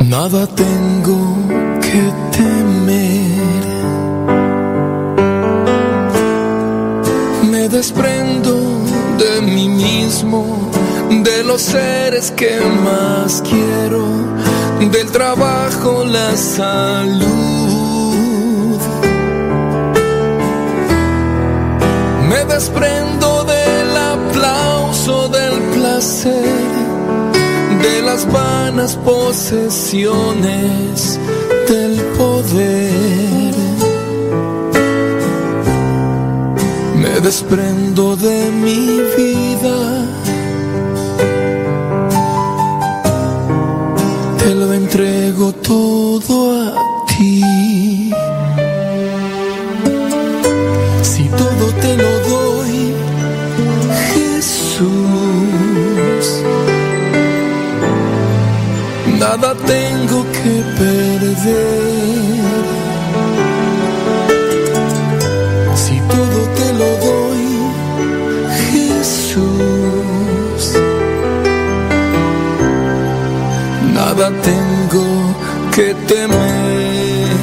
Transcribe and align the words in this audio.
Nada 0.00 0.46
tengo 0.46 1.36
que 1.80 2.12
temer. 2.36 3.64
Me 7.50 7.68
desprendo 7.68 8.54
de 9.18 9.40
mí 9.42 9.68
mismo, 9.68 10.70
de 11.10 11.44
los 11.44 11.62
seres 11.62 12.30
que 12.32 12.60
más 12.84 13.42
quiero, 13.42 14.04
del 14.90 15.10
trabajo, 15.10 16.04
la 16.04 16.36
salud. 16.36 17.34
Me 22.28 22.44
desprendo 22.44 23.44
del 23.44 23.96
aplauso, 23.96 25.28
del 25.28 25.54
placer, 25.74 26.83
de 27.84 28.02
las 28.02 28.30
vanas 28.32 28.96
posesiones, 28.96 31.20
del 31.68 32.00
poder. 32.18 33.54
Me 37.02 37.20
desprendo 37.20 38.16
de 38.16 38.50
mi 38.64 39.00
vida. 39.18 39.78
Te 44.38 44.54
lo 44.54 44.72
entrego 44.72 45.52
todo 45.52 46.13
nada 59.36 59.54
tengo 59.66 60.24
que 60.30 60.54
perder. 60.78 62.44
Si 65.74 65.96
todo 66.12 66.38
te 66.58 66.72
lo 66.80 66.90
doy, 67.06 67.46
Jesús, 68.70 70.62
nada 73.92 74.30
tengo 74.50 75.06
que 75.74 75.94
temer. 76.06 77.34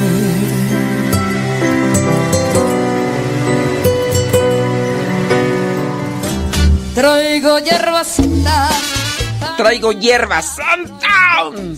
Traigo 6.96 7.60
hierba 7.60 8.04
santa. 8.06 8.70
Traigo 9.58 9.92
hierba 9.92 10.42
santa. 10.42 11.01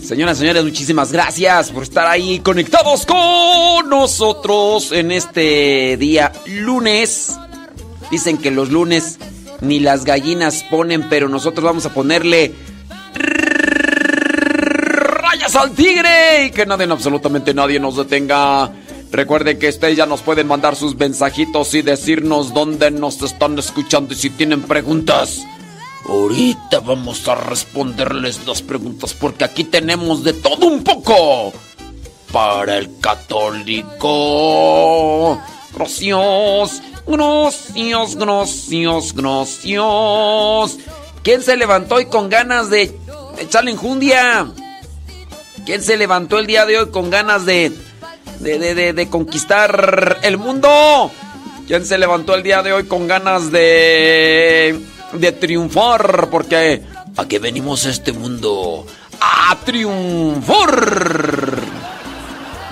Señoras 0.04 0.36
y 0.36 0.40
señores, 0.40 0.64
muchísimas 0.64 1.12
gracias 1.12 1.70
por 1.70 1.82
estar 1.82 2.06
ahí 2.06 2.40
conectados 2.40 3.06
con 3.06 3.88
nosotros 3.88 4.92
en 4.92 5.10
este 5.10 5.96
día 5.96 6.30
lunes. 6.44 7.38
Dicen 8.10 8.36
que 8.36 8.50
los 8.50 8.70
lunes 8.70 9.18
ni 9.62 9.80
las 9.80 10.04
gallinas 10.04 10.62
ponen, 10.70 11.08
pero 11.08 11.30
nosotros 11.30 11.64
vamos 11.64 11.86
a 11.86 11.94
ponerle 11.94 12.52
rayas 15.22 15.56
al 15.56 15.70
tigre 15.70 16.46
y 16.46 16.50
que 16.50 16.66
nadie, 16.66 16.84
absolutamente 16.84 17.54
nadie 17.54 17.80
nos 17.80 17.96
detenga. 17.96 18.72
Recuerden 19.10 19.58
que 19.58 19.70
ustedes 19.70 19.96
ya 19.96 20.04
nos 20.04 20.20
pueden 20.20 20.46
mandar 20.46 20.76
sus 20.76 20.94
mensajitos 20.96 21.72
y 21.72 21.80
decirnos 21.80 22.52
dónde 22.52 22.90
nos 22.90 23.22
están 23.22 23.58
escuchando 23.58 24.12
y 24.12 24.16
si 24.16 24.28
tienen 24.28 24.60
preguntas. 24.64 25.46
Ahorita 26.08 26.80
vamos 26.80 27.26
a 27.28 27.34
responderles 27.34 28.46
las 28.46 28.60
preguntas 28.62 29.14
porque 29.14 29.44
aquí 29.44 29.64
tenemos 29.64 30.22
de 30.22 30.34
todo 30.34 30.66
un 30.66 30.84
poco 30.84 31.52
para 32.30 32.76
el 32.76 32.98
católico. 33.00 34.08
Gracias, 35.74 36.82
gracias, 37.06 38.16
gracias, 38.16 39.14
gracias. 39.14 40.78
¿Quién 41.22 41.42
se 41.42 41.56
levantó 41.56 41.94
hoy 41.94 42.06
con 42.06 42.28
ganas 42.28 42.68
de 42.68 42.94
echarle 43.38 43.70
enjundia? 43.70 44.48
¿Quién 45.64 45.82
se 45.82 45.96
levantó 45.96 46.38
el 46.38 46.46
día 46.46 46.66
de 46.66 46.80
hoy 46.80 46.90
con 46.90 47.08
ganas 47.08 47.46
de, 47.46 47.72
de, 48.40 48.58
de, 48.58 48.74
de, 48.74 48.92
de 48.92 49.08
conquistar 49.08 50.18
el 50.22 50.36
mundo? 50.36 51.10
¿Quién 51.66 51.86
se 51.86 51.96
levantó 51.96 52.34
el 52.34 52.42
día 52.42 52.62
de 52.62 52.74
hoy 52.74 52.84
con 52.84 53.08
ganas 53.08 53.50
de, 53.50 54.78
de 55.14 55.32
triunfar? 55.32 56.28
Porque 56.30 56.82
¿a 57.16 57.24
qué 57.26 57.38
venimos 57.38 57.86
a 57.86 57.90
este 57.90 58.12
mundo? 58.12 58.86
¡A 59.20 59.56
triunfar! 59.64 61.52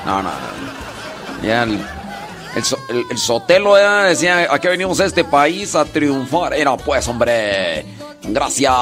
No, 0.06 0.22
no, 0.22 0.30
no. 0.30 1.42
Ya 1.46 1.62
el, 1.64 1.72
el, 1.72 2.62
el- 2.90 3.04
el 3.10 3.18
Sotelo 3.18 3.76
ya 3.78 4.04
decía, 4.04 4.48
¿a 4.50 4.58
qué 4.60 4.68
venimos 4.68 5.00
a 5.00 5.04
este 5.06 5.24
país? 5.24 5.74
A 5.74 5.84
triunfar. 5.84 6.54
Era 6.54 6.76
pues, 6.76 7.06
hombre. 7.08 7.84
Gracias. 8.24 8.72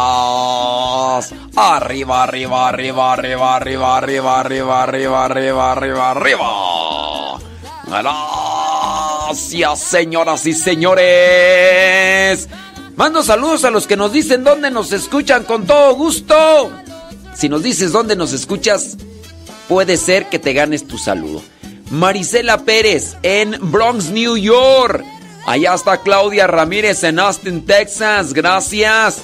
Arriba, 1.57 2.23
arriba, 2.25 2.69
arriba, 2.69 3.13
arriba, 3.15 3.57
arriba, 3.57 3.97
arriba, 3.97 4.39
arriba, 4.41 4.83
arriba, 4.83 5.25
arriba, 5.25 5.73
arriba, 5.73 6.11
arriba. 6.11 7.39
Gracias, 9.27 9.79
señoras 9.81 10.45
y 10.47 10.53
señores. 10.53 12.49
Mando 12.97 13.23
saludos 13.23 13.65
a 13.65 13.71
los 13.71 13.87
que 13.87 13.97
nos 13.97 14.13
dicen 14.13 14.45
dónde 14.45 14.71
nos 14.71 14.93
escuchan 14.93 15.45
con 15.45 15.67
todo 15.67 15.95
gusto. 15.95 16.71
Si 17.35 17.49
nos 17.49 17.63
dices 17.63 17.93
dónde 17.93 18.17
nos 18.17 18.33
escuchas, 18.33 18.97
puede 19.69 19.97
ser 19.97 20.29
que 20.29 20.39
te 20.39 20.53
ganes 20.53 20.87
tu 20.87 20.99
saludo. 20.99 21.43
Marisela 21.91 22.65
Pérez 22.65 23.17
en 23.23 23.57
Bronx, 23.71 24.11
New 24.11 24.37
York. 24.37 25.05
Allá 25.47 25.75
está 25.75 26.03
Claudia 26.03 26.47
Ramírez 26.47 27.03
en 27.05 27.19
Austin, 27.19 27.65
Texas. 27.65 28.35
Gracias. 28.35 29.23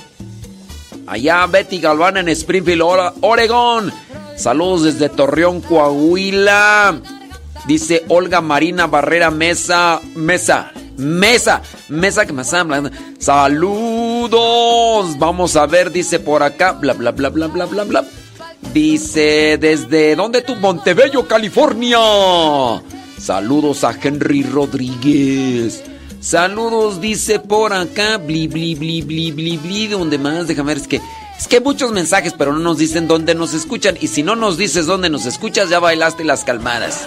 Allá 1.06 1.46
Betty 1.46 1.78
Galván 1.78 2.16
en 2.16 2.28
Springfield, 2.28 2.82
Oregon. 3.20 3.92
Saludos 4.36 4.84
desde 4.84 5.08
Torreón, 5.08 5.60
Coahuila. 5.60 7.00
Dice 7.66 8.04
Olga 8.08 8.40
Marina 8.40 8.86
Barrera 8.86 9.30
Mesa. 9.30 10.00
Mesa. 10.14 10.72
Mesa. 10.96 11.62
Mesa 11.88 12.26
que 12.26 12.32
me 12.32 12.42
está 12.42 12.60
hablando. 12.60 12.90
Saludos. 13.18 14.38
Vamos 15.18 15.56
a 15.56 15.66
ver, 15.66 15.90
dice 15.90 16.18
por 16.18 16.42
acá. 16.42 16.72
Bla, 16.72 16.94
bla, 16.94 17.12
bla, 17.12 17.28
bla, 17.28 17.46
bla, 17.48 17.66
bla, 17.66 17.84
bla. 17.84 18.04
Dice, 18.72 19.58
¿desde 19.60 20.16
dónde 20.16 20.42
tú? 20.42 20.56
Montebello, 20.56 21.26
California. 21.26 21.98
Saludos 23.18 23.84
a 23.84 23.94
Henry 24.02 24.42
Rodríguez. 24.42 25.82
Saludos, 26.20 27.00
dice 27.00 27.38
por 27.38 27.72
acá. 27.72 28.18
Bli, 28.18 28.48
bli, 28.48 28.74
bli, 28.74 29.02
bli, 29.02 29.30
bli. 29.30 29.86
¿Dónde 29.88 30.18
más? 30.18 30.46
Déjame 30.48 30.68
ver, 30.68 30.78
es 30.78 30.88
que... 30.88 31.00
Es 31.38 31.48
que 31.48 31.56
hay 31.56 31.62
muchos 31.62 31.92
mensajes, 31.92 32.32
pero 32.32 32.54
no 32.54 32.60
nos 32.60 32.78
dicen 32.78 33.06
dónde 33.06 33.34
nos 33.34 33.52
escuchan. 33.52 33.98
Y 34.00 34.08
si 34.08 34.22
no 34.22 34.36
nos 34.36 34.56
dices 34.56 34.86
dónde 34.86 35.10
nos 35.10 35.26
escuchas, 35.26 35.68
ya 35.68 35.78
bailaste 35.78 36.24
las 36.24 36.44
calmadas. 36.44 37.06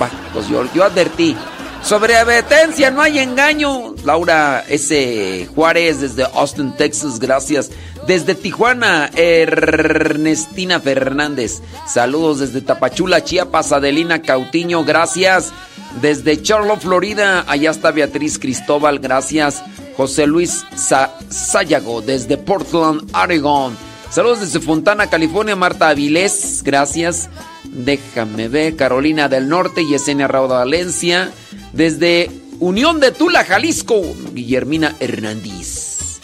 Va, 0.00 0.10
pues 0.32 0.48
yo, 0.48 0.64
yo 0.72 0.82
advertí. 0.82 1.36
Sobre 1.84 2.16
advertencia, 2.16 2.90
no 2.90 3.02
hay 3.02 3.18
engaño. 3.18 3.94
Laura 4.04 4.64
S. 4.68 5.46
Juárez 5.54 6.00
desde 6.00 6.24
Austin, 6.24 6.72
Texas, 6.76 7.18
gracias. 7.18 7.70
Desde 8.06 8.34
Tijuana, 8.34 9.10
Ernestina 9.14 10.80
Fernández. 10.80 11.60
Saludos 11.86 12.38
desde 12.40 12.62
Tapachula, 12.62 13.22
Chiapas, 13.22 13.72
Adelina 13.72 14.22
Cautiño, 14.22 14.82
gracias. 14.84 15.52
Desde 16.00 16.40
Charlotte, 16.42 16.80
Florida, 16.80 17.44
allá 17.46 17.70
está 17.70 17.90
Beatriz 17.92 18.38
Cristóbal, 18.38 18.98
gracias. 18.98 19.62
José 19.96 20.26
Luis 20.26 20.64
Sa- 20.74 21.14
Sayago 21.28 22.00
desde 22.00 22.38
Portland, 22.38 23.14
Oregon. 23.14 23.76
Saludos 24.10 24.40
desde 24.40 24.60
Fontana, 24.60 25.08
California, 25.08 25.54
Marta 25.54 25.90
Avilés, 25.90 26.62
gracias. 26.64 27.28
Déjame 27.64 28.48
ver, 28.48 28.74
Carolina 28.74 29.28
del 29.28 29.48
Norte, 29.48 29.84
Yesenia 29.86 30.28
Rauda 30.28 30.58
Valencia. 30.58 31.30
Desde 31.74 32.30
Unión 32.60 33.00
de 33.00 33.10
Tula, 33.10 33.44
Jalisco, 33.44 34.00
Guillermina 34.32 34.94
Hernández. 35.00 36.20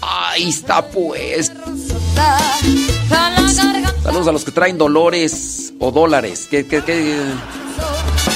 Ahí 0.00 0.48
está 0.50 0.86
pues. 0.86 1.50
Saludos 4.04 4.28
a 4.28 4.32
los 4.32 4.44
que 4.44 4.52
traen 4.52 4.78
dolores 4.78 5.72
o 5.80 5.90
dólares. 5.90 6.46
¿Qué, 6.48 6.64
qué, 6.66 6.84
qué? 6.84 7.18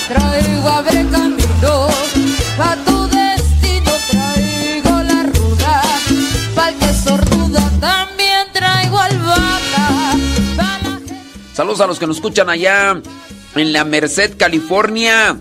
Traigo 0.09 0.69
abre 0.69 1.07
camino 1.13 1.89
pa' 2.57 2.77
tu 2.85 3.07
destino. 3.07 3.93
Traigo 4.11 5.03
la 5.05 5.23
ruda 5.23 5.83
pa'l 6.57 6.75
que 6.75 6.93
sorduda. 6.93 7.71
También 7.81 8.49
traigo 8.53 8.99
albahaca 8.99 10.17
la 10.57 11.01
Saludos 11.55 11.81
a 11.83 11.87
los 11.87 12.01
que 12.01 12.07
nos 12.09 12.17
escuchan 12.17 12.51
allá 12.51 13.01
en 13.55 13.73
la 13.73 13.85
Merced, 13.85 14.37
California. 14.37 15.37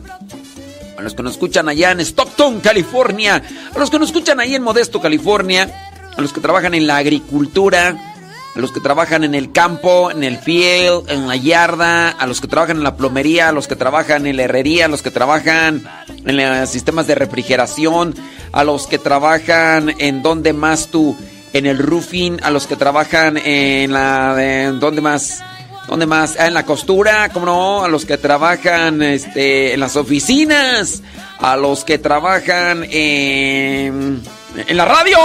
A 0.98 1.02
los 1.04 1.14
que 1.14 1.22
nos 1.22 1.34
escuchan 1.34 1.70
allá 1.70 1.92
en 1.92 2.00
Stockton, 2.00 2.60
California. 2.60 3.44
A 3.76 3.78
los 3.78 3.92
que 3.92 4.00
nos 4.00 4.10
escuchan 4.10 4.40
ahí 4.40 4.56
en 4.56 4.64
Modesto, 4.64 5.00
California. 5.00 5.70
A 6.18 6.22
los 6.22 6.34
que 6.34 6.42
trabajan 6.42 6.74
en 6.74 6.88
la 6.88 6.98
agricultura. 6.98 7.96
a 8.56 8.60
los 8.60 8.72
que 8.72 8.80
trabajan 8.80 9.24
en 9.24 9.36
el 9.36 9.52
campo, 9.52 10.10
en 10.10 10.24
el 10.24 10.40
field, 10.40 11.08
en 11.12 11.28
la 11.28 11.36
yarda, 11.36 12.10
a 12.10 12.26
los 12.26 12.42
que 12.42 12.48
trabajan 12.48 12.78
en 12.78 12.84
la 12.84 12.98
plomería, 12.98 13.50
a 13.50 13.52
los 13.52 13.68
que 13.68 13.76
trabajan 13.76 14.26
en 14.26 14.36
la 14.36 14.44
herrería, 14.44 14.86
a 14.86 14.88
los 14.88 15.04
que 15.04 15.12
trabajan 15.12 15.84
en 16.08 16.38
los 16.38 16.68
sistemas 16.68 17.06
de 17.06 17.14
refrigeración, 17.14 18.16
a 18.52 18.64
los 18.64 18.88
que 18.88 18.98
trabajan 18.98 19.94
en 20.00 20.24
donde 20.24 20.54
más 20.54 20.88
tú, 20.88 21.16
en 21.54 21.68
el 21.68 21.78
roofing, 21.78 22.40
a 22.42 22.50
los 22.50 22.66
que 22.66 22.76
trabajan 22.76 23.38
en 23.38 23.94
la, 23.94 24.36
en 24.40 24.80
donde 24.80 25.02
más, 25.02 25.44
donde 25.88 26.06
más, 26.06 26.36
ah, 26.40 26.48
en 26.48 26.54
la 26.54 26.66
costura, 26.66 27.30
como 27.30 27.46
no, 27.46 27.84
a 27.84 27.88
los 27.88 28.06
que 28.06 28.18
trabajan, 28.18 29.02
este, 29.02 29.74
en 29.74 29.80
las 29.80 29.96
oficinas, 29.96 31.02
a 31.40 31.56
los 31.56 31.84
que 31.84 31.98
trabajan 31.98 32.86
en, 32.90 34.22
en 34.56 34.78
la 34.78 34.86
radio. 34.86 35.18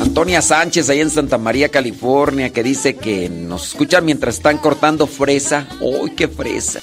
Antonia 0.00 0.42
Sánchez, 0.42 0.88
ahí 0.88 1.00
en 1.00 1.10
Santa 1.10 1.36
María, 1.36 1.70
California, 1.70 2.50
que 2.50 2.62
dice 2.62 2.96
que 2.96 3.28
nos 3.28 3.68
escuchan 3.68 4.04
mientras 4.04 4.36
están 4.36 4.58
cortando 4.58 5.06
fresa. 5.06 5.66
¡Uy, 5.80 6.10
qué 6.10 6.28
fresa! 6.28 6.80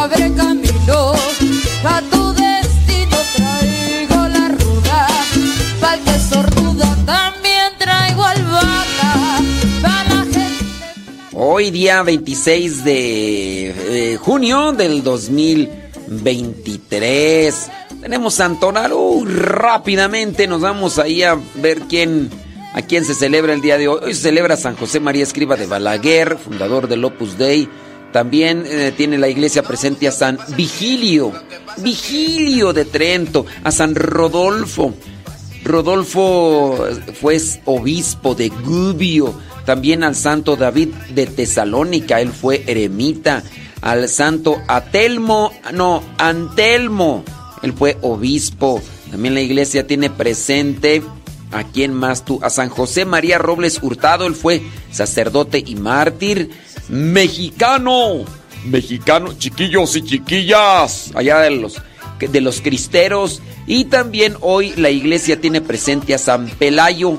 Abre 0.00 0.32
camino, 0.34 1.12
pa' 1.82 2.00
tu 2.10 2.32
destino 2.32 3.16
traigo 3.34 4.28
la 4.28 4.48
ruda, 4.48 5.08
pa' 5.80 5.94
el 5.94 6.00
que 6.04 6.18
sorduda 6.20 6.96
también 7.04 7.72
traigo 7.78 8.24
albahaca, 8.24 9.40
pa' 9.82 10.04
la 10.04 10.24
gente... 10.24 10.64
Hoy 11.32 11.70
día 11.72 12.04
26 12.04 12.84
de 12.84 14.12
eh, 14.12 14.16
junio 14.18 14.72
del 14.72 15.02
2023 15.02 17.70
tenemos 18.00 18.34
Santonar. 18.34 18.92
rápidamente 19.26 20.46
nos 20.46 20.60
vamos 20.60 20.98
ahí 20.98 21.24
a 21.24 21.36
ver 21.56 21.80
quién, 21.88 22.30
a 22.72 22.82
quién 22.82 23.04
se 23.04 23.14
celebra 23.14 23.52
el 23.52 23.60
día 23.60 23.76
de 23.76 23.88
hoy. 23.88 23.98
Hoy 24.02 24.14
se 24.14 24.22
celebra 24.22 24.56
San 24.56 24.76
José 24.76 25.00
María 25.00 25.24
Escriba 25.24 25.56
de 25.56 25.66
Balaguer, 25.66 26.38
fundador 26.38 26.86
del 26.86 27.04
Opus 27.04 27.36
Dei. 27.36 27.68
También 28.12 28.64
eh, 28.66 28.92
tiene 28.96 29.18
la 29.18 29.28
iglesia 29.28 29.62
presente 29.62 30.08
a 30.08 30.12
San 30.12 30.38
Vigilio, 30.56 31.32
Vigilio 31.78 32.72
de 32.72 32.84
Trento, 32.84 33.44
a 33.62 33.70
San 33.70 33.94
Rodolfo. 33.94 34.94
Rodolfo 35.64 36.86
fue 37.20 37.38
obispo 37.66 38.34
de 38.34 38.48
Gubbio, 38.48 39.34
también 39.66 40.02
al 40.02 40.14
santo 40.14 40.56
David 40.56 40.88
de 41.14 41.26
Tesalónica, 41.26 42.20
él 42.20 42.32
fue 42.32 42.64
eremita, 42.66 43.42
al 43.82 44.08
santo 44.08 44.56
Atelmo, 44.66 45.52
no, 45.74 46.02
Antelmo, 46.16 47.24
él 47.62 47.74
fue 47.74 47.98
obispo. 48.00 48.80
También 49.10 49.34
la 49.34 49.40
iglesia 49.40 49.86
tiene 49.86 50.08
presente 50.08 51.02
a 51.52 51.64
quién 51.64 51.92
más 51.92 52.24
tú, 52.24 52.40
a 52.42 52.50
San 52.50 52.68
José 52.68 53.04
María 53.04 53.38
Robles 53.38 53.80
Hurtado, 53.82 54.26
él 54.26 54.34
fue 54.34 54.62
sacerdote 54.90 55.62
y 55.64 55.76
mártir 55.76 56.50
mexicano. 56.88 58.24
Mexicano, 58.64 59.32
chiquillos 59.38 59.96
y 59.96 60.02
chiquillas, 60.02 61.12
allá 61.14 61.38
de 61.40 61.50
los 61.50 61.80
de 62.18 62.40
los 62.40 62.60
cristeros 62.60 63.40
y 63.68 63.84
también 63.84 64.36
hoy 64.40 64.72
la 64.76 64.90
iglesia 64.90 65.40
tiene 65.40 65.60
presente 65.60 66.14
a 66.14 66.18
San 66.18 66.48
Pelayo 66.48 67.16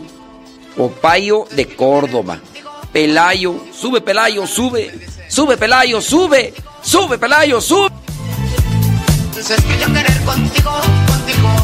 Opayo 0.78 1.46
de 1.56 1.68
Córdoba. 1.68 2.42
Pelayo, 2.92 3.56
sube 3.74 4.02
Pelayo, 4.02 4.46
sube. 4.46 4.92
Sube 5.30 5.56
Pelayo, 5.56 6.02
sube. 6.02 6.54
Sube 6.82 7.18
Pelayo, 7.18 7.62
sube 7.62 7.90
contigo, 10.26 10.72
contigo. 11.08 11.59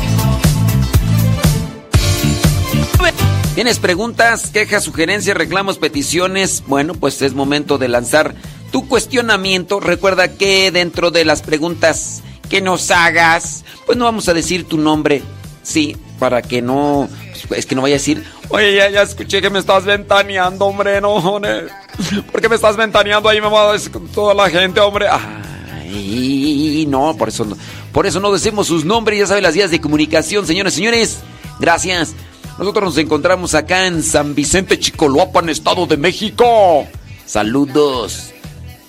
¿Tienes 3.55 3.79
preguntas, 3.79 4.51
quejas, 4.51 4.83
sugerencias, 4.83 5.37
reclamos, 5.37 5.77
peticiones? 5.77 6.61
Bueno, 6.67 6.93
pues 6.93 7.21
es 7.21 7.33
momento 7.33 7.77
de 7.77 7.87
lanzar 7.87 8.35
tu 8.69 8.85
cuestionamiento. 8.89 9.79
Recuerda 9.79 10.27
que 10.27 10.71
dentro 10.71 11.09
de 11.09 11.23
las 11.23 11.41
preguntas 11.41 12.21
que 12.49 12.59
nos 12.59 12.91
hagas, 12.91 13.63
pues 13.85 13.97
no 13.97 14.03
vamos 14.03 14.27
a 14.27 14.33
decir 14.33 14.67
tu 14.67 14.77
nombre, 14.77 15.23
sí, 15.63 15.95
para 16.19 16.41
que 16.41 16.61
no, 16.61 17.07
pues, 17.47 17.61
es 17.61 17.65
que 17.65 17.75
no 17.75 17.81
vaya 17.81 17.95
a 17.95 17.97
decir, 17.97 18.25
oye, 18.49 18.75
ya, 18.75 19.01
escuché 19.01 19.41
que 19.41 19.49
me 19.49 19.59
estás 19.59 19.85
ventaneando, 19.85 20.65
hombre, 20.65 20.99
no, 20.99 21.13
hombre. 21.13 21.67
¿por 22.29 22.41
qué 22.41 22.49
me 22.49 22.55
estás 22.55 22.75
ventaneando 22.75 23.29
ahí, 23.29 23.39
a 23.39 23.71
decir 23.71 23.93
toda 24.13 24.33
la 24.33 24.49
gente, 24.49 24.81
hombre? 24.81 25.07
Ah. 25.09 25.41
Y 25.89 26.85
no, 26.89 27.15
por 27.15 27.29
eso 27.29 27.45
no, 27.45 27.55
por 27.93 28.05
eso 28.05 28.19
no 28.19 28.33
decimos 28.33 28.67
sus 28.67 28.83
nombres, 28.83 29.17
ya 29.17 29.27
saben 29.27 29.43
las 29.43 29.55
vías 29.55 29.71
de 29.71 29.79
comunicación, 29.79 30.45
señores, 30.45 30.73
señores. 30.73 31.19
Gracias. 31.57 32.13
Nosotros 32.57 32.85
nos 32.85 32.97
encontramos 32.97 33.53
acá 33.53 33.87
en 33.87 34.01
San 34.01 34.33
Vicente 34.33 34.79
Chicoloapan, 34.79 35.49
Estado 35.49 35.85
de 35.87 35.97
México. 35.97 36.87
Saludos. 37.25 38.31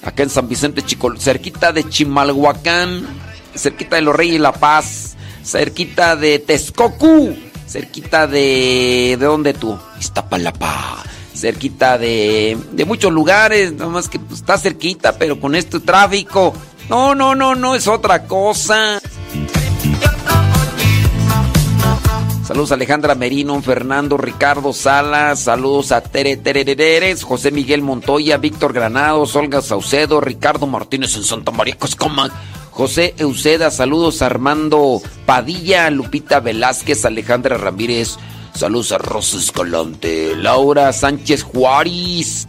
Acá 0.03 0.23
en 0.23 0.31
San 0.31 0.49
Vicente 0.49 0.83
Chicoloapan, 0.83 1.23
cerquita 1.23 1.73
de 1.73 1.89
Chimalhuacán, 1.89 3.07
cerquita 3.55 3.97
de 3.97 4.03
Los 4.03 4.15
Reyes 4.15 4.37
y 4.37 4.39
La 4.39 4.53
Paz, 4.53 5.17
cerquita 5.45 6.15
de 6.15 6.39
Texcoco, 6.39 7.35
cerquita 7.67 8.27
de 8.27 9.17
¿de 9.19 9.27
dónde 9.27 9.53
tú? 9.53 9.77
Iztapalapa 9.99 11.03
cerquita 11.37 11.99
de, 11.99 12.57
de 12.73 12.85
muchos 12.85 13.13
lugares, 13.13 13.73
nada 13.73 13.91
más 13.91 14.09
que 14.09 14.19
pues, 14.19 14.41
está 14.41 14.57
cerquita, 14.59 15.19
pero 15.19 15.39
con 15.39 15.55
este 15.55 15.81
tráfico 15.81 16.55
no, 16.89 17.15
no, 17.15 17.35
no, 17.35 17.55
no 17.55 17.75
es 17.75 17.87
otra 17.87 18.25
cosa. 18.25 19.01
Saludos 22.47 22.71
a 22.71 22.75
Alejandra 22.75 23.17
Merino, 23.17 23.61
Fernando, 23.61 24.17
Ricardo 24.17 24.73
Salas, 24.73 25.41
saludos 25.41 25.91
a 25.91 26.01
Tere 26.01 26.37
Terereres, 26.37 27.25
José 27.25 27.51
Miguel 27.51 27.83
Montoya, 27.83 28.37
Víctor 28.37 28.73
Granados, 28.73 29.35
Olga 29.35 29.61
Saucedo, 29.61 30.21
Ricardo 30.21 30.69
Martínez 30.69 31.17
en 31.17 31.25
Santa 31.25 31.51
María 31.51 31.77
Coscoma, 31.77 32.31
José 32.71 33.17
Euseda, 33.19 33.73
saludos 33.73 34.23
a 34.23 34.27
Armando 34.27 35.03
Padilla, 35.27 35.91
Lupita 35.91 36.39
Velázquez, 36.39 37.05
Alejandra 37.05 37.59
Ramírez, 37.59 38.17
saludos 38.55 38.93
a 38.93 38.99
Rosa 38.99 39.39
Escalante, 39.39 40.37
Laura 40.37 40.93
Sánchez 40.93 41.43
Juárez. 41.43 42.47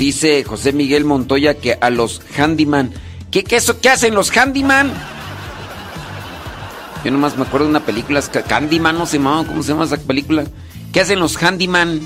Dice 0.00 0.44
José 0.44 0.72
Miguel 0.72 1.04
Montoya 1.04 1.58
que 1.58 1.76
a 1.78 1.90
los 1.90 2.22
handyman. 2.34 2.90
¿Qué, 3.30 3.44
qué, 3.44 3.56
eso, 3.56 3.82
¿Qué 3.82 3.90
hacen 3.90 4.14
los 4.14 4.34
handyman? 4.34 4.90
Yo 7.04 7.10
nomás 7.10 7.36
me 7.36 7.42
acuerdo 7.42 7.66
de 7.66 7.70
una 7.72 7.84
película, 7.84 8.22
Candyman, 8.22 8.96
no 8.96 9.04
se 9.04 9.18
llama, 9.18 9.44
¿cómo 9.46 9.62
se 9.62 9.72
llama 9.72 9.84
esa 9.84 9.98
película? 9.98 10.44
¿Qué 10.90 11.02
hacen 11.02 11.20
los 11.20 11.36
handyman? 11.36 12.00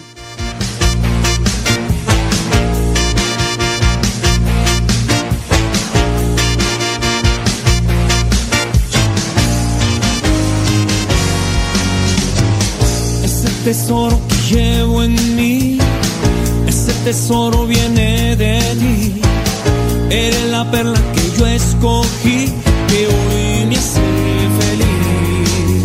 Ese 13.23 13.49
tesoro 13.63 14.21
que 14.29 14.57
llevo 14.57 15.05
en 15.05 15.37
mí 15.37 15.53
tesoro 16.93 17.67
viene 17.67 18.37
de 18.37 18.59
ti. 18.81 19.21
Eres 20.11 20.45
la 20.50 20.71
perla 20.71 21.00
que 21.14 21.38
yo 21.38 21.47
escogí, 21.47 22.53
que 22.88 23.07
hoy 23.07 23.67
me 23.67 23.76
hace 23.76 24.00
feliz. 24.61 25.85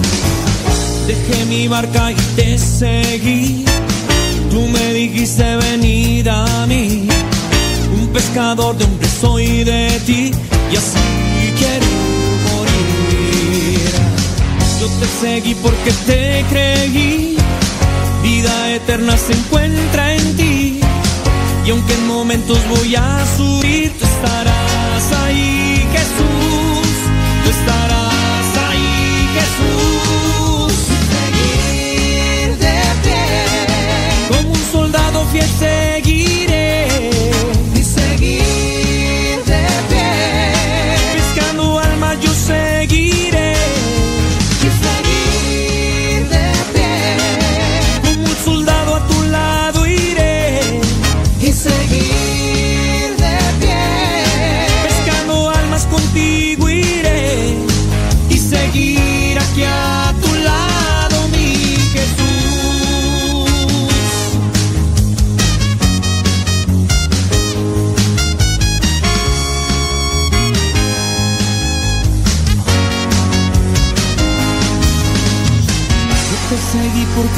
Dejé 1.07 1.45
mi 1.45 1.67
barca 1.67 2.11
y 2.11 2.15
te 2.35 2.57
seguí. 2.57 3.65
Tú 4.49 4.61
me 4.67 4.93
dijiste 4.93 5.55
venir 5.55 6.29
a 6.29 6.65
mí. 6.67 7.07
Un 7.99 8.07
pescador 8.09 8.77
de 8.77 8.85
hombre 8.85 9.07
soy 9.21 9.63
de 9.63 9.99
ti 10.05 10.31
y 10.71 10.75
así 10.75 11.53
quiero 11.57 11.87
morir. 12.49 13.91
Yo 14.79 14.87
te 14.99 15.07
seguí 15.21 15.55
porque 15.55 15.91
te 16.05 16.45
creí. 16.49 17.37
Vida 18.23 18.75
eterna 18.75 19.15
se 19.17 19.33
encuentra 19.33 20.13
en 20.13 20.35
ti 20.35 20.79
y 21.69 21.71
aunque 21.71 21.93
en 21.93 22.07
momentos 22.07 22.57
voy 22.67 22.95
a 22.95 23.23
subir, 23.37 23.95
tú 23.99 24.03
estarás 24.03 25.13
ahí, 25.23 25.87
Jesús. 25.91 26.87
Tú 27.43 27.49
estarás 27.51 28.57
ahí, 28.67 29.29
Jesús. 29.37 30.73
Seguir 31.13 32.57
de 32.57 32.81
pie. 33.03 34.35
Como 34.35 34.49
un 34.49 34.71
soldado 34.71 35.23
fiel. 35.27 35.98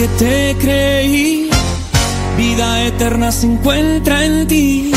Porque 0.02 0.08
te 0.18 0.56
creí. 0.60 1.50
Vida 2.38 2.86
eterna 2.88 3.32
se 3.32 3.46
encuentra 3.46 4.26
en 4.26 4.48
ti. 4.48 4.92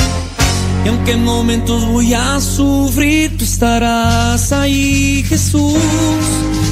Y 0.84 0.88
aunque 0.88 1.12
en 1.12 1.24
momentos 1.24 1.86
voy 1.86 2.14
a 2.14 2.40
sufrir, 2.40 3.36
tú 3.36 3.44
estarás 3.44 4.52
ahí, 4.52 5.24
Jesús. 5.28 5.74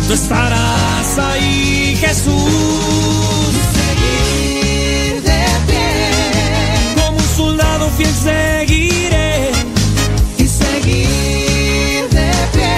Tú 0.06 0.14
estarás 0.14 1.18
ahí, 1.18 1.96
Jesús. 2.00 3.52
seguir 3.78 5.22
de 5.22 5.44
pie 5.66 7.04
Como 7.04 7.18
un 7.18 7.36
soldado 7.36 7.90
fiel 7.96 8.14
seguiré. 8.22 9.50
y 10.38 10.46
seguir 10.46 12.08
de 12.10 12.32
pie 12.52 12.76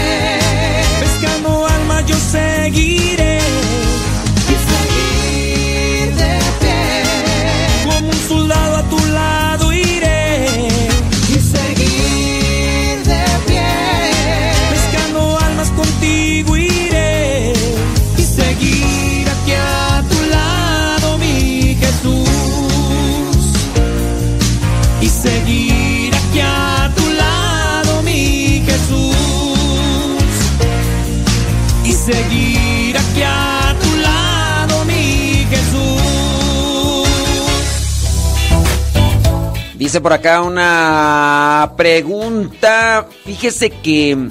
Pescando 1.00 1.66
almas 1.66 2.06
yo 2.06 2.16
seguiré. 2.16 3.33
Dice 39.76 40.00
por 40.00 40.12
acá 40.12 40.42
una 40.42 41.72
pregunta. 41.76 43.08
Fíjese 43.24 43.70
que 43.70 44.28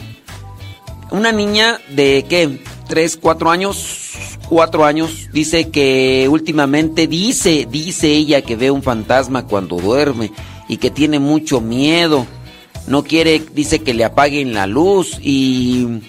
una 1.12 1.32
niña 1.32 1.80
de 1.90 2.26
qué, 2.30 2.60
tres, 2.88 3.18
cuatro 3.18 3.52
años, 3.52 4.14
cuatro 4.48 4.86
años, 4.86 5.30
dice 5.34 5.70
que 5.70 6.28
últimamente 6.30 7.08
dice, 7.08 7.68
dice 7.70 8.08
ella 8.08 8.42
que 8.42 8.56
ve 8.56 8.72
un 8.72 8.84
fantasma 8.84 9.46
cuando 9.46 9.78
duerme 9.78 10.32
y 10.70 10.78
que 10.78 10.90
tiene 10.90 11.20
mucho 11.20 11.60
miedo. 11.60 12.26
No 12.88 13.04
quiere, 13.04 13.42
dice 13.54 13.80
que 13.80 13.94
le 13.94 14.06
apaguen 14.06 14.54
la 14.54 14.66
luz 14.66 15.18
y 15.22 16.02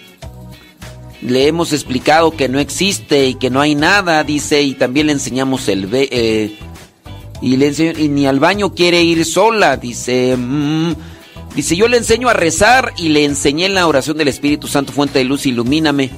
le 1.23 1.49
hemos 1.49 1.73
explicado 1.73 2.31
que 2.33 2.49
no 2.49 2.59
existe 2.61 3.27
y 3.27 3.35
que 3.35 3.51
no 3.51 3.61
hay 3.61 3.75
nada, 3.75 4.23
dice, 4.25 4.63
y 4.63 4.75
también 4.75 5.07
le 5.07 5.13
enseñamos 5.13 5.69
el 5.69 5.89
eh, 5.93 6.57
y 7.45 8.09
ni 8.09 8.27
al 8.27 8.41
baño 8.41 8.75
quiere 8.75 9.03
ir 9.03 9.25
sola, 9.27 9.77
dice. 9.77 10.35
mm, 10.37 10.95
dice, 11.55 11.77
yo 11.77 11.89
le 11.89 11.99
enseño 11.99 12.29
a 12.29 12.33
rezar 12.33 12.95
y 12.97 13.11
le 13.11 13.25
enseñé 13.25 13.67
en 13.67 13.75
la 13.75 13.87
oración 13.87 14.17
del 14.17 14.29
Espíritu 14.29 14.67
Santo, 14.67 14.93
fuente 14.93 15.19
de 15.19 15.27
luz, 15.27 15.45
ilumíname. 15.47 16.11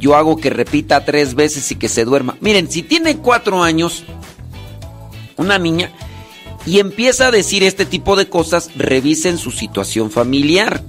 Yo 0.00 0.16
hago 0.16 0.36
que 0.36 0.50
repita 0.50 1.04
tres 1.04 1.34
veces 1.34 1.70
y 1.70 1.76
que 1.76 1.88
se 1.88 2.04
duerma. 2.04 2.36
Miren, 2.40 2.70
si 2.70 2.82
tiene 2.82 3.18
cuatro 3.18 3.62
años, 3.62 4.02
una 5.36 5.58
niña, 5.58 5.92
y 6.66 6.80
empieza 6.80 7.28
a 7.28 7.30
decir 7.30 7.62
este 7.62 7.86
tipo 7.86 8.16
de 8.16 8.28
cosas, 8.28 8.70
revisen 8.74 9.38
su 9.38 9.52
situación 9.52 10.10
familiar. 10.10 10.82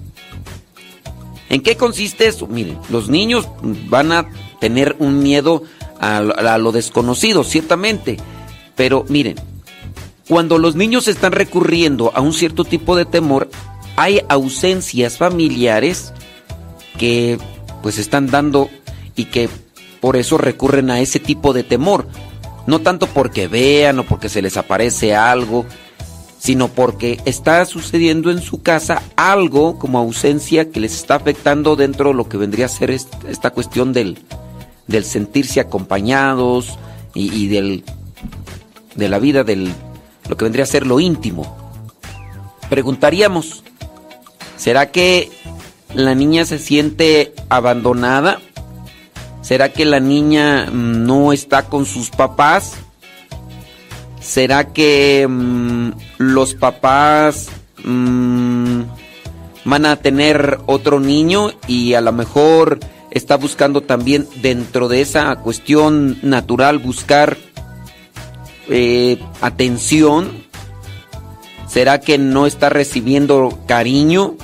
¿En 1.50 1.62
qué 1.62 1.78
consiste 1.78 2.28
eso? 2.28 2.48
Miren, 2.48 2.80
los 2.90 3.10
niños 3.10 3.48
van 3.62 4.12
a 4.12 4.28
tener 4.60 4.96
un 4.98 5.20
miedo 5.20 5.62
a 6.00 6.58
lo 6.58 6.72
desconocido, 6.72 7.44
ciertamente. 7.44 8.18
Pero 8.76 9.06
miren, 9.10 9.36
cuando 10.28 10.58
los 10.58 10.76
niños 10.76 11.08
están 11.08 11.32
recurriendo 11.32 12.12
a 12.16 12.22
un 12.22 12.34
cierto 12.34 12.64
tipo 12.66 12.96
de 12.96 13.06
temor, 13.06 13.50
hay 13.96 14.22
ausencias 14.30 15.18
familiares 15.18 16.14
que 16.98 17.38
pues 17.82 17.98
están 17.98 18.28
dando 18.28 18.70
y 19.16 19.26
que 19.26 19.50
por 20.02 20.16
eso 20.18 20.38
recurren 20.38 20.90
a 20.92 21.00
ese 21.00 21.20
tipo 21.20 21.54
de 21.54 21.64
temor. 21.64 22.08
No 22.66 22.80
tanto 22.80 23.08
porque 23.08 23.48
vean 23.48 24.00
o 24.00 24.04
porque 24.04 24.30
se 24.30 24.42
les 24.42 24.58
aparece 24.58 25.16
algo, 25.16 25.66
sino 26.38 26.68
porque 26.68 27.20
está 27.26 27.64
sucediendo 27.66 28.30
en 28.30 28.42
su 28.42 28.62
casa 28.62 29.02
algo 29.16 29.80
como 29.80 29.98
ausencia 30.00 30.70
que 30.70 30.80
les 30.82 30.94
está 30.96 31.16
afectando 31.16 31.76
dentro 31.76 32.10
de 32.10 32.16
lo 32.16 32.28
que 32.28 32.38
vendría 32.38 32.66
a 32.66 32.70
ser 32.70 32.92
est- 32.92 33.14
esta 33.30 33.52
cuestión 33.52 33.94
del, 33.94 34.20
del 34.88 35.06
sentirse 35.06 35.60
acompañados 35.62 36.78
y, 37.14 37.34
y 37.34 37.48
del, 37.48 37.84
de 38.96 39.10
la 39.10 39.18
vida 39.20 39.44
del 39.44 39.72
lo 40.30 40.38
que 40.38 40.46
vendría 40.46 40.64
a 40.64 40.68
ser 40.68 40.86
lo 40.86 41.00
íntimo. 41.00 41.58
Preguntaríamos, 42.70 43.64
¿será 44.58 44.92
que 44.92 45.32
la 45.94 46.16
niña 46.16 46.46
se 46.46 46.60
siente 46.60 47.34
abandonada? 47.50 48.40
¿Será 49.42 49.72
que 49.72 49.86
la 49.86 50.00
niña 50.00 50.66
mm, 50.66 51.06
no 51.06 51.32
está 51.32 51.64
con 51.64 51.86
sus 51.86 52.10
papás? 52.10 52.74
¿Será 54.20 54.74
que 54.74 55.26
mm, 55.30 55.92
los 56.18 56.54
papás 56.56 57.48
mm, 57.86 58.82
van 59.64 59.86
a 59.86 59.96
tener 59.96 60.60
otro 60.66 61.00
niño 61.00 61.52
y 61.68 61.94
a 61.94 62.02
lo 62.02 62.12
mejor 62.12 62.80
está 63.12 63.38
buscando 63.38 63.82
también 63.82 64.28
dentro 64.42 64.90
de 64.90 65.02
esa 65.02 65.36
cuestión 65.38 66.20
natural 66.22 66.80
buscar 66.80 67.38
eh, 68.70 69.20
atención? 69.42 70.46
¿Será 71.68 72.00
que 72.00 72.18
no 72.18 72.46
está 72.46 72.70
recibiendo 72.70 73.60
cariño? 73.68 74.36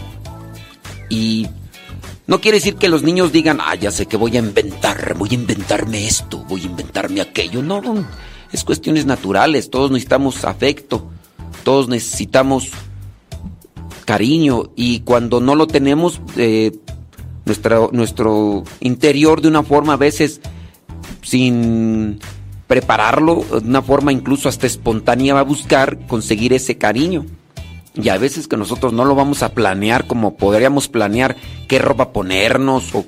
Y 1.09 1.47
no 2.27 2.41
quiere 2.41 2.57
decir 2.57 2.75
que 2.75 2.89
los 2.89 3.03
niños 3.03 3.31
digan, 3.31 3.59
ah, 3.61 3.75
ya 3.75 3.91
sé 3.91 4.05
que 4.05 4.17
voy 4.17 4.35
a 4.35 4.39
inventar, 4.39 5.15
voy 5.17 5.29
a 5.31 5.35
inventarme 5.35 6.07
esto, 6.07 6.43
voy 6.47 6.61
a 6.61 6.65
inventarme 6.65 7.21
aquello. 7.21 7.61
No, 7.61 7.81
es 8.51 8.63
cuestiones 8.63 9.05
naturales, 9.05 9.69
todos 9.69 9.91
necesitamos 9.91 10.43
afecto, 10.45 11.09
todos 11.63 11.87
necesitamos 11.87 12.69
cariño 14.05 14.71
y 14.75 15.01
cuando 15.01 15.39
no 15.39 15.55
lo 15.55 15.67
tenemos, 15.67 16.21
eh, 16.35 16.71
nuestro 17.91 18.63
interior 18.79 19.41
de 19.41 19.49
una 19.49 19.63
forma 19.63 19.93
a 19.93 19.97
veces 19.97 20.39
sin 21.21 22.19
prepararlo, 22.67 23.43
de 23.51 23.67
una 23.67 23.81
forma 23.81 24.11
incluso 24.11 24.49
hasta 24.49 24.67
espontánea 24.67 25.33
va 25.33 25.41
a 25.41 25.43
buscar 25.43 26.05
conseguir 26.07 26.53
ese 26.53 26.77
cariño. 26.77 27.25
Y 27.95 28.09
a 28.09 28.17
veces 28.17 28.47
que 28.47 28.57
nosotros 28.57 28.91
no 28.93 29.05
lo 29.05 29.13
vamos 29.13 29.43
a 29.43 29.53
planear 29.53 30.07
como 30.07 30.35
podríamos 30.35 30.87
planear 30.87 31.35
qué 31.67 31.77
ropa 31.77 32.11
ponernos 32.11 32.95
o, 32.95 33.05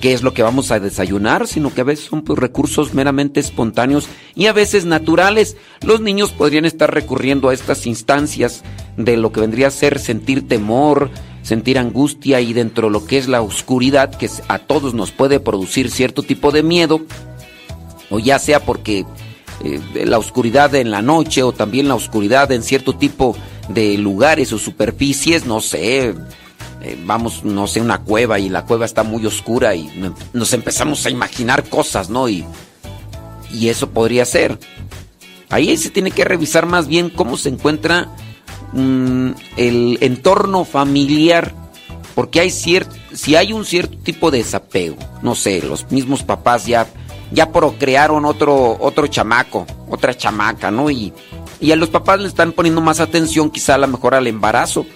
qué 0.00 0.12
es 0.12 0.22
lo 0.22 0.32
que 0.32 0.44
vamos 0.44 0.70
a 0.70 0.78
desayunar, 0.78 1.48
sino 1.48 1.74
que 1.74 1.80
a 1.80 1.84
veces 1.84 2.06
son 2.06 2.22
pues, 2.22 2.38
recursos 2.38 2.94
meramente 2.94 3.40
espontáneos 3.40 4.06
y 4.36 4.46
a 4.46 4.52
veces 4.52 4.84
naturales. 4.84 5.56
Los 5.84 6.00
niños 6.00 6.30
podrían 6.30 6.64
estar 6.64 6.94
recurriendo 6.94 7.48
a 7.48 7.54
estas 7.54 7.86
instancias 7.86 8.62
de 8.96 9.16
lo 9.16 9.32
que 9.32 9.40
vendría 9.40 9.66
a 9.66 9.72
ser 9.72 9.98
sentir 9.98 10.46
temor, 10.46 11.10
sentir 11.42 11.76
angustia 11.76 12.40
y 12.40 12.52
dentro 12.52 12.86
de 12.86 12.92
lo 12.92 13.04
que 13.04 13.18
es 13.18 13.26
la 13.26 13.42
oscuridad, 13.42 14.14
que 14.14 14.30
a 14.46 14.60
todos 14.60 14.94
nos 14.94 15.10
puede 15.10 15.40
producir 15.40 15.90
cierto 15.90 16.22
tipo 16.22 16.52
de 16.52 16.62
miedo, 16.62 17.00
o 18.10 18.18
ya 18.18 18.38
sea 18.38 18.60
porque 18.64 19.04
eh, 19.64 19.80
la 20.06 20.18
oscuridad 20.18 20.74
en 20.74 20.90
la 20.90 21.02
noche 21.02 21.42
o 21.42 21.52
también 21.52 21.88
la 21.88 21.94
oscuridad 21.94 22.50
en 22.52 22.62
cierto 22.62 22.94
tipo 22.96 23.36
de 23.68 23.96
lugares 23.98 24.52
o 24.52 24.58
superficies, 24.58 25.46
no 25.46 25.60
sé, 25.60 26.14
eh, 26.82 26.98
vamos, 27.04 27.44
no 27.44 27.66
sé, 27.66 27.80
una 27.80 27.98
cueva 27.98 28.38
y 28.38 28.48
la 28.48 28.64
cueva 28.64 28.84
está 28.86 29.02
muy 29.02 29.24
oscura 29.26 29.74
y 29.74 29.84
no- 29.96 30.14
nos 30.32 30.52
empezamos 30.52 31.04
a 31.06 31.10
imaginar 31.10 31.64
cosas, 31.68 32.08
¿no? 32.10 32.28
Y, 32.28 32.44
y 33.52 33.68
eso 33.68 33.90
podría 33.90 34.24
ser. 34.24 34.58
Ahí 35.50 35.76
se 35.76 35.90
tiene 35.90 36.10
que 36.10 36.24
revisar 36.24 36.66
más 36.66 36.86
bien 36.86 37.10
cómo 37.10 37.36
se 37.36 37.48
encuentra 37.48 38.08
mm, 38.72 39.30
el 39.56 39.98
entorno 40.00 40.64
familiar. 40.64 41.54
Porque 42.14 42.40
hay 42.40 42.50
cierto, 42.50 42.94
si 43.14 43.36
hay 43.36 43.52
un 43.52 43.64
cierto 43.64 43.96
tipo 43.98 44.30
de 44.30 44.38
desapego, 44.38 44.96
no 45.22 45.34
sé, 45.34 45.62
los 45.62 45.90
mismos 45.90 46.22
papás 46.22 46.66
ya, 46.66 46.86
ya 47.30 47.52
procrearon 47.52 48.24
otro, 48.24 48.76
otro 48.80 49.06
chamaco, 49.06 49.66
otra 49.88 50.16
chamaca, 50.16 50.70
¿no? 50.70 50.90
Y, 50.90 51.12
y 51.60 51.72
a 51.72 51.76
los 51.76 51.88
papás 51.88 52.20
le 52.20 52.28
están 52.28 52.52
poniendo 52.52 52.80
más 52.80 53.00
atención 53.00 53.50
quizá 53.50 53.74
a 53.74 53.78
lo 53.78 53.88
mejor 53.88 54.14
al 54.14 54.26
embarazo. 54.26 54.86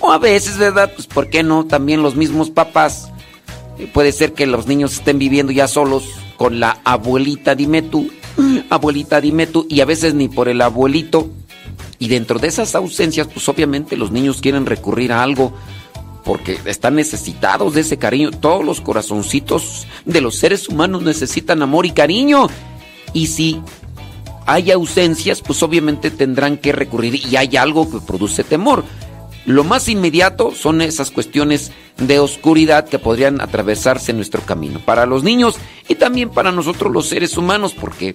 O 0.00 0.12
a 0.12 0.18
veces, 0.18 0.58
¿verdad? 0.58 0.92
Pues 0.94 1.06
¿por 1.06 1.28
qué 1.28 1.42
no? 1.42 1.66
También 1.66 2.02
los 2.02 2.16
mismos 2.16 2.50
papás. 2.50 3.10
Eh, 3.78 3.88
puede 3.92 4.12
ser 4.12 4.32
que 4.32 4.46
los 4.46 4.66
niños 4.66 4.94
estén 4.94 5.18
viviendo 5.18 5.52
ya 5.52 5.68
solos 5.68 6.04
con 6.36 6.58
la 6.60 6.78
abuelita, 6.84 7.54
dime 7.54 7.82
tú. 7.82 8.10
Abuelita, 8.70 9.20
dime 9.20 9.46
tú. 9.46 9.66
Y 9.68 9.80
a 9.80 9.84
veces 9.84 10.14
ni 10.14 10.28
por 10.28 10.48
el 10.48 10.60
abuelito. 10.62 11.30
Y 11.98 12.08
dentro 12.08 12.38
de 12.38 12.48
esas 12.48 12.74
ausencias, 12.74 13.26
pues 13.26 13.46
obviamente 13.48 13.96
los 13.96 14.10
niños 14.10 14.40
quieren 14.40 14.64
recurrir 14.64 15.12
a 15.12 15.22
algo 15.22 15.52
porque 16.30 16.60
están 16.64 16.94
necesitados 16.94 17.74
de 17.74 17.80
ese 17.80 17.98
cariño. 17.98 18.30
Todos 18.30 18.64
los 18.64 18.80
corazoncitos 18.80 19.88
de 20.04 20.20
los 20.20 20.36
seres 20.36 20.68
humanos 20.68 21.02
necesitan 21.02 21.60
amor 21.60 21.86
y 21.86 21.90
cariño. 21.90 22.46
Y 23.12 23.26
si 23.26 23.60
hay 24.46 24.70
ausencias, 24.70 25.40
pues 25.40 25.60
obviamente 25.64 26.12
tendrán 26.12 26.56
que 26.56 26.70
recurrir 26.70 27.16
y 27.16 27.34
hay 27.34 27.56
algo 27.56 27.90
que 27.90 27.98
produce 27.98 28.44
temor. 28.44 28.84
Lo 29.44 29.64
más 29.64 29.88
inmediato 29.88 30.54
son 30.54 30.82
esas 30.82 31.10
cuestiones 31.10 31.72
de 31.96 32.20
oscuridad 32.20 32.88
que 32.88 33.00
podrían 33.00 33.40
atravesarse 33.40 34.12
en 34.12 34.18
nuestro 34.18 34.42
camino. 34.42 34.78
Para 34.78 35.06
los 35.06 35.24
niños 35.24 35.56
y 35.88 35.96
también 35.96 36.30
para 36.30 36.52
nosotros 36.52 36.92
los 36.92 37.08
seres 37.08 37.36
humanos, 37.36 37.74
porque 37.74 38.14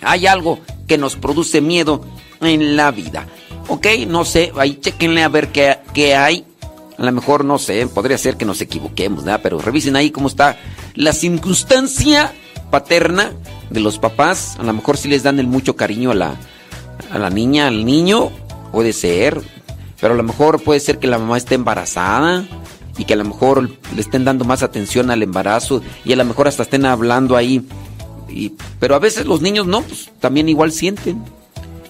hay 0.00 0.26
algo 0.26 0.60
que 0.86 0.96
nos 0.96 1.16
produce 1.16 1.60
miedo 1.60 2.06
en 2.40 2.74
la 2.74 2.90
vida. 2.90 3.26
Ok, 3.68 3.86
no 4.06 4.24
sé, 4.24 4.50
ahí 4.56 4.78
chequenle 4.80 5.22
a 5.22 5.28
ver 5.28 5.48
qué, 5.48 5.76
qué 5.92 6.16
hay. 6.16 6.46
A 6.98 7.04
lo 7.04 7.12
mejor, 7.12 7.44
no 7.44 7.58
sé, 7.58 7.86
podría 7.86 8.18
ser 8.18 8.36
que 8.36 8.44
nos 8.44 8.60
equivoquemos, 8.60 9.24
¿verdad? 9.24 9.40
Pero 9.42 9.60
revisen 9.60 9.94
ahí 9.94 10.10
cómo 10.10 10.26
está 10.26 10.58
la 10.94 11.12
circunstancia 11.12 12.32
paterna 12.70 13.32
de 13.70 13.80
los 13.80 13.98
papás. 13.98 14.56
A 14.58 14.64
lo 14.64 14.72
mejor 14.72 14.96
si 14.96 15.08
les 15.08 15.22
dan 15.22 15.38
el 15.38 15.46
mucho 15.46 15.76
cariño 15.76 16.10
a 16.10 16.14
la, 16.14 16.36
a 17.10 17.18
la 17.18 17.30
niña, 17.30 17.68
al 17.68 17.84
niño, 17.84 18.30
puede 18.72 18.92
ser. 18.92 19.40
Pero 20.00 20.14
a 20.14 20.16
lo 20.16 20.22
mejor 20.22 20.62
puede 20.62 20.80
ser 20.80 20.98
que 20.98 21.06
la 21.06 21.18
mamá 21.18 21.36
esté 21.36 21.54
embarazada 21.54 22.44
y 22.96 23.04
que 23.04 23.14
a 23.14 23.16
lo 23.16 23.24
mejor 23.24 23.70
le 23.94 24.00
estén 24.00 24.24
dando 24.24 24.44
más 24.44 24.62
atención 24.62 25.10
al 25.10 25.22
embarazo 25.22 25.82
y 26.04 26.12
a 26.12 26.16
lo 26.16 26.24
mejor 26.24 26.48
hasta 26.48 26.64
estén 26.64 26.84
hablando 26.84 27.36
ahí. 27.36 27.64
Y, 28.28 28.54
pero 28.78 28.94
a 28.94 28.98
veces 28.98 29.24
los 29.24 29.40
niños 29.40 29.66
no, 29.66 29.82
pues 29.82 30.10
también 30.20 30.48
igual 30.48 30.72
sienten. 30.72 31.22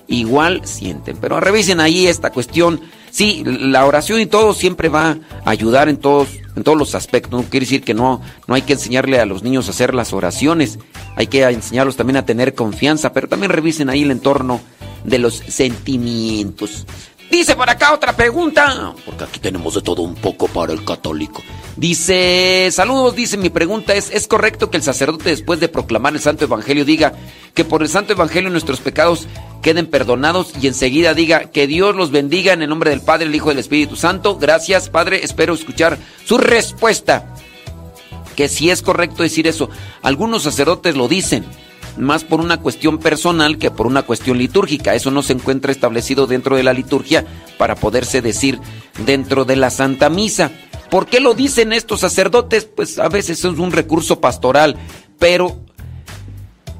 Igual 0.07 0.63
sienten. 0.65 1.17
Pero 1.19 1.41
revisen 1.41 1.81
ahí 1.81 2.07
esta 2.07 2.31
cuestión. 2.31 2.81
Sí, 3.19 3.43
la 3.45 3.85
oración 3.85 4.21
y 4.21 4.27
todo 4.27 4.55
siempre 4.55 4.89
va 4.89 5.19
a 5.45 5.51
ayudar 5.51 5.89
en 5.89 5.97
todos, 5.97 6.29
en 6.55 6.63
todos 6.63 6.79
los 6.79 6.95
aspectos. 6.95 7.33
No 7.33 7.51
quiere 7.51 7.67
decir 7.67 7.83
que 7.83 7.93
no, 7.93 8.23
no 8.47 8.55
hay 8.55 8.63
que 8.63 8.75
enseñarle 8.75 9.19
a 9.19 9.27
los 9.27 9.43
niños 9.43 9.67
a 9.67 9.73
hacer 9.73 9.93
las 9.93 10.13
oraciones. 10.13 10.79
Hay 11.17 11.27
que 11.27 11.43
enseñarlos 11.43 11.97
también 11.97 12.19
a 12.19 12.25
tener 12.25 12.55
confianza. 12.55 13.13
Pero 13.13 13.27
también 13.27 13.51
revisen 13.51 13.91
ahí 13.91 14.05
el 14.05 14.13
entorno 14.13 14.61
de 15.03 15.19
los 15.19 15.35
sentimientos. 15.35 16.87
Dice 17.31 17.57
por 17.57 17.69
acá 17.69 17.93
otra 17.93 18.17
pregunta, 18.17 18.95
porque 19.05 19.25
aquí 19.25 19.39
tenemos 19.39 19.75
de 19.75 19.83
todo 19.83 20.01
un 20.01 20.15
poco 20.15 20.49
para 20.49 20.73
el 20.73 20.83
católico. 20.85 21.43
Dice, 21.77 22.71
saludos, 22.73 23.15
dice, 23.15 23.37
mi 23.37 23.51
pregunta 23.51 23.95
es, 23.95 24.11
¿es 24.11 24.27
correcto 24.27 24.71
que 24.71 24.79
el 24.79 24.83
sacerdote 24.83 25.29
después 25.29 25.61
de 25.61 25.69
proclamar 25.69 26.15
el 26.15 26.21
Santo 26.21 26.45
Evangelio 26.45 26.87
diga 26.87 27.13
que 27.53 27.67
por 27.67 27.83
el 27.83 27.91
Santo 27.91 28.15
Evangelio 28.15 28.49
nuestros 28.49 28.81
pecados 28.81 29.27
queden 29.61 29.87
perdonados 29.87 30.53
y 30.61 30.69
enseguida 30.69 31.13
diga 31.13 31.51
que 31.51 31.67
Dios 31.67 31.95
los 31.95 32.11
bendiga 32.11 32.55
en 32.55 32.63
el 32.63 32.71
nombre 32.71 32.91
del 32.91 33.03
Padre, 33.03 33.27
el 33.27 33.35
Hijo 33.35 33.49
y 33.49 33.51
del 33.51 33.59
Espíritu 33.59 33.95
Santo? 33.95 34.39
Gracias, 34.39 34.89
Padre, 34.89 35.21
espero 35.23 35.53
escuchar 35.53 35.99
su 36.25 36.39
respuesta. 36.39 37.35
Que 38.37 38.49
si 38.49 38.71
es 38.71 38.83
correcto 38.83 39.23
decir 39.23 39.47
eso, 39.47 39.69
algunos 40.01 40.45
sacerdotes 40.45 40.97
lo 40.97 41.09
dicen 41.09 41.45
más 41.99 42.25
por 42.25 42.41
una 42.41 42.61
cuestión 42.61 42.99
personal 42.99 43.59
que 43.59 43.71
por 43.71 43.87
una 43.87 44.03
cuestión 44.03 44.39
litúrgica. 44.39 44.95
Eso 44.95 45.11
no 45.11 45.23
se 45.23 45.33
encuentra 45.33 45.73
establecido 45.73 46.27
dentro 46.27 46.57
de 46.57 46.63
la 46.63 46.73
liturgia 46.73 47.25
para 47.59 47.75
poderse 47.75 48.23
decir 48.23 48.59
dentro 49.05 49.45
de 49.45 49.57
la 49.57 49.71
Santa 49.71 50.09
Misa. 50.09 50.51
¿Por 50.91 51.07
qué 51.07 51.21
lo 51.21 51.35
dicen 51.35 51.73
estos 51.73 52.01
sacerdotes? 52.01 52.65
Pues 52.65 52.99
a 52.99 53.09
veces 53.09 53.41
es 53.41 53.45
un 53.45 53.73
recurso 53.73 54.21
pastoral, 54.21 54.77
pero 55.19 55.59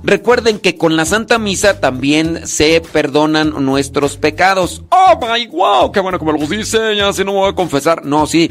recuerden 0.03 0.59
que 0.59 0.77
con 0.77 0.97
la 0.97 1.05
Santa 1.05 1.39
Misa 1.39 1.81
también 1.81 2.47
se 2.47 2.81
perdonan 2.81 3.65
nuestros 3.65 4.17
pecados. 4.17 4.83
Oh 4.91 5.19
my 5.21 5.47
wow, 5.49 5.93
qué 5.93 6.01
bueno 6.01 6.19
como 6.19 6.33
lo 6.33 6.47
dice, 6.47 6.97
ya 6.97 7.13
si 7.13 7.25
no 7.25 7.33
voy 7.33 7.51
a 7.51 7.55
confesar. 7.55 8.05
No, 8.05 8.27
sí. 8.27 8.51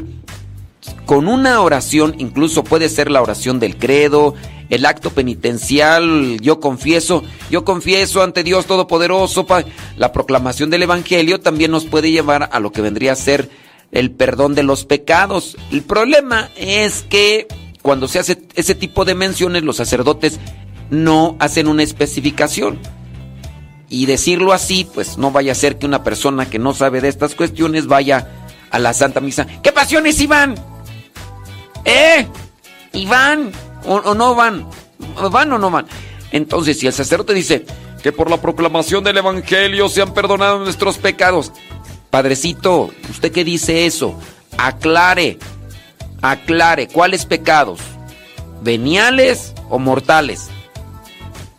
Con 1.06 1.26
una 1.26 1.60
oración, 1.60 2.14
incluso 2.18 2.62
puede 2.62 2.88
ser 2.88 3.10
la 3.10 3.20
oración 3.20 3.58
del 3.58 3.76
credo, 3.76 4.34
el 4.70 4.86
acto 4.86 5.10
penitencial, 5.10 6.38
yo 6.40 6.60
confieso, 6.60 7.22
yo 7.50 7.64
confieso 7.64 8.22
ante 8.22 8.44
Dios 8.44 8.66
Todopoderoso, 8.66 9.46
la 9.96 10.12
proclamación 10.12 10.70
del 10.70 10.82
Evangelio 10.82 11.40
también 11.40 11.70
nos 11.70 11.84
puede 11.84 12.10
llevar 12.10 12.50
a 12.52 12.60
lo 12.60 12.72
que 12.72 12.82
vendría 12.82 13.12
a 13.12 13.16
ser 13.16 13.50
el 13.92 14.10
perdón 14.10 14.54
de 14.54 14.62
los 14.62 14.84
pecados. 14.84 15.56
El 15.70 15.82
problema 15.82 16.50
es 16.56 17.02
que 17.02 17.46
cuando 17.82 18.08
se 18.08 18.18
hace 18.18 18.42
ese 18.54 18.74
tipo 18.74 19.04
de 19.04 19.14
menciones, 19.14 19.62
los 19.62 19.76
sacerdotes 19.76 20.38
no 20.90 21.36
hacen 21.38 21.68
una 21.68 21.82
especificación. 21.82 22.78
Y 23.90 24.04
decirlo 24.04 24.52
así, 24.52 24.86
pues 24.92 25.16
no 25.16 25.30
vaya 25.30 25.52
a 25.52 25.54
ser 25.54 25.78
que 25.78 25.86
una 25.86 26.04
persona 26.04 26.50
que 26.50 26.58
no 26.58 26.74
sabe 26.74 27.00
de 27.00 27.08
estas 27.08 27.34
cuestiones 27.34 27.86
vaya 27.86 28.28
a 28.70 28.78
la 28.78 28.92
Santa 28.92 29.20
Misa. 29.20 29.46
¿Qué 29.62 29.72
pasiones, 29.72 30.20
Iván? 30.20 30.54
¿Eh? 31.86 32.26
Iván, 32.92 33.50
o, 33.88 34.14
no 34.14 34.34
van, 34.34 34.66
van 35.30 35.52
o 35.52 35.58
no 35.58 35.70
van. 35.70 35.86
Entonces, 36.30 36.78
si 36.78 36.86
el 36.86 36.92
sacerdote 36.92 37.34
dice 37.34 37.64
que 38.02 38.12
por 38.12 38.30
la 38.30 38.40
proclamación 38.40 39.02
del 39.02 39.16
Evangelio 39.16 39.88
se 39.88 40.02
han 40.02 40.14
perdonado 40.14 40.58
nuestros 40.58 40.98
pecados, 40.98 41.52
Padrecito, 42.10 42.90
¿usted 43.10 43.32
qué 43.32 43.44
dice 43.44 43.86
eso? 43.86 44.18
Aclare, 44.56 45.38
aclare, 46.22 46.88
¿cuáles 46.88 47.26
pecados? 47.26 47.80
¿Veniales 48.62 49.54
o 49.68 49.78
mortales? 49.78 50.48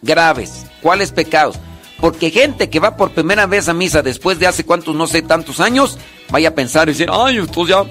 Graves, 0.02 0.66
¿cuáles 0.82 1.12
pecados? 1.12 1.58
Porque 2.00 2.32
gente 2.32 2.70
que 2.70 2.80
va 2.80 2.96
por 2.96 3.12
primera 3.12 3.46
vez 3.46 3.68
a 3.68 3.74
misa 3.74 4.02
después 4.02 4.40
de 4.40 4.48
hace 4.48 4.66
cuántos, 4.66 4.96
no 4.96 5.06
sé, 5.06 5.22
tantos 5.22 5.60
años, 5.60 5.98
vaya 6.30 6.50
a 6.50 6.56
pensar 6.56 6.88
y 6.88 6.94
decir, 6.94 7.10
ay, 7.12 7.42
pues 7.54 7.70
ya, 7.70 7.84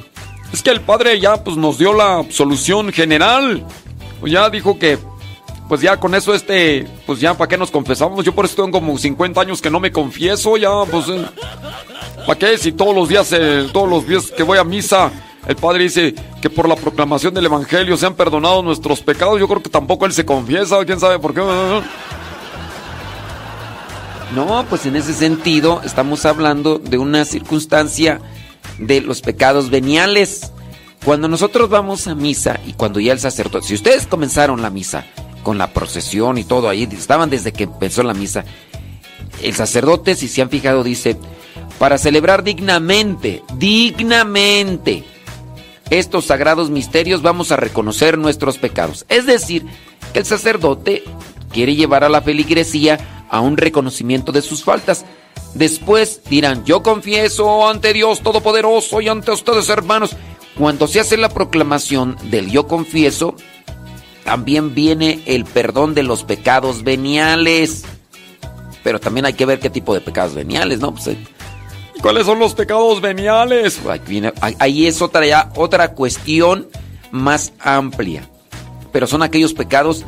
es 0.53 0.63
que 0.63 0.71
el 0.71 0.81
Padre 0.81 1.21
ya 1.21 1.45
pues 1.45 1.57
nos 1.57 1.79
dio 1.79 1.93
la 1.93 2.17
absolución 2.17 2.93
general. 2.93 3.65
Pues 4.21 4.33
ya 4.33 4.49
dijo 4.51 4.79
que, 4.79 4.99
pues 5.69 5.81
ya 5.81 5.99
con 5.99 6.15
eso 6.15 6.35
este, 6.35 6.87
pues 7.07 7.21
ya 7.21 7.35
para 7.35 7.49
qué 7.49 7.59
nos 7.59 7.71
confesamos. 7.71 8.25
Yo 8.25 8.35
por 8.35 8.45
eso 8.45 8.57
tengo 8.57 8.71
como 8.71 8.97
50 8.97 9.41
años 9.41 9.63
que 9.63 9.71
no 9.71 9.81
me 9.81 9.93
confieso, 9.93 10.57
ya 10.57 10.71
pues, 10.91 11.09
eh, 11.09 11.25
¿para 12.27 12.39
qué? 12.39 12.59
Si 12.59 12.73
todos 12.73 12.95
los 12.95 13.09
días, 13.09 13.33
eh, 13.33 13.69
todos 13.73 13.89
los 13.89 14.07
días 14.07 14.31
que 14.31 14.43
voy 14.43 14.59
a 14.59 14.65
misa, 14.65 15.13
el 15.47 15.57
Padre 15.57 15.85
dice 15.85 16.15
que 16.43 16.51
por 16.51 16.69
la 16.69 16.77
proclamación 16.77 17.33
del 17.33 17.47
Evangelio 17.47 17.97
se 17.97 18.07
han 18.07 18.15
perdonado 18.15 18.63
nuestros 18.63 19.01
pecados. 19.01 19.41
Yo 19.41 19.49
creo 19.49 19.63
que 19.63 19.71
tampoco 19.71 20.05
él 20.07 20.13
se 20.13 20.27
confiesa, 20.27 20.85
quién 20.85 21.01
sabe 21.01 21.19
por 21.19 21.33
qué. 21.33 21.41
No, 24.35 24.67
pues 24.69 24.85
en 24.85 24.97
ese 24.97 25.15
sentido 25.15 25.81
estamos 25.85 26.27
hablando 26.27 26.79
de 26.79 26.99
una 26.99 27.25
circunstancia 27.25 28.21
de 28.79 29.01
los 29.01 29.23
pecados 29.23 29.71
veniales. 29.71 30.53
Cuando 31.05 31.29
nosotros 31.29 31.69
vamos 31.71 32.07
a 32.07 32.15
misa 32.15 32.61
y 32.67 32.73
cuando 32.73 33.01
ya 33.01 33.13
el 33.13 33.21
sacerdote, 33.21 33.67
si 33.67 33.75
ustedes 33.75 34.07
comenzaron 34.07 34.63
la 34.63 34.71
misa 34.71 35.07
con 35.43 35.57
la 35.57 35.73
procesión 35.73 36.39
y 36.39 36.45
todo 36.45 36.69
ahí, 36.69 36.89
estaban 36.91 37.31
desde 37.31 37.53
que 37.53 37.65
empezó 37.65 38.03
la 38.03 38.15
misa, 38.15 38.45
el 39.43 39.55
sacerdote, 39.55 40.15
si 40.15 40.29
se 40.29 40.43
han 40.43 40.51
fijado, 40.51 40.83
dice, 40.83 41.17
para 41.79 41.99
celebrar 41.99 42.43
dignamente, 42.43 43.43
dignamente 43.57 45.05
estos 45.91 46.27
sagrados 46.27 46.71
misterios 46.71 47.23
vamos 47.23 47.51
a 47.51 47.57
reconocer 47.57 48.19
nuestros 48.19 48.59
pecados. 48.59 49.07
Es 49.09 49.27
decir, 49.27 49.65
que 50.13 50.19
el 50.19 50.27
sacerdote 50.27 51.05
quiere 51.51 51.75
llevar 51.75 52.05
a 52.05 52.09
la 52.09 52.21
feligresía 52.21 53.25
a 53.31 53.41
un 53.41 53.57
reconocimiento 53.57 54.33
de 54.33 54.43
sus 54.43 54.65
faltas. 54.65 55.05
Después 55.55 56.21
dirán, 56.29 56.65
yo 56.65 56.83
confieso 56.83 57.69
ante 57.69 57.93
Dios 57.93 58.21
Todopoderoso 58.21 59.01
y 59.01 59.09
ante 59.09 59.31
ustedes 59.31 59.69
hermanos 59.71 60.15
cuando 60.59 60.89
se 60.89 61.01
hace 61.01 61.17
la 61.17 61.29
proclamación 61.29 62.17
del 62.25 62.51
yo 62.51 62.67
confieso, 62.67 63.37
también 64.25 64.75
viene 64.75 65.23
el 65.27 65.45
perdón 65.45 65.95
de 65.95 66.03
los 66.03 66.25
pecados 66.25 66.83
veniales. 66.83 67.85
Pero 68.83 69.01
también 69.01 69.25
hay 69.25 69.35
que 69.35 69.47
ver 69.47 69.61
qué 69.61 69.71
tipo 69.71 69.95
de 69.95 70.01
pecados 70.01 70.35
veniales, 70.35 70.81
¿no? 70.81 70.93
Pues, 70.93 71.07
eh, 71.09 71.19
¿Cuáles 72.03 72.27
son 72.27 72.39
los 72.39 72.55
pecados 72.55 73.01
veniales? 73.01 73.81
Ahí 74.59 74.87
es 74.87 75.01
otra, 75.01 75.27
ya, 75.27 75.51
otra 75.57 75.93
cuestión 75.93 76.69
más 77.11 77.53
amplia. 77.61 78.29
Pero 78.93 79.07
son 79.07 79.23
aquellos 79.23 79.55
pecados 79.55 80.05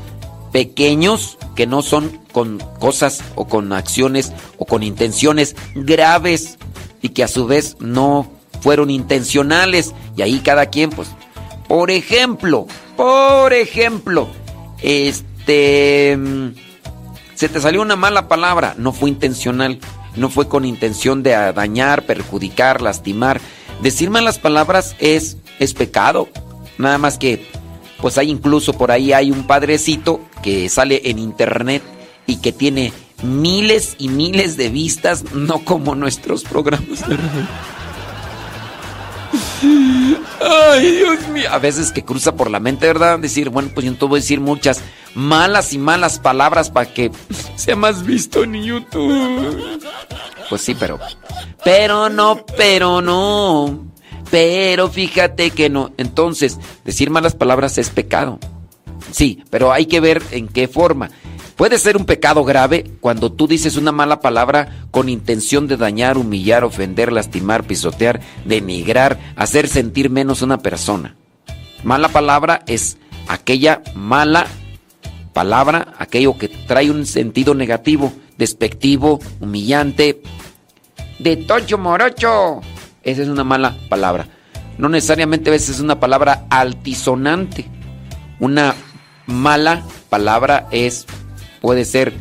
pequeños 0.53 1.39
que 1.55 1.67
no 1.67 1.83
son 1.83 2.21
con 2.33 2.59
cosas 2.79 3.23
o 3.37 3.47
con 3.47 3.73
acciones 3.73 4.33
o 4.59 4.67
con 4.67 4.83
intenciones 4.83 5.55
graves 5.75 6.59
y 7.03 7.11
que 7.11 7.23
a 7.23 7.29
su 7.29 7.47
vez 7.47 7.77
no 7.81 8.40
fueron 8.61 8.91
intencionales 8.91 9.95
y 10.17 10.23
ahí 10.23 10.41
cada 10.41 10.67
quien 10.67 10.91
pues 10.91 11.09
por 11.71 11.93
ejemplo, 11.93 12.67
por 12.97 13.53
ejemplo, 13.53 14.29
este 14.83 16.19
se 17.37 17.49
te 17.49 17.61
salió 17.61 17.81
una 17.81 17.95
mala 17.95 18.27
palabra, 18.27 18.75
no 18.77 18.93
fue 18.93 19.09
intencional, 19.09 19.79
no 20.17 20.31
fue 20.31 20.49
con 20.49 20.65
intención 20.65 21.23
de 21.23 21.31
dañar, 21.31 22.07
perjudicar, 22.07 22.83
lastimar. 22.83 23.41
Decir 23.83 24.11
malas 24.11 24.41
palabras 24.41 24.97
es 24.99 25.37
es 25.61 25.73
pecado. 25.73 26.29
Nada 26.77 26.99
más 26.99 27.19
que 27.19 27.47
pues 28.03 28.19
hay 28.19 28.31
incluso 28.31 28.73
por 28.73 28.91
ahí 28.91 29.13
hay 29.13 29.31
un 29.31 29.47
padrecito 29.47 30.21
que 30.43 30.69
sale 30.69 31.03
en 31.05 31.21
internet 31.21 31.85
y 32.27 32.39
que 32.39 32.51
tiene 32.51 32.93
miles 33.23 33.95
y 33.97 34.09
miles 34.09 34.57
de 34.57 34.71
vistas, 34.71 35.23
no 35.35 35.65
como 35.65 35.95
nuestros 35.95 36.43
programas 36.43 37.05
Ay, 39.63 40.93
Dios 40.97 41.29
mío. 41.29 41.49
A 41.51 41.59
veces 41.59 41.93
que 41.93 42.05
cruza 42.05 42.35
por 42.35 42.51
la 42.51 42.61
mente, 42.61 42.87
¿verdad? 42.87 43.19
Decir, 43.19 43.51
bueno, 43.51 43.71
pues 43.75 43.87
yo 43.87 43.95
te 43.95 44.05
voy 44.05 44.19
a 44.19 44.23
decir 44.23 44.41
muchas 44.41 44.83
malas 45.15 45.73
y 45.73 45.79
malas 45.79 46.19
palabras 46.19 46.71
para 46.71 46.93
que 46.93 47.11
sea 47.57 47.77
más 47.77 48.05
visto 48.05 48.43
en 48.43 48.63
YouTube. 48.63 49.81
Pues 50.49 50.63
sí, 50.63 50.75
pero. 50.75 50.99
Pero 51.65 52.09
no, 52.09 52.45
pero 52.57 53.01
no. 53.01 53.87
Pero 54.31 54.89
fíjate 54.89 55.51
que 55.51 55.69
no. 55.69 55.93
Entonces, 55.97 56.59
decir 56.85 57.11
malas 57.11 57.35
palabras 57.35 57.79
es 57.79 57.91
pecado. 57.91 58.39
Sí, 59.11 59.43
pero 59.51 59.73
hay 59.73 59.87
que 59.87 60.01
ver 60.01 60.23
en 60.31 60.49
qué 60.49 60.69
forma. 60.69 61.11
Puede 61.61 61.77
ser 61.77 61.99
un 61.99 62.07
pecado 62.07 62.43
grave 62.43 62.91
cuando 63.03 63.31
tú 63.31 63.47
dices 63.47 63.77
una 63.77 63.93
mala 63.93 64.21
palabra 64.21 64.87
con 64.91 65.11
intención 65.11 65.67
de 65.67 65.77
dañar, 65.77 66.17
humillar, 66.17 66.65
ofender, 66.65 67.13
lastimar, 67.13 67.65
pisotear, 67.65 68.23
denigrar, 68.47 69.19
hacer 69.37 69.69
sentir 69.69 70.09
menos 70.09 70.41
a 70.41 70.47
una 70.47 70.61
persona. 70.61 71.17
Mala 71.85 72.09
palabra 72.09 72.63
es 72.67 72.97
aquella 73.29 73.83
mala 73.95 74.47
palabra, 75.35 75.93
aquello 75.99 76.39
que 76.39 76.49
trae 76.49 76.91
un 76.91 77.05
sentido 77.05 77.55
negativo, 77.55 78.11
despectivo, 78.39 79.21
humillante, 79.39 80.23
de 81.19 81.37
tocho 81.37 81.77
morocho. 81.77 82.63
Esa 83.03 83.21
es 83.21 83.29
una 83.29 83.45
mala 83.45 83.77
palabra. 83.91 84.29
No 84.79 84.89
necesariamente 84.89 85.51
a 85.51 85.53
veces 85.53 85.77
es 85.77 85.81
una 85.81 86.01
palabra 86.01 86.47
altisonante. 86.49 87.67
Una 88.39 88.75
mala 89.27 89.85
palabra 90.09 90.67
es 90.71 91.07
puede 91.61 91.85
ser, 91.85 92.13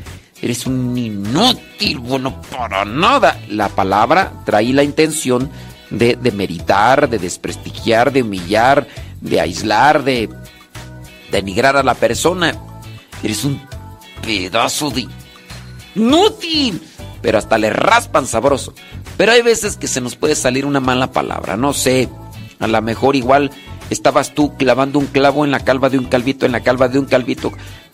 eres 0.42 0.66
un 0.66 0.98
inútil, 0.98 2.00
bueno, 2.00 2.42
para 2.42 2.86
nada. 2.86 3.40
La 3.50 3.70
palabra 3.70 4.32
trae 4.46 4.74
la 4.74 4.84
intención 4.84 5.50
de, 5.90 6.16
de 6.16 6.32
meritar, 6.32 7.10
de 7.10 7.20
desprestigiar, 7.20 8.12
de 8.12 8.22
humillar, 8.22 8.88
de 9.22 9.42
aislar, 9.42 10.04
de 10.04 10.30
denigrar 11.32 11.78
a 11.78 11.84
la 11.84 11.96
persona. 11.96 12.54
Eres 13.24 13.44
un 13.44 13.62
pedazo 14.22 14.90
de 14.90 15.08
inútil, 15.96 16.82
pero 17.22 17.38
hasta 17.38 17.58
le 17.58 17.70
raspan 17.70 18.28
sabroso. 18.28 18.74
Pero 19.18 19.32
hay 19.32 19.42
veces 19.42 19.76
que 19.76 19.88
se 19.88 20.02
nos 20.02 20.16
puede 20.16 20.36
salir 20.36 20.66
una 20.66 20.80
mala 20.80 21.12
palabra, 21.12 21.58
no 21.58 21.74
sé, 21.74 22.08
a 22.60 22.68
lo 22.68 22.82
mejor 22.82 23.16
igual 23.16 23.52
estabas 23.90 24.34
tú 24.34 24.56
clavando 24.56 25.00
un 25.00 25.08
clavo 25.08 25.46
en 25.46 25.52
la 25.52 25.60
calva 25.60 25.90
de 25.90 25.98
un 25.98 26.06
calvito, 26.06 26.46
en 26.46 26.52
la 26.52 26.62
calva 26.62 26.88
de 26.88 27.00
un 27.00 27.06
calvito, 27.06 27.52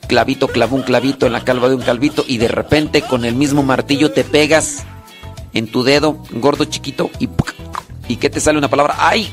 clavito, 0.08 0.48
clavó 0.48 0.76
un 0.76 0.84
clavito 0.84 1.26
en 1.26 1.34
la 1.34 1.44
calva 1.44 1.70
de 1.70 1.76
un 1.76 1.82
calvito 1.82 2.24
y 2.28 2.38
de 2.38 2.48
repente 2.48 3.02
con 3.02 3.26
el 3.26 3.36
mismo 3.36 3.64
martillo 3.64 4.12
te 4.12 4.24
pegas 4.24 4.84
en 5.54 5.68
tu 5.68 5.84
dedo, 5.84 6.18
gordo 6.32 6.66
chiquito, 6.66 7.10
y 7.20 7.30
¿y 8.08 8.18
qué 8.18 8.30
te 8.30 8.40
sale 8.40 8.58
una 8.58 8.70
palabra? 8.70 8.96
¡Ay! 8.98 9.30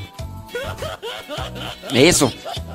Eso, 1.93 2.33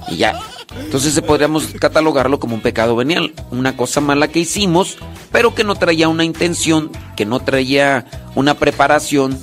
y 0.09 0.17
ya. 0.17 0.39
Entonces 0.79 1.19
podríamos 1.21 1.67
catalogarlo 1.79 2.39
como 2.39 2.55
un 2.55 2.61
pecado 2.61 2.95
venial, 2.95 3.33
una 3.51 3.75
cosa 3.75 3.99
mala 3.99 4.27
que 4.27 4.39
hicimos, 4.39 4.97
pero 5.31 5.55
que 5.55 5.63
no 5.63 5.75
traía 5.75 6.07
una 6.07 6.23
intención, 6.23 6.91
que 7.15 7.25
no 7.25 7.39
traía 7.39 8.05
una 8.35 8.53
preparación 8.53 9.37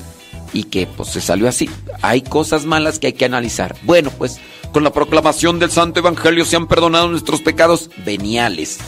y 0.54 0.64
que 0.64 0.86
pues 0.86 1.10
se 1.10 1.20
salió 1.20 1.48
así. 1.48 1.68
Hay 2.00 2.22
cosas 2.22 2.64
malas 2.64 2.98
que 2.98 3.08
hay 3.08 3.12
que 3.12 3.26
analizar. 3.26 3.76
Bueno, 3.82 4.10
pues 4.16 4.40
con 4.72 4.84
la 4.84 4.92
proclamación 4.92 5.58
del 5.58 5.70
Santo 5.70 6.00
Evangelio 6.00 6.46
se 6.46 6.56
han 6.56 6.68
perdonado 6.68 7.08
nuestros 7.08 7.42
pecados 7.42 7.90
veniales. 8.06 8.78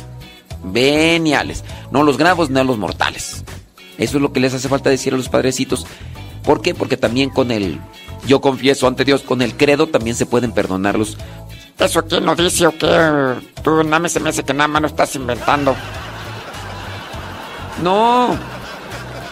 Veniales. 0.63 1.65
No 1.91 2.05
los 2.05 2.17
graves, 2.17 2.49
no 2.49 2.65
los 2.65 2.79
mortales. 2.79 3.45
Eso 3.99 4.17
es 4.17 4.23
lo 4.23 4.33
que 4.33 4.41
les 4.41 4.55
hace 4.55 4.69
falta 4.69 4.89
decir 4.89 5.13
a 5.13 5.17
los 5.17 5.29
padrecitos. 5.29 5.87
¿Por 6.45 6.63
qué? 6.63 6.75
Porque 6.75 6.97
también 6.97 7.31
con 7.31 7.51
el 7.51 7.81
yo 8.27 8.41
confieso 8.41 8.87
ante 8.87 9.05
Dios, 9.05 9.23
con 9.23 9.43
el 9.43 9.57
credo 9.57 9.89
también 9.89 10.17
se 10.17 10.27
pueden 10.27 10.53
perdonarlos. 10.53 11.19
¿Eso 11.79 12.05
quién 12.07 12.25
no 12.25 12.35
dice 12.35 12.67
o 12.67 12.79
qué? 12.79 13.35
Tú 13.63 13.83
nada 13.83 13.99
más 13.99 14.13
se 14.13 14.21
me 14.21 14.31
hace 14.31 14.45
que 14.45 14.55
nada 14.55 14.69
más 14.69 14.83
lo 14.83 14.89
estás 14.89 15.15
inventando. 15.17 15.75
No, 17.83 18.37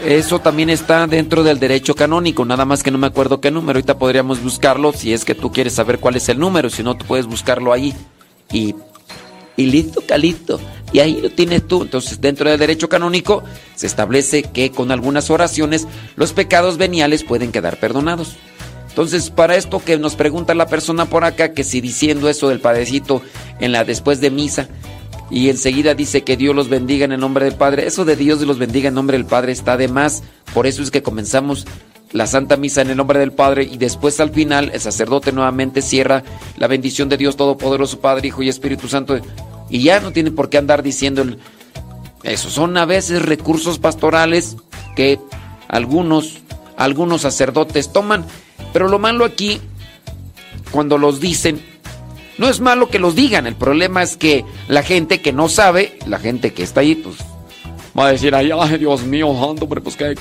eso 0.04 0.38
también 0.38 0.70
está 0.70 1.06
dentro 1.06 1.42
del 1.42 1.58
derecho 1.58 1.94
canónico, 1.94 2.44
nada 2.44 2.64
más 2.64 2.82
que 2.82 2.90
no 2.90 2.98
me 2.98 3.06
acuerdo 3.06 3.40
qué 3.40 3.50
número. 3.50 3.78
Ahorita 3.78 3.98
podríamos 3.98 4.42
buscarlo 4.42 4.92
si 4.92 5.12
es 5.12 5.24
que 5.24 5.34
tú 5.34 5.50
quieres 5.50 5.74
saber 5.74 5.98
cuál 5.98 6.16
es 6.16 6.28
el 6.28 6.38
número, 6.38 6.70
si 6.70 6.82
no, 6.82 6.96
tú 6.96 7.06
puedes 7.06 7.26
buscarlo 7.26 7.72
ahí. 7.72 7.94
Y, 8.52 8.74
y 9.56 9.66
listo, 9.66 10.02
calito. 10.06 10.60
Y 10.92 11.00
ahí 11.00 11.20
lo 11.20 11.30
tienes 11.30 11.66
tú. 11.66 11.82
Entonces, 11.82 12.20
dentro 12.20 12.48
del 12.48 12.58
derecho 12.58 12.88
canónico 12.88 13.42
se 13.74 13.86
establece 13.86 14.42
que 14.42 14.70
con 14.70 14.92
algunas 14.92 15.30
oraciones 15.30 15.88
los 16.16 16.32
pecados 16.32 16.76
veniales 16.76 17.24
pueden 17.24 17.50
quedar 17.50 17.78
perdonados. 17.78 18.36
Entonces, 18.90 19.30
para 19.30 19.56
esto 19.56 19.82
que 19.84 19.98
nos 19.98 20.14
pregunta 20.14 20.54
la 20.54 20.66
persona 20.66 21.06
por 21.06 21.24
acá, 21.24 21.52
que 21.52 21.64
si 21.64 21.80
diciendo 21.80 22.28
eso 22.28 22.48
del 22.48 22.60
padecito 22.60 23.22
en 23.58 23.72
la 23.72 23.84
después 23.84 24.20
de 24.20 24.30
misa, 24.30 24.68
y 25.30 25.48
enseguida 25.48 25.94
dice 25.94 26.22
que 26.22 26.36
Dios 26.36 26.54
los 26.54 26.68
bendiga 26.68 27.04
en 27.04 27.12
el 27.12 27.20
nombre 27.20 27.44
del 27.44 27.54
Padre. 27.54 27.86
Eso 27.86 28.04
de 28.04 28.16
Dios 28.16 28.40
los 28.42 28.58
bendiga 28.58 28.88
en 28.88 28.94
nombre 28.94 29.16
del 29.16 29.26
Padre 29.26 29.52
está 29.52 29.76
de 29.76 29.88
más. 29.88 30.22
Por 30.52 30.66
eso 30.66 30.82
es 30.82 30.90
que 30.90 31.02
comenzamos 31.02 31.66
la 32.12 32.26
Santa 32.26 32.56
Misa 32.56 32.82
en 32.82 32.90
el 32.90 32.96
nombre 32.96 33.18
del 33.18 33.32
Padre 33.32 33.64
y 33.64 33.76
después 33.76 34.20
al 34.20 34.30
final 34.30 34.70
el 34.72 34.80
sacerdote 34.80 35.32
nuevamente 35.32 35.82
cierra 35.82 36.22
la 36.56 36.68
bendición 36.68 37.08
de 37.08 37.16
Dios 37.16 37.36
Todopoderoso, 37.36 38.00
Padre, 38.00 38.28
Hijo 38.28 38.42
y 38.42 38.48
Espíritu 38.48 38.86
Santo. 38.86 39.18
Y 39.70 39.82
ya 39.82 40.00
no 40.00 40.12
tiene 40.12 40.30
por 40.30 40.50
qué 40.50 40.58
andar 40.58 40.82
diciendo 40.82 41.24
eso. 42.22 42.50
Son 42.50 42.76
a 42.76 42.84
veces 42.84 43.22
recursos 43.22 43.78
pastorales 43.78 44.56
que 44.94 45.18
algunos, 45.68 46.38
algunos 46.76 47.22
sacerdotes 47.22 47.92
toman. 47.92 48.24
Pero 48.72 48.88
lo 48.88 48.98
malo 48.98 49.24
aquí, 49.24 49.60
cuando 50.70 50.98
los 50.98 51.18
dicen, 51.18 51.60
no 52.38 52.48
es 52.48 52.60
malo 52.60 52.88
que 52.88 52.98
los 52.98 53.14
digan, 53.14 53.46
el 53.46 53.56
problema 53.56 54.02
es 54.02 54.16
que 54.16 54.44
la 54.68 54.82
gente 54.82 55.20
que 55.20 55.32
no 55.32 55.48
sabe, 55.48 55.98
la 56.06 56.18
gente 56.18 56.52
que 56.52 56.62
está 56.62 56.80
ahí, 56.80 56.94
pues 56.96 57.16
va 57.98 58.08
a 58.08 58.12
decir, 58.12 58.34
ay, 58.34 58.50
Dios 58.78 59.04
mío, 59.04 59.54
pero 59.68 59.82
pues 59.82 59.96
¿qué, 59.96 60.14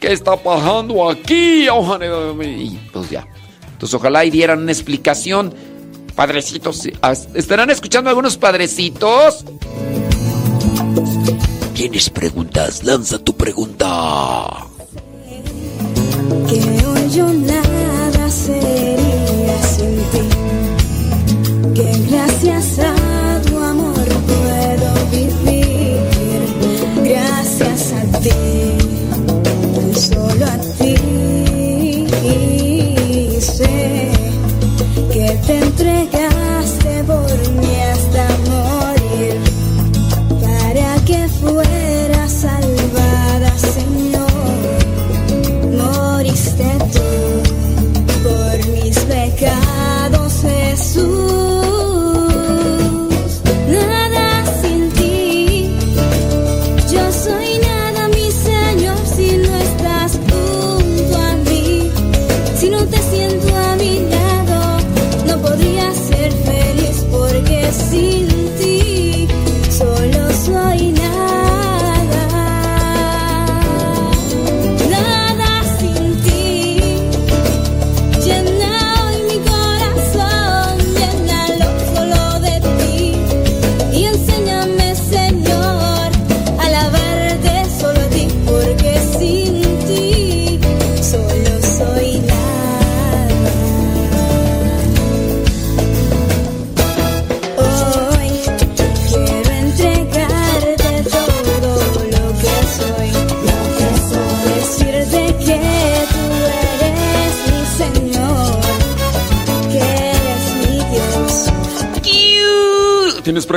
¿qué, 0.00 0.12
está 0.12 0.36
pasando 0.36 1.08
aquí? 1.08 1.66
Y 1.66 2.80
pues 2.92 3.10
ya. 3.10 3.26
Entonces 3.72 3.94
ojalá 3.94 4.24
y 4.24 4.30
dieran 4.30 4.60
una 4.62 4.72
explicación. 4.72 5.54
Padrecitos, 6.14 6.88
¿estarán 7.34 7.70
escuchando 7.70 8.08
algunos 8.08 8.36
padrecitos? 8.36 9.44
¿Tienes 11.74 12.08
preguntas? 12.08 12.84
Lanza 12.84 13.18
tu 13.18 13.36
pregunta. 13.36 14.46
Que 16.48 16.86
hoy 16.86 17.10
yo 17.10 17.26
gracias 22.44 23.03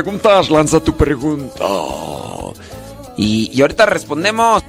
preguntas? 0.03 0.49
Lanza 0.51 0.79
tu 0.79 0.95
pregunta. 0.95 1.65
Y, 3.17 3.49
y 3.51 3.61
ahorita 3.61 3.87
respondemos. 3.87 4.63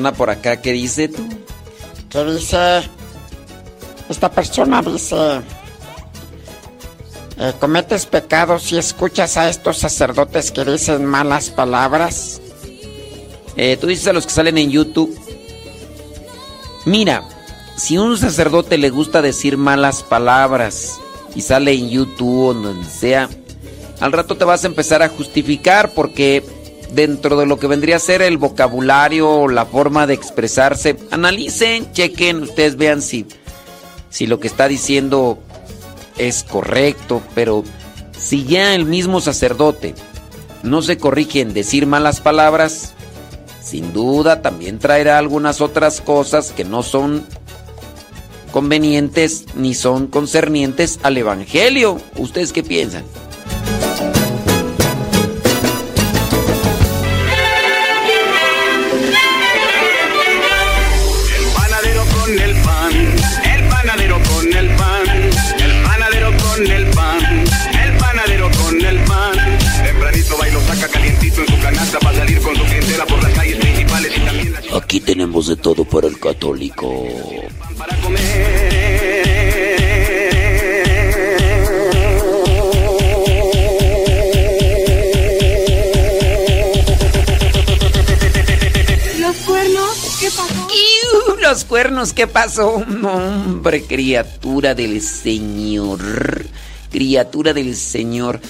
Persona 0.00 0.12
por 0.12 0.30
acá 0.30 0.60
que 0.60 0.72
dice 0.72 1.08
tú. 1.08 1.22
¿Qué 2.08 2.24
dice? 2.24 2.82
Esta 4.08 4.30
persona 4.30 4.82
dice... 4.82 5.40
eh, 7.38 7.52
¿Cometes 7.60 8.06
pecados 8.06 8.62
si 8.62 8.78
escuchas 8.78 9.36
a 9.36 9.48
estos 9.50 9.78
sacerdotes 9.78 10.50
que 10.50 10.64
dicen 10.64 11.04
malas 11.04 11.50
palabras? 11.50 12.40
Eh, 13.56 13.76
tú 13.78 13.86
dices 13.88 14.08
a 14.08 14.12
los 14.12 14.26
que 14.26 14.32
salen 14.32 14.58
en 14.58 14.70
YouTube. 14.70 15.16
Mira, 16.86 17.22
si 17.76 17.96
a 17.96 18.02
un 18.02 18.16
sacerdote 18.16 18.78
le 18.78 18.88
gusta 18.90 19.20
decir 19.20 19.58
malas 19.58 20.02
palabras 20.02 20.98
y 21.34 21.42
sale 21.42 21.72
en 21.72 21.90
YouTube 21.90 22.48
o 22.48 22.54
donde 22.54 22.88
sea, 22.88 23.28
al 24.00 24.12
rato 24.12 24.34
te 24.36 24.46
vas 24.46 24.64
a 24.64 24.68
empezar 24.68 25.02
a 25.02 25.10
justificar 25.10 25.92
porque 25.92 26.42
dentro 26.92 27.38
de 27.38 27.46
lo 27.46 27.58
que 27.58 27.66
vendría 27.66 27.96
a 27.96 28.00
ser 28.00 28.22
el 28.22 28.38
vocabulario, 28.38 29.48
la 29.48 29.66
forma 29.66 30.06
de 30.06 30.14
expresarse, 30.14 30.96
analicen, 31.10 31.92
chequen, 31.92 32.42
ustedes 32.42 32.76
vean 32.76 33.02
si, 33.02 33.26
si 34.08 34.26
lo 34.26 34.40
que 34.40 34.48
está 34.48 34.68
diciendo 34.68 35.38
es 36.18 36.44
correcto, 36.44 37.22
pero 37.34 37.64
si 38.18 38.44
ya 38.44 38.74
el 38.74 38.84
mismo 38.84 39.20
sacerdote 39.20 39.94
no 40.62 40.82
se 40.82 40.98
corrige 40.98 41.40
en 41.40 41.54
decir 41.54 41.86
malas 41.86 42.20
palabras, 42.20 42.92
sin 43.62 43.92
duda 43.92 44.42
también 44.42 44.78
traerá 44.78 45.18
algunas 45.18 45.60
otras 45.60 46.00
cosas 46.00 46.52
que 46.52 46.64
no 46.64 46.82
son 46.82 47.24
convenientes 48.52 49.46
ni 49.54 49.74
son 49.74 50.08
concernientes 50.08 50.98
al 51.02 51.16
Evangelio. 51.16 52.00
¿Ustedes 52.16 52.52
qué 52.52 52.62
piensan? 52.62 53.04
Aquí 74.90 74.98
tenemos 74.98 75.46
de 75.46 75.54
todo 75.54 75.84
para 75.84 76.08
el 76.08 76.18
católico. 76.18 76.92
para 77.78 77.96
comer. 77.98 78.20
Los 89.20 89.36
cuernos, 89.46 90.16
¿qué 90.18 90.26
pasó? 90.26 90.68
¡Iu! 90.72 91.36
Los 91.40 91.64
cuernos, 91.64 92.12
¿qué 92.12 92.26
pasó? 92.26 92.84
No, 92.84 93.12
hombre, 93.12 93.84
criatura 93.84 94.74
del 94.74 95.00
Señor. 95.02 96.00
Criatura 96.90 97.52
del 97.52 97.76
Señor. 97.76 98.40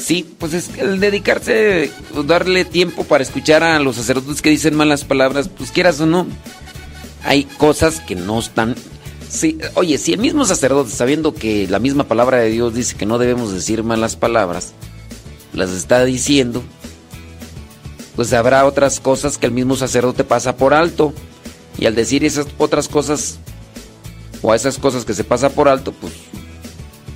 Sí, 0.00 0.28
pues 0.38 0.54
es 0.54 0.68
que 0.68 0.80
el 0.80 0.98
dedicarse, 0.98 1.90
darle 2.26 2.64
tiempo 2.64 3.04
para 3.04 3.22
escuchar 3.22 3.62
a 3.62 3.78
los 3.78 3.96
sacerdotes 3.96 4.40
que 4.40 4.50
dicen 4.50 4.74
malas 4.74 5.04
palabras, 5.04 5.48
pues 5.48 5.70
quieras 5.70 6.00
o 6.00 6.06
no, 6.06 6.26
hay 7.22 7.44
cosas 7.44 8.00
que 8.00 8.16
no 8.16 8.38
están. 8.38 8.74
Sí, 9.28 9.58
oye, 9.74 9.98
si 9.98 10.12
el 10.12 10.20
mismo 10.20 10.44
sacerdote, 10.44 10.90
sabiendo 10.90 11.34
que 11.34 11.68
la 11.68 11.78
misma 11.78 12.04
palabra 12.04 12.38
de 12.38 12.50
Dios 12.50 12.74
dice 12.74 12.96
que 12.96 13.06
no 13.06 13.18
debemos 13.18 13.52
decir 13.52 13.84
malas 13.84 14.16
palabras, 14.16 14.72
las 15.52 15.70
está 15.70 16.04
diciendo, 16.04 16.64
pues 18.16 18.32
habrá 18.32 18.64
otras 18.64 19.00
cosas 19.00 19.38
que 19.38 19.46
el 19.46 19.52
mismo 19.52 19.76
sacerdote 19.76 20.24
pasa 20.24 20.56
por 20.56 20.74
alto. 20.74 21.12
Y 21.78 21.86
al 21.86 21.94
decir 21.94 22.24
esas 22.24 22.46
otras 22.58 22.88
cosas, 22.88 23.38
o 24.42 24.52
a 24.52 24.56
esas 24.56 24.78
cosas 24.78 25.04
que 25.04 25.14
se 25.14 25.24
pasa 25.24 25.50
por 25.50 25.68
alto, 25.68 25.92
pues, 25.92 26.12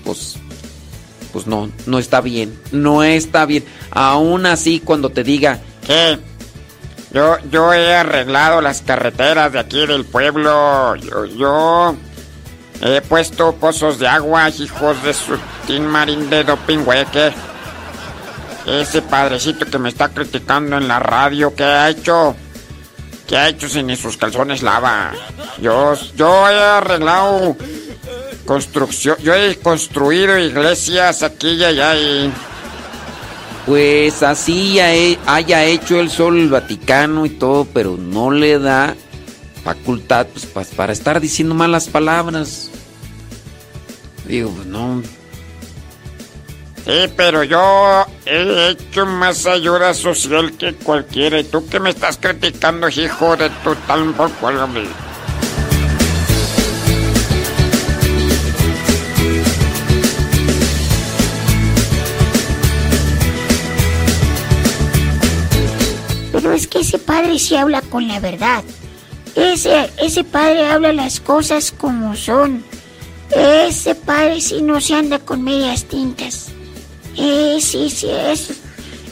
pues, 0.04 0.36
pues 1.34 1.48
no, 1.48 1.68
no 1.86 1.98
está 1.98 2.20
bien. 2.20 2.56
No 2.70 3.02
está 3.02 3.44
bien. 3.44 3.64
Aún 3.90 4.46
así, 4.46 4.78
cuando 4.78 5.10
te 5.10 5.24
diga, 5.24 5.58
¿Qué? 5.84 6.16
Yo, 7.12 7.36
yo 7.50 7.72
he 7.72 7.92
arreglado 7.92 8.60
las 8.60 8.82
carreteras 8.82 9.52
de 9.52 9.58
aquí 9.58 9.84
del 9.84 10.04
pueblo. 10.04 10.94
Yo, 10.94 11.24
yo 11.24 11.96
he 12.82 13.00
puesto 13.00 13.56
pozos 13.56 13.98
de 13.98 14.06
agua, 14.06 14.48
hijos 14.48 15.02
de 15.02 15.12
su 15.12 15.36
tin 15.66 15.84
marín 15.86 16.30
de 16.30 16.44
dopingüeque. 16.44 17.32
Ese 18.66 19.02
padrecito 19.02 19.66
que 19.66 19.78
me 19.80 19.88
está 19.88 20.10
criticando 20.10 20.76
en 20.78 20.86
la 20.86 21.00
radio, 21.00 21.52
¿qué 21.54 21.64
ha 21.64 21.90
hecho? 21.90 22.36
¿Qué 23.26 23.36
ha 23.36 23.48
hecho 23.48 23.68
si 23.68 23.82
ni 23.82 23.96
sus 23.96 24.16
calzones 24.16 24.62
lava? 24.62 25.12
Yo, 25.60 25.94
yo 26.16 26.48
he 26.48 26.62
arreglado 26.62 27.56
construcción, 28.46 29.16
yo 29.22 29.34
he 29.34 29.56
construido 29.56 30.38
iglesias 30.38 31.22
aquí 31.22 31.48
y 31.50 31.64
allá 31.64 31.96
y... 31.96 32.32
pues 33.66 34.22
así 34.22 34.78
haya 34.80 35.64
hecho 35.64 36.00
el 36.00 36.10
sol 36.10 36.38
el 36.38 36.48
Vaticano 36.50 37.24
y 37.26 37.30
todo, 37.30 37.66
pero 37.72 37.96
no 37.96 38.30
le 38.30 38.58
da 38.58 38.94
facultad 39.64 40.26
pues, 40.26 40.46
pa- 40.46 40.64
para 40.76 40.92
estar 40.92 41.20
diciendo 41.20 41.54
malas 41.54 41.88
palabras. 41.88 42.70
Digo, 44.26 44.50
pues 44.50 44.66
no. 44.66 45.02
Sí, 46.84 47.10
pero 47.16 47.42
yo 47.44 48.04
he 48.26 48.70
hecho 48.70 49.06
más 49.06 49.46
ayuda 49.46 49.94
social 49.94 50.52
que 50.58 50.74
cualquiera. 50.74 51.40
¿Y 51.40 51.44
tú 51.44 51.66
qué 51.68 51.80
me 51.80 51.88
estás 51.90 52.18
criticando, 52.18 52.88
hijo 52.90 53.36
de 53.36 53.48
tu 53.62 53.74
tal 53.86 54.12
por 54.12 54.30
cual, 54.32 54.58
hombre? 54.58 54.84
Ese 66.74 66.98
padre 66.98 67.38
sí 67.38 67.56
habla 67.56 67.82
con 67.82 68.08
la 68.08 68.20
verdad. 68.20 68.64
Ese, 69.34 69.90
ese 69.98 70.24
padre 70.24 70.68
habla 70.68 70.92
las 70.92 71.20
cosas 71.20 71.72
como 71.72 72.14
son. 72.14 72.64
Ese 73.30 73.94
padre 73.94 74.40
sí 74.40 74.62
no 74.62 74.80
se 74.80 74.94
anda 74.94 75.18
con 75.18 75.42
medias 75.42 75.84
tintas. 75.84 76.48
Eh, 77.16 77.58
sí, 77.60 77.90
sí, 77.90 78.08
esos, 78.10 78.56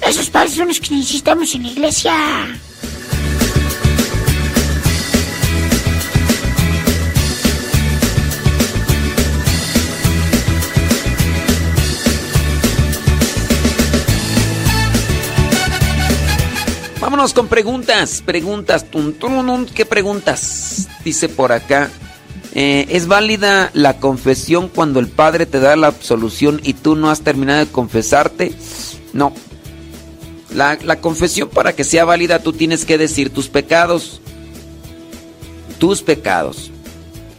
esos 0.07 0.31
padres 0.31 0.55
son 0.55 0.69
los 0.69 0.81
que 0.81 0.95
necesitamos 0.95 1.55
en 1.55 1.65
la 1.65 1.69
iglesia. 1.71 2.15
Vámonos 17.13 17.35
con 17.35 17.47
preguntas. 17.47 18.23
Preguntas. 18.25 18.87
¿Qué 19.75 19.85
preguntas? 19.85 20.89
Dice 21.05 21.29
por 21.29 21.53
acá. 21.53 21.91
eh, 22.55 22.87
¿Es 22.89 23.07
válida 23.07 23.71
la 23.75 23.99
confesión 23.99 24.69
cuando 24.69 24.99
el 24.99 25.09
padre 25.09 25.45
te 25.45 25.61
da 25.61 25.77
la 25.77 25.89
absolución 25.89 26.63
y 26.65 26.73
tú 26.73 26.97
no 26.97 27.11
has 27.11 27.21
terminado 27.21 27.67
de 27.67 27.71
confesarte? 27.71 28.55
No. 29.13 29.35
La 30.55 31.01
confesión 31.03 31.51
para 31.51 31.75
que 31.75 31.85
sea 31.85 32.07
válida 32.07 32.39
tú 32.39 32.55
tienes 32.55 32.87
que 32.87 32.97
decir 32.97 33.29
tus 33.29 33.51
pecados. 33.51 34.23
Tus 35.79 36.01
pecados. 36.01 36.71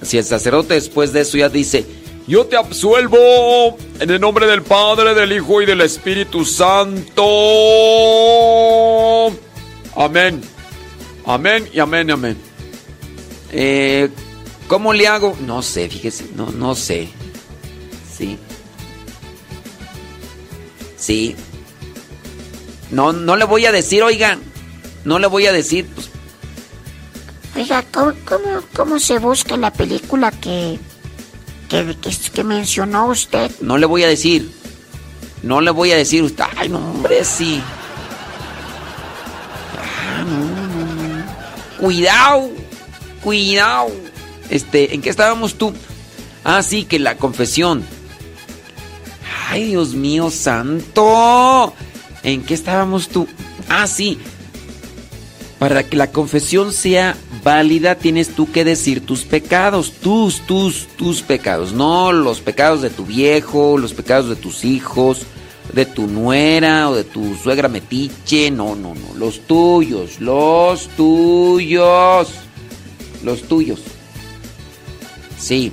Si 0.03 0.19
el 0.19 0.23
sacerdote 0.23 0.75
después 0.75 1.13
de 1.13 1.21
eso 1.21 1.35
ya 1.35 1.49
dice, 1.49 1.83
yo 2.27 2.45
te 2.45 2.57
absuelvo 2.57 3.75
en 3.99 4.07
el 4.11 4.21
nombre 4.21 4.45
del 4.45 4.61
Padre, 4.61 5.15
del 5.15 5.31
Hijo 5.31 5.63
y 5.63 5.65
del 5.65 5.81
Espíritu 5.81 6.45
Santo. 6.45 7.23
Amén. 9.95 10.41
Amén 11.25 11.69
y 11.73 11.79
amén 11.79 12.09
y 12.09 12.11
amén. 12.11 12.37
Eh, 13.51 14.09
¿Cómo 14.67 14.93
le 14.93 15.07
hago? 15.07 15.37
No 15.45 15.61
sé, 15.61 15.89
fíjese, 15.89 16.25
no, 16.35 16.51
no 16.51 16.75
sé. 16.75 17.09
Sí. 18.17 18.37
Sí. 20.97 21.35
No, 22.91 23.13
no 23.13 23.35
le 23.35 23.45
voy 23.45 23.65
a 23.65 23.71
decir, 23.71 24.03
oigan. 24.03 24.41
No 25.05 25.19
le 25.19 25.27
voy 25.27 25.45
a 25.47 25.51
decir, 25.51 25.85
pues, 25.93 26.09
Oiga, 27.55 27.83
¿cómo, 27.91 28.13
cómo, 28.25 28.63
cómo 28.73 28.99
se 28.99 29.19
busca 29.19 29.57
la 29.57 29.71
película 29.71 30.31
que, 30.31 30.79
que, 31.69 31.95
que, 32.01 32.09
que 32.33 32.43
mencionó 32.43 33.07
usted? 33.07 33.51
no 33.61 33.77
le 33.77 33.85
voy 33.85 34.03
a 34.03 34.07
decir. 34.07 34.51
No 35.43 35.61
le 35.61 35.71
voy 35.71 35.91
a 35.91 35.97
decir 35.97 36.23
usted. 36.23 36.45
Ay, 36.55 36.69
no, 36.69 36.79
hombre, 36.79 37.23
sí. 37.23 37.61
No. 40.23 41.79
Cuidado. 41.79 42.49
Cuidado. 43.23 43.91
Este, 44.49 44.93
¿en 44.93 45.01
qué 45.01 45.09
estábamos 45.09 45.55
tú? 45.55 45.73
Ah, 46.43 46.61
sí, 46.63 46.83
que 46.85 46.99
la 46.99 47.17
confesión. 47.17 47.83
Ay, 49.49 49.65
Dios 49.65 49.93
mío 49.93 50.29
santo. 50.29 51.73
¿En 52.23 52.43
qué 52.43 52.53
estábamos 52.53 53.09
tú? 53.09 53.27
Ah, 53.69 53.87
sí. 53.87 54.17
Para 55.59 55.83
que 55.83 55.95
la 55.95 56.11
confesión 56.11 56.73
sea 56.73 57.15
válida, 57.43 57.95
tienes 57.95 58.29
tú 58.29 58.51
que 58.51 58.65
decir 58.65 59.05
tus 59.05 59.23
pecados, 59.23 59.93
tus, 59.93 60.41
tus, 60.41 60.87
tus 60.97 61.21
pecados, 61.21 61.73
no 61.73 62.11
los 62.11 62.41
pecados 62.41 62.81
de 62.81 62.89
tu 62.89 63.05
viejo, 63.05 63.77
los 63.77 63.93
pecados 63.93 64.29
de 64.29 64.35
tus 64.35 64.65
hijos, 64.65 65.25
de 65.73 65.85
tu 65.85 66.07
nuera 66.07 66.89
o 66.89 66.95
de 66.95 67.03
tu 67.03 67.35
suegra 67.35 67.67
metiche, 67.67 68.51
no, 68.51 68.75
no, 68.75 68.93
no, 68.93 69.13
los 69.17 69.41
tuyos, 69.41 70.19
los 70.19 70.87
tuyos, 70.89 72.29
los 73.23 73.41
tuyos. 73.43 73.81
Sí. 75.37 75.71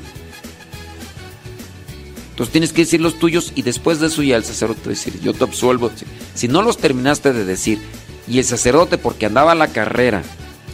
Entonces 2.30 2.52
tienes 2.52 2.72
que 2.72 2.82
decir 2.82 3.00
los 3.02 3.18
tuyos 3.18 3.52
y 3.54 3.62
después 3.62 4.00
de 4.00 4.06
eso 4.06 4.22
ya 4.22 4.36
el 4.36 4.44
sacerdote 4.44 4.88
decir, 4.88 5.20
yo 5.20 5.34
te 5.34 5.44
absuelvo. 5.44 5.90
Si 6.34 6.48
no 6.48 6.62
los 6.62 6.78
terminaste 6.78 7.34
de 7.34 7.44
decir, 7.44 7.78
y 8.26 8.38
el 8.38 8.44
sacerdote 8.44 8.96
porque 8.96 9.26
andaba 9.26 9.52
a 9.52 9.56
la 9.56 9.68
carrera, 9.68 10.22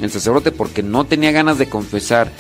el 0.01 0.11
sacerdote 0.11 0.53
porque 0.53 0.85
no 0.85 1.05
tenía 1.05 1.33
ganas 1.33 1.59
de 1.59 1.69
confesar, 1.69 2.31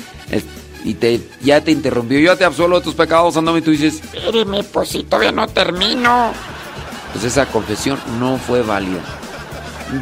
y 0.85 0.95
te, 0.95 1.21
ya 1.43 1.61
te 1.63 1.73
interrumpió, 1.73 2.21
yo 2.21 2.37
te 2.37 2.45
absuelvo 2.45 2.79
de 2.79 2.85
tus 2.85 2.95
pecados, 2.95 3.37
andame, 3.37 3.59
y 3.59 3.63
tú 3.63 3.73
dices, 3.73 4.01
Espéreme, 4.15 4.63
pues 4.63 4.91
si 4.91 5.03
todavía 5.03 5.33
no 5.33 5.49
termino. 5.49 6.33
Pues 7.17 7.33
esa 7.33 7.47
confesión 7.47 7.99
no 8.21 8.37
fue 8.37 8.61
válida. 8.61 9.01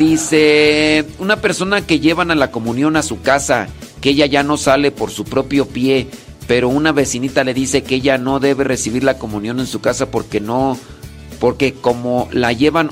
Dice, 0.01 1.07
una 1.21 1.37
persona 1.37 1.87
que 1.87 2.01
llevan 2.01 2.33
a 2.33 2.35
la 2.35 2.51
comunión 2.51 2.97
a 2.97 3.05
su 3.05 3.23
casa, 3.23 3.69
que 4.01 4.11
ella 4.11 4.27
ya 4.27 4.43
no 4.43 4.57
sale 4.57 4.91
por 4.91 5.13
su 5.13 5.23
propio 5.23 5.69
pie, 5.69 6.09
pero 6.49 6.69
una 6.69 6.91
vecinita 6.91 7.45
le 7.45 7.55
dice 7.55 7.85
que 7.85 7.95
ella 7.95 8.19
no 8.19 8.41
debe 8.41 8.65
recibir 8.65 9.05
la 9.05 9.17
comunión 9.17 9.61
en 9.61 9.69
su 9.69 9.81
casa 9.81 10.11
porque 10.11 10.41
no, 10.41 10.77
porque 11.39 11.73
como 11.73 12.29
la 12.33 12.53
llevan 12.53 12.91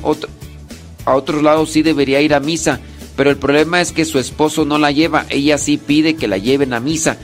a 1.04 1.14
otros 1.16 1.42
lados 1.42 1.70
sí 1.70 1.82
debería 1.82 2.20
ir 2.20 2.32
a 2.32 2.38
misa, 2.38 2.78
pero 3.16 3.28
el 3.28 3.38
problema 3.38 3.80
es 3.80 3.90
que 3.90 4.04
su 4.04 4.20
esposo 4.20 4.64
no 4.64 4.78
la 4.78 4.92
lleva, 4.92 5.26
ella 5.30 5.58
sí 5.58 5.78
pide 5.78 6.14
que 6.14 6.28
la 6.28 6.38
lleven 6.38 6.74
a 6.74 6.78
misa, 6.80 7.16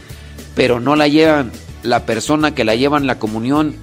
pero 0.56 0.80
no 0.80 0.96
la 0.96 1.06
llevan 1.06 1.52
la 1.84 2.06
persona 2.06 2.56
que 2.56 2.64
la 2.64 2.74
llevan 2.74 3.06
la 3.06 3.20
comunión 3.20 3.76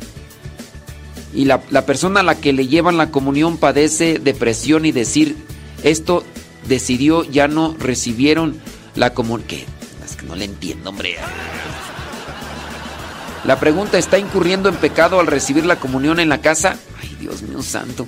y 1.35 1.45
la, 1.45 1.61
la 1.69 1.85
persona 1.85 2.21
a 2.21 2.23
la 2.23 2.35
que 2.35 2.53
le 2.53 2.67
llevan 2.67 2.97
la 2.97 3.11
comunión 3.11 3.57
padece 3.57 4.19
depresión 4.19 4.85
y 4.85 4.91
decir 4.91 5.35
esto 5.83 6.23
decidió 6.67 7.23
ya 7.23 7.47
no 7.47 7.75
recibieron 7.77 8.59
la 8.95 9.13
comunión. 9.13 9.47
¿Qué? 9.47 9.65
Es 10.03 10.15
que 10.15 10.25
no 10.25 10.35
le 10.35 10.45
entiendo, 10.45 10.89
hombre. 10.89 11.15
La 13.43 13.59
pregunta, 13.59 13.97
¿está 13.97 14.17
incurriendo 14.17 14.69
en 14.69 14.75
pecado 14.75 15.19
al 15.19 15.27
recibir 15.27 15.65
la 15.65 15.79
comunión 15.79 16.19
en 16.19 16.29
la 16.29 16.41
casa? 16.41 16.77
Ay, 16.99 17.15
Dios 17.19 17.43
mío 17.43 17.61
santo. 17.61 18.07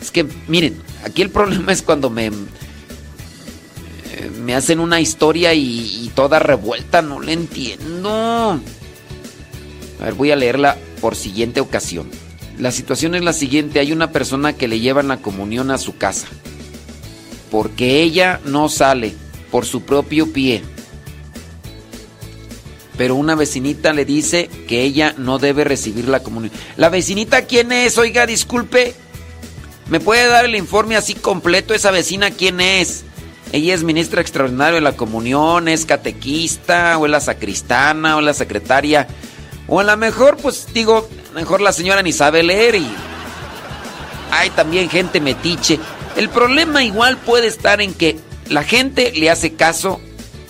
Es 0.00 0.10
que, 0.10 0.26
miren, 0.48 0.82
aquí 1.04 1.22
el 1.22 1.30
problema 1.30 1.70
es 1.70 1.82
cuando 1.82 2.10
me, 2.10 2.26
eh, 2.26 2.32
me 4.42 4.56
hacen 4.56 4.80
una 4.80 5.00
historia 5.00 5.54
y, 5.54 6.04
y 6.04 6.08
toda 6.08 6.40
revuelta, 6.40 7.02
no 7.02 7.20
le 7.20 7.34
entiendo. 7.34 8.58
A 10.00 10.04
ver, 10.04 10.14
voy 10.14 10.32
a 10.32 10.36
leerla 10.36 10.76
por 11.00 11.14
siguiente 11.14 11.60
ocasión. 11.60 12.10
La 12.58 12.70
situación 12.70 13.14
es 13.14 13.22
la 13.22 13.32
siguiente, 13.32 13.80
hay 13.80 13.92
una 13.92 14.12
persona 14.12 14.52
que 14.52 14.68
le 14.68 14.80
llevan 14.80 15.08
la 15.08 15.18
comunión 15.18 15.70
a 15.70 15.78
su 15.78 15.96
casa, 15.96 16.28
porque 17.50 18.02
ella 18.02 18.40
no 18.44 18.68
sale 18.68 19.14
por 19.50 19.66
su 19.66 19.82
propio 19.82 20.32
pie. 20.32 20.62
Pero 22.96 23.16
una 23.16 23.34
vecinita 23.34 23.92
le 23.92 24.04
dice 24.04 24.48
que 24.68 24.82
ella 24.82 25.14
no 25.16 25.38
debe 25.38 25.64
recibir 25.64 26.08
la 26.08 26.22
comunión. 26.22 26.52
¿La 26.76 26.88
vecinita 26.88 27.46
quién 27.46 27.72
es? 27.72 27.98
Oiga, 27.98 28.26
disculpe. 28.26 28.94
¿Me 29.88 29.98
puede 29.98 30.26
dar 30.28 30.44
el 30.44 30.54
informe 30.54 30.96
así 30.96 31.14
completo? 31.14 31.74
¿Esa 31.74 31.90
vecina 31.90 32.30
quién 32.30 32.60
es? 32.60 33.04
Ella 33.52 33.74
es 33.74 33.82
ministra 33.82 34.22
extraordinaria 34.22 34.76
de 34.76 34.80
la 34.80 34.96
comunión, 34.96 35.68
es 35.68 35.84
catequista, 35.84 36.96
o 36.96 37.04
es 37.04 37.10
la 37.10 37.20
sacristana, 37.20 38.16
o 38.16 38.20
es 38.20 38.24
la 38.24 38.34
secretaria. 38.34 39.06
O 39.68 39.80
a 39.80 39.84
lo 39.84 39.96
mejor, 39.96 40.36
pues 40.36 40.66
digo, 40.72 41.08
a 41.08 41.34
lo 41.34 41.40
mejor 41.40 41.60
la 41.60 41.72
señora 41.72 42.02
ni 42.02 42.12
sabe 42.12 42.42
leer 42.42 42.74
y... 42.76 42.90
Hay 44.30 44.50
también 44.50 44.88
gente 44.88 45.20
metiche. 45.20 45.78
El 46.16 46.30
problema 46.30 46.82
igual 46.82 47.18
puede 47.18 47.46
estar 47.46 47.80
en 47.80 47.92
que 47.92 48.18
la 48.48 48.64
gente 48.64 49.12
le 49.14 49.30
hace 49.30 49.54
caso 49.54 50.00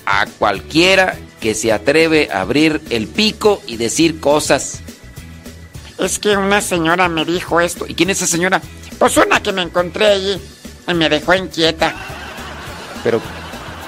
a 0.06 0.26
cualquiera 0.38 1.16
que 1.40 1.54
se 1.54 1.72
atreve 1.72 2.28
a 2.32 2.42
abrir 2.42 2.80
el 2.90 3.08
pico 3.08 3.60
y 3.66 3.76
decir 3.76 4.20
cosas. 4.20 4.80
Es 5.98 6.18
que 6.18 6.36
una 6.36 6.60
señora 6.60 7.08
me 7.08 7.24
dijo 7.24 7.60
esto. 7.60 7.84
¿Y 7.88 7.94
quién 7.94 8.10
es 8.10 8.18
esa 8.18 8.28
señora? 8.28 8.62
Pues 8.98 9.16
una 9.16 9.42
que 9.42 9.52
me 9.52 9.62
encontré 9.62 10.06
allí 10.06 10.40
y 10.86 10.94
me 10.94 11.08
dejó 11.08 11.34
inquieta. 11.34 11.94
Pero, 13.02 13.20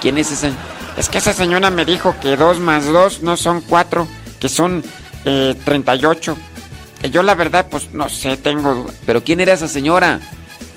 ¿quién 0.01 0.19
es 0.19 0.33
esa? 0.33 0.51
Es 0.97 1.09
que 1.09 1.19
esa 1.19 1.33
señora 1.33 1.71
me 1.71 1.85
dijo 1.85 2.17
que 2.21 2.37
dos 2.37 2.59
más 2.59 2.87
dos 2.87 3.23
no 3.23 3.37
son 3.37 3.61
cuatro, 3.61 4.07
que 4.41 4.49
son 4.49 4.85
eh, 5.25 5.55
38. 5.65 6.37
Y 7.03 7.11
yo 7.11 7.23
la 7.23 7.35
verdad, 7.35 7.67
pues 7.71 7.93
no 7.93 8.09
sé, 8.09 8.37
tengo... 8.37 8.87
¿Pero 9.07 9.23
quién 9.23 9.41
era 9.41 9.53
esa 9.53 9.69
señora? 9.69 10.21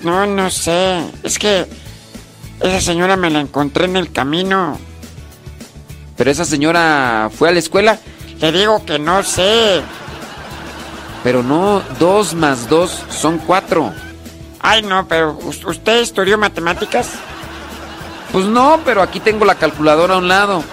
No, 0.03 0.25
no 0.25 0.49
sé. 0.49 1.01
Es 1.23 1.39
que 1.39 1.65
esa 2.59 2.81
señora 2.81 3.15
me 3.15 3.29
la 3.29 3.39
encontré 3.39 3.85
en 3.85 3.95
el 3.97 4.11
camino. 4.11 4.77
¿Pero 6.17 6.31
esa 6.31 6.45
señora 6.45 7.29
fue 7.35 7.49
a 7.49 7.51
la 7.51 7.59
escuela? 7.59 7.97
Le 8.41 8.51
digo 8.51 8.83
que 8.85 8.99
no 8.99 9.23
sé. 9.23 9.81
Pero 11.23 11.43
no, 11.43 11.81
dos 11.99 12.33
más 12.33 12.67
dos 12.69 13.03
son 13.09 13.37
cuatro. 13.39 13.93
Ay, 14.59 14.81
no, 14.81 15.07
pero 15.07 15.37
¿us- 15.43 15.63
¿usted 15.65 15.99
estudió 16.01 16.37
matemáticas? 16.37 17.09
Pues 18.31 18.45
no, 18.45 18.81
pero 18.83 19.01
aquí 19.01 19.19
tengo 19.19 19.45
la 19.45 19.55
calculadora 19.55 20.15
a 20.15 20.17
un 20.17 20.27
lado. 20.27 20.63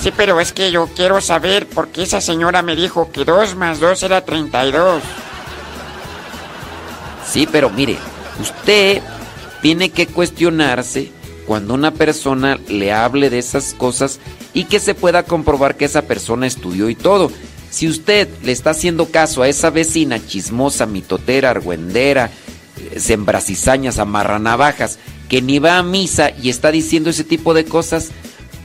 Sí, 0.00 0.12
pero 0.16 0.40
es 0.40 0.52
que 0.52 0.70
yo 0.70 0.88
quiero 0.94 1.20
saber 1.20 1.66
por 1.66 1.88
qué 1.88 2.04
esa 2.04 2.20
señora 2.20 2.62
me 2.62 2.76
dijo 2.76 3.10
que 3.10 3.24
2 3.24 3.56
más 3.56 3.80
2 3.80 4.02
era 4.04 4.24
32. 4.24 5.02
Sí, 7.28 7.48
pero 7.50 7.68
mire, 7.68 7.98
usted 8.40 9.02
tiene 9.60 9.90
que 9.90 10.06
cuestionarse 10.06 11.10
cuando 11.46 11.74
una 11.74 11.92
persona 11.92 12.58
le 12.68 12.92
hable 12.92 13.28
de 13.28 13.38
esas 13.38 13.74
cosas 13.74 14.20
y 14.54 14.64
que 14.64 14.80
se 14.80 14.94
pueda 14.94 15.24
comprobar 15.24 15.76
que 15.76 15.86
esa 15.86 16.02
persona 16.02 16.46
estudió 16.46 16.88
y 16.88 16.94
todo. 16.94 17.32
Si 17.70 17.88
usted 17.88 18.28
le 18.42 18.52
está 18.52 18.70
haciendo 18.70 19.06
caso 19.06 19.42
a 19.42 19.48
esa 19.48 19.70
vecina 19.70 20.24
chismosa, 20.24 20.86
mitotera, 20.86 21.50
argüendera, 21.50 22.30
eh, 22.76 23.00
sembracizañas, 23.00 23.98
amarranavajas, 23.98 24.98
que 25.28 25.42
ni 25.42 25.58
va 25.58 25.78
a 25.78 25.82
misa 25.82 26.30
y 26.30 26.48
está 26.48 26.70
diciendo 26.70 27.10
ese 27.10 27.24
tipo 27.24 27.52
de 27.52 27.64
cosas, 27.64 28.10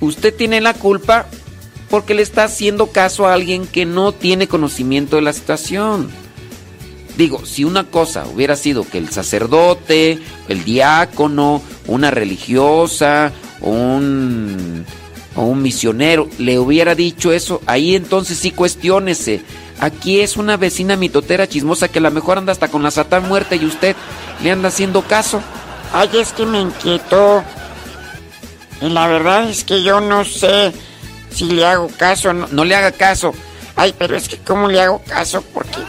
usted 0.05 0.33
tiene 0.33 0.61
la 0.61 0.73
culpa 0.73 1.27
porque 1.89 2.13
le 2.13 2.23
está 2.23 2.45
haciendo 2.45 2.87
caso 2.87 3.27
a 3.27 3.33
alguien 3.33 3.67
que 3.67 3.85
no 3.85 4.11
tiene 4.11 4.47
conocimiento 4.47 5.15
de 5.15 5.21
la 5.21 5.33
situación. 5.33 6.09
Digo, 7.17 7.45
si 7.45 7.63
una 7.63 7.83
cosa 7.83 8.25
hubiera 8.25 8.55
sido 8.55 8.83
que 8.87 8.97
el 8.97 9.09
sacerdote, 9.09 10.19
el 10.47 10.63
diácono, 10.63 11.61
una 11.85 12.09
religiosa, 12.09 13.31
un, 13.61 14.85
misionero 15.55 16.27
le 16.39 16.57
hubiera 16.57 16.95
dicho 16.95 17.31
eso, 17.31 17.61
ahí 17.67 17.95
entonces 17.95 18.39
sí 18.39 18.49
cuestiónese. 18.51 19.41
Aquí 19.79 20.21
es 20.21 20.37
una 20.37 20.57
vecina 20.57 20.95
mitotera 20.95 21.47
chismosa 21.47 21.87
que 21.87 21.99
a 21.99 22.01
lo 22.01 22.11
mejor 22.11 22.37
anda 22.37 22.51
hasta 22.51 22.69
con 22.69 22.81
la 22.81 22.91
satán 22.91 23.27
muerta 23.27 23.55
y 23.55 23.65
usted 23.65 23.95
le 24.41 24.49
anda 24.49 24.69
haciendo 24.69 25.03
caso. 25.03 25.41
Ay, 25.93 26.09
es 26.15 26.33
que 26.33 26.45
me 26.45 26.61
inquietó. 26.61 27.43
La 28.89 29.07
verdad 29.07 29.49
es 29.49 29.63
que 29.63 29.81
yo 29.81 30.01
no 30.01 30.25
sé 30.25 30.73
si 31.33 31.45
le 31.45 31.65
hago 31.65 31.89
caso 31.97 32.33
no. 32.33 32.47
No 32.51 32.65
le 32.65 32.75
haga 32.75 32.91
caso, 32.91 33.33
Ay, 33.75 33.95
pero 33.97 34.15
es 34.15 34.27
que 34.27 34.37
¿cómo 34.37 34.67
le 34.67 34.81
hago 34.81 35.01
caso? 35.07 35.41
Porque... 35.53 35.79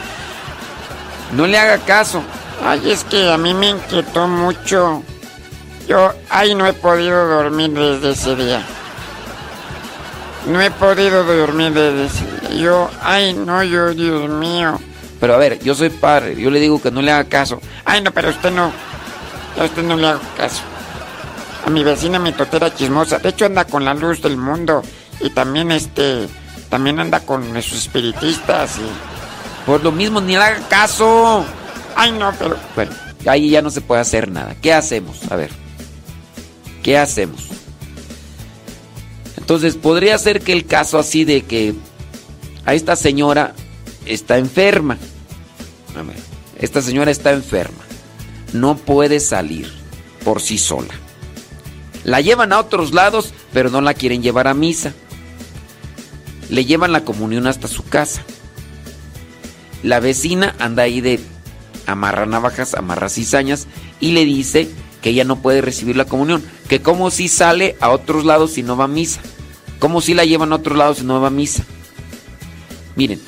no 1.32 1.46
le 1.46 1.58
haga 1.58 1.78
caso. 1.78 2.22
Ay, 2.64 2.90
es 2.90 3.04
que 3.04 3.30
a 3.30 3.36
mí 3.36 3.52
me 3.52 3.70
inquietó 3.70 4.26
mucho. 4.26 5.02
Yo, 5.88 6.12
ay, 6.30 6.54
no 6.54 6.66
he 6.66 6.72
podido 6.72 7.28
dormir 7.28 7.72
desde 7.72 8.12
ese 8.12 8.36
día. 8.36 8.64
No 10.46 10.62
he 10.62 10.70
podido 10.70 11.24
dormir 11.24 11.72
desde 11.72 12.06
ese 12.06 12.24
día. 12.48 12.62
Yo, 12.62 12.90
ay, 13.02 13.34
no, 13.34 13.62
yo, 13.62 13.92
Dios 13.92 14.30
mío. 14.30 14.80
Pero 15.20 15.34
a 15.34 15.38
ver, 15.38 15.58
yo 15.58 15.74
soy 15.74 15.90
padre, 15.90 16.36
yo 16.36 16.50
le 16.50 16.60
digo 16.60 16.80
que 16.80 16.90
no 16.90 17.02
le 17.02 17.10
haga 17.12 17.28
caso. 17.28 17.60
Ay, 17.84 18.00
no, 18.00 18.12
pero 18.12 18.30
usted 18.30 18.50
no. 18.50 18.72
A 19.58 19.64
usted 19.64 19.82
no 19.82 19.96
le 19.96 20.08
hago 20.08 20.20
caso. 20.36 20.62
A 21.64 21.70
mi 21.70 21.82
vecina 21.82 22.18
mi 22.18 22.32
totera 22.32 22.74
chismosa. 22.74 23.18
De 23.18 23.30
hecho 23.30 23.46
anda 23.46 23.64
con 23.64 23.84
la 23.84 23.94
luz 23.94 24.20
del 24.22 24.36
mundo. 24.36 24.82
Y 25.20 25.30
también 25.30 25.70
este. 25.70 26.28
También 26.68 26.98
anda 27.00 27.20
con 27.20 27.56
esos 27.56 27.78
espiritistas 27.78 28.78
y. 28.78 29.64
Por 29.66 29.82
lo 29.82 29.92
mismo, 29.92 30.20
ni 30.20 30.34
le 30.34 30.42
haga 30.42 30.68
caso. 30.68 31.44
Ay, 31.96 32.12
no, 32.12 32.32
pero. 32.38 32.56
Bueno, 32.74 32.92
ahí 33.26 33.48
ya 33.48 33.62
no 33.62 33.70
se 33.70 33.80
puede 33.80 34.02
hacer 34.02 34.30
nada. 34.30 34.54
¿Qué 34.60 34.72
hacemos? 34.72 35.20
A 35.30 35.36
ver. 35.36 35.50
¿Qué 36.82 36.98
hacemos? 36.98 37.48
Entonces, 39.38 39.76
podría 39.76 40.18
ser 40.18 40.42
que 40.42 40.52
el 40.52 40.66
caso 40.66 40.98
así 40.98 41.24
de 41.24 41.42
que 41.42 41.74
a 42.66 42.74
esta 42.74 42.96
señora 42.96 43.54
está 44.04 44.36
enferma. 44.36 44.98
A 45.98 46.02
ver, 46.02 46.16
esta 46.58 46.82
señora 46.82 47.10
está 47.10 47.32
enferma. 47.32 47.84
No 48.52 48.76
puede 48.76 49.20
salir 49.20 49.72
por 50.24 50.42
sí 50.42 50.58
sola. 50.58 50.94
La 52.04 52.20
llevan 52.20 52.52
a 52.52 52.58
otros 52.58 52.92
lados, 52.92 53.32
pero 53.52 53.70
no 53.70 53.80
la 53.80 53.94
quieren 53.94 54.22
llevar 54.22 54.46
a 54.46 54.54
misa. 54.54 54.92
Le 56.50 56.64
llevan 56.64 56.92
la 56.92 57.04
comunión 57.04 57.46
hasta 57.46 57.66
su 57.66 57.82
casa. 57.84 58.22
La 59.82 60.00
vecina 60.00 60.54
anda 60.58 60.82
ahí 60.82 61.00
de 61.00 61.20
amarra 61.86 62.26
navajas, 62.26 62.74
amarra 62.74 63.08
cizañas 63.08 63.66
y 64.00 64.12
le 64.12 64.24
dice 64.24 64.68
que 65.02 65.10
ella 65.10 65.24
no 65.24 65.42
puede 65.42 65.60
recibir 65.60 65.96
la 65.96 66.06
comunión, 66.06 66.42
que 66.68 66.80
como 66.80 67.10
si 67.10 67.28
sale 67.28 67.76
a 67.80 67.90
otros 67.90 68.24
lados 68.24 68.52
si 68.52 68.62
no 68.62 68.76
va 68.76 68.84
a 68.84 68.88
misa, 68.88 69.20
como 69.78 70.00
si 70.00 70.14
la 70.14 70.24
llevan 70.24 70.52
a 70.52 70.56
otros 70.56 70.78
lados 70.78 70.98
si 70.98 71.04
no 71.04 71.20
va 71.20 71.28
a 71.28 71.30
misa. 71.30 71.64
Miren, 72.96 73.20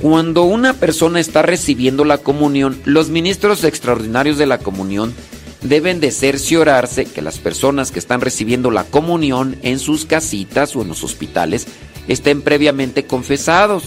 cuando 0.00 0.42
una 0.42 0.74
persona 0.74 1.20
está 1.20 1.42
recibiendo 1.42 2.04
la 2.04 2.18
comunión, 2.18 2.80
los 2.84 3.08
ministros 3.08 3.62
extraordinarios 3.62 4.36
de 4.36 4.46
la 4.46 4.58
comunión 4.58 5.14
deben 5.64 5.98
de 5.98 6.12
cerciorarse 6.12 7.06
que 7.06 7.22
las 7.22 7.38
personas 7.38 7.90
que 7.90 7.98
están 7.98 8.20
recibiendo 8.20 8.70
la 8.70 8.84
comunión 8.84 9.56
en 9.62 9.78
sus 9.78 10.04
casitas 10.04 10.76
o 10.76 10.82
en 10.82 10.88
los 10.88 11.02
hospitales 11.02 11.66
estén 12.06 12.42
previamente 12.42 13.06
confesados 13.06 13.84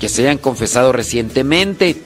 que 0.00 0.08
se 0.08 0.22
hayan 0.22 0.38
confesado 0.38 0.92
recientemente. 0.92 1.96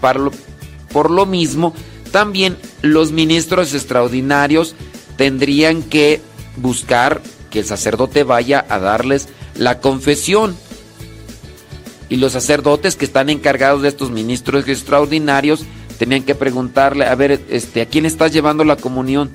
Por 0.00 1.10
lo 1.10 1.26
mismo, 1.26 1.74
también 2.10 2.56
los 2.82 3.12
ministros 3.12 3.74
extraordinarios 3.74 4.74
tendrían 5.16 5.82
que 5.82 6.20
buscar 6.56 7.20
que 7.50 7.60
el 7.60 7.64
sacerdote 7.66 8.24
vaya 8.24 8.64
a 8.68 8.78
darles 8.78 9.28
la 9.54 9.80
confesión. 9.80 10.56
Y 12.08 12.16
los 12.16 12.32
sacerdotes 12.32 12.96
que 12.96 13.04
están 13.04 13.28
encargados 13.28 13.82
de 13.82 13.88
estos 13.88 14.10
ministros 14.10 14.66
extraordinarios 14.66 15.64
tenían 15.98 16.22
que 16.22 16.34
preguntarle, 16.34 17.06
a 17.06 17.14
ver, 17.14 17.40
este, 17.50 17.82
¿a 17.82 17.86
quién 17.86 18.06
estás 18.06 18.32
llevando 18.32 18.64
la 18.64 18.76
comunión? 18.76 19.30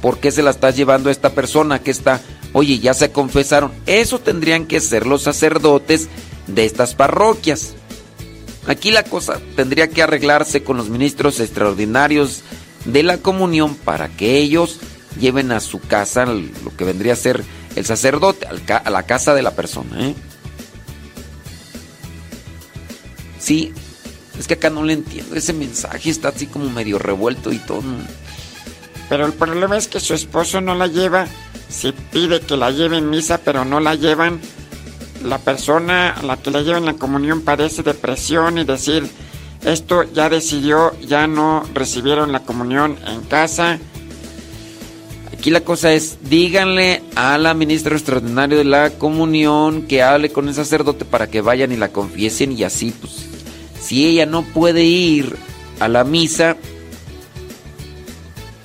¿Por 0.00 0.18
qué 0.18 0.30
se 0.30 0.42
la 0.42 0.50
estás 0.50 0.76
llevando 0.76 1.08
a 1.08 1.12
esta 1.12 1.30
persona 1.30 1.80
que 1.80 1.90
está? 1.90 2.20
Oye, 2.52 2.78
ya 2.78 2.94
se 2.94 3.12
confesaron. 3.12 3.72
Eso 3.86 4.18
tendrían 4.18 4.66
que 4.66 4.80
ser 4.80 5.06
los 5.06 5.22
sacerdotes 5.22 6.08
de 6.48 6.64
estas 6.64 6.94
parroquias. 6.94 7.74
Aquí 8.66 8.90
la 8.90 9.04
cosa 9.04 9.40
tendría 9.56 9.88
que 9.88 10.02
arreglarse 10.02 10.62
con 10.62 10.76
los 10.76 10.88
ministros 10.88 11.40
extraordinarios 11.40 12.42
de 12.84 13.02
la 13.02 13.18
comunión 13.18 13.74
para 13.74 14.08
que 14.08 14.38
ellos 14.38 14.80
lleven 15.20 15.52
a 15.52 15.60
su 15.60 15.80
casa 15.80 16.26
lo 16.26 16.76
que 16.76 16.84
vendría 16.84 17.12
a 17.12 17.16
ser 17.16 17.44
el 17.76 17.84
sacerdote, 17.84 18.46
a 18.46 18.90
la 18.90 19.02
casa 19.04 19.34
de 19.34 19.42
la 19.42 19.52
persona. 19.52 20.08
¿eh? 20.08 20.14
Sí, 23.38 23.72
es 24.38 24.46
que 24.46 24.54
acá 24.54 24.70
no 24.70 24.82
le 24.82 24.94
entiendo. 24.94 25.36
Ese 25.36 25.52
mensaje 25.52 26.10
está 26.10 26.28
así 26.28 26.46
como 26.46 26.70
medio 26.70 26.98
revuelto 26.98 27.52
y 27.52 27.58
todo. 27.58 27.82
Pero 29.08 29.26
el 29.26 29.32
problema 29.32 29.76
es 29.76 29.88
que 29.88 30.00
su 30.00 30.14
esposo 30.14 30.60
no 30.60 30.74
la 30.74 30.86
lleva. 30.86 31.26
Si 31.68 31.92
pide 31.92 32.40
que 32.40 32.56
la 32.56 32.70
lleve 32.70 32.98
en 32.98 33.10
misa, 33.10 33.38
pero 33.38 33.64
no 33.64 33.80
la 33.80 33.94
llevan. 33.94 34.40
La 35.24 35.38
persona 35.38 36.10
a 36.10 36.22
la 36.22 36.36
que 36.36 36.50
la 36.50 36.62
llevan 36.62 36.84
la 36.84 36.94
comunión 36.94 37.42
padece 37.42 37.82
depresión 37.82 38.58
y 38.58 38.64
decir, 38.64 39.08
esto 39.64 40.02
ya 40.12 40.28
decidió, 40.28 40.98
ya 41.00 41.26
no 41.26 41.62
recibieron 41.74 42.32
la 42.32 42.40
comunión 42.40 42.96
en 43.06 43.20
casa. 43.22 43.78
Aquí 45.32 45.50
la 45.50 45.60
cosa 45.60 45.92
es, 45.92 46.18
díganle 46.22 47.02
a 47.14 47.38
la 47.38 47.54
ministra 47.54 47.94
extraordinaria 47.94 48.58
de 48.58 48.64
la 48.64 48.90
comunión 48.90 49.82
que 49.82 50.02
hable 50.02 50.30
con 50.30 50.48
el 50.48 50.54
sacerdote 50.54 51.04
para 51.04 51.28
que 51.28 51.40
vayan 51.40 51.72
y 51.72 51.76
la 51.76 51.88
confiesen 51.88 52.52
y 52.52 52.64
así, 52.64 52.92
pues, 52.98 53.31
si 53.82 54.06
ella 54.06 54.26
no 54.26 54.42
puede 54.42 54.84
ir 54.84 55.36
a 55.80 55.88
la 55.88 56.04
misa, 56.04 56.56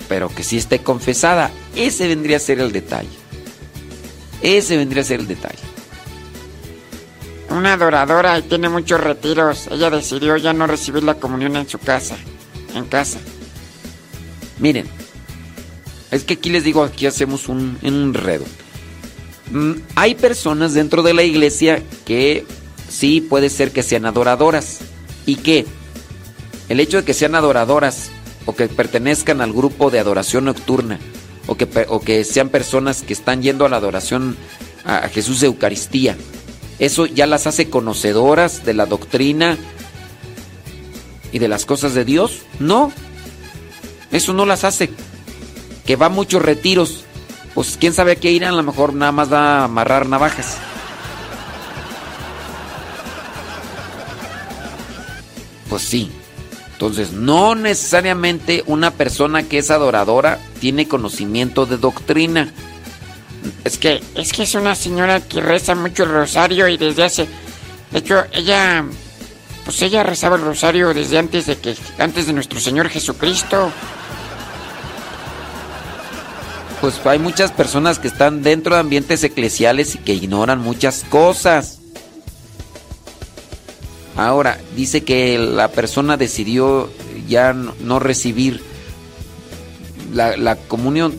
pero 0.08 0.30
que 0.30 0.44
sí 0.44 0.58
esté 0.58 0.80
confesada, 0.80 1.52
ese 1.76 2.08
vendría 2.08 2.38
a 2.38 2.40
ser 2.40 2.60
el 2.60 2.72
detalle. 2.72 3.10
Ese 4.42 4.78
vendría 4.78 5.02
a 5.02 5.06
ser 5.06 5.20
el 5.20 5.28
detalle. 5.28 5.58
Una 7.50 7.74
adoradora 7.74 8.38
y 8.38 8.44
tiene 8.44 8.70
muchos 8.70 9.02
retiros. 9.02 9.68
Ella 9.72 9.90
decidió 9.90 10.38
ya 10.38 10.54
no 10.54 10.68
recibir 10.68 11.04
la 11.04 11.16
comunión 11.16 11.56
en 11.56 11.68
su 11.68 11.80
casa. 11.80 12.16
En 12.76 12.86
casa. 12.86 13.20
Miren, 14.60 14.88
es 16.12 16.24
que 16.24 16.36
aquí 16.36 16.50
les 16.50 16.64
digo, 16.64 16.84
aquí 16.84 17.06
hacemos 17.06 17.50
un 17.50 17.78
enredo. 17.82 18.46
Mm, 19.52 19.74
hay 19.96 20.16
personas 20.16 20.74
dentro 20.74 21.04
de 21.04 21.14
la 21.14 21.24
iglesia 21.24 21.82
que 22.06 22.46
sí 22.90 23.22
puede 23.22 23.50
ser 23.50 23.72
que 23.72 23.82
sean 23.84 24.06
adoradoras. 24.06 24.80
¿Y 25.28 25.36
qué? 25.36 25.68
El 26.70 26.80
hecho 26.80 26.98
de 26.98 27.04
que 27.04 27.14
sean 27.14 27.36
adoradoras 27.36 28.10
o 28.48 28.56
que 28.56 28.68
pertenezcan 28.68 29.42
al 29.42 29.54
grupo 29.54 29.92
de 29.92 30.00
adoración 30.00 30.46
nocturna 30.46 31.00
o 31.46 31.56
que, 31.56 31.68
o 31.90 32.00
que 32.02 32.24
sean 32.24 32.50
personas 32.50 33.04
que 33.04 33.14
están 33.14 33.44
yendo 33.44 33.66
a 33.66 33.70
la 33.70 33.78
adoración 33.78 34.36
a, 34.86 34.98
a 35.00 35.10
Jesús 35.10 35.42
de 35.42 35.48
Eucaristía, 35.48 36.18
eso 36.80 37.06
ya 37.06 37.28
las 37.28 37.46
hace 37.46 37.70
conocedoras 37.70 38.66
de 38.66 38.74
la 38.74 38.86
doctrina 38.86 39.58
y 41.32 41.40
de 41.40 41.48
las 41.48 41.66
cosas 41.66 41.94
de 41.94 42.06
Dios. 42.06 42.44
No, 42.60 42.92
eso 44.12 44.34
no 44.34 44.46
las 44.46 44.64
hace. 44.64 44.90
Que 45.86 45.96
va 45.96 46.08
a 46.08 46.10
muchos 46.10 46.42
retiros. 46.42 47.04
Pues 47.54 47.78
quién 47.80 47.94
sabe 47.94 48.14
a 48.14 48.16
qué 48.16 48.32
irán, 48.32 48.54
a 48.54 48.58
lo 48.58 48.64
mejor 48.64 48.94
nada 48.94 49.12
más 49.12 49.32
va 49.32 49.60
a 49.60 49.64
amarrar 49.66 50.08
navajas. 50.08 50.58
Pues 55.70 55.84
sí. 55.84 56.10
Entonces, 56.74 57.12
no 57.12 57.56
necesariamente 57.56 58.64
una 58.68 58.92
persona 58.92 59.44
que 59.44 59.58
es 59.58 59.72
adoradora 59.72 60.40
tiene 60.60 60.88
conocimiento 60.88 61.66
de 61.66 61.78
doctrina. 61.78 62.54
Es 63.64 63.78
que, 63.78 64.04
es 64.16 64.32
que 64.32 64.44
es 64.44 64.54
una 64.54 64.76
señora 64.76 65.22
que 65.22 65.42
reza 65.42 65.74
mucho 65.74 66.04
el 66.04 66.10
rosario 66.10 66.68
y 66.68 66.78
desde 66.78 67.04
hace. 67.04 67.28
De 67.92 68.00
hecho, 68.00 68.24
ella. 68.32 68.86
Pues 69.66 69.82
ella 69.82 70.04
rezaba 70.04 70.38
el 70.38 70.44
rosario 70.44 70.94
desde 70.94 71.18
antes 71.18 71.48
de 71.48 71.58
que. 71.58 71.76
antes 71.98 72.28
de 72.28 72.34
nuestro 72.34 72.60
Señor 72.60 72.90
Jesucristo. 72.90 73.72
Pues 76.80 77.04
hay 77.06 77.18
muchas 77.18 77.52
personas 77.52 77.98
que 77.98 78.08
están 78.08 78.44
dentro 78.44 78.76
de 78.76 78.82
ambientes 78.82 79.24
eclesiales 79.24 79.96
y 79.96 79.98
que 79.98 80.14
ignoran 80.14 80.62
muchas 80.62 81.04
cosas. 81.10 81.80
Ahora, 84.18 84.60
dice 84.76 85.04
que 85.04 85.38
la 85.38 85.68
persona 85.70 86.18
decidió 86.18 86.90
ya 87.28 87.54
no, 87.54 88.00
recibir 88.00 88.62
la, 90.12 90.36
la 90.36 90.56
comunión. 90.56 91.14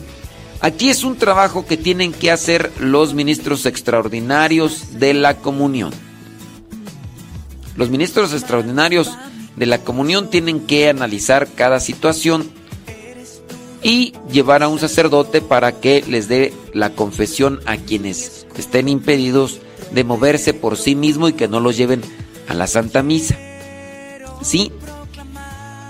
Aquí 0.59 0.89
es 0.89 1.05
un 1.05 1.15
trabajo 1.15 1.65
que 1.65 1.77
tienen 1.77 2.11
que 2.11 2.29
hacer 2.29 2.69
los 2.77 3.13
ministros 3.13 3.65
extraordinarios 3.65 4.99
de 4.99 5.13
la 5.13 5.37
comunión. 5.37 5.93
Los 7.77 7.89
ministros 7.89 8.33
extraordinarios 8.33 9.09
de 9.55 9.65
la 9.65 9.77
comunión 9.77 10.29
tienen 10.29 10.67
que 10.67 10.89
analizar 10.89 11.47
cada 11.55 11.79
situación 11.79 12.51
y 13.81 14.13
llevar 14.29 14.61
a 14.61 14.67
un 14.67 14.79
sacerdote 14.79 15.41
para 15.41 15.79
que 15.79 16.03
les 16.05 16.27
dé 16.27 16.53
la 16.73 16.89
confesión 16.89 17.61
a 17.65 17.77
quienes 17.77 18.45
estén 18.57 18.89
impedidos 18.89 19.59
de 19.93 20.03
moverse 20.03 20.53
por 20.53 20.75
sí 20.75 20.95
mismo 20.95 21.29
y 21.29 21.33
que 21.33 21.47
no 21.47 21.61
los 21.61 21.77
lleven 21.77 22.01
a 22.49 22.53
la 22.53 22.67
Santa 22.67 23.01
Misa. 23.03 23.37
Sí, 24.41 24.71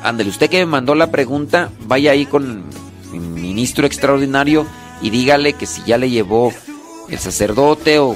ándale, 0.03 0.30
usted 0.30 0.49
que 0.49 0.60
me 0.60 0.66
mandó 0.66 0.93
la 0.93 1.10
pregunta, 1.10 1.72
vaya 1.88 2.12
ahí 2.12 2.26
con 2.26 2.66
el 3.14 3.20
ministro 3.20 3.88
extraordinario 3.88 4.68
y 5.01 5.10
dígale 5.10 5.53
que 5.53 5.66
si 5.66 5.82
ya 5.84 5.97
le 5.97 6.10
llevó 6.10 6.53
el 7.10 7.18
sacerdote 7.18 7.99
o, 7.99 8.16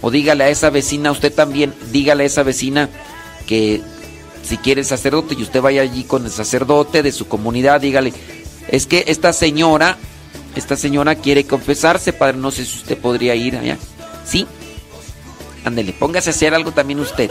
o 0.00 0.10
dígale 0.10 0.44
a 0.44 0.48
esa 0.48 0.70
vecina, 0.70 1.12
usted 1.12 1.32
también, 1.32 1.74
dígale 1.92 2.24
a 2.24 2.26
esa 2.26 2.42
vecina 2.42 2.88
que 3.46 3.82
si 4.42 4.56
quiere 4.56 4.80
el 4.80 4.86
sacerdote 4.86 5.34
y 5.38 5.42
usted 5.42 5.60
vaya 5.60 5.82
allí 5.82 6.04
con 6.04 6.24
el 6.24 6.30
sacerdote 6.30 7.02
de 7.02 7.12
su 7.12 7.28
comunidad, 7.28 7.80
dígale, 7.80 8.12
es 8.68 8.86
que 8.86 9.04
esta 9.08 9.32
señora, 9.32 9.98
esta 10.54 10.76
señora 10.76 11.16
quiere 11.16 11.44
confesarse, 11.44 12.12
padre, 12.12 12.38
no 12.38 12.50
sé 12.50 12.64
si 12.64 12.78
usted 12.78 12.96
podría 12.98 13.34
ir 13.34 13.56
allá. 13.56 13.76
¿Sí? 14.24 14.46
Ándele, 15.66 15.92
póngase 15.92 16.30
a 16.30 16.32
hacer 16.32 16.54
algo 16.54 16.70
también 16.70 17.00
usted. 17.00 17.28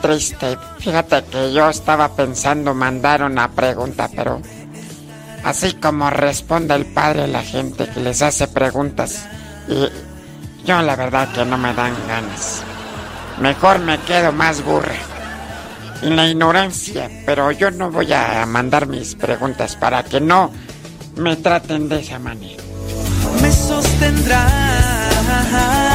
Triste. 0.00 0.58
Fíjate 0.78 1.24
que 1.24 1.52
yo 1.52 1.68
estaba 1.68 2.14
pensando 2.14 2.74
mandar 2.74 3.22
una 3.22 3.50
pregunta, 3.50 4.08
pero 4.14 4.40
así 5.44 5.74
como 5.74 6.10
responde 6.10 6.74
el 6.74 6.86
padre 6.86 7.24
a 7.24 7.26
la 7.26 7.42
gente 7.42 7.88
que 7.88 8.00
les 8.00 8.22
hace 8.22 8.48
preguntas, 8.48 9.26
y 9.68 10.66
yo 10.66 10.82
la 10.82 10.96
verdad 10.96 11.28
que 11.32 11.44
no 11.44 11.58
me 11.58 11.74
dan 11.74 11.94
ganas. 12.08 12.62
Mejor 13.40 13.78
me 13.78 13.98
quedo 14.00 14.32
más 14.32 14.64
burra. 14.64 14.94
En 16.02 16.16
la 16.16 16.26
ignorancia, 16.26 17.10
pero 17.26 17.50
yo 17.50 17.70
no 17.70 17.90
voy 17.90 18.10
a 18.12 18.46
mandar 18.46 18.86
mis 18.86 19.14
preguntas 19.14 19.76
para 19.76 20.02
que 20.02 20.18
no 20.18 20.50
me 21.16 21.36
traten 21.36 21.90
de 21.90 22.00
esa 22.00 22.18
manera. 22.18 22.62
me 23.42 23.52
sostendrá. 23.52 25.89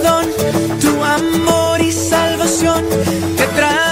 Perdón, 0.00 0.26
tu 0.80 1.04
amor 1.04 1.80
y 1.80 1.92
salvación 1.92 2.84
que 3.36 3.62
ha 3.62 3.89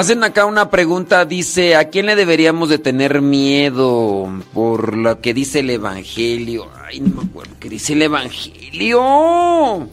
Hacen 0.00 0.24
acá 0.24 0.46
una 0.46 0.70
pregunta, 0.70 1.26
dice, 1.26 1.76
¿a 1.76 1.90
quién 1.90 2.06
le 2.06 2.16
deberíamos 2.16 2.70
de 2.70 2.78
tener 2.78 3.20
miedo 3.20 4.26
por 4.54 4.96
lo 4.96 5.20
que 5.20 5.34
dice 5.34 5.58
el 5.58 5.68
Evangelio? 5.68 6.68
Ay, 6.82 7.00
no 7.00 7.16
me 7.16 7.28
acuerdo 7.28 7.52
qué 7.60 7.68
dice 7.68 7.92
el 7.92 8.00
Evangelio. 8.00 9.86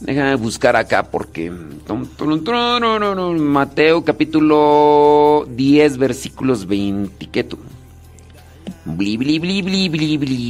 Déjame 0.00 0.34
buscar 0.34 0.74
acá 0.74 1.04
porque... 1.04 1.48
Mateo 3.38 4.04
capítulo 4.04 5.46
10 5.48 5.98
versículos 5.98 6.66
20. 6.66 7.26
¿Qué. 7.26 7.46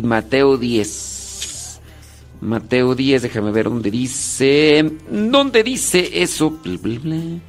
Mateo 0.04 0.56
10. 0.56 1.80
Mateo 2.40 2.94
10, 2.94 3.22
déjame 3.24 3.52
ver 3.52 3.68
dónde 3.68 3.90
dice... 3.90 4.90
¿Dónde 5.10 5.62
dice 5.62 6.22
eso? 6.22 6.58
Bli, 6.62 6.78
bli, 6.78 6.96
bli. 6.96 7.42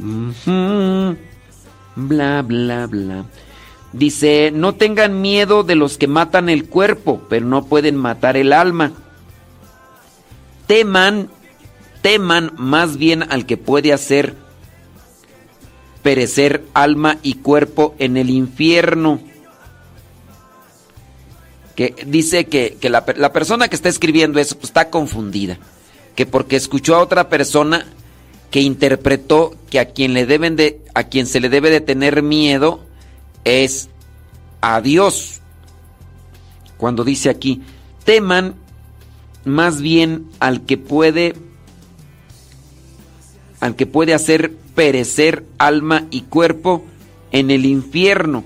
Ujú. 0.00 1.16
Bla, 1.96 2.42
bla, 2.42 2.86
bla. 2.86 3.24
Dice, 3.92 4.50
no 4.52 4.74
tengan 4.74 5.20
miedo 5.20 5.64
de 5.64 5.74
los 5.74 5.98
que 5.98 6.06
matan 6.06 6.48
el 6.48 6.68
cuerpo, 6.68 7.22
pero 7.28 7.46
no 7.46 7.64
pueden 7.66 7.96
matar 7.96 8.36
el 8.36 8.52
alma. 8.52 8.92
Teman, 10.66 11.28
teman 12.00 12.52
más 12.56 12.96
bien 12.96 13.24
al 13.24 13.46
que 13.46 13.56
puede 13.56 13.92
hacer 13.92 14.36
perecer 16.02 16.64
alma 16.72 17.18
y 17.22 17.34
cuerpo 17.34 17.94
en 17.98 18.16
el 18.16 18.30
infierno. 18.30 19.20
Que 21.74 21.94
dice 22.06 22.46
que, 22.46 22.76
que 22.80 22.90
la, 22.90 23.04
la 23.16 23.32
persona 23.32 23.68
que 23.68 23.74
está 23.74 23.88
escribiendo 23.88 24.38
eso 24.38 24.54
pues, 24.54 24.70
está 24.70 24.88
confundida. 24.88 25.58
Que 26.14 26.26
porque 26.26 26.54
escuchó 26.54 26.94
a 26.94 27.00
otra 27.00 27.28
persona 27.28 27.86
que 28.50 28.60
interpretó 28.60 29.54
que 29.70 29.78
a 29.78 29.86
quien 29.86 30.14
le 30.14 30.26
deben 30.26 30.56
de 30.56 30.80
a 30.94 31.04
quien 31.04 31.26
se 31.26 31.40
le 31.40 31.48
debe 31.48 31.70
de 31.70 31.80
tener 31.80 32.22
miedo 32.22 32.80
es 33.44 33.88
a 34.60 34.80
Dios. 34.80 35.40
Cuando 36.76 37.04
dice 37.04 37.30
aquí, 37.30 37.62
teman 38.04 38.54
más 39.44 39.80
bien 39.80 40.26
al 40.40 40.62
que 40.62 40.78
puede 40.78 41.34
al 43.60 43.76
que 43.76 43.86
puede 43.86 44.14
hacer 44.14 44.52
perecer 44.74 45.44
alma 45.58 46.06
y 46.10 46.22
cuerpo 46.22 46.84
en 47.30 47.50
el 47.50 47.66
infierno. 47.66 48.44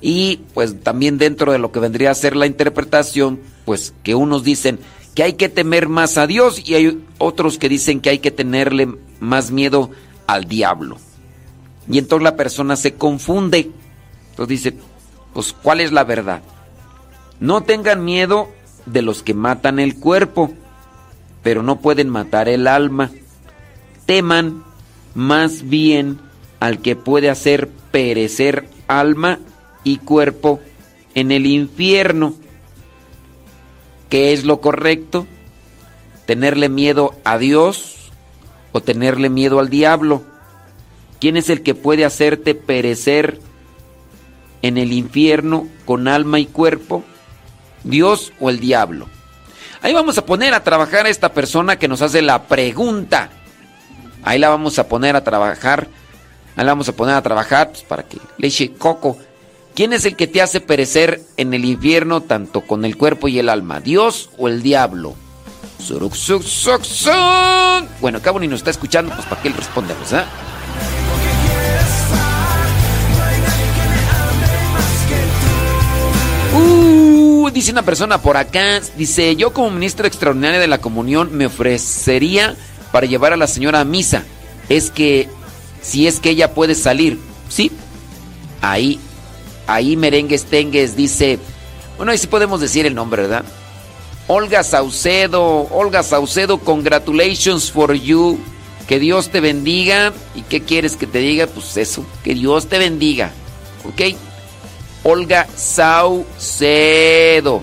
Y 0.00 0.40
pues 0.54 0.80
también 0.82 1.18
dentro 1.18 1.52
de 1.52 1.58
lo 1.58 1.72
que 1.72 1.80
vendría 1.80 2.10
a 2.10 2.14
ser 2.14 2.36
la 2.36 2.46
interpretación, 2.46 3.40
pues 3.64 3.92
que 4.02 4.14
unos 4.14 4.44
dicen 4.44 4.78
que 5.18 5.24
hay 5.24 5.32
que 5.32 5.48
temer 5.48 5.88
más 5.88 6.16
a 6.16 6.28
Dios 6.28 6.62
y 6.64 6.74
hay 6.74 7.04
otros 7.18 7.58
que 7.58 7.68
dicen 7.68 8.00
que 8.00 8.08
hay 8.08 8.20
que 8.20 8.30
tenerle 8.30 8.86
más 9.18 9.50
miedo 9.50 9.90
al 10.28 10.44
diablo. 10.44 10.98
Y 11.90 11.98
entonces 11.98 12.22
la 12.22 12.36
persona 12.36 12.76
se 12.76 12.94
confunde. 12.94 13.68
Entonces 14.30 14.48
dice, 14.48 14.78
pues 15.34 15.52
¿cuál 15.52 15.80
es 15.80 15.90
la 15.90 16.04
verdad? 16.04 16.40
No 17.40 17.64
tengan 17.64 18.04
miedo 18.04 18.48
de 18.86 19.02
los 19.02 19.24
que 19.24 19.34
matan 19.34 19.80
el 19.80 19.96
cuerpo, 19.96 20.52
pero 21.42 21.64
no 21.64 21.80
pueden 21.80 22.10
matar 22.10 22.48
el 22.48 22.68
alma. 22.68 23.10
Teman 24.06 24.62
más 25.16 25.68
bien 25.68 26.20
al 26.60 26.78
que 26.78 26.94
puede 26.94 27.28
hacer 27.28 27.68
perecer 27.90 28.68
alma 28.86 29.40
y 29.82 29.96
cuerpo 29.96 30.60
en 31.16 31.32
el 31.32 31.44
infierno. 31.44 32.34
¿Qué 34.08 34.32
es 34.32 34.44
lo 34.44 34.60
correcto? 34.60 35.26
¿Tenerle 36.26 36.68
miedo 36.68 37.14
a 37.24 37.38
Dios 37.38 38.10
o 38.72 38.80
tenerle 38.80 39.28
miedo 39.28 39.60
al 39.60 39.68
diablo? 39.68 40.22
¿Quién 41.20 41.36
es 41.36 41.50
el 41.50 41.62
que 41.62 41.74
puede 41.74 42.04
hacerte 42.04 42.54
perecer 42.54 43.40
en 44.62 44.78
el 44.78 44.92
infierno 44.92 45.66
con 45.84 46.08
alma 46.08 46.38
y 46.38 46.46
cuerpo? 46.46 47.04
¿Dios 47.84 48.32
o 48.40 48.50
el 48.50 48.60
diablo? 48.60 49.08
Ahí 49.82 49.92
vamos 49.92 50.18
a 50.18 50.26
poner 50.26 50.54
a 50.54 50.64
trabajar 50.64 51.06
a 51.06 51.10
esta 51.10 51.32
persona 51.32 51.78
que 51.78 51.88
nos 51.88 52.02
hace 52.02 52.22
la 52.22 52.44
pregunta. 52.44 53.30
Ahí 54.22 54.38
la 54.38 54.48
vamos 54.48 54.78
a 54.78 54.88
poner 54.88 55.16
a 55.16 55.24
trabajar. 55.24 55.88
Ahí 56.56 56.64
la 56.64 56.72
vamos 56.72 56.88
a 56.88 56.92
poner 56.92 57.14
a 57.14 57.22
trabajar 57.22 57.70
pues, 57.70 57.82
para 57.82 58.02
que 58.02 58.18
le 58.38 58.48
eche 58.48 58.72
coco. 58.72 59.18
¿Quién 59.78 59.92
es 59.92 60.04
el 60.06 60.16
que 60.16 60.26
te 60.26 60.42
hace 60.42 60.60
perecer 60.60 61.22
en 61.36 61.54
el 61.54 61.64
infierno 61.64 62.20
tanto 62.20 62.62
con 62.62 62.84
el 62.84 62.96
cuerpo 62.96 63.28
y 63.28 63.38
el 63.38 63.48
alma? 63.48 63.78
¿Dios 63.78 64.28
o 64.36 64.48
el 64.48 64.60
diablo? 64.60 65.14
Bueno, 68.00 68.20
Cabo 68.20 68.40
ni 68.40 68.48
nos 68.48 68.58
está 68.58 68.70
escuchando, 68.70 69.14
pues 69.14 69.24
para 69.28 69.40
que 69.40 69.46
él 69.46 69.54
responda, 69.54 69.94
¿verdad? 69.94 70.26
Uh, 76.56 77.48
dice 77.50 77.70
una 77.70 77.84
persona 77.84 78.20
por 78.20 78.36
acá, 78.36 78.80
dice, 78.96 79.36
yo 79.36 79.52
como 79.52 79.70
ministra 79.70 80.08
extraordinaria 80.08 80.58
de 80.58 80.66
la 80.66 80.78
comunión 80.78 81.36
me 81.36 81.46
ofrecería 81.46 82.56
para 82.90 83.06
llevar 83.06 83.32
a 83.32 83.36
la 83.36 83.46
señora 83.46 83.78
a 83.78 83.84
misa. 83.84 84.24
Es 84.68 84.90
que, 84.90 85.28
si 85.82 86.08
es 86.08 86.18
que 86.18 86.30
ella 86.30 86.52
puede 86.52 86.74
salir, 86.74 87.20
¿sí? 87.48 87.70
Ahí, 88.60 88.98
ahí 89.68 89.96
merengues 89.96 90.44
tengues 90.46 90.96
dice, 90.96 91.38
bueno, 91.96 92.10
ahí 92.10 92.18
sí 92.18 92.26
podemos 92.26 92.60
decir 92.60 92.84
el 92.86 92.94
nombre, 92.96 93.22
¿verdad? 93.22 93.44
Olga 94.26 94.62
Saucedo, 94.64 95.68
Olga 95.70 96.02
Saucedo, 96.02 96.58
congratulations 96.58 97.70
for 97.70 97.94
you. 97.94 98.38
Que 98.86 98.98
Dios 98.98 99.28
te 99.30 99.40
bendiga. 99.40 100.12
¿Y 100.34 100.42
qué 100.42 100.62
quieres 100.62 100.96
que 100.96 101.06
te 101.06 101.18
diga? 101.18 101.46
Pues 101.46 101.76
eso, 101.76 102.04
que 102.24 102.34
Dios 102.34 102.68
te 102.68 102.78
bendiga. 102.78 103.30
¿Ok? 103.84 104.16
Olga 105.04 105.46
Saucedo. 106.48 107.62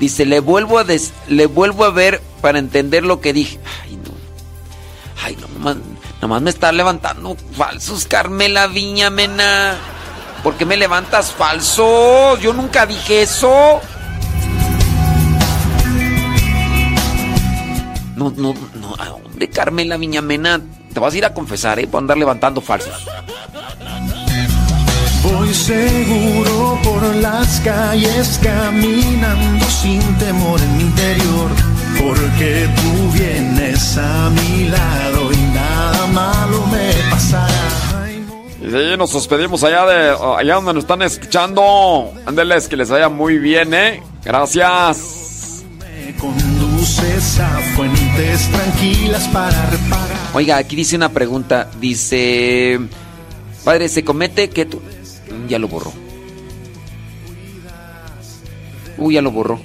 Dice, 0.00 0.26
le 0.26 0.40
vuelvo 0.40 0.78
a 0.78 0.84
des- 0.84 1.12
le 1.28 1.46
vuelvo 1.46 1.84
a 1.84 1.90
ver 1.90 2.20
para 2.40 2.58
entender 2.58 3.04
lo 3.04 3.20
que 3.20 3.32
dije. 3.32 3.58
Ay, 3.84 3.96
no. 3.96 4.12
Ay, 5.22 5.36
no, 5.40 5.46
nomás, 5.48 5.76
nomás 6.20 6.42
me 6.42 6.50
está 6.50 6.72
levantando 6.72 7.36
falsos, 7.56 8.04
Carmela 8.06 8.66
Viña 8.66 9.10
Mena. 10.44 10.52
¿Por 10.52 10.54
qué 10.54 10.64
me 10.64 10.76
levantas 10.76 11.32
falsos? 11.32 12.40
Yo 12.40 12.52
nunca 12.52 12.86
dije 12.86 13.22
eso. 13.22 13.80
No, 18.16 18.30
no, 18.36 18.54
no, 18.74 18.94
¿a 18.98 19.08
dónde 19.08 19.50
Carmela 19.50 19.96
Viñamena? 19.96 20.60
Te 20.92 21.00
vas 21.00 21.14
a 21.14 21.18
ir 21.18 21.24
a 21.24 21.34
confesar, 21.34 21.78
¿eh? 21.80 21.86
Por 21.86 21.98
andar 21.98 22.16
levantando 22.16 22.60
falsos. 22.60 23.06
Voy 25.24 25.52
seguro 25.54 26.78
por 26.84 27.02
las 27.16 27.60
calles 27.60 28.38
caminando 28.42 29.64
sin 29.70 30.00
temor 30.18 30.60
en 30.60 30.76
mi 30.76 30.82
interior, 30.84 31.50
porque 31.98 32.68
tú 32.76 33.10
vienes 33.12 33.96
a 33.96 34.30
mi 34.30 34.68
lado 34.68 35.32
y 35.32 35.36
nada 35.54 36.06
malo 36.08 36.66
me 36.66 36.92
pasará. 37.10 37.83
Y 38.64 38.70
sí, 38.70 38.96
nos 38.96 39.12
despedimos 39.12 39.62
allá 39.62 39.84
de 39.84 40.16
allá 40.38 40.54
donde 40.54 40.72
nos 40.72 40.84
están 40.84 41.02
escuchando. 41.02 42.14
Ándeles, 42.24 42.66
que 42.66 42.76
les 42.78 42.88
vaya 42.88 43.10
muy 43.10 43.38
bien, 43.38 43.74
¿eh? 43.74 44.02
Gracias. 44.24 45.64
Me 45.78 46.14
conduces 46.16 47.40
a 47.40 47.58
fuentes 47.76 48.50
tranquilas 48.50 49.28
para 49.28 49.66
reparar. 49.66 50.16
Oiga, 50.32 50.56
aquí 50.56 50.76
dice 50.76 50.96
una 50.96 51.10
pregunta. 51.10 51.68
Dice, 51.78 52.80
padre, 53.64 53.90
¿se 53.90 54.02
comete 54.02 54.48
que 54.48 54.64
tú... 54.64 54.80
Mm, 55.30 55.46
Ya 55.48 55.58
lo 55.58 55.68
borró. 55.68 55.92
Uy, 58.96 59.14
ya 59.14 59.20
lo 59.20 59.30
borró. 59.30 59.60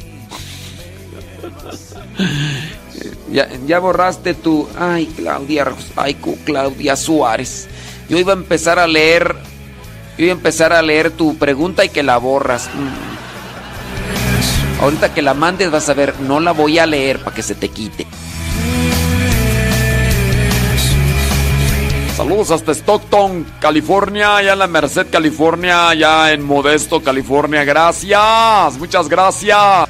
ya, 3.32 3.48
ya 3.66 3.80
borraste 3.80 4.34
tu... 4.34 4.68
Ay, 4.78 5.06
Claudia, 5.16 5.68
ay, 5.96 6.18
Claudia 6.44 6.98
Suárez. 6.98 7.70
Yo 8.10 8.18
iba 8.18 8.34
a 8.34 8.36
empezar 8.36 8.80
a 8.80 8.88
leer... 8.88 9.36
Yo 10.18 10.26
iba 10.26 10.34
a 10.34 10.38
empezar 10.38 10.74
a 10.74 10.82
leer 10.82 11.12
tu 11.12 11.38
pregunta 11.38 11.86
y 11.86 11.90
que 11.90 12.04
la 12.04 12.18
borras. 12.18 12.70
Mm. 12.74 13.20
Ahorita 14.84 15.14
que 15.14 15.22
la 15.22 15.34
mandes 15.34 15.72
vas 15.72 15.88
a 15.88 15.94
ver, 15.94 16.20
no 16.20 16.40
la 16.40 16.52
voy 16.52 16.80
a 16.80 16.86
leer 16.86 17.20
para 17.20 17.36
que 17.36 17.44
se 17.44 17.56
te 17.56 17.70
quite. 17.70 18.08
Saludos 22.18 22.52
hasta 22.52 22.74
Stockton, 22.74 23.46
California, 23.62 24.36
allá 24.36 24.54
en 24.54 24.60
la 24.60 24.68
Merced, 24.68 25.08
California, 25.10 25.88
allá 25.88 26.34
en 26.34 26.44
Modesto, 26.44 27.02
California. 27.02 27.64
Gracias, 27.64 28.78
muchas 28.78 29.08
gracias. 29.08 29.88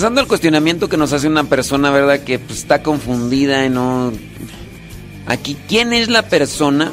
Regresando 0.00 0.22
al 0.22 0.28
cuestionamiento 0.28 0.88
que 0.88 0.96
nos 0.96 1.12
hace 1.12 1.28
una 1.28 1.44
persona, 1.44 1.90
¿verdad? 1.90 2.20
Que 2.20 2.38
pues, 2.38 2.60
está 2.60 2.82
confundida 2.82 3.66
y 3.66 3.68
no... 3.68 4.10
Aquí, 5.26 5.58
¿quién 5.68 5.92
es 5.92 6.08
la 6.08 6.22
persona? 6.22 6.90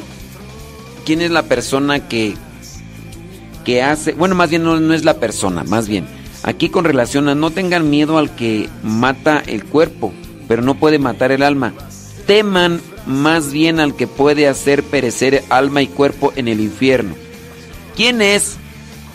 ¿Quién 1.06 1.22
es 1.22 1.30
la 1.30 1.44
persona 1.44 2.06
que, 2.06 2.34
que 3.64 3.82
hace... 3.82 4.12
Bueno, 4.12 4.34
más 4.34 4.50
bien 4.50 4.62
no, 4.62 4.78
no 4.78 4.92
es 4.92 5.06
la 5.06 5.14
persona, 5.14 5.64
más 5.64 5.88
bien. 5.88 6.06
Aquí 6.42 6.68
con 6.68 6.84
relación 6.84 7.30
a 7.30 7.34
no 7.34 7.50
tengan 7.50 7.88
miedo 7.88 8.18
al 8.18 8.36
que 8.36 8.68
mata 8.82 9.42
el 9.46 9.64
cuerpo, 9.64 10.12
pero 10.46 10.60
no 10.60 10.74
puede 10.74 10.98
matar 10.98 11.32
el 11.32 11.42
alma. 11.42 11.72
Teman 12.26 12.78
más 13.06 13.52
bien 13.52 13.80
al 13.80 13.96
que 13.96 14.06
puede 14.06 14.48
hacer 14.48 14.82
perecer 14.82 15.44
alma 15.48 15.80
y 15.80 15.86
cuerpo 15.86 16.34
en 16.36 16.46
el 16.46 16.60
infierno. 16.60 17.14
¿Quién 17.96 18.20
es 18.20 18.58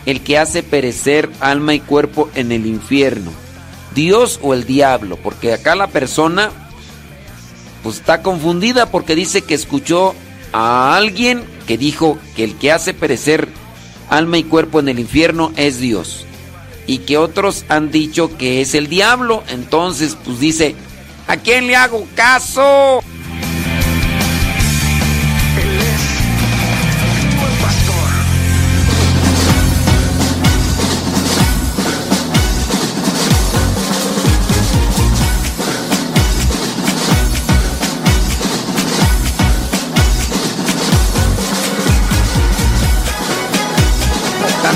el 0.04 0.20
que 0.20 0.36
hace 0.36 0.64
perecer 0.64 1.30
alma 1.38 1.74
y 1.74 1.78
cuerpo 1.78 2.28
en 2.34 2.50
el 2.50 2.66
infierno? 2.66 3.43
¿Dios 3.94 4.40
o 4.42 4.54
el 4.54 4.64
diablo? 4.64 5.16
Porque 5.16 5.52
acá 5.52 5.74
la 5.74 5.88
persona 5.88 6.50
pues 7.82 7.96
está 7.96 8.22
confundida 8.22 8.86
porque 8.86 9.14
dice 9.14 9.42
que 9.42 9.54
escuchó 9.54 10.14
a 10.52 10.96
alguien 10.96 11.44
que 11.66 11.76
dijo 11.76 12.18
que 12.34 12.44
el 12.44 12.56
que 12.56 12.72
hace 12.72 12.94
perecer 12.94 13.48
alma 14.08 14.38
y 14.38 14.44
cuerpo 14.44 14.80
en 14.80 14.88
el 14.88 14.98
infierno 14.98 15.52
es 15.56 15.78
Dios. 15.78 16.26
Y 16.86 16.98
que 16.98 17.18
otros 17.18 17.64
han 17.68 17.90
dicho 17.90 18.36
que 18.36 18.60
es 18.60 18.74
el 18.74 18.88
diablo. 18.88 19.42
Entonces, 19.48 20.16
pues 20.24 20.38
dice, 20.38 20.74
¿a 21.26 21.36
quién 21.36 21.66
le 21.66 21.76
hago 21.76 22.06
caso? 22.14 23.02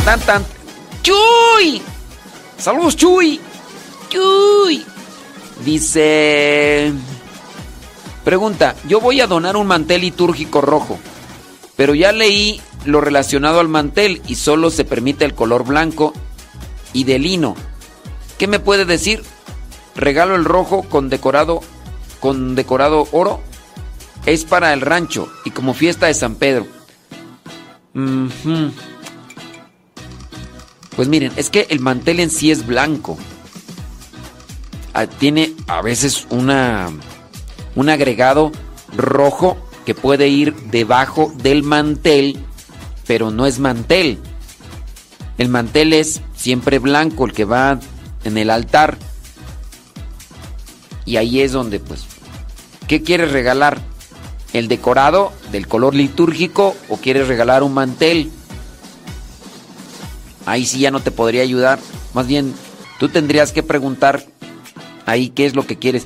Tan, 0.08 0.20
tan. 0.20 0.46
¡Chuy! 1.02 1.82
Saludos, 2.56 2.96
Chuy. 2.96 3.38
Chuy. 4.08 4.82
Dice... 5.62 6.94
Pregunta, 8.24 8.74
yo 8.88 9.02
voy 9.02 9.20
a 9.20 9.26
donar 9.26 9.58
un 9.58 9.66
mantel 9.66 10.00
litúrgico 10.00 10.62
rojo, 10.62 10.98
pero 11.76 11.94
ya 11.94 12.12
leí 12.12 12.58
lo 12.86 13.02
relacionado 13.02 13.60
al 13.60 13.68
mantel 13.68 14.22
y 14.26 14.36
solo 14.36 14.70
se 14.70 14.86
permite 14.86 15.26
el 15.26 15.34
color 15.34 15.64
blanco 15.64 16.14
y 16.94 17.04
de 17.04 17.18
lino. 17.18 17.54
¿Qué 18.38 18.46
me 18.46 18.60
puede 18.60 18.86
decir? 18.86 19.22
Regalo 19.94 20.36
el 20.36 20.46
rojo 20.46 20.84
con 20.84 21.10
decorado 21.10 21.60
con 22.18 22.54
decorado 22.54 23.08
oro. 23.12 23.40
Es 24.24 24.46
para 24.46 24.72
el 24.72 24.80
rancho 24.80 25.30
y 25.44 25.50
como 25.50 25.74
fiesta 25.74 26.06
de 26.06 26.14
San 26.14 26.36
Pedro. 26.36 26.66
Ujú. 27.94 28.72
Pues 30.98 31.06
miren, 31.06 31.30
es 31.36 31.48
que 31.48 31.68
el 31.70 31.78
mantel 31.78 32.18
en 32.18 32.28
sí 32.28 32.50
es 32.50 32.66
blanco. 32.66 33.16
Ah, 34.92 35.06
Tiene 35.06 35.54
a 35.68 35.80
veces 35.80 36.26
una 36.28 36.90
un 37.76 37.88
agregado 37.88 38.50
rojo 38.96 39.56
que 39.86 39.94
puede 39.94 40.26
ir 40.26 40.56
debajo 40.72 41.32
del 41.36 41.62
mantel, 41.62 42.36
pero 43.06 43.30
no 43.30 43.46
es 43.46 43.60
mantel. 43.60 44.18
El 45.38 45.48
mantel 45.50 45.92
es 45.92 46.20
siempre 46.34 46.80
blanco, 46.80 47.26
el 47.26 47.32
que 47.32 47.44
va 47.44 47.78
en 48.24 48.36
el 48.36 48.50
altar. 48.50 48.98
Y 51.04 51.16
ahí 51.16 51.42
es 51.42 51.52
donde, 51.52 51.78
pues, 51.78 52.06
¿qué 52.88 53.04
quieres 53.04 53.30
regalar? 53.30 53.78
¿El 54.52 54.66
decorado 54.66 55.32
del 55.52 55.68
color 55.68 55.94
litúrgico 55.94 56.74
o 56.88 56.96
quieres 56.96 57.28
regalar 57.28 57.62
un 57.62 57.74
mantel? 57.74 58.32
Ahí 60.50 60.66
sí 60.66 60.80
ya 60.80 60.90
no 60.90 61.00
te 61.00 61.10
podría 61.10 61.42
ayudar. 61.42 61.78
Más 62.14 62.26
bien, 62.26 62.54
tú 62.98 63.08
tendrías 63.08 63.52
que 63.52 63.62
preguntar 63.62 64.24
ahí 65.06 65.28
qué 65.30 65.46
es 65.46 65.54
lo 65.54 65.66
que 65.66 65.76
quieres. 65.76 66.04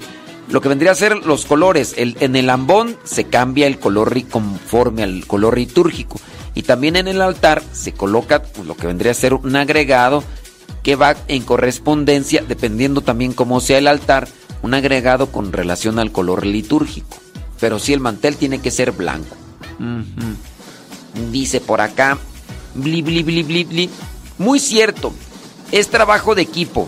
Lo 0.48 0.60
que 0.60 0.68
vendría 0.68 0.90
a 0.92 0.96
ser 0.96 1.16
los 1.24 1.46
colores. 1.46 1.94
El- 1.96 2.16
en 2.20 2.36
el 2.36 2.50
ambón 2.50 2.96
se 3.04 3.24
cambia 3.24 3.66
el 3.66 3.78
color 3.78 4.20
conforme 4.28 5.02
al 5.02 5.26
color 5.26 5.56
litúrgico. 5.56 6.20
Y 6.54 6.62
también 6.62 6.96
en 6.96 7.08
el 7.08 7.22
altar 7.22 7.62
se 7.72 7.92
coloca 7.92 8.42
pues, 8.42 8.66
lo 8.66 8.76
que 8.76 8.86
vendría 8.86 9.12
a 9.12 9.14
ser 9.14 9.32
un 9.34 9.56
agregado 9.56 10.22
que 10.82 10.96
va 10.96 11.16
en 11.28 11.44
correspondencia, 11.44 12.44
dependiendo 12.46 13.00
también 13.00 13.32
cómo 13.32 13.60
sea 13.60 13.78
el 13.78 13.86
altar, 13.86 14.28
un 14.62 14.74
agregado 14.74 15.28
con 15.32 15.52
relación 15.52 15.98
al 15.98 16.12
color 16.12 16.44
litúrgico. 16.44 17.16
Pero 17.60 17.78
sí 17.78 17.92
el 17.92 18.00
mantel 18.00 18.36
tiene 18.36 18.58
que 18.60 18.70
ser 18.72 18.92
blanco. 18.92 19.36
Dice 21.30 21.60
por 21.60 21.80
acá, 21.80 22.18
bli, 22.74 23.02
bli, 23.02 23.22
bli, 23.22 23.42
bli, 23.42 23.64
bli. 23.64 23.90
Muy 24.38 24.60
cierto, 24.60 25.12
es 25.70 25.88
trabajo 25.88 26.34
de 26.34 26.42
equipo. 26.42 26.86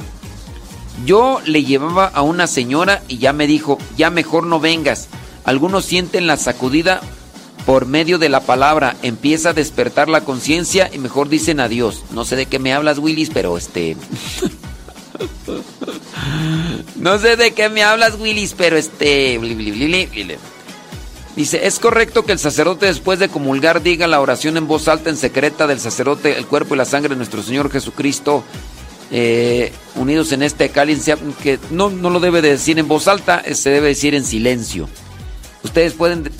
Yo 1.05 1.41
le 1.45 1.65
llevaba 1.65 2.07
a 2.07 2.23
una 2.23 2.47
señora 2.47 3.03
y 3.09 3.19
ya 3.19 3.33
me 3.33 3.47
dijo, 3.47 3.79
ya 3.97 4.11
mejor 4.11 4.47
no 4.47 4.61
vengas. 4.61 5.09
Algunos 5.45 5.85
sienten 5.85 6.27
la 6.27 6.37
sacudida 6.37 7.01
por 7.67 7.87
medio 7.87 8.19
de 8.19 8.29
la 8.29 8.41
palabra, 8.41 8.97
empieza 9.03 9.51
a 9.51 9.55
despertar 9.55 10.09
la 10.09 10.23
conciencia 10.23 10.91
y 10.93 10.99
mejor 10.99 11.29
dicen 11.29 11.61
adiós. 11.61 12.03
No 12.13 12.25
sé 12.25 12.37
de 12.37 12.47
qué 12.47 12.59
me 12.59 12.73
hablas, 12.73 12.99
Willis, 12.99 13.31
pero 13.33 13.57
este... 13.57 13.97
no 16.97 17.19
sé 17.19 17.37
de 17.37 17.55
qué 17.55 17.69
me 17.71 17.83
hablas, 17.83 18.19
Willis, 18.19 18.55
pero 18.57 18.77
este... 18.77 19.41
Dice, 21.37 21.67
¿es 21.67 21.81
correcto 21.81 22.25
que 22.25 22.33
el 22.33 22.39
sacerdote 22.39 22.87
después 22.87 23.19
de 23.19 23.29
comulgar 23.29 23.83
diga 23.83 24.07
la 24.07 24.21
oración 24.21 24.57
en 24.57 24.69
voz 24.69 24.87
alta 24.87 25.11
en 25.11 25.17
secreta 25.17 25.67
del 25.67 25.81
sacerdote, 25.81 26.39
el 26.39 26.47
cuerpo 26.47 26.75
y 26.75 26.79
la 26.79 26.85
sangre 26.85 27.11
de 27.11 27.17
nuestro 27.17 27.43
Señor 27.43 27.73
Jesucristo, 27.73 28.45
eh, 29.11 29.73
unidos 29.97 30.31
en 30.31 30.45
este 30.45 30.69
cáliz? 30.69 31.05
Que 31.43 31.59
no, 31.71 31.91
no 31.91 32.11
lo 32.11 32.21
debe 32.21 32.41
de 32.41 32.51
decir 32.51 32.79
en 32.79 32.87
voz 32.87 33.09
alta, 33.09 33.43
eh, 33.45 33.57
se 33.57 33.71
debe 33.71 33.89
decir 33.89 34.15
en 34.15 34.25
silencio. 34.25 34.89
Ustedes 35.65 35.95
pueden... 35.95 36.31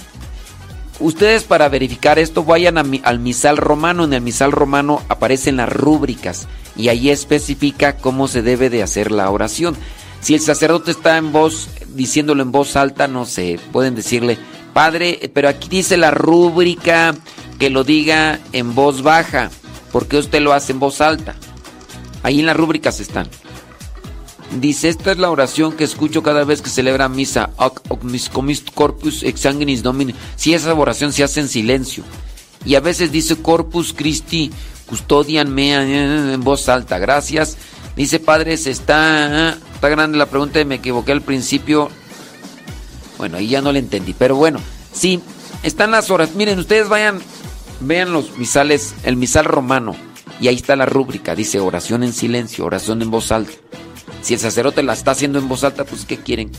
Ustedes 1.01 1.43
para 1.43 1.69
verificar 1.69 2.21
esto 2.21 2.45
vayan 2.45 2.79
al 2.79 3.19
misal 3.19 3.57
romano. 3.57 4.05
En 4.05 4.13
el 4.13 4.21
misal 4.21 4.53
romano 4.53 5.03
aparecen 5.09 5.57
las 5.57 5.69
rúbricas 5.69 6.47
y 6.77 6.87
ahí 6.87 7.11
especifica 7.11 7.97
cómo 7.97 8.29
se 8.29 8.43
debe 8.43 8.71
de 8.71 8.85
hacer 8.85 9.11
la 9.11 9.29
oración. 9.29 9.77
Si 10.21 10.35
el 10.35 10.41
sacerdote 10.41 10.93
está 10.93 11.19
en 11.19 11.33
voz, 11.33 11.69
diciéndolo 11.89 12.43
en 12.43 12.53
voz 12.53 12.77
alta, 12.77 13.09
no 13.09 13.27
sé, 13.27 13.59
pueden 13.73 13.97
decirle, 13.97 14.39
Padre, 14.75 15.31
pero 15.33 15.49
aquí 15.49 15.69
dice 15.69 15.97
la 15.97 16.11
rúbrica 16.11 17.15
que 17.59 17.71
lo 17.71 17.85
diga 17.85 18.41
en 18.53 18.75
voz 18.75 19.03
baja. 19.03 19.51
¿Por 19.93 20.09
qué 20.09 20.19
usted 20.19 20.43
lo 20.43 20.53
hace 20.53 20.73
en 20.73 20.81
voz 20.81 21.01
alta? 21.01 21.37
Ahí 22.25 22.41
en 22.41 22.47
las 22.47 22.57
rúbricas 22.57 22.99
están. 22.99 23.29
Dice, 24.61 24.89
esta 24.89 25.13
es 25.13 25.19
la 25.19 25.31
oración 25.31 25.73
que 25.73 25.85
escucho 25.85 26.23
cada 26.23 26.45
vez 26.45 26.61
que 26.61 26.71
celebra 26.71 27.09
misa. 27.09 27.51
Comis 28.33 28.65
corpus 28.75 29.23
ex 29.23 29.41
sanguinis 29.41 29.83
domini. 29.83 30.15
Si 30.37 30.55
esa 30.55 30.75
oración 30.75 31.13
se 31.13 31.23
hace 31.23 31.41
en 31.41 31.49
silencio. 31.49 32.03
Y 32.65 32.75
a 32.75 32.81
veces 32.81 33.13
dice 33.13 33.37
corpus 33.37 33.93
Christi 33.93 34.51
custodian 34.87 35.55
mea 35.55 35.83
en 35.83 36.41
voz 36.43 36.69
alta. 36.69 36.99
Gracias. 36.99 37.57
Dice, 37.97 38.19
padre, 38.19 38.55
está, 38.55 39.51
está 39.51 39.89
grande 39.89 40.19
la 40.19 40.27
pregunta 40.27 40.61
y 40.61 40.65
me 40.65 40.77
equivoqué 40.77 41.13
al 41.13 41.23
principio. 41.23 41.91
Bueno, 43.19 43.37
ahí 43.37 43.49
ya 43.49 43.63
no 43.63 43.73
le 43.73 43.79
entendí. 43.79 44.15
Pero 44.15 44.37
bueno, 44.37 44.61
sí, 44.93 45.21
están 45.63 45.91
las 45.91 46.11
horas. 46.11 46.35
Miren, 46.35 46.59
ustedes 46.59 46.89
vayan, 46.89 47.21
vean 47.81 48.13
los 48.13 48.37
misales, 48.39 48.95
el 49.05 49.17
misal 49.17 49.45
romano. 49.45 49.95
Y 50.41 50.49
ahí 50.49 50.57
está 50.57 50.77
la 50.77 50.87
rúbrica. 50.87 51.35
Dice 51.35 51.61
oración 51.61 52.03
en 52.03 52.13
silencio, 52.13 52.65
oración 52.65 53.03
en 53.03 53.11
voz 53.11 53.33
alta. 53.33 53.53
Si 54.23 54.35
el 54.35 54.41
sacerdote 54.41 54.83
la 54.83 54.95
está 54.95 55.13
haciendo 55.13 55.39
en 55.39 55.49
voz 55.49 55.65
alta, 55.65 55.85
pues 55.85 56.05
¿qué 56.05 56.19
quieren? 56.19 56.51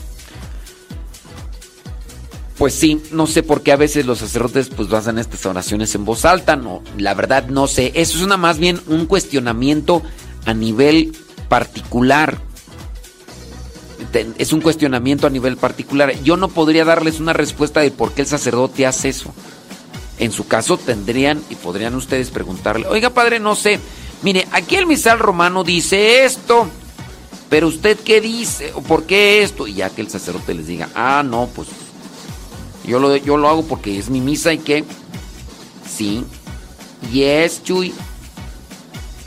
Pues 2.58 2.74
sí, 2.74 3.02
no 3.12 3.28
sé 3.28 3.44
por 3.44 3.64
qué 3.64 3.74
a 3.74 3.76
veces 3.76 4.06
los 4.06 4.20
sacerdotes 4.20 4.70
pues 4.70 4.92
hacen 4.94 5.20
estas 5.20 5.46
oraciones 5.46 5.94
en 5.94 6.06
voz 6.06 6.24
alta, 6.24 6.56
no, 6.56 6.82
la 6.98 7.14
verdad 7.14 7.48
no 7.48 7.68
sé. 7.68 7.92
Eso 7.96 8.18
es 8.18 8.24
una 8.24 8.38
más 8.38 8.60
bien 8.60 8.80
un 8.88 9.08
cuestionamiento 9.08 10.02
a 10.46 10.54
nivel 10.54 11.12
particular. 11.50 12.40
Es 14.38 14.54
un 14.54 14.62
cuestionamiento 14.62 15.28
a 15.28 15.30
nivel 15.30 15.58
particular. 15.58 16.14
Yo 16.24 16.38
no 16.38 16.48
podría 16.48 16.86
darles 16.86 17.20
una 17.20 17.34
respuesta 17.34 17.82
de 17.82 17.92
por 17.92 18.14
qué 18.14 18.22
el 18.22 18.28
sacerdote 18.28 18.86
hace 18.86 19.10
eso. 19.10 19.34
En 20.18 20.32
su 20.32 20.48
caso 20.48 20.78
tendrían 20.78 21.42
y 21.50 21.56
podrían 21.56 21.96
ustedes 21.96 22.30
preguntarle, 22.30 22.88
oiga 22.88 23.10
padre, 23.10 23.40
no 23.40 23.54
sé, 23.56 23.80
mire, 24.22 24.48
aquí 24.52 24.76
el 24.76 24.86
misal 24.86 25.20
romano 25.20 25.66
dice 25.66 26.24
esto, 26.24 26.68
pero 27.50 27.68
usted 27.68 28.00
qué 28.00 28.22
dice, 28.22 28.72
o 28.76 28.82
por 28.82 29.04
qué 29.04 29.44
esto, 29.44 29.68
y 29.68 29.74
ya 29.74 29.90
que 29.90 30.02
el 30.02 30.10
sacerdote 30.10 30.54
les 30.54 30.68
diga, 30.68 30.90
ah, 30.96 31.22
no, 31.26 31.50
pues 31.54 31.68
yo 32.88 33.00
lo, 33.00 33.16
yo 33.18 33.36
lo 33.36 33.50
hago 33.50 33.64
porque 33.64 34.00
es 34.00 34.10
mi 34.10 34.22
misa 34.22 34.54
y 34.54 34.60
que, 34.60 34.86
sí, 35.86 36.24
yes, 37.12 37.62
Chuy, 37.64 37.94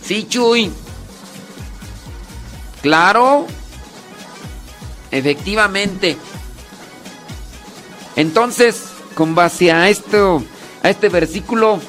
sí, 0.03 0.27
Chuy, 0.27 0.71
claro, 2.81 3.47
efectivamente. 5.11 6.17
Entonces, 8.17 8.89
con 9.15 9.35
base 9.35 9.73
a 9.73 9.89
esto, 9.89 10.43
a 10.83 10.91
este 10.91 11.09
versículo, 11.09 11.81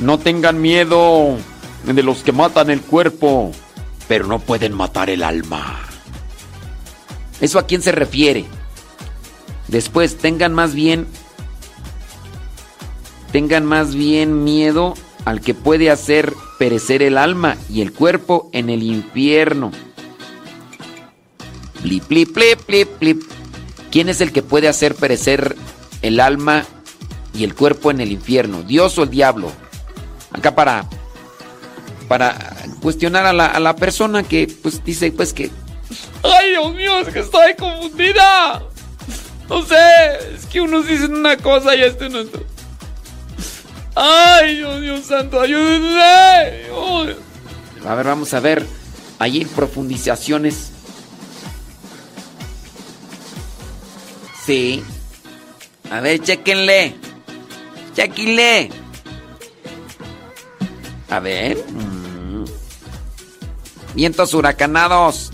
no 0.00 0.18
tengan 0.18 0.60
miedo 0.60 1.36
de 1.84 2.02
los 2.02 2.22
que 2.22 2.32
matan 2.32 2.70
el 2.70 2.80
cuerpo, 2.80 3.52
pero 4.08 4.26
no 4.26 4.38
pueden 4.38 4.72
matar 4.72 5.10
el 5.10 5.22
alma. 5.22 5.80
¿Eso 7.40 7.58
a 7.58 7.66
quién 7.66 7.82
se 7.82 7.92
refiere? 7.92 8.44
Después, 9.68 10.18
tengan 10.18 10.54
más 10.54 10.74
bien 10.74 11.06
tengan 13.34 13.66
más 13.66 13.96
bien 13.96 14.44
miedo 14.44 14.94
al 15.24 15.40
que 15.40 15.54
puede 15.54 15.90
hacer 15.90 16.32
perecer 16.56 17.02
el 17.02 17.18
alma 17.18 17.56
y 17.68 17.80
el 17.80 17.92
cuerpo 17.92 18.48
en 18.52 18.70
el 18.70 18.84
infierno. 18.84 19.72
Blip, 21.84 22.08
blip, 22.08 22.34
blip, 22.34 22.66
blip, 22.66 22.98
blip. 22.98 23.22
¿Quién 23.92 24.08
es 24.08 24.20
el 24.22 24.32
que 24.32 24.42
puede 24.42 24.68
hacer 24.68 24.94
perecer 24.94 25.54
el 26.02 26.18
alma 26.18 26.64
y 27.34 27.44
el 27.44 27.54
cuerpo 27.54 27.90
en 27.90 28.00
el 28.00 28.10
infierno? 28.10 28.62
¿Dios 28.62 28.98
o 28.98 29.02
el 29.02 29.10
diablo? 29.10 29.52
Acá 30.32 30.54
para 30.54 30.88
para 32.08 32.56
cuestionar 32.82 33.26
a 33.26 33.32
la, 33.32 33.46
a 33.46 33.60
la 33.60 33.76
persona 33.76 34.22
que 34.22 34.52
pues 34.62 34.82
dice 34.82 35.12
pues 35.12 35.32
que 35.32 35.50
Ay, 36.22 36.50
Dios 36.50 36.74
mío, 36.74 37.00
es 37.00 37.08
que 37.08 37.20
estoy 37.20 37.54
confundida. 37.54 38.62
No 39.48 39.62
sé, 39.62 39.76
es 40.34 40.46
que 40.46 40.60
unos 40.60 40.88
dicen 40.88 41.14
una 41.14 41.36
cosa 41.36 41.76
y 41.76 41.82
este 41.82 42.08
no. 42.08 42.20
Ay, 43.94 44.56
Dios, 44.56 44.80
Dios 44.80 45.04
santo, 45.04 45.40
ayúdenme. 45.40 46.00
Ay. 46.02 47.16
A 47.86 47.94
ver, 47.94 48.06
vamos 48.06 48.32
a 48.32 48.40
ver. 48.40 48.66
Ahí 49.18 49.44
profundizaciones. 49.44 50.72
Sí. 54.44 54.82
A 55.90 56.00
ver, 56.00 56.20
chequenle. 56.20 56.94
Chequenle. 57.94 58.70
A 61.10 61.20
ver. 61.20 61.64
Vientos 63.94 64.34
huracanados. 64.34 65.30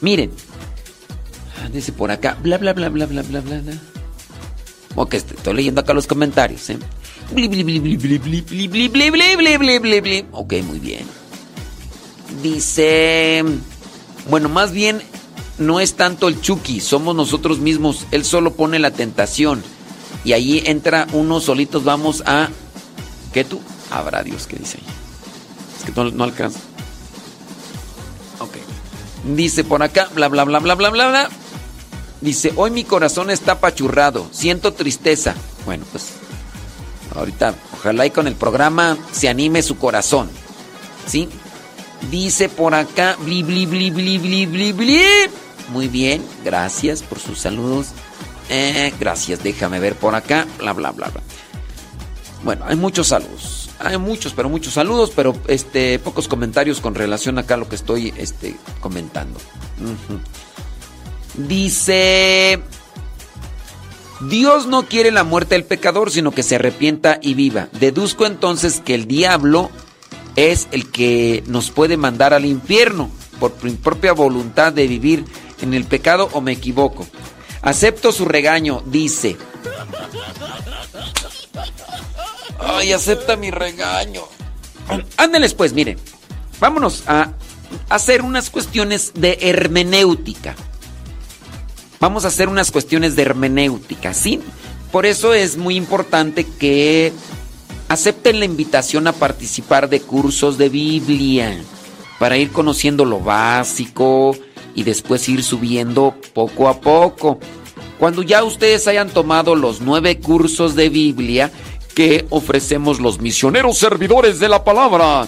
Miren. 0.00 0.30
Dice 1.72 1.92
por 1.92 2.10
acá. 2.10 2.38
Bla, 2.42 2.58
bla, 2.58 2.72
bla, 2.72 2.88
bla, 2.88 3.06
bla, 3.06 3.22
bla, 3.22 3.40
bla. 3.40 3.60
Ok, 4.94 5.14
estoy 5.14 5.54
leyendo 5.54 5.80
acá 5.80 5.92
los 5.92 6.06
comentarios, 6.06 6.70
¿eh? 6.70 6.78
Ok, 10.32 10.54
muy 10.62 10.78
bien. 10.78 11.06
Dice... 12.42 13.44
Bueno, 14.30 14.48
más 14.48 14.72
bien 14.72 15.02
no 15.58 15.80
es 15.80 15.94
tanto 15.94 16.28
el 16.28 16.40
Chucky, 16.40 16.80
somos 16.80 17.14
nosotros 17.14 17.58
mismos. 17.58 18.06
Él 18.10 18.24
solo 18.24 18.52
pone 18.52 18.78
la 18.78 18.90
tentación. 18.90 19.62
Y 20.24 20.32
ahí 20.32 20.62
entra 20.66 21.06
uno 21.12 21.40
solitos, 21.40 21.84
vamos 21.84 22.22
a. 22.26 22.48
¿Qué 23.32 23.44
tú? 23.44 23.60
Habrá 23.90 24.22
Dios 24.22 24.46
que 24.46 24.56
dice 24.56 24.78
ahí. 24.78 24.84
Es 25.78 25.84
que 25.84 26.12
no, 26.12 26.24
alcanza. 26.24 26.58
Ok. 28.40 28.56
Dice 29.34 29.64
por 29.64 29.82
acá, 29.82 30.08
bla, 30.14 30.28
bla, 30.28 30.44
bla, 30.44 30.58
bla, 30.58 30.74
bla, 30.74 30.90
bla, 30.90 31.08
bla. 31.08 31.28
Dice, 32.20 32.52
hoy 32.56 32.70
mi 32.70 32.84
corazón 32.84 33.30
está 33.30 33.52
apachurrado, 33.52 34.26
siento 34.32 34.72
tristeza. 34.72 35.34
Bueno, 35.64 35.84
pues 35.92 36.12
ahorita, 37.14 37.54
ojalá 37.74 38.06
y 38.06 38.10
con 38.10 38.26
el 38.26 38.34
programa 38.34 38.96
se 39.12 39.28
anime 39.28 39.62
su 39.62 39.76
corazón. 39.76 40.28
¿Sí? 41.06 41.28
Dice 42.10 42.48
por 42.48 42.74
acá, 42.74 43.16
bli, 43.20 43.42
bli, 43.42 43.66
bli, 43.66 43.90
bli, 43.90 44.18
bli, 44.18 44.46
bli, 44.46 44.72
bli. 44.72 45.02
Muy 45.70 45.88
bien, 45.88 46.22
gracias 46.44 47.02
por 47.02 47.18
sus 47.18 47.40
saludos. 47.40 47.88
Eh, 48.48 48.92
gracias, 49.00 49.42
déjame 49.42 49.80
ver 49.80 49.96
por 49.96 50.14
acá, 50.14 50.46
bla, 50.58 50.72
bla, 50.72 50.92
bla, 50.92 51.08
bla. 51.08 51.22
Bueno, 52.44 52.64
hay 52.68 52.76
muchos 52.76 53.08
saludos. 53.08 53.70
Hay 53.78 53.98
muchos, 53.98 54.32
pero 54.32 54.48
muchos 54.48 54.74
saludos, 54.74 55.12
pero 55.14 55.36
este 55.48 55.98
pocos 55.98 56.28
comentarios 56.28 56.80
con 56.80 56.94
relación 56.94 57.38
acá 57.38 57.54
a 57.54 57.56
lo 57.58 57.68
que 57.68 57.76
estoy 57.76 58.14
este, 58.16 58.56
comentando. 58.80 59.38
Dice, 61.34 62.62
Dios 64.20 64.66
no 64.66 64.86
quiere 64.86 65.10
la 65.10 65.24
muerte 65.24 65.56
del 65.56 65.64
pecador, 65.64 66.10
sino 66.10 66.30
que 66.30 66.42
se 66.42 66.54
arrepienta 66.54 67.18
y 67.20 67.34
viva. 67.34 67.68
Deduzco 67.72 68.24
entonces 68.24 68.80
que 68.80 68.94
el 68.94 69.06
diablo 69.06 69.70
es 70.36 70.68
el 70.70 70.90
que 70.90 71.42
nos 71.46 71.70
puede 71.70 71.96
mandar 71.96 72.34
al 72.34 72.44
infierno 72.44 73.10
por 73.40 73.52
mi 73.62 73.72
propia 73.72 74.12
voluntad 74.12 74.72
de 74.72 74.86
vivir 74.86 75.24
en 75.60 75.74
el 75.74 75.84
pecado 75.84 76.28
o 76.32 76.40
me 76.40 76.52
equivoco. 76.52 77.06
Acepto 77.62 78.12
su 78.12 78.26
regaño, 78.26 78.82
dice. 78.86 79.36
Ay, 82.58 82.92
acepta 82.92 83.36
mi 83.36 83.50
regaño. 83.50 84.22
Ándeles 85.16 85.54
pues, 85.54 85.72
miren. 85.72 85.98
Vámonos 86.60 87.02
a 87.06 87.32
hacer 87.88 88.22
unas 88.22 88.50
cuestiones 88.50 89.12
de 89.14 89.38
hermenéutica. 89.40 90.54
Vamos 92.00 92.24
a 92.24 92.28
hacer 92.28 92.48
unas 92.48 92.70
cuestiones 92.70 93.16
de 93.16 93.22
hermenéutica, 93.22 94.14
¿sí? 94.14 94.40
Por 94.92 95.06
eso 95.06 95.34
es 95.34 95.56
muy 95.56 95.76
importante 95.76 96.44
que 96.44 97.12
acepten 97.88 98.38
la 98.38 98.44
invitación 98.44 99.06
a 99.06 99.12
participar 99.12 99.88
de 99.88 100.00
cursos 100.00 100.58
de 100.58 100.68
Biblia 100.68 101.56
para 102.18 102.36
ir 102.36 102.50
conociendo 102.50 103.04
lo 103.04 103.20
básico 103.20 104.36
y 104.74 104.82
después 104.82 105.28
ir 105.28 105.42
subiendo 105.42 106.14
poco 106.34 106.68
a 106.68 106.80
poco. 106.80 107.38
Cuando 107.98 108.22
ya 108.22 108.44
ustedes 108.44 108.86
hayan 108.88 109.08
tomado 109.08 109.54
los 109.54 109.80
nueve 109.80 110.18
cursos 110.18 110.74
de 110.74 110.88
Biblia 110.88 111.50
que 111.94 112.26
ofrecemos 112.28 113.00
los 113.00 113.20
misioneros 113.20 113.78
servidores 113.78 114.38
de 114.38 114.50
la 114.50 114.64
palabra. 114.64 115.26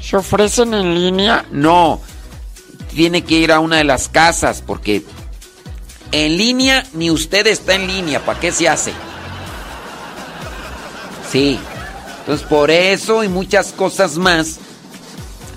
¿Se 0.00 0.16
ofrecen 0.16 0.74
en 0.74 0.94
línea? 0.94 1.46
No, 1.50 2.00
tiene 2.94 3.24
que 3.24 3.36
ir 3.36 3.50
a 3.50 3.60
una 3.60 3.76
de 3.76 3.84
las 3.84 4.08
casas 4.08 4.62
porque 4.64 5.02
en 6.12 6.36
línea 6.36 6.84
ni 6.92 7.10
usted 7.10 7.46
está 7.46 7.74
en 7.74 7.86
línea. 7.86 8.24
¿Para 8.24 8.38
qué 8.38 8.52
se 8.52 8.68
hace? 8.68 8.92
Sí. 11.32 11.58
Entonces 12.26 12.44
por 12.48 12.72
eso 12.72 13.22
y 13.22 13.28
muchas 13.28 13.72
cosas 13.72 14.18
más, 14.18 14.58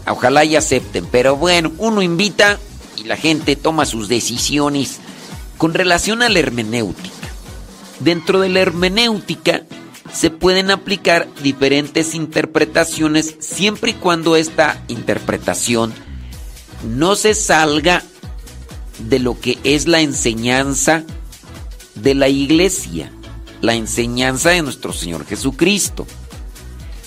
ojalá 0.08 0.46
y 0.46 0.56
acepten. 0.56 1.08
Pero 1.12 1.36
bueno, 1.36 1.72
uno 1.80 2.04
invita 2.04 2.60
y 2.96 3.06
la 3.06 3.18
gente 3.18 3.56
toma 3.56 3.88
sus 3.88 4.08
decisiones 4.08 5.00
con 5.58 5.74
relación 5.74 6.22
a 6.22 6.30
la 6.30 6.38
hermenéutica. 6.38 7.10
Dentro 8.00 8.40
de 8.40 8.50
la 8.50 8.60
hermenéutica 8.60 9.64
se 10.14 10.30
pueden 10.30 10.70
aplicar 10.70 11.28
diferentes 11.42 12.14
interpretaciones 12.14 13.38
siempre 13.40 13.92
y 13.92 13.96
cuando 13.96 14.36
esta 14.36 14.84
interpretación 14.90 15.92
no 16.84 17.16
se 17.16 17.34
salga 17.34 18.04
de 19.00 19.18
lo 19.18 19.40
que 19.40 19.58
es 19.64 19.88
la 19.88 20.02
enseñanza 20.02 21.04
de 21.96 22.14
la 22.14 22.30
iglesia, 22.30 23.12
la 23.62 23.74
enseñanza 23.74 24.52
de 24.52 24.62
nuestro 24.62 24.94
Señor 24.94 25.26
Jesucristo. 25.26 26.06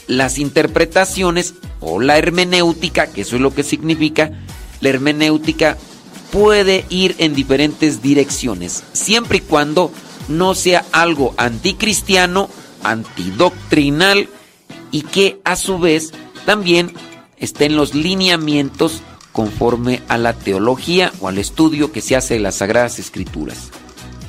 Las 0.07 0.38
interpretaciones 0.38 1.55
o 1.80 2.00
la 2.00 2.18
hermenéutica, 2.18 3.07
que 3.07 3.22
eso 3.22 3.36
es 3.36 3.42
lo 3.42 3.55
que 3.55 3.62
significa, 3.62 4.30
la 4.80 4.88
hermenéutica 4.88 5.76
puede 6.30 6.86
ir 6.88 7.14
en 7.18 7.34
diferentes 7.34 8.03
direcciones, 8.03 8.82
siempre 8.92 9.38
y 9.38 9.42
cuando 9.42 9.92
no 10.28 10.55
sea 10.55 10.84
algo 10.92 11.34
anticristiano, 11.36 12.48
antidoctrinal 12.82 14.28
y 14.90 15.03
que 15.03 15.40
a 15.44 15.57
su 15.57 15.78
vez 15.78 16.12
también 16.46 16.92
esté 17.36 17.66
en 17.66 17.76
los 17.76 17.94
lineamientos 17.94 19.03
conforme 19.32 20.03
a 20.09 20.18
la 20.18 20.32
teología 20.32 21.12
o 21.20 21.28
al 21.28 21.38
estudio 21.38 21.92
que 21.92 22.00
se 22.00 22.16
hace 22.16 22.34
de 22.34 22.40
las 22.40 22.57
Sagradas 22.57 22.98
Escrituras. 22.98 23.70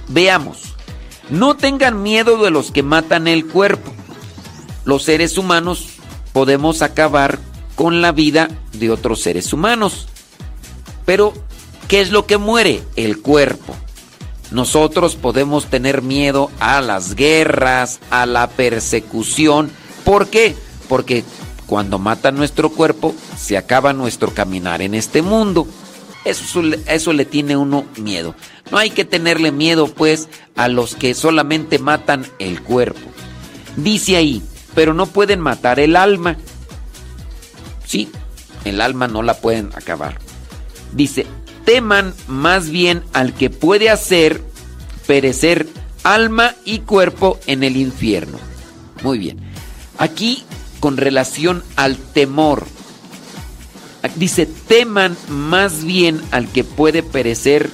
Veamos, 0.08 0.76
no 1.30 1.56
tengan 1.56 2.02
miedo 2.02 2.38
de 2.38 2.52
los 2.52 2.72
que 2.72 2.84
matan 2.84 3.28
el 3.28 3.46
cuerpo. 3.46 3.94
Los 4.86 5.04
seres 5.04 5.38
humanos 5.38 5.88
podemos 6.34 6.82
acabar 6.82 7.40
con 7.76 8.02
la 8.02 8.12
vida 8.12 8.50
de 8.74 8.92
otros 8.92 9.22
seres 9.22 9.54
humanos. 9.54 10.08
Pero, 11.06 11.34
¿qué 11.88 12.02
es 12.02 12.12
lo 12.12 12.26
que 12.26 12.38
muere? 12.38 12.84
El 12.96 13.22
cuerpo. 13.22 13.76
Nosotros 14.52 15.16
podemos 15.16 15.66
tener 15.66 16.02
miedo 16.02 16.52
a 16.60 16.82
las 16.82 17.16
guerras, 17.16 18.00
a 18.10 18.26
la 18.26 18.50
persecución. 18.50 19.72
¿Por 20.04 20.28
qué? 20.28 20.56
Porque 20.88 21.24
cuando 21.66 21.98
matan 21.98 22.36
nuestro 22.36 22.70
cuerpo, 22.70 23.16
se 23.38 23.58
acaba 23.58 23.94
nuestro 23.94 24.34
caminar 24.34 24.82
en 24.82 24.94
este 24.94 25.22
mundo. 25.22 25.66
Eso, 26.24 26.62
eso 26.88 27.14
le 27.14 27.26
tiene 27.26 27.58
uno 27.58 27.86
miedo. 27.98 28.36
No 28.72 28.78
hay 28.78 28.92
que 28.92 29.06
tenerle 29.06 29.52
miedo, 29.52 29.88
pues, 29.88 30.30
a 30.56 30.68
los 30.68 30.96
que 30.96 31.14
solamente 31.16 31.80
matan 31.80 32.26
el 32.40 32.62
cuerpo. 32.62 33.02
Dice 33.76 34.18
ahí, 34.18 34.42
pero 34.76 34.94
no 34.94 35.06
pueden 35.06 35.40
matar 35.40 35.80
el 35.80 35.96
alma. 35.96 36.38
Sí, 37.86 38.10
el 38.66 38.82
alma 38.82 39.08
no 39.08 39.22
la 39.22 39.36
pueden 39.36 39.70
acabar. 39.76 40.18
Dice, 40.94 41.26
teman 41.66 42.14
más 42.28 42.70
bien 42.70 43.04
al 43.14 43.34
que 43.34 43.50
puede 43.50 43.90
hacer 43.90 44.42
perecer 45.08 45.68
alma 46.04 46.56
y 46.66 46.80
cuerpo 46.80 47.40
en 47.48 47.64
el 47.64 47.78
infierno. 47.78 48.38
Muy 49.04 49.18
bien. 49.18 49.40
Aquí 49.98 50.44
con 50.80 50.98
relación 50.98 51.64
al 51.76 51.98
temor. 51.98 52.66
Dice, 54.16 54.46
teman 54.46 55.16
más 55.30 55.86
bien 55.86 56.22
al 56.32 56.48
que 56.50 56.64
puede 56.64 57.04
perecer 57.04 57.70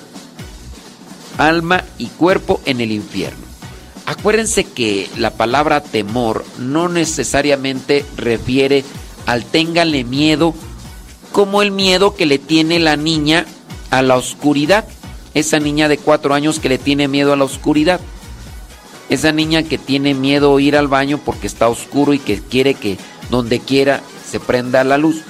alma 1.38 1.84
y 1.98 2.08
cuerpo 2.08 2.62
en 2.66 2.82
el 2.82 2.92
infierno. 2.92 3.49
Acuérdense 4.10 4.64
que 4.64 5.08
la 5.18 5.30
palabra 5.30 5.84
temor 5.84 6.44
no 6.58 6.90
necesariamente 6.90 8.04
refiere 8.18 8.84
al 9.28 9.46
téngale 9.46 10.04
miedo 10.04 10.56
como 11.32 11.62
el 11.62 11.70
miedo 11.70 12.16
que 12.16 12.26
le 12.26 12.40
tiene 12.40 12.80
la 12.80 12.98
niña 12.98 13.46
a 13.92 14.02
la 14.02 14.18
oscuridad. 14.18 14.88
Esa 15.36 15.60
niña 15.60 15.88
de 15.88 16.00
cuatro 16.00 16.34
años 16.34 16.60
que 16.60 16.70
le 16.70 16.80
tiene 16.80 17.08
miedo 17.08 17.34
a 17.34 17.36
la 17.36 17.44
oscuridad. 17.44 18.00
Esa 19.10 19.32
niña 19.32 19.62
que 19.62 19.78
tiene 19.78 20.16
miedo 20.16 20.58
a 20.58 20.60
ir 20.60 20.76
al 20.76 20.88
baño 20.88 21.20
porque 21.24 21.46
está 21.46 21.70
oscuro 21.70 22.12
y 22.16 22.18
que 22.18 22.42
quiere 22.42 22.74
que 22.74 22.98
donde 23.30 23.60
quiera 23.60 24.02
se 24.28 24.40
prenda 24.40 24.84
la 24.84 24.98
luz. 24.98 25.22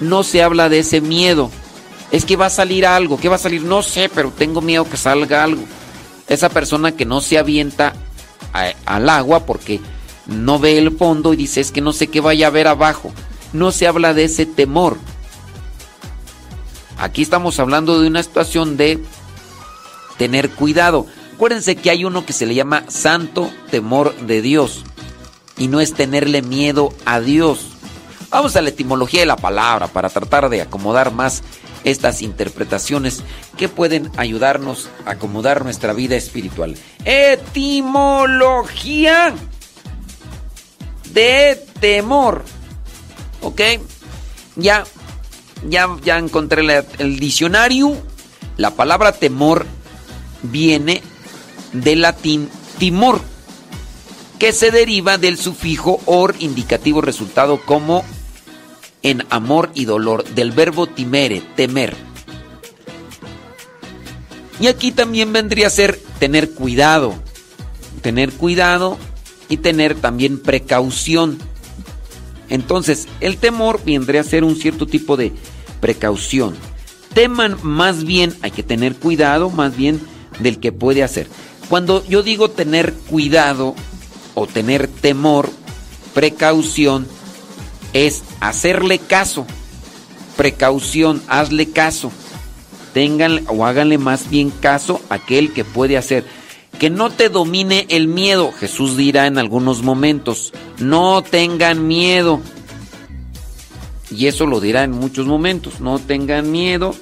No 0.00 0.24
se 0.24 0.42
habla 0.42 0.68
de 0.68 0.80
ese 0.80 1.00
miedo. 1.00 1.52
Es 2.10 2.24
que 2.24 2.34
va 2.34 2.46
a 2.46 2.50
salir 2.50 2.84
algo. 2.84 3.16
¿Qué 3.16 3.28
va 3.28 3.36
a 3.36 3.38
salir? 3.38 3.62
No 3.62 3.80
sé, 3.82 4.10
pero 4.12 4.32
tengo 4.32 4.60
miedo 4.60 4.90
que 4.90 4.96
salga 4.96 5.44
algo. 5.44 5.62
Esa 6.26 6.48
persona 6.48 6.90
que 6.96 7.04
no 7.04 7.20
se 7.20 7.38
avienta 7.38 7.94
al 8.54 9.08
agua 9.08 9.44
porque 9.46 9.80
no 10.26 10.58
ve 10.58 10.78
el 10.78 10.96
fondo 10.96 11.32
y 11.32 11.36
dice 11.36 11.60
es 11.60 11.70
que 11.70 11.80
no 11.80 11.92
sé 11.92 12.06
qué 12.06 12.20
vaya 12.20 12.46
a 12.46 12.50
ver 12.50 12.68
abajo. 12.68 13.12
No 13.52 13.72
se 13.72 13.86
habla 13.86 14.14
de 14.14 14.24
ese 14.24 14.46
temor. 14.46 14.96
Aquí 16.98 17.22
estamos 17.22 17.58
hablando 17.58 18.00
de 18.00 18.08
una 18.08 18.22
situación 18.22 18.76
de 18.76 19.02
tener 20.16 20.50
cuidado. 20.50 21.06
Acuérdense 21.34 21.76
que 21.76 21.90
hay 21.90 22.04
uno 22.04 22.24
que 22.24 22.32
se 22.32 22.46
le 22.46 22.54
llama 22.54 22.84
santo 22.88 23.50
temor 23.70 24.14
de 24.18 24.40
Dios 24.40 24.84
y 25.58 25.68
no 25.68 25.80
es 25.80 25.92
tenerle 25.94 26.42
miedo 26.42 26.92
a 27.04 27.20
Dios. 27.20 27.66
Vamos 28.30 28.56
a 28.56 28.62
la 28.62 28.70
etimología 28.70 29.20
de 29.20 29.26
la 29.26 29.36
palabra 29.36 29.88
para 29.88 30.08
tratar 30.08 30.48
de 30.48 30.62
acomodar 30.62 31.12
más 31.12 31.42
estas 31.84 32.22
interpretaciones 32.22 33.22
que 33.56 33.68
pueden 33.68 34.10
ayudarnos 34.16 34.88
a 35.06 35.12
acomodar 35.12 35.62
nuestra 35.64 35.92
vida 35.92 36.16
espiritual. 36.16 36.76
Etimología 37.04 39.32
de 41.12 41.64
temor. 41.80 42.44
¿Ok? 43.42 43.60
Ya, 44.56 44.84
ya, 45.68 45.88
ya 46.02 46.18
encontré 46.18 46.62
el 46.98 47.18
diccionario. 47.18 47.96
La 48.56 48.70
palabra 48.70 49.12
temor 49.12 49.66
viene 50.42 51.02
del 51.72 52.02
latín 52.02 52.48
timor, 52.78 53.20
que 54.38 54.52
se 54.52 54.70
deriva 54.70 55.18
del 55.18 55.38
sufijo 55.38 56.00
or 56.06 56.36
indicativo 56.38 57.00
resultado 57.00 57.60
como 57.64 58.04
en 59.04 59.24
amor 59.30 59.70
y 59.74 59.84
dolor, 59.84 60.24
del 60.24 60.50
verbo 60.50 60.86
timere, 60.88 61.42
temer. 61.54 61.94
Y 64.58 64.66
aquí 64.66 64.90
también 64.92 65.32
vendría 65.32 65.68
a 65.68 65.70
ser 65.70 66.00
tener 66.18 66.50
cuidado, 66.50 67.14
tener 68.00 68.32
cuidado 68.32 68.96
y 69.48 69.58
tener 69.58 69.94
también 69.94 70.40
precaución. 70.40 71.38
Entonces, 72.48 73.06
el 73.20 73.36
temor 73.36 73.80
vendría 73.84 74.22
a 74.22 74.24
ser 74.24 74.42
un 74.42 74.56
cierto 74.56 74.86
tipo 74.86 75.16
de 75.16 75.32
precaución. 75.80 76.54
Teman 77.12 77.58
más 77.62 78.04
bien, 78.04 78.34
hay 78.40 78.52
que 78.52 78.62
tener 78.62 78.96
cuidado 78.96 79.50
más 79.50 79.76
bien 79.76 80.00
del 80.40 80.58
que 80.58 80.72
puede 80.72 81.02
hacer. 81.02 81.28
Cuando 81.68 82.04
yo 82.06 82.22
digo 82.22 82.50
tener 82.50 82.94
cuidado 82.94 83.74
o 84.34 84.46
tener 84.46 84.88
temor, 84.88 85.50
precaución, 86.14 87.06
es 87.94 88.24
hacerle 88.40 88.98
caso. 88.98 89.46
Precaución, 90.36 91.22
hazle 91.28 91.70
caso. 91.70 92.12
Tengan 92.92 93.44
o 93.48 93.64
háganle 93.64 93.96
más 93.96 94.28
bien 94.28 94.50
caso 94.50 95.00
a 95.08 95.14
aquel 95.14 95.54
que 95.54 95.64
puede 95.64 95.96
hacer. 95.96 96.24
Que 96.78 96.90
no 96.90 97.10
te 97.10 97.28
domine 97.28 97.86
el 97.88 98.08
miedo, 98.08 98.52
Jesús 98.52 98.96
dirá 98.96 99.26
en 99.26 99.38
algunos 99.38 99.82
momentos. 99.82 100.52
No 100.78 101.22
tengan 101.22 101.86
miedo. 101.86 102.40
Y 104.10 104.26
eso 104.26 104.46
lo 104.46 104.60
dirá 104.60 104.84
en 104.84 104.90
muchos 104.90 105.26
momentos. 105.26 105.80
No 105.80 105.98
tengan 106.00 106.50
miedo. 106.50 106.94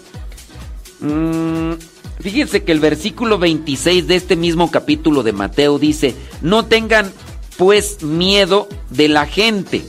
Mm, 1.00 1.72
fíjense 2.20 2.64
que 2.64 2.72
el 2.72 2.80
versículo 2.80 3.38
26 3.38 4.06
de 4.06 4.16
este 4.16 4.36
mismo 4.36 4.70
capítulo 4.70 5.22
de 5.22 5.32
Mateo 5.32 5.78
dice, 5.78 6.14
no 6.42 6.66
tengan 6.66 7.10
pues 7.56 8.02
miedo 8.02 8.68
de 8.90 9.08
la 9.08 9.26
gente. 9.26 9.82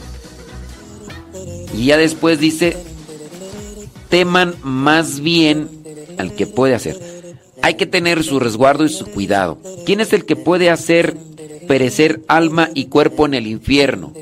Y 1.73 1.85
ya 1.85 1.97
después 1.97 2.39
dice, 2.39 2.77
teman 4.09 4.55
más 4.63 5.19
bien 5.21 5.69
al 6.17 6.33
que 6.35 6.45
puede 6.45 6.75
hacer. 6.75 6.99
Hay 7.61 7.75
que 7.75 7.85
tener 7.85 8.23
su 8.23 8.39
resguardo 8.39 8.85
y 8.85 8.89
su 8.89 9.05
cuidado. 9.05 9.57
¿Quién 9.85 10.01
es 10.01 10.13
el 10.13 10.25
que 10.25 10.35
puede 10.35 10.69
hacer 10.69 11.17
perecer 11.67 12.21
alma 12.27 12.69
y 12.73 12.85
cuerpo 12.85 13.25
en 13.25 13.33
el 13.33 13.47
infierno? 13.47 14.13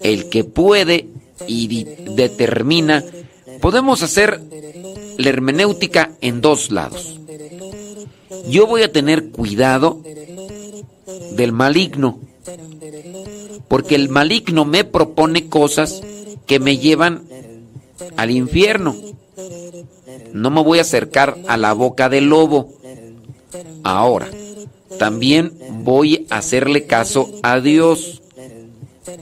El 0.00 0.28
que 0.28 0.44
puede 0.44 1.08
y 1.46 1.84
determina. 2.14 3.04
Podemos 3.60 4.02
hacer 4.02 4.40
la 5.18 5.28
hermenéutica 5.28 6.12
en 6.20 6.40
dos 6.40 6.70
lados. 6.70 7.18
Yo 8.48 8.66
voy 8.66 8.82
a 8.82 8.92
tener 8.92 9.30
cuidado 9.30 10.00
del 11.32 11.52
maligno, 11.52 12.20
porque 13.68 13.94
el 13.94 14.08
maligno 14.08 14.64
me 14.64 14.84
propone 14.84 15.48
cosas 15.48 16.00
que 16.46 16.58
me 16.60 16.78
llevan 16.78 17.22
al 18.16 18.30
infierno. 18.30 18.96
No 20.32 20.50
me 20.50 20.62
voy 20.62 20.78
a 20.78 20.82
acercar 20.82 21.38
a 21.46 21.56
la 21.56 21.72
boca 21.72 22.08
del 22.08 22.28
lobo. 22.28 22.72
Ahora, 23.82 24.28
también 24.98 25.52
voy 25.82 26.26
a 26.30 26.38
hacerle 26.38 26.84
caso 26.86 27.30
a 27.42 27.60
Dios. 27.60 28.22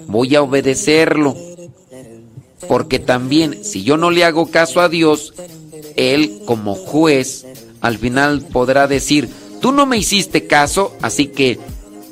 Voy 0.06 0.34
a 0.34 0.42
obedecerlo. 0.42 1.36
Porque 2.68 2.98
también, 2.98 3.64
si 3.64 3.82
yo 3.82 3.96
no 3.96 4.10
le 4.10 4.24
hago 4.24 4.50
caso 4.50 4.80
a 4.80 4.88
Dios, 4.88 5.34
Él 5.96 6.40
como 6.46 6.74
juez, 6.74 7.46
al 7.80 7.98
final 7.98 8.40
podrá 8.40 8.86
decir, 8.86 9.28
tú 9.60 9.72
no 9.72 9.84
me 9.84 9.98
hiciste 9.98 10.46
caso, 10.46 10.96
así 11.02 11.26
que 11.26 11.58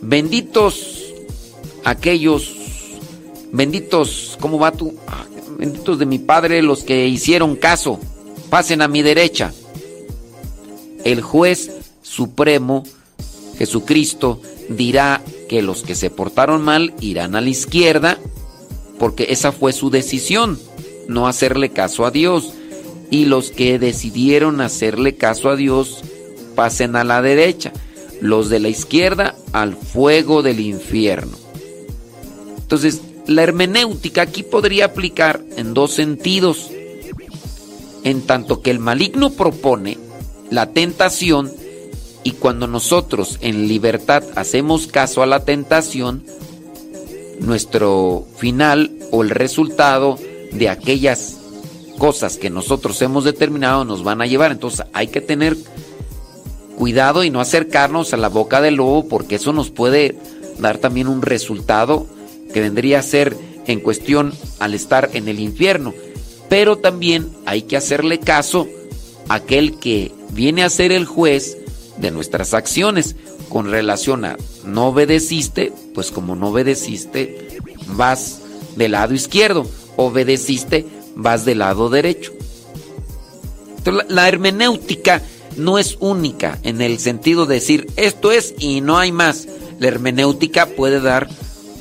benditos 0.03 1.15
aquellos, 1.85 2.55
benditos, 3.53 4.37
¿cómo 4.41 4.59
va 4.59 4.73
tú? 4.73 4.95
Ah, 5.07 5.27
Benditos 5.63 5.99
de 6.01 6.07
mi 6.07 6.19
Padre 6.19 6.61
los 6.61 6.83
que 6.83 7.07
hicieron 7.07 7.55
caso, 7.55 8.01
pasen 8.51 8.83
a 8.83 8.89
mi 8.89 9.03
derecha. 9.03 9.53
El 11.05 11.23
juez 11.23 11.71
supremo, 12.03 12.83
Jesucristo, 13.59 14.41
dirá 14.69 15.23
que 15.49 15.63
los 15.63 15.85
que 15.85 15.95
se 15.95 16.11
portaron 16.11 16.63
mal 16.63 16.95
irán 17.01 17.37
a 17.37 17.41
la 17.41 17.49
izquierda, 17.49 18.19
porque 18.99 19.27
esa 19.31 19.53
fue 19.53 19.73
su 19.73 19.89
decisión, 19.91 20.59
no 21.07 21.29
hacerle 21.29 21.71
caso 21.71 22.07
a 22.07 22.11
Dios. 22.11 22.55
Y 23.09 23.27
los 23.27 23.51
que 23.51 23.79
decidieron 23.79 24.61
hacerle 24.63 25.15
caso 25.15 25.49
a 25.49 25.55
Dios 25.55 26.03
pasen 26.57 26.97
a 26.97 27.05
la 27.05 27.23
derecha, 27.23 27.73
los 28.21 28.49
de 28.49 28.59
la 28.59 28.69
izquierda 28.69 29.37
al 29.53 29.77
fuego 29.77 30.43
del 30.43 30.59
infierno. 30.59 31.37
Entonces, 32.59 33.03
la 33.27 33.43
hermenéutica 33.43 34.23
aquí 34.23 34.43
podría 34.43 34.87
aplicar 34.87 35.41
en 35.57 35.75
dos 35.75 35.93
sentidos. 35.93 36.71
En 38.05 38.23
tanto 38.23 38.63
que 38.63 38.71
el 38.71 38.81
maligno 38.81 39.31
propone 39.31 39.97
la 40.51 40.71
tentación 40.71 41.53
y 42.25 42.33
cuando 42.33 42.67
nosotros 42.67 43.39
en 43.41 43.69
libertad 43.69 44.25
hacemos 44.35 44.87
caso 44.87 45.23
a 45.23 45.27
la 45.27 45.45
tentación, 45.45 46.25
nuestro 47.41 48.27
final 48.37 48.91
o 49.11 49.23
el 49.23 49.31
resultado 49.31 50.19
de 50.53 50.69
aquellas 50.69 51.39
cosas 51.99 52.37
que 52.37 52.51
nosotros 52.51 53.01
hemos 53.03 53.25
determinado 53.25 53.85
nos 53.85 54.03
van 54.03 54.21
a 54.21 54.27
llevar. 54.27 54.51
Entonces 54.51 54.85
hay 54.93 55.09
que 55.09 55.21
tener 55.21 55.57
cuidado 56.77 57.23
y 57.23 57.31
no 57.31 57.41
acercarnos 57.41 58.13
a 58.13 58.17
la 58.17 58.29
boca 58.29 58.61
del 58.61 58.77
lobo 58.77 59.09
porque 59.09 59.37
eso 59.37 59.53
nos 59.53 59.71
puede 59.71 60.17
dar 60.59 60.79
también 60.79 61.07
un 61.07 61.23
resultado 61.23 62.07
que 62.53 62.61
vendría 62.61 63.01
a 63.01 63.03
ser 63.03 63.37
en 63.67 63.81
cuestión 63.81 64.33
al 64.59 64.75
estar 64.75 65.11
en 65.15 65.29
el 65.29 65.41
infierno. 65.41 65.95
Pero 66.49 66.79
también 66.79 67.31
hay 67.47 67.63
que 67.63 67.77
hacerle 67.77 68.19
caso 68.19 68.69
a 69.29 69.37
aquel 69.37 69.79
que 69.79 70.13
viene 70.31 70.63
a 70.63 70.71
ser 70.71 70.93
el 70.93 71.07
juez 71.07 71.57
de 71.99 72.11
nuestras 72.11 72.55
acciones 72.55 73.17
con 73.49 73.71
relación 73.71 74.25
a 74.25 74.37
no 74.65 74.89
obedeciste, 74.89 75.73
pues 75.95 76.11
como 76.11 76.37
no 76.37 76.49
obedeciste, 76.49 77.59
vas 77.89 78.41
del 78.77 78.93
lado 78.93 79.15
izquierdo, 79.15 79.67
obedeciste, 79.97 80.87
vas 81.15 81.45
del 81.45 81.59
lado 81.59 81.91
derecho. 81.91 82.33
La 84.09 84.29
hermenéutica 84.29 85.23
no 85.57 85.79
es 85.79 85.97
única 86.01 86.59
en 86.63 86.81
el 86.81 86.99
sentido 86.99 87.47
de 87.47 87.57
decir 87.57 87.89
esto 87.97 88.33
es 88.33 88.55
y 88.59 88.81
no 88.81 88.99
hay 88.99 89.13
más. 89.13 89.49
La 89.79 89.89
hermenéutica 89.89 90.67
puede 90.67 91.01
dar 91.01 91.29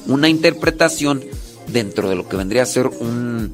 una 0.07 0.29
interpretación 0.29 1.23
dentro 1.67 2.09
de 2.09 2.15
lo 2.15 2.27
que 2.27 2.37
vendría 2.37 2.63
a 2.63 2.67
ser 2.67 2.87
un 2.87 3.53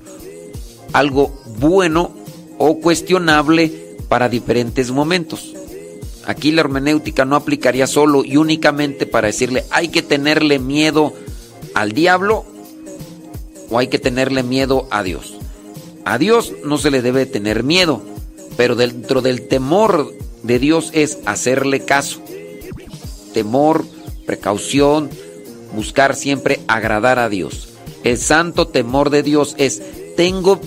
algo 0.94 1.38
bueno 1.60 2.12
o 2.58 2.80
cuestionable 2.80 3.96
para 4.08 4.30
diferentes 4.30 4.92
momentos. 4.92 5.54
Aquí 6.26 6.52
la 6.52 6.62
hermenéutica 6.62 7.26
no 7.26 7.36
aplicaría 7.36 7.88
solo 7.88 8.24
y 8.26 8.38
únicamente 8.38 9.06
para 9.06 9.28
decirle 9.28 9.64
hay 9.72 9.90
que 9.90 10.02
tenerle 10.02 10.60
miedo 10.60 11.14
al 11.74 11.92
diablo 11.92 12.46
o 13.70 13.80
hay 13.80 13.88
que 13.88 14.00
tenerle 14.00 14.44
miedo 14.44 14.88
a 14.92 15.04
Dios. 15.04 15.36
A 16.06 16.18
Dios 16.18 16.54
no 16.64 16.78
se 16.78 16.92
le 16.92 17.02
debe 17.02 17.26
tener 17.26 17.64
miedo, 17.64 18.02
pero 18.56 18.76
dentro 18.76 19.22
del 19.22 19.48
temor 19.48 20.14
de 20.44 20.60
Dios 20.60 20.90
es 20.94 21.20
hacerle 21.26 21.86
caso. 21.86 22.22
Temor, 23.34 23.86
precaución, 24.26 25.10
buscar 25.74 26.16
siempre 26.16 26.60
agradar 26.68 27.20
a 27.20 27.30
Dios. 27.30 27.70
El 28.04 28.18
santo 28.18 28.68
temor 28.68 29.10
de 29.10 29.24
Dios 29.24 29.56
es, 29.58 29.82
tengo 30.16 30.60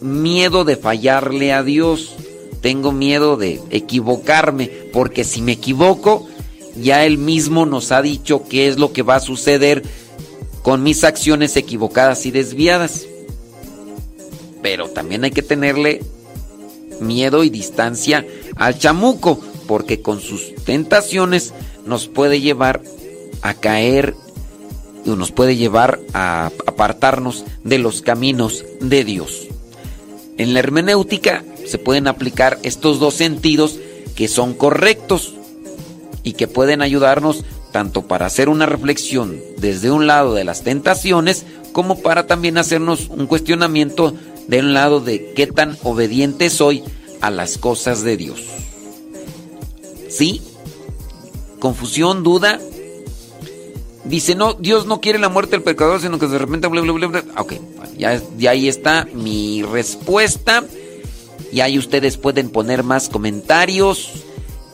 miedo 0.00 0.64
de 0.64 0.76
fallarle 0.76 1.52
a 1.52 1.62
Dios, 1.62 2.14
tengo 2.60 2.92
miedo 2.92 3.36
de 3.36 3.60
equivocarme, 3.70 4.70
porque 4.92 5.24
si 5.24 5.42
me 5.42 5.52
equivoco, 5.52 6.26
ya 6.76 7.04
Él 7.04 7.18
mismo 7.18 7.66
nos 7.66 7.92
ha 7.92 8.02
dicho 8.02 8.44
qué 8.48 8.68
es 8.68 8.78
lo 8.78 8.92
que 8.92 9.02
va 9.02 9.16
a 9.16 9.20
suceder 9.20 9.82
con 10.62 10.82
mis 10.82 11.04
acciones 11.04 11.56
equivocadas 11.56 12.26
y 12.26 12.30
desviadas. 12.30 13.06
Pero 14.62 14.88
también 14.88 15.24
hay 15.24 15.30
que 15.30 15.42
tenerle 15.42 16.02
miedo 17.00 17.44
y 17.44 17.50
distancia 17.50 18.26
al 18.56 18.78
chamuco, 18.78 19.40
porque 19.66 20.02
con 20.02 20.20
sus 20.20 20.54
tentaciones 20.64 21.54
nos 21.86 22.08
puede 22.08 22.40
llevar 22.40 22.82
a 23.42 23.54
caer 23.54 24.14
nos 25.04 25.32
puede 25.32 25.56
llevar 25.56 26.00
a 26.12 26.50
apartarnos 26.66 27.44
de 27.64 27.78
los 27.78 28.02
caminos 28.02 28.64
de 28.80 29.04
Dios. 29.04 29.48
En 30.38 30.54
la 30.54 30.60
hermenéutica 30.60 31.44
se 31.66 31.78
pueden 31.78 32.06
aplicar 32.06 32.58
estos 32.62 32.98
dos 32.98 33.14
sentidos 33.14 33.78
que 34.14 34.28
son 34.28 34.54
correctos 34.54 35.34
y 36.22 36.32
que 36.32 36.48
pueden 36.48 36.82
ayudarnos 36.82 37.44
tanto 37.72 38.02
para 38.02 38.26
hacer 38.26 38.48
una 38.48 38.66
reflexión 38.66 39.38
desde 39.58 39.90
un 39.90 40.06
lado 40.06 40.34
de 40.34 40.44
las 40.44 40.62
tentaciones 40.62 41.44
como 41.72 42.00
para 42.00 42.26
también 42.26 42.58
hacernos 42.58 43.08
un 43.08 43.26
cuestionamiento 43.26 44.14
de 44.48 44.58
un 44.60 44.74
lado 44.74 45.00
de 45.00 45.32
qué 45.34 45.46
tan 45.46 45.76
obediente 45.82 46.50
soy 46.50 46.82
a 47.20 47.30
las 47.30 47.58
cosas 47.58 48.02
de 48.02 48.16
Dios. 48.16 48.42
¿Sí? 50.08 50.42
¿Confusión, 51.60 52.24
duda? 52.24 52.58
Dice, 54.04 54.34
no, 54.34 54.54
Dios 54.54 54.86
no 54.86 55.00
quiere 55.00 55.18
la 55.18 55.28
muerte 55.28 55.52
del 55.52 55.62
pecador, 55.62 56.00
sino 56.00 56.18
que 56.18 56.26
de 56.26 56.38
repente... 56.38 56.68
Bla, 56.68 56.80
bla, 56.80 56.92
bla. 56.92 57.24
Ok, 57.36 57.54
ya, 57.98 58.20
ya 58.38 58.50
ahí 58.50 58.68
está 58.68 59.06
mi 59.12 59.62
respuesta. 59.62 60.64
Y 61.52 61.60
ahí 61.60 61.78
ustedes 61.78 62.16
pueden 62.16 62.48
poner 62.48 62.82
más 62.82 63.08
comentarios 63.08 64.10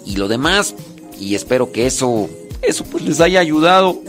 y 0.05 0.17
lo 0.17 0.29
demás. 0.29 0.75
Y 1.19 1.35
espero 1.35 1.73
que 1.73 1.87
eso, 1.87 2.29
eso 2.63 2.85
pues 2.85 3.05
les 3.05 3.21
haya 3.21 3.41
ayudado 3.41 4.01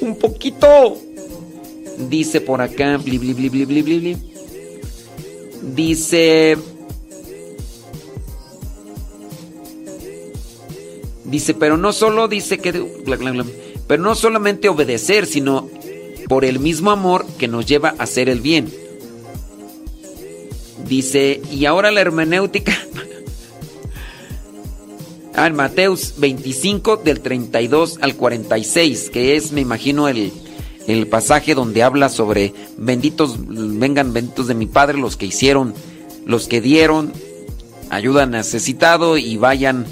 un 0.00 0.16
poquito. 0.16 0.96
Dice 2.08 2.40
por 2.40 2.62
acá, 2.62 2.98
bli, 2.98 3.18
bli, 3.18 3.34
bli. 3.34 4.16
Dice... 5.74 6.56
Dice, 11.24 11.54
pero 11.54 11.76
no 11.76 11.92
solo 11.92 12.28
dice 12.28 12.58
que... 12.58 12.72
bla, 12.72 13.16
bla, 13.16 13.30
bla, 13.32 13.44
pero 13.90 14.04
no 14.04 14.14
solamente 14.14 14.68
obedecer, 14.68 15.26
sino 15.26 15.68
por 16.28 16.44
el 16.44 16.60
mismo 16.60 16.92
amor 16.92 17.26
que 17.40 17.48
nos 17.48 17.66
lleva 17.66 17.88
a 17.98 18.04
hacer 18.04 18.28
el 18.28 18.40
bien. 18.40 18.72
Dice, 20.86 21.42
y 21.50 21.64
ahora 21.64 21.90
la 21.90 22.00
hermenéutica. 22.00 22.72
Ah, 25.34 25.46
en 25.46 25.54
Mateus 25.54 26.14
25 26.18 26.98
del 26.98 27.20
32 27.20 27.98
al 28.02 28.14
46, 28.16 29.10
que 29.10 29.36
es, 29.36 29.52
me 29.52 29.60
imagino, 29.60 30.08
el, 30.08 30.32
el 30.86 31.06
pasaje 31.06 31.54
donde 31.54 31.82
habla 31.84 32.10
sobre 32.10 32.52
benditos, 32.76 33.36
vengan 33.38 34.12
benditos 34.12 34.48
de 34.48 34.54
mi 34.54 34.66
Padre, 34.66 34.98
los 34.98 35.16
que 35.16 35.26
hicieron, 35.26 35.72
los 36.26 36.46
que 36.46 36.60
dieron, 36.60 37.12
ayuda 37.90 38.24
al 38.24 38.32
necesitado 38.32 39.16
y 39.18 39.36
vayan 39.36 39.86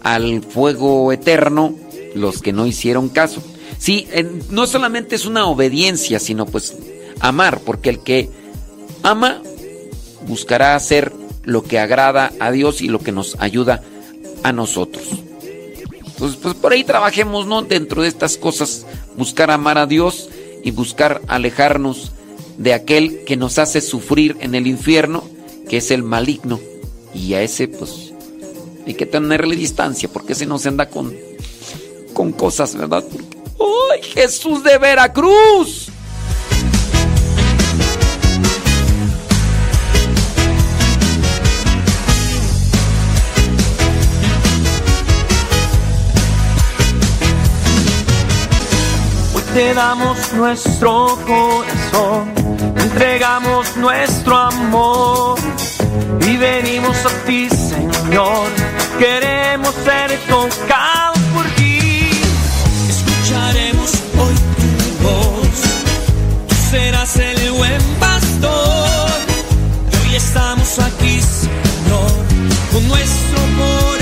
al 0.00 0.42
fuego 0.42 1.12
eterno 1.12 1.74
los 2.14 2.40
que 2.40 2.52
no 2.52 2.66
hicieron 2.66 3.08
caso. 3.08 3.42
Sí, 3.78 4.08
no 4.50 4.66
solamente 4.66 5.16
es 5.16 5.26
una 5.26 5.46
obediencia, 5.46 6.18
sino 6.18 6.46
pues 6.46 6.74
amar, 7.20 7.60
porque 7.60 7.90
el 7.90 8.00
que 8.00 8.30
ama 9.02 9.42
buscará 10.26 10.74
hacer 10.74 11.12
lo 11.42 11.62
que 11.62 11.78
agrada 11.78 12.32
a 12.40 12.50
Dios 12.50 12.80
y 12.80 12.88
lo 12.88 13.00
que 13.00 13.12
nos 13.12 13.36
ayuda 13.40 13.82
a 14.42 14.52
nosotros. 14.52 15.04
Entonces, 16.06 16.38
pues 16.40 16.54
por 16.54 16.72
ahí 16.72 16.84
trabajemos, 16.84 17.46
¿no? 17.46 17.62
Dentro 17.62 18.02
de 18.02 18.08
estas 18.08 18.36
cosas, 18.36 18.86
buscar 19.16 19.50
amar 19.50 19.78
a 19.78 19.86
Dios 19.86 20.28
y 20.62 20.70
buscar 20.70 21.20
alejarnos 21.26 22.12
de 22.56 22.72
aquel 22.72 23.24
que 23.24 23.36
nos 23.36 23.58
hace 23.58 23.80
sufrir 23.80 24.36
en 24.40 24.54
el 24.54 24.66
infierno, 24.66 25.24
que 25.68 25.78
es 25.78 25.90
el 25.90 26.02
maligno. 26.02 26.60
Y 27.12 27.34
a 27.34 27.42
ese, 27.42 27.68
pues, 27.68 28.12
hay 28.86 28.94
que 28.94 29.06
tenerle 29.06 29.56
distancia, 29.56 30.08
porque 30.08 30.34
ese 30.34 30.46
no 30.46 30.58
se 30.58 30.68
anda 30.68 30.88
con, 30.88 31.14
con 32.14 32.32
cosas, 32.32 32.74
¿verdad? 32.74 33.04
¡Ay, 33.92 34.02
Jesús 34.02 34.62
de 34.62 34.78
Veracruz! 34.78 35.90
Hoy 49.34 49.42
te 49.52 49.74
damos 49.74 50.32
nuestro 50.32 51.18
corazón, 51.26 52.32
entregamos 52.78 53.76
nuestro 53.76 54.36
amor 54.36 55.38
y 56.20 56.36
venimos 56.36 56.96
a 57.04 57.10
ti, 57.26 57.48
Señor. 57.50 58.48
Queremos 58.98 59.74
ser 59.84 60.18
tocados 60.28 61.18
por 61.34 61.53
serás 66.74 67.16
el 67.18 67.52
buen 67.52 67.80
pastor. 68.00 69.10
Y 69.92 70.08
hoy 70.08 70.16
estamos 70.16 70.78
aquí, 70.80 71.20
Señor, 71.20 72.10
con 72.72 72.88
nuestro 72.88 73.38
corazón 73.58 73.93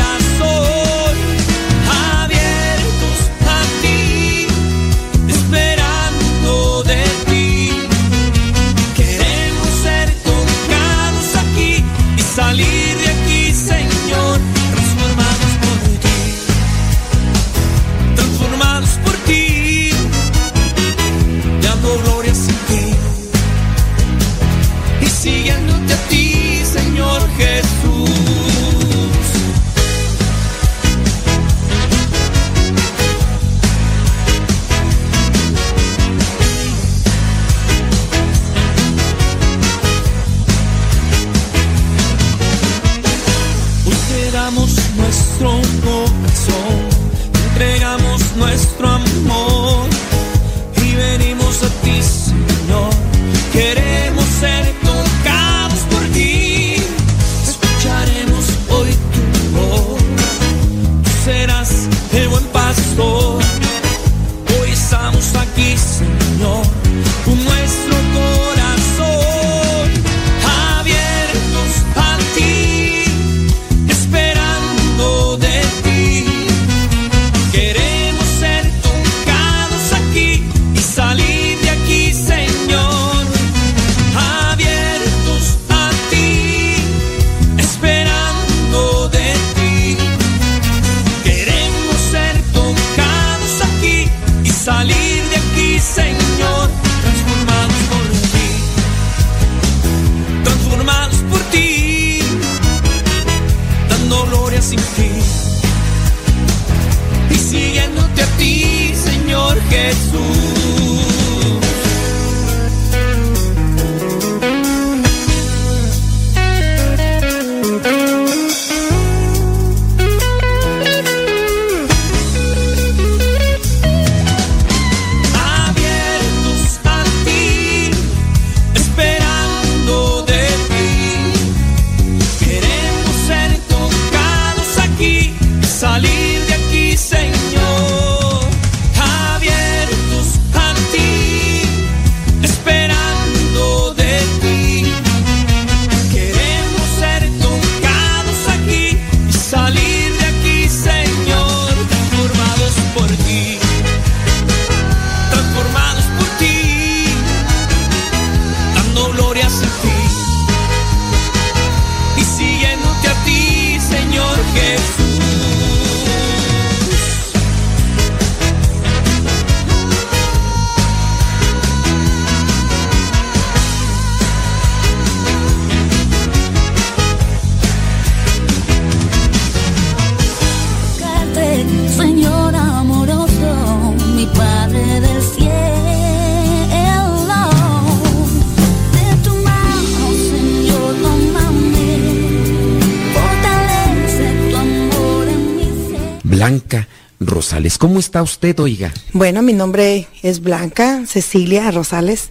Rosales. 197.62 197.78
¿Cómo 197.78 198.00
está 198.00 198.22
usted, 198.22 198.58
oiga? 198.58 198.92
Bueno, 199.12 199.42
mi 199.42 199.52
nombre 199.52 200.08
es 200.22 200.40
Blanca 200.40 201.04
Cecilia 201.06 201.70
Rosales 201.70 202.30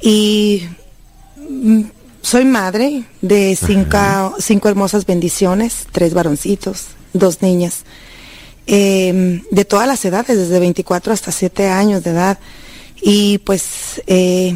y 0.00 0.62
mm, 1.36 1.82
soy 2.22 2.44
madre 2.44 3.04
de 3.20 3.56
cinco, 3.56 4.36
cinco 4.38 4.68
hermosas 4.68 5.04
bendiciones, 5.04 5.86
tres 5.90 6.14
varoncitos, 6.14 6.88
dos 7.12 7.42
niñas, 7.42 7.84
eh, 8.66 9.42
de 9.50 9.64
todas 9.64 9.88
las 9.88 10.04
edades, 10.04 10.36
desde 10.36 10.60
24 10.60 11.12
hasta 11.12 11.32
7 11.32 11.68
años 11.68 12.04
de 12.04 12.10
edad. 12.10 12.38
Y 13.00 13.38
pues 13.38 14.02
eh, 14.06 14.54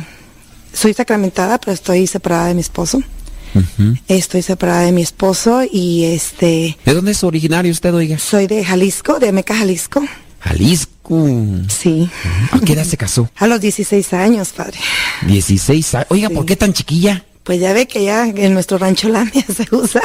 soy 0.73 0.95
sacramentada, 0.95 1.59
pero 1.59 1.73
estoy 1.73 2.07
separada 2.07 2.47
de 2.47 2.55
mi 2.55 2.61
esposo. 2.61 3.03
Estoy 4.09 4.43
separada 4.43 4.83
de 4.83 4.93
mi 4.93 5.03
esposo 5.03 5.63
y 5.71 6.05
este 6.05 6.77
¿De 6.85 6.95
dónde 6.95 7.13
es 7.13 7.23
originario 7.25 7.71
usted, 7.73 7.95
oiga? 7.95 8.19
soy 8.19 8.47
de 8.47 8.65
Jalisco, 8.65 9.19
de 9.19 9.33
Meca, 9.33 9.55
Jalisco. 9.57 10.03
Jalisco. 10.41 11.29
Sí. 11.69 12.09
¿A 12.51 12.59
qué 12.61 12.73
edad 12.73 12.85
se 12.85 12.97
casó? 12.97 13.31
A 13.37 13.47
los 13.47 13.61
16 13.61 14.13
años, 14.15 14.49
padre. 14.51 14.79
16 15.27 15.95
años. 15.95 16.07
Oiga, 16.11 16.31
¿por 16.31 16.47
qué 16.47 16.57
tan 16.57 16.73
chiquilla? 16.73 17.25
Pues 17.45 17.61
ya 17.61 17.73
ve 17.73 17.87
que 17.87 18.05
ya 18.05 18.27
en 18.27 18.55
nuestro 18.55 18.79
rancho 18.79 19.09
Landia 19.11 19.45
se 19.45 19.67
usa 19.75 20.01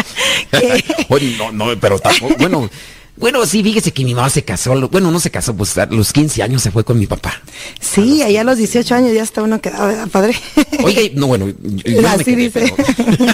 que 0.51 0.83
Oye, 1.09 1.35
no, 1.37 1.51
no, 1.51 1.79
pero 1.79 1.99
tampoco. 1.99 2.35
Bueno, 2.39 2.69
bueno, 3.17 3.45
sí, 3.45 3.63
fíjese 3.63 3.91
que 3.91 4.03
mi 4.05 4.13
mamá 4.13 4.29
se 4.29 4.43
casó. 4.43 4.87
Bueno, 4.89 5.11
no 5.11 5.19
se 5.19 5.29
casó, 5.31 5.55
pues 5.55 5.77
a 5.77 5.85
los 5.87 6.13
15 6.13 6.41
años 6.43 6.61
se 6.61 6.71
fue 6.71 6.83
con 6.83 6.99
mi 6.99 7.07
papá. 7.07 7.33
sí, 7.79 8.21
allá 8.21 8.41
a 8.41 8.43
los 8.43 8.57
18 8.57 8.95
años 8.95 9.13
ya 9.13 9.23
está 9.23 9.41
uno 9.43 9.59
quedado, 9.59 9.87
¿verdad, 9.87 10.07
padre? 10.09 10.35
Oiga, 10.83 11.01
no, 11.15 11.27
bueno, 11.27 11.47
yo, 11.47 11.55
yo 11.91 12.01
me 12.01 12.07
Así 12.07 12.23
quedé, 12.25 12.35
dice. 12.35 12.73
pero- 12.77 13.25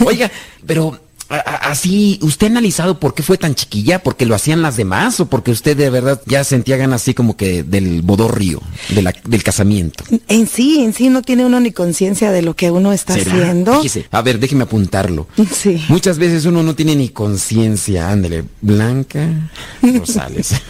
Oiga, 0.06 0.30
pero 0.66 0.98
así, 1.28 2.18
¿usted 2.22 2.46
ha 2.46 2.50
analizado 2.50 2.98
por 2.98 3.14
qué 3.14 3.22
fue 3.22 3.36
tan 3.38 3.54
chiquilla? 3.54 4.02
¿Porque 4.02 4.24
lo 4.26 4.34
hacían 4.34 4.62
las 4.62 4.76
demás 4.76 5.20
o 5.20 5.26
porque 5.26 5.50
usted 5.50 5.76
de 5.76 5.90
verdad 5.90 6.20
ya 6.26 6.42
sentía 6.44 6.76
ganas 6.76 7.02
así 7.02 7.14
como 7.14 7.36
que 7.36 7.62
del 7.62 8.02
bodorrio, 8.02 8.62
de 8.90 9.02
la, 9.02 9.14
del 9.24 9.42
casamiento? 9.42 10.04
En 10.28 10.46
sí, 10.46 10.80
en 10.82 10.92
sí 10.94 11.08
no 11.08 11.22
tiene 11.22 11.44
uno 11.44 11.60
ni 11.60 11.72
conciencia 11.72 12.32
de 12.32 12.42
lo 12.42 12.54
que 12.54 12.70
uno 12.70 12.92
está 12.92 13.14
¿Será? 13.14 13.32
haciendo. 13.32 13.76
Fíjese, 13.76 14.06
a 14.10 14.22
ver, 14.22 14.38
déjeme 14.38 14.64
apuntarlo. 14.64 15.26
Sí. 15.58 15.82
Muchas 15.88 16.18
veces 16.18 16.44
uno 16.44 16.62
no 16.62 16.74
tiene 16.76 16.94
ni 16.94 17.08
conciencia. 17.08 18.10
Ándele, 18.10 18.44
Blanca 18.60 19.50
Rosales. 19.82 20.52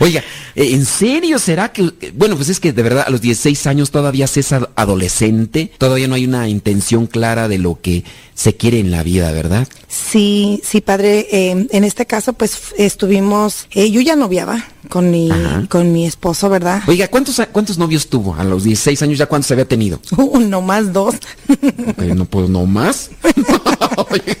Oiga, 0.00 0.22
eh, 0.54 0.70
¿en 0.74 0.84
serio 0.84 1.38
será 1.38 1.72
que... 1.72 1.90
Bueno, 2.14 2.36
pues 2.36 2.48
es 2.48 2.60
que 2.60 2.72
de 2.72 2.82
verdad 2.82 3.04
a 3.06 3.10
los 3.10 3.20
16 3.20 3.66
años 3.66 3.90
todavía 3.90 4.26
se 4.26 4.40
es 4.40 4.52
ad- 4.52 4.68
adolescente, 4.76 5.72
todavía 5.78 6.06
no 6.08 6.14
hay 6.14 6.24
una 6.24 6.48
intención 6.48 7.06
clara 7.06 7.48
de 7.48 7.58
lo 7.58 7.80
que 7.80 8.04
se 8.34 8.54
quiere 8.56 8.78
en 8.78 8.90
la 8.92 9.02
vida, 9.02 9.32
¿verdad? 9.32 9.66
Sí, 9.88 10.60
sí, 10.64 10.80
padre. 10.80 11.26
eh, 11.32 11.66
en 11.70 11.84
este 11.84 12.06
caso, 12.06 12.32
pues 12.34 12.58
estuvimos, 12.78 13.66
eh, 13.72 13.90
yo 13.90 14.00
ya 14.00 14.14
noviaba 14.14 14.64
con 14.88 15.10
mi, 15.10 15.30
Ajá. 15.30 15.66
con 15.68 15.92
mi 15.92 16.06
esposo, 16.06 16.48
¿verdad? 16.48 16.82
Oiga, 16.86 17.08
¿cuántos, 17.08 17.40
¿cuántos 17.50 17.78
novios 17.78 18.08
tuvo? 18.08 18.34
A 18.36 18.44
los 18.44 18.62
16 18.64 19.02
años 19.02 19.18
ya 19.18 19.26
cuántos 19.26 19.50
había 19.50 19.64
tenido. 19.66 20.00
Uno 20.16 20.60
más 20.62 20.92
dos. 20.92 21.16
No, 22.14 22.24
pues 22.24 22.48
no 22.48 22.64
más. 22.66 23.10
Oiga, 24.10 24.36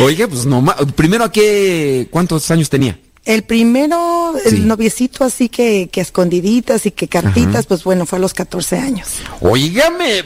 Oiga, 0.00 0.28
pues 0.28 0.44
no 0.46 0.60
más. 0.60 0.76
Primero, 0.94 1.24
¿a 1.24 1.32
qué? 1.32 2.06
¿Cuántos 2.10 2.50
años 2.50 2.68
tenía? 2.70 2.98
El 3.28 3.42
primero, 3.42 4.32
Sí. 4.42 4.56
el 4.56 4.66
noviecito 4.66 5.22
así 5.22 5.50
que, 5.50 5.90
que 5.92 6.00
escondiditas 6.00 6.86
y 6.86 6.92
que 6.92 7.08
cartitas, 7.08 7.66
pues 7.66 7.84
bueno, 7.84 8.06
fue 8.06 8.16
a 8.18 8.20
los 8.22 8.32
14 8.32 8.78
años. 8.78 9.06
Óigame, 9.42 10.24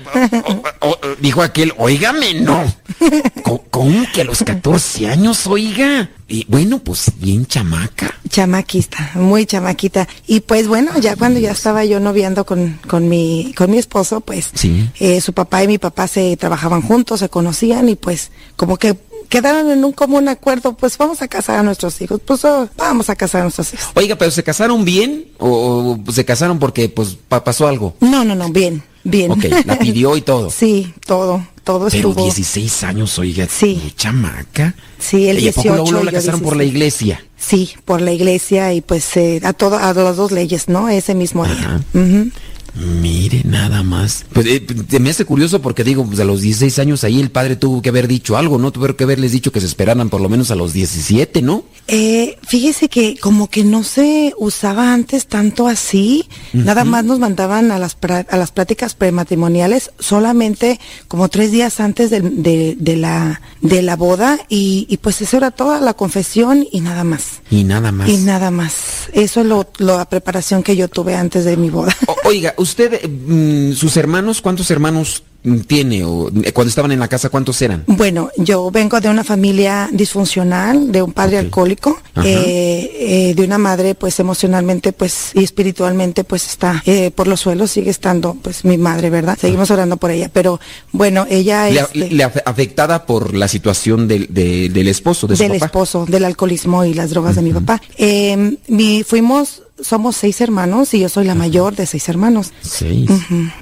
o- 0.80 0.86
o- 0.88 0.98
dijo 1.20 1.42
aquel, 1.42 1.74
óigame, 1.78 2.34
no. 2.34 2.62
¿Cómo 3.70 4.06
que 4.14 4.20
a 4.20 4.24
los 4.24 4.44
14 4.44 5.08
años, 5.08 5.46
oiga? 5.48 6.10
Y 6.28 6.46
bueno, 6.48 6.78
pues 6.78 7.10
bien 7.18 7.44
chamaca. 7.46 8.14
Chamaquista, 8.28 9.10
muy 9.14 9.46
chamaquita. 9.46 10.06
Y 10.28 10.40
pues 10.40 10.68
bueno, 10.68 10.92
ya 11.00 11.16
cuando 11.16 11.40
ya 11.40 11.50
estaba 11.50 11.84
yo 11.84 11.98
noviando 11.98 12.46
con, 12.46 12.78
con 12.88 13.08
mi, 13.08 13.52
con 13.56 13.70
mi 13.70 13.78
esposo, 13.78 14.20
pues 14.20 14.48
Sí. 14.54 14.88
eh, 15.00 15.20
su 15.20 15.32
papá 15.32 15.64
y 15.64 15.66
mi 15.68 15.78
papá 15.78 16.06
se 16.06 16.36
trabajaban 16.36 16.82
juntos, 16.82 17.18
se 17.20 17.28
conocían 17.28 17.88
y 17.88 17.96
pues 17.96 18.30
como 18.56 18.76
que 18.76 18.96
quedaron 19.32 19.70
en 19.70 19.84
un 19.84 19.92
común 19.92 20.28
acuerdo, 20.28 20.74
pues 20.74 20.96
vamos 20.98 21.22
a 21.22 21.28
casar 21.28 21.58
a 21.58 21.62
nuestros 21.62 22.00
hijos, 22.00 22.20
pues 22.24 22.44
oh, 22.44 22.68
vamos 22.76 23.10
a 23.10 23.16
casar 23.16 23.40
a 23.40 23.44
nuestros 23.44 23.72
hijos. 23.74 23.86
Oiga, 23.94 24.16
pero 24.16 24.30
¿se 24.30 24.42
casaron 24.44 24.84
bien 24.84 25.26
o, 25.38 25.98
o 26.06 26.12
se 26.12 26.24
casaron 26.24 26.58
porque 26.58 26.88
pues 26.88 27.16
pa- 27.28 27.42
pasó 27.42 27.66
algo? 27.66 27.94
No, 28.00 28.24
no, 28.24 28.34
no, 28.34 28.48
bien, 28.50 28.82
bien. 29.04 29.30
Ok, 29.32 29.44
la 29.64 29.78
pidió 29.78 30.16
y 30.16 30.20
todo. 30.22 30.50
Sí, 30.62 30.92
todo, 31.06 31.44
todo 31.64 31.88
Pero 31.90 32.10
estuvo. 32.10 32.22
16 32.24 32.82
años, 32.84 33.18
oiga, 33.18 33.46
Sí. 33.48 33.92
chamaca. 33.96 34.74
Sí, 34.98 35.28
el 35.28 35.40
¿Y 35.40 35.48
a 35.48 35.52
poco 35.52 35.68
luego 35.68 35.84
18 35.84 36.04
la 36.04 36.12
casaron 36.12 36.40
por 36.40 36.56
la 36.56 36.62
16. 36.62 36.72
iglesia? 36.74 37.24
Sí, 37.36 37.70
por 37.84 38.00
la 38.00 38.12
iglesia 38.12 38.72
y 38.72 38.80
pues 38.82 39.16
eh, 39.16 39.40
a 39.42 39.52
todo, 39.52 39.76
a 39.76 39.92
las 39.92 40.16
dos 40.16 40.30
leyes, 40.30 40.68
¿no? 40.68 40.88
Ese 40.88 41.14
mismo 41.14 41.44
día. 41.44 41.54
Ajá. 41.54 41.80
Ujú. 41.94 42.30
Mire, 42.74 43.42
nada 43.44 43.82
más. 43.82 44.24
Pues 44.32 44.46
eh, 44.46 44.66
me 44.98 45.10
hace 45.10 45.24
curioso 45.24 45.60
porque 45.60 45.84
digo, 45.84 46.04
pues 46.06 46.18
a 46.20 46.24
los 46.24 46.40
16 46.40 46.78
años 46.78 47.04
ahí 47.04 47.20
el 47.20 47.30
padre 47.30 47.56
tuvo 47.56 47.82
que 47.82 47.90
haber 47.90 48.08
dicho 48.08 48.36
algo, 48.36 48.58
¿no? 48.58 48.70
Tuvo 48.72 48.96
que 48.96 49.04
haberles 49.04 49.32
dicho 49.32 49.52
que 49.52 49.60
se 49.60 49.66
esperaran 49.66 50.08
por 50.08 50.20
lo 50.20 50.28
menos 50.28 50.50
a 50.50 50.54
los 50.54 50.72
17, 50.72 51.42
¿no? 51.42 51.64
Eh, 51.88 52.38
fíjese 52.46 52.88
que 52.88 53.18
como 53.18 53.48
que 53.50 53.64
no 53.64 53.82
se 53.82 54.32
usaba 54.38 54.92
antes 54.94 55.26
tanto 55.26 55.66
así, 55.68 56.28
nada 56.52 56.84
más 56.84 57.04
nos 57.04 57.18
mandaban 57.18 57.70
a 57.72 57.78
las, 57.78 57.98
pra- 58.00 58.26
a 58.30 58.36
las 58.36 58.52
pláticas 58.52 58.94
prematrimoniales 58.94 59.90
solamente 59.98 60.80
como 61.08 61.28
tres 61.28 61.50
días 61.52 61.80
antes 61.80 62.08
del- 62.10 62.42
de, 62.42 62.76
de 62.78 62.96
la, 62.96 63.40
de 63.60 63.82
la 63.82 63.96
boda 63.96 64.38
y, 64.48 64.86
y 64.88 64.96
pues 64.98 65.20
eso 65.20 65.36
era 65.36 65.50
toda 65.50 65.80
la 65.80 65.94
confesión 65.94 66.66
y 66.70 66.80
nada 66.80 67.04
más. 67.04 67.42
Y 67.50 67.64
nada 67.64 67.92
más. 67.92 68.08
Y 68.08 68.16
nada 68.18 68.50
más. 68.50 68.74
Eso 69.12 69.40
es 69.40 69.46
lo, 69.46 69.68
lo- 69.78 69.98
la 69.98 70.08
preparación 70.08 70.62
que 70.62 70.76
yo 70.76 70.88
tuve 70.88 71.14
antes 71.16 71.44
de 71.44 71.56
mi 71.56 71.68
boda. 71.68 71.94
O- 72.06 72.16
oiga, 72.24 72.54
usted, 72.56 72.94
eh, 72.94 73.08
mm, 73.08 73.72
sus 73.74 73.96
hermanos, 73.96 74.40
¿cuántos 74.40 74.70
hermanos 74.70 75.22
tiene? 75.66 76.04
O 76.04 76.28
eh, 76.28 76.52
cuando 76.52 76.68
estaban 76.68 76.92
en 76.92 77.00
la 77.00 77.08
casa, 77.08 77.28
¿cuántos 77.28 77.60
eran? 77.62 77.82
Bueno, 77.88 78.30
yo 78.36 78.70
vengo 78.70 79.00
de 79.00 79.08
una 79.08 79.24
familia 79.24 79.88
disfuncional, 79.92 80.92
de 80.92 81.02
un 81.02 81.12
padre 81.12 81.38
alcohólico, 81.38 81.98
eh, 82.24 82.90
eh, 83.30 83.34
de 83.34 83.42
una 83.44 83.58
madre 83.58 83.96
pues 83.96 84.20
emocionalmente 84.20 84.92
pues 84.92 85.32
y 85.34 85.42
espiritualmente 85.42 86.22
pues 86.22 86.46
está 86.46 86.80
eh, 86.86 87.10
por 87.10 87.26
los 87.26 87.40
suelos, 87.40 87.72
sigue 87.72 87.90
estando 87.90 88.36
pues 88.40 88.64
mi 88.64 88.78
madre, 88.78 89.10
¿verdad? 89.10 89.36
Seguimos 89.40 89.70
orando 89.72 89.96
por 89.96 90.12
ella, 90.12 90.30
pero 90.32 90.60
bueno, 90.92 91.26
ella 91.28 91.68
Le, 91.68 91.80
este, 91.80 92.10
le 92.10 92.24
afe- 92.24 92.42
afectada 92.46 93.04
por 93.04 93.34
la 93.34 93.48
situación 93.48 94.06
del, 94.06 94.28
de- 94.32 94.68
del 94.68 94.86
esposo, 94.86 95.26
de 95.26 95.34
su 95.34 95.42
del 95.42 95.52
papá. 95.54 95.66
esposo, 95.66 96.06
del 96.06 96.24
alcoholismo 96.24 96.84
y 96.84 96.94
las 96.94 97.10
drogas 97.10 97.34
de 97.34 97.42
mi 97.42 97.52
papá. 97.52 97.82
Eh, 97.98 98.56
mi, 98.68 99.02
fuimos, 99.02 99.62
somos 99.80 100.16
seis 100.16 100.40
hermanos 100.40 100.94
y 100.94 101.00
yo 101.00 101.08
soy 101.08 101.24
la 101.24 101.34
mayor 101.34 101.74
de 101.74 101.86
seis 101.86 102.08
hermanos. 102.08 102.52
Seis. 102.62 103.10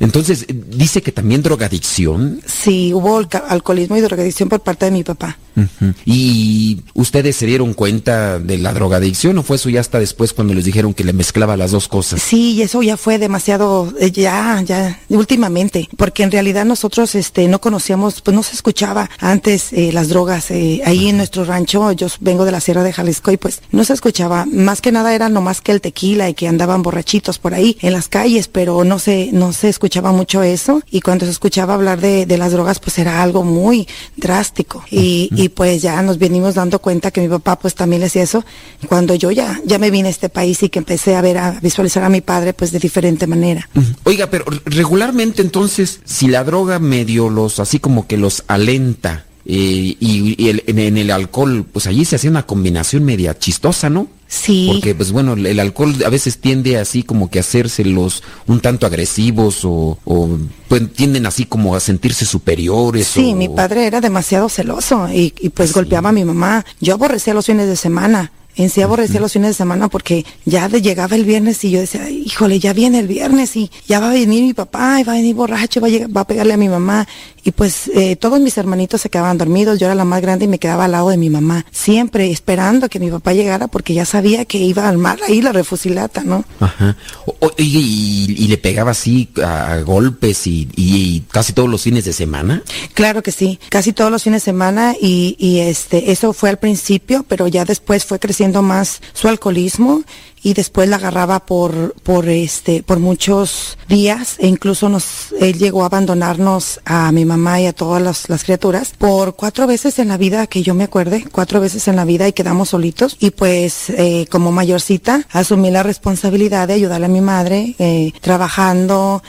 Entonces, 0.00 0.46
dice 0.48 1.02
que 1.02 1.12
también 1.12 1.42
drogadicción. 1.42 2.40
Sí, 2.46 2.92
hubo 2.92 3.18
alcoholismo 3.18 3.96
y 3.96 4.00
drogadicción 4.00 4.48
por 4.48 4.60
parte 4.60 4.86
de 4.86 4.90
mi 4.90 5.04
papá. 5.04 5.38
Ujú. 5.56 5.92
¿Y 6.04 6.80
ustedes 6.94 7.36
se 7.36 7.46
dieron 7.46 7.74
cuenta 7.74 8.38
de 8.38 8.56
la 8.56 8.72
drogadicción 8.72 9.36
o 9.38 9.42
fue 9.42 9.56
eso 9.56 9.68
ya 9.68 9.80
hasta 9.80 9.98
después 9.98 10.32
cuando 10.32 10.54
les 10.54 10.64
dijeron 10.64 10.94
que 10.94 11.04
le 11.04 11.12
mezclaba 11.12 11.56
las 11.56 11.72
dos 11.72 11.88
cosas? 11.88 12.22
Sí, 12.22 12.62
eso 12.62 12.82
ya 12.82 12.96
fue 12.96 13.18
demasiado, 13.18 13.92
eh, 13.98 14.10
ya, 14.10 14.62
ya, 14.62 15.00
últimamente, 15.08 15.88
porque 15.96 16.22
en 16.22 16.30
realidad 16.30 16.64
nosotros, 16.64 17.14
este, 17.14 17.48
no 17.48 17.60
conocíamos, 17.60 18.20
pues 18.20 18.34
no 18.34 18.42
se 18.42 18.54
escuchaba 18.54 19.10
antes 19.18 19.72
eh, 19.72 19.90
las 19.92 20.08
drogas 20.08 20.50
eh, 20.50 20.82
ahí 20.84 21.08
en 21.08 21.16
nuestro 21.16 21.44
rancho. 21.44 21.90
Yo 21.92 22.06
vengo 22.20 22.44
de 22.44 22.52
la 22.52 22.60
Sierra 22.60 22.82
de 22.82 22.92
Jalisco 22.92 23.32
y 23.32 23.36
pues 23.36 23.62
no 23.72 23.84
se 23.84 23.92
escuchaba. 23.92 24.46
Más 24.46 24.80
que 24.80 24.92
nada 24.92 25.14
era 25.14 25.28
nomás 25.28 25.60
que 25.60 25.72
el 25.72 25.80
tequila 25.80 25.99
y 26.02 26.34
que 26.34 26.48
andaban 26.48 26.82
borrachitos 26.82 27.38
por 27.38 27.54
ahí 27.54 27.76
en 27.80 27.92
las 27.92 28.08
calles, 28.08 28.48
pero 28.48 28.84
no 28.84 28.98
se, 28.98 29.30
no 29.32 29.52
se 29.52 29.68
escuchaba 29.68 30.12
mucho 30.12 30.42
eso. 30.42 30.82
Y 30.90 31.00
cuando 31.00 31.26
se 31.26 31.32
escuchaba 31.32 31.74
hablar 31.74 32.00
de, 32.00 32.26
de 32.26 32.38
las 32.38 32.52
drogas, 32.52 32.78
pues 32.80 32.98
era 32.98 33.22
algo 33.22 33.42
muy 33.42 33.86
drástico. 34.16 34.84
Y, 34.90 35.28
y 35.32 35.50
pues 35.50 35.82
ya 35.82 36.00
nos 36.02 36.18
venimos 36.18 36.54
dando 36.54 36.78
cuenta 36.80 37.10
que 37.10 37.20
mi 37.20 37.28
papá 37.28 37.58
pues 37.58 37.74
también 37.74 38.00
le 38.00 38.06
hacía 38.06 38.22
eso. 38.22 38.44
Cuando 38.88 39.14
yo 39.14 39.30
ya, 39.30 39.60
ya 39.64 39.78
me 39.78 39.90
vine 39.90 40.08
a 40.08 40.10
este 40.10 40.28
país 40.28 40.62
y 40.62 40.68
que 40.68 40.78
empecé 40.78 41.16
a 41.16 41.20
ver, 41.20 41.38
a 41.38 41.58
visualizar 41.60 42.02
a 42.02 42.08
mi 42.08 42.20
padre 42.20 42.52
pues 42.52 42.72
de 42.72 42.78
diferente 42.78 43.26
manera. 43.26 43.68
Oiga, 44.04 44.28
pero 44.28 44.44
regularmente 44.64 45.42
entonces, 45.42 46.00
si 46.04 46.28
la 46.28 46.44
droga 46.44 46.78
medio 46.78 47.28
los, 47.28 47.60
así 47.60 47.78
como 47.78 48.06
que 48.06 48.16
los 48.16 48.44
alenta, 48.46 49.26
eh, 49.52 49.96
y, 49.98 50.34
y 50.38 50.48
el- 50.48 50.62
en, 50.66 50.78
en 50.78 50.96
el 50.98 51.10
alcohol, 51.10 51.66
pues 51.72 51.86
allí 51.86 52.04
se 52.04 52.16
hacía 52.16 52.30
una 52.30 52.46
combinación 52.46 53.04
media 53.04 53.36
chistosa, 53.38 53.90
¿no? 53.90 54.06
Sí. 54.28 54.68
Porque, 54.70 54.94
pues 54.94 55.10
bueno, 55.10 55.32
el 55.32 55.58
alcohol 55.58 55.92
a 56.06 56.08
veces 56.08 56.38
tiende 56.38 56.78
así 56.78 57.02
como 57.02 57.28
que 57.30 57.38
a 57.38 57.42
hacérselos 57.42 58.22
un 58.46 58.60
tanto 58.60 58.86
agresivos 58.86 59.64
o, 59.64 59.98
o, 60.04 60.38
pues, 60.68 60.92
tienden 60.92 61.26
así 61.26 61.46
como 61.46 61.74
a 61.74 61.80
sentirse 61.80 62.24
superiores. 62.24 63.08
Sí, 63.08 63.32
o- 63.32 63.36
mi 63.36 63.48
padre 63.48 63.86
era 63.88 64.00
demasiado 64.00 64.48
celoso 64.48 65.08
y, 65.12 65.34
y 65.40 65.48
pues 65.48 65.70
Sí. 65.70 65.74
golpeaba 65.74 66.10
a 66.10 66.12
mi 66.12 66.24
mamá. 66.24 66.64
Yo 66.80 66.94
aborrecía 66.94 67.34
los 67.34 67.46
fines 67.46 67.66
de 67.66 67.74
semana. 67.76 68.30
En 68.60 68.68
sí 68.68 68.82
aborrecía 68.82 69.20
los 69.20 69.32
fines 69.32 69.48
de 69.50 69.54
semana 69.54 69.88
porque 69.88 70.24
ya 70.44 70.68
de- 70.68 70.82
llegaba 70.82 71.16
el 71.16 71.24
viernes 71.24 71.64
y 71.64 71.70
yo 71.70 71.80
decía, 71.80 72.08
híjole, 72.10 72.58
ya 72.58 72.72
viene 72.74 72.98
el 72.98 73.06
viernes 73.08 73.56
y 73.56 73.70
ya 73.88 74.00
va 74.00 74.10
a 74.10 74.12
venir 74.12 74.42
mi 74.42 74.52
papá 74.54 75.00
y 75.00 75.04
va 75.04 75.12
a 75.14 75.16
venir 75.16 75.34
borracho, 75.34 75.80
va 75.80 75.86
a, 75.86 75.90
llegar- 75.90 76.14
va 76.14 76.20
a 76.20 76.26
pegarle 76.26 76.52
a 76.54 76.56
mi 76.58 76.68
mamá. 76.68 77.08
Y 77.42 77.52
pues 77.52 77.88
eh, 77.94 78.16
todos 78.16 78.38
mis 78.38 78.58
hermanitos 78.58 79.00
se 79.00 79.08
quedaban 79.08 79.38
dormidos, 79.38 79.78
yo 79.78 79.86
era 79.86 79.94
la 79.94 80.04
más 80.04 80.20
grande 80.20 80.44
y 80.44 80.48
me 80.48 80.58
quedaba 80.58 80.84
al 80.84 80.92
lado 80.92 81.08
de 81.08 81.16
mi 81.16 81.30
mamá, 81.30 81.64
siempre 81.70 82.30
esperando 82.30 82.90
que 82.90 83.00
mi 83.00 83.10
papá 83.10 83.32
llegara 83.32 83.66
porque 83.66 83.94
ya 83.94 84.04
sabía 84.04 84.44
que 84.44 84.58
iba 84.58 84.84
a 84.84 84.88
armar 84.90 85.18
ahí 85.26 85.40
la 85.40 85.52
refusilata, 85.52 86.22
¿no? 86.22 86.44
Ajá. 86.60 86.98
O- 87.24 87.34
o- 87.40 87.52
y, 87.56 87.78
y- 87.78 88.44
y 88.44 88.48
le 88.48 88.58
pegaba 88.58 88.90
así 88.90 89.30
a, 89.42 89.72
a 89.72 89.80
golpes 89.82 90.46
y, 90.46 90.68
y 90.76 91.20
casi 91.30 91.54
todos 91.54 91.70
los 91.70 91.80
fines 91.80 92.04
de 92.04 92.12
semana. 92.12 92.62
Claro 92.92 93.22
que 93.22 93.32
sí, 93.32 93.58
casi 93.70 93.94
todos 93.94 94.10
los 94.10 94.22
fines 94.22 94.42
de 94.42 94.44
semana 94.44 94.94
y, 95.00 95.34
y 95.38 95.60
este 95.60 96.12
eso 96.12 96.34
fue 96.34 96.50
al 96.50 96.58
principio, 96.58 97.24
pero 97.26 97.48
ya 97.48 97.64
después 97.64 98.04
fue 98.04 98.18
creciendo 98.18 98.49
más 98.52 99.00
su 99.12 99.28
alcoholismo 99.28 100.02
y 100.42 100.54
después 100.54 100.88
la 100.88 100.96
agarraba 100.96 101.40
por 101.40 101.94
por 102.02 102.28
este 102.28 102.82
por 102.82 102.98
muchos 102.98 103.76
días 103.88 104.36
e 104.38 104.46
incluso 104.46 104.88
nos 104.88 105.32
él 105.38 105.58
llegó 105.58 105.82
a 105.82 105.86
abandonarnos 105.86 106.80
a 106.84 107.12
mi 107.12 107.24
mamá 107.24 107.60
y 107.60 107.66
a 107.66 107.72
todas 107.72 108.28
las, 108.28 108.44
criaturas 108.44 108.92
por 108.96 109.36
cuatro 109.36 109.66
veces 109.66 109.98
en 109.98 110.08
la 110.08 110.16
vida 110.16 110.46
que 110.46 110.62
yo 110.62 110.74
me 110.74 110.84
acuerde, 110.84 111.24
cuatro 111.30 111.60
veces 111.60 111.86
en 111.88 111.96
la 111.96 112.04
vida 112.04 112.26
y 112.26 112.32
quedamos 112.32 112.70
solitos 112.70 113.16
y 113.20 113.30
pues 113.30 113.90
eh, 113.90 114.26
como 114.30 114.50
mayorcita 114.50 115.26
asumí 115.30 115.70
la 115.70 115.82
responsabilidad 115.82 116.68
de 116.68 116.74
ayudarle 116.74 117.06
a 117.06 117.10
mi 117.10 117.20
madre 117.20 117.74
eh, 117.78 118.12
trabajando 118.20 119.22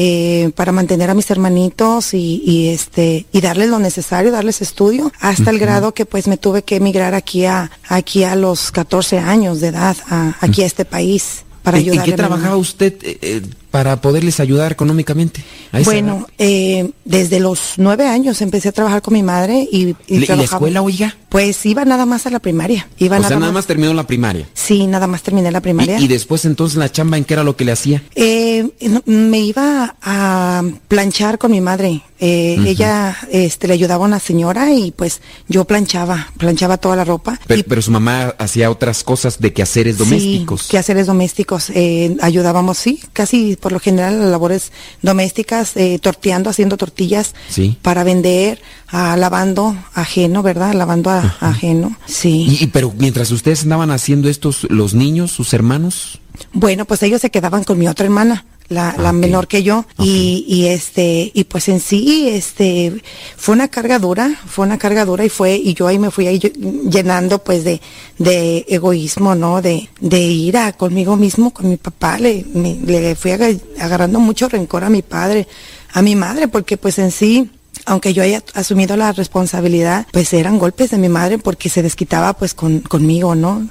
eh, 0.00 0.52
para 0.54 0.70
mantener 0.70 1.10
a 1.10 1.14
mis 1.14 1.28
hermanitos 1.28 2.14
y, 2.14 2.40
y, 2.46 2.68
este 2.68 3.26
y 3.32 3.40
darles 3.40 3.68
lo 3.68 3.80
necesario, 3.80 4.30
darles 4.30 4.62
estudio, 4.62 5.10
hasta 5.18 5.50
el 5.50 5.58
grado 5.58 5.92
que 5.92 6.06
pues 6.06 6.28
me 6.28 6.36
tuve 6.36 6.62
que 6.62 6.76
emigrar 6.76 7.14
aquí 7.14 7.46
a 7.46 7.68
aquí 7.88 8.22
a 8.22 8.36
los 8.36 8.70
14 8.70 9.18
años 9.18 9.60
de 9.60 9.68
edad, 9.68 9.96
a- 10.08 10.36
aquí 10.40 10.62
a 10.62 10.66
este 10.66 10.84
país 10.84 11.42
para 11.64 11.78
¿En, 11.78 11.82
en 11.84 11.90
ayudarle. 11.90 12.12
qué 12.12 12.16
trabajaba 12.16 12.56
usted 12.56 12.94
eh, 13.02 13.18
eh, 13.22 13.42
para 13.70 14.00
poderles 14.00 14.40
ayudar 14.40 14.72
económicamente? 14.72 15.44
Bueno, 15.84 16.26
eh, 16.38 16.90
desde 17.04 17.40
los 17.40 17.74
nueve 17.76 18.06
años 18.06 18.40
empecé 18.40 18.70
a 18.70 18.72
trabajar 18.72 19.02
con 19.02 19.14
mi 19.14 19.22
madre 19.22 19.68
y, 19.70 19.94
y 20.06 20.16
¿Y 20.16 20.26
la 20.26 20.42
escuela, 20.42 20.82
oiga? 20.82 21.16
Pues 21.28 21.64
iba 21.66 21.84
nada 21.84 22.06
más 22.06 22.26
a 22.26 22.30
la 22.30 22.38
primaria. 22.38 22.88
Iba 22.98 23.18
O 23.18 23.22
sea, 23.24 23.38
nada 23.38 23.52
más 23.52 23.66
terminó 23.66 23.92
la 23.92 24.06
primaria. 24.06 24.48
Sí, 24.54 24.86
nada 24.86 25.06
más 25.06 25.22
terminé 25.22 25.50
la 25.50 25.60
primaria. 25.60 26.00
Y, 26.00 26.04
y 26.04 26.08
después 26.08 26.44
entonces 26.44 26.78
la 26.78 26.90
chamba, 26.90 27.18
¿en 27.18 27.24
qué 27.24 27.34
era 27.34 27.44
lo 27.44 27.56
que 27.56 27.64
le 27.64 27.72
hacía? 27.72 28.02
Eh, 28.14 28.68
me 29.04 29.40
iba 29.40 29.96
a 30.02 30.62
planchar 30.88 31.38
con 31.38 31.50
mi 31.50 31.60
madre. 31.60 32.02
Eh. 32.20 32.56
Ella 32.66 33.16
este, 33.30 33.68
le 33.68 33.74
ayudaba 33.74 34.04
a 34.04 34.08
una 34.08 34.18
señora 34.18 34.72
y 34.72 34.90
pues 34.90 35.20
yo 35.48 35.64
planchaba, 35.64 36.32
planchaba 36.36 36.78
toda 36.78 36.96
la 36.96 37.04
ropa. 37.04 37.38
Pero, 37.46 37.62
pero 37.68 37.82
su 37.82 37.90
mamá 37.90 38.34
hacía 38.38 38.70
otras 38.70 39.04
cosas 39.04 39.38
de 39.38 39.52
quehaceres 39.52 39.98
domésticos. 39.98 40.62
Sí, 40.62 40.70
quehaceres 40.70 41.06
domésticos. 41.06 41.70
Eh, 41.70 42.16
ayudábamos, 42.20 42.78
sí, 42.78 43.00
casi 43.12 43.56
por 43.58 43.72
lo 43.72 43.80
general 43.80 44.18
las 44.20 44.30
labores 44.30 44.72
domésticas, 45.02 45.76
eh, 45.76 45.98
torteando, 46.00 46.50
haciendo 46.50 46.76
tortillas 46.76 47.34
Sí. 47.48 47.76
para 47.82 48.04
vender, 48.04 48.60
ah, 48.88 49.16
lavando 49.16 49.76
ajeno, 49.94 50.42
¿verdad? 50.42 50.74
Lavando 50.74 51.10
a- 51.10 51.36
ajeno, 51.40 51.96
sí. 52.06 52.46
Y, 52.60 52.64
y- 52.64 52.66
pero 52.68 52.92
mientras 52.96 53.30
ustedes 53.30 53.62
andaban 53.62 53.90
haciendo 53.90 54.28
estos, 54.28 54.66
los 54.70 54.94
niños, 54.94 55.30
sus 55.32 55.52
hermanos, 55.54 56.20
Bueno, 56.52 56.84
pues 56.84 57.02
ellos 57.02 57.20
se 57.20 57.30
quedaban 57.30 57.64
con 57.64 57.78
mi 57.78 57.88
otra 57.88 58.04
hermana, 58.04 58.44
la, 58.68 58.94
la 58.98 59.12
menor 59.12 59.48
que 59.48 59.62
yo, 59.62 59.86
y, 59.98 60.44
y 60.46 60.66
este, 60.66 61.30
y 61.32 61.44
pues 61.44 61.68
en 61.68 61.80
sí, 61.80 62.28
este, 62.28 63.00
fue 63.36 63.54
una 63.54 63.68
carga 63.68 63.98
dura, 63.98 64.38
fue 64.46 64.66
una 64.66 64.76
carga 64.78 65.04
dura 65.06 65.24
y 65.24 65.28
fue, 65.30 65.56
y 65.56 65.72
yo 65.74 65.86
ahí 65.86 65.98
me 65.98 66.10
fui 66.10 66.26
ahí 66.26 66.38
llenando 66.38 67.42
pues 67.42 67.64
de, 67.64 67.80
de 68.18 68.66
egoísmo, 68.68 69.34
¿no? 69.34 69.62
De, 69.62 69.88
de 70.00 70.20
ira 70.20 70.72
conmigo 70.74 71.16
mismo, 71.16 71.50
con 71.52 71.68
mi 71.68 71.76
papá, 71.78 72.18
le, 72.18 72.44
me- 72.52 72.76
le 72.84 73.14
fui 73.14 73.30
aga- 73.30 73.56
agarrando 73.80 74.20
mucho 74.20 74.48
rencor 74.48 74.84
a 74.84 74.90
mi 74.90 75.00
padre, 75.02 75.48
a 75.92 76.02
mi 76.02 76.14
madre, 76.14 76.48
porque 76.48 76.76
pues 76.76 76.98
en 76.98 77.10
sí, 77.10 77.50
aunque 77.88 78.12
yo 78.14 78.22
haya 78.22 78.42
asumido 78.54 78.96
la 78.96 79.12
responsabilidad, 79.12 80.06
pues 80.12 80.32
eran 80.32 80.58
golpes 80.58 80.90
de 80.90 80.98
mi 80.98 81.08
madre 81.08 81.38
porque 81.38 81.68
se 81.68 81.82
desquitaba 81.82 82.32
pues 82.34 82.54
con, 82.54 82.80
conmigo, 82.80 83.34
¿no? 83.34 83.68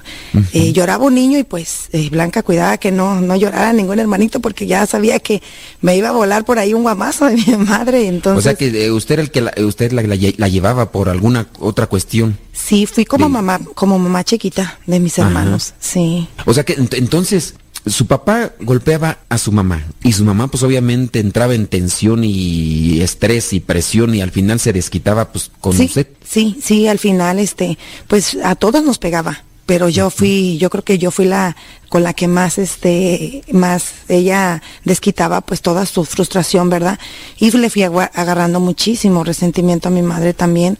Eh, 0.52 0.72
lloraba 0.72 1.04
un 1.04 1.14
niño 1.14 1.38
y 1.38 1.44
pues 1.44 1.88
eh, 1.92 2.08
Blanca 2.10 2.42
cuidaba 2.42 2.76
que 2.78 2.90
no, 2.90 3.20
no 3.20 3.36
llorara 3.36 3.72
ningún 3.72 3.98
hermanito 3.98 4.40
porque 4.40 4.66
ya 4.66 4.86
sabía 4.86 5.18
que 5.20 5.42
me 5.80 5.96
iba 5.96 6.08
a 6.08 6.12
volar 6.12 6.44
por 6.44 6.58
ahí 6.58 6.74
un 6.74 6.82
guamazo 6.82 7.26
de 7.26 7.36
mi 7.46 7.56
madre, 7.56 8.06
entonces... 8.06 8.38
o 8.38 8.42
sea 8.42 8.54
que 8.54 8.84
eh, 8.86 8.90
usted 8.90 9.14
era 9.14 9.22
el 9.22 9.30
que 9.30 9.40
la, 9.40 9.52
usted 9.64 9.92
la, 9.92 10.02
la 10.02 10.14
lle- 10.16 10.34
la 10.36 10.48
llevaba 10.48 10.90
por 10.92 11.08
alguna 11.08 11.48
otra 11.60 11.86
cuestión. 11.86 12.38
Sí, 12.52 12.86
fui 12.86 13.04
como 13.04 13.28
mamá, 13.28 13.60
como 13.74 13.98
mamá 13.98 14.24
chiquita 14.24 14.78
de 14.86 14.98
mis 15.00 15.18
Ajá. 15.18 15.28
hermanos, 15.28 15.74
sí. 15.78 16.28
O 16.44 16.52
sea 16.52 16.64
que 16.64 16.76
ent- 16.76 16.96
entonces 16.98 17.54
su 17.90 18.06
papá 18.06 18.52
golpeaba 18.60 19.18
a 19.28 19.38
su 19.38 19.52
mamá 19.52 19.84
y 20.02 20.12
su 20.12 20.24
mamá 20.24 20.48
pues 20.48 20.62
obviamente 20.62 21.20
entraba 21.20 21.54
en 21.54 21.66
tensión 21.66 22.22
y 22.24 23.00
estrés 23.00 23.52
y 23.52 23.60
presión 23.60 24.14
y 24.14 24.20
al 24.22 24.30
final 24.30 24.60
se 24.60 24.72
desquitaba 24.72 25.32
pues 25.32 25.50
con 25.60 25.72
sí, 25.76 25.84
usted. 25.84 26.06
Sí, 26.28 26.58
sí, 26.62 26.86
al 26.88 26.98
final, 26.98 27.38
este, 27.38 27.78
pues 28.06 28.36
a 28.44 28.54
todos 28.54 28.82
nos 28.84 28.98
pegaba, 28.98 29.44
pero 29.66 29.88
yo 29.88 30.10
fui, 30.10 30.58
yo 30.58 30.70
creo 30.70 30.84
que 30.84 30.98
yo 30.98 31.10
fui 31.10 31.24
la 31.26 31.56
con 31.88 32.02
la 32.02 32.12
que 32.12 32.28
más, 32.28 32.58
este, 32.58 33.42
más 33.50 33.92
ella 34.08 34.62
desquitaba 34.84 35.40
pues 35.40 35.62
toda 35.62 35.86
su 35.86 36.04
frustración, 36.04 36.68
¿verdad? 36.68 36.98
Y 37.38 37.50
le 37.56 37.70
fui 37.70 37.82
agarrando 37.82 38.60
muchísimo 38.60 39.24
resentimiento 39.24 39.88
a 39.88 39.90
mi 39.90 40.02
madre 40.02 40.34
también, 40.34 40.76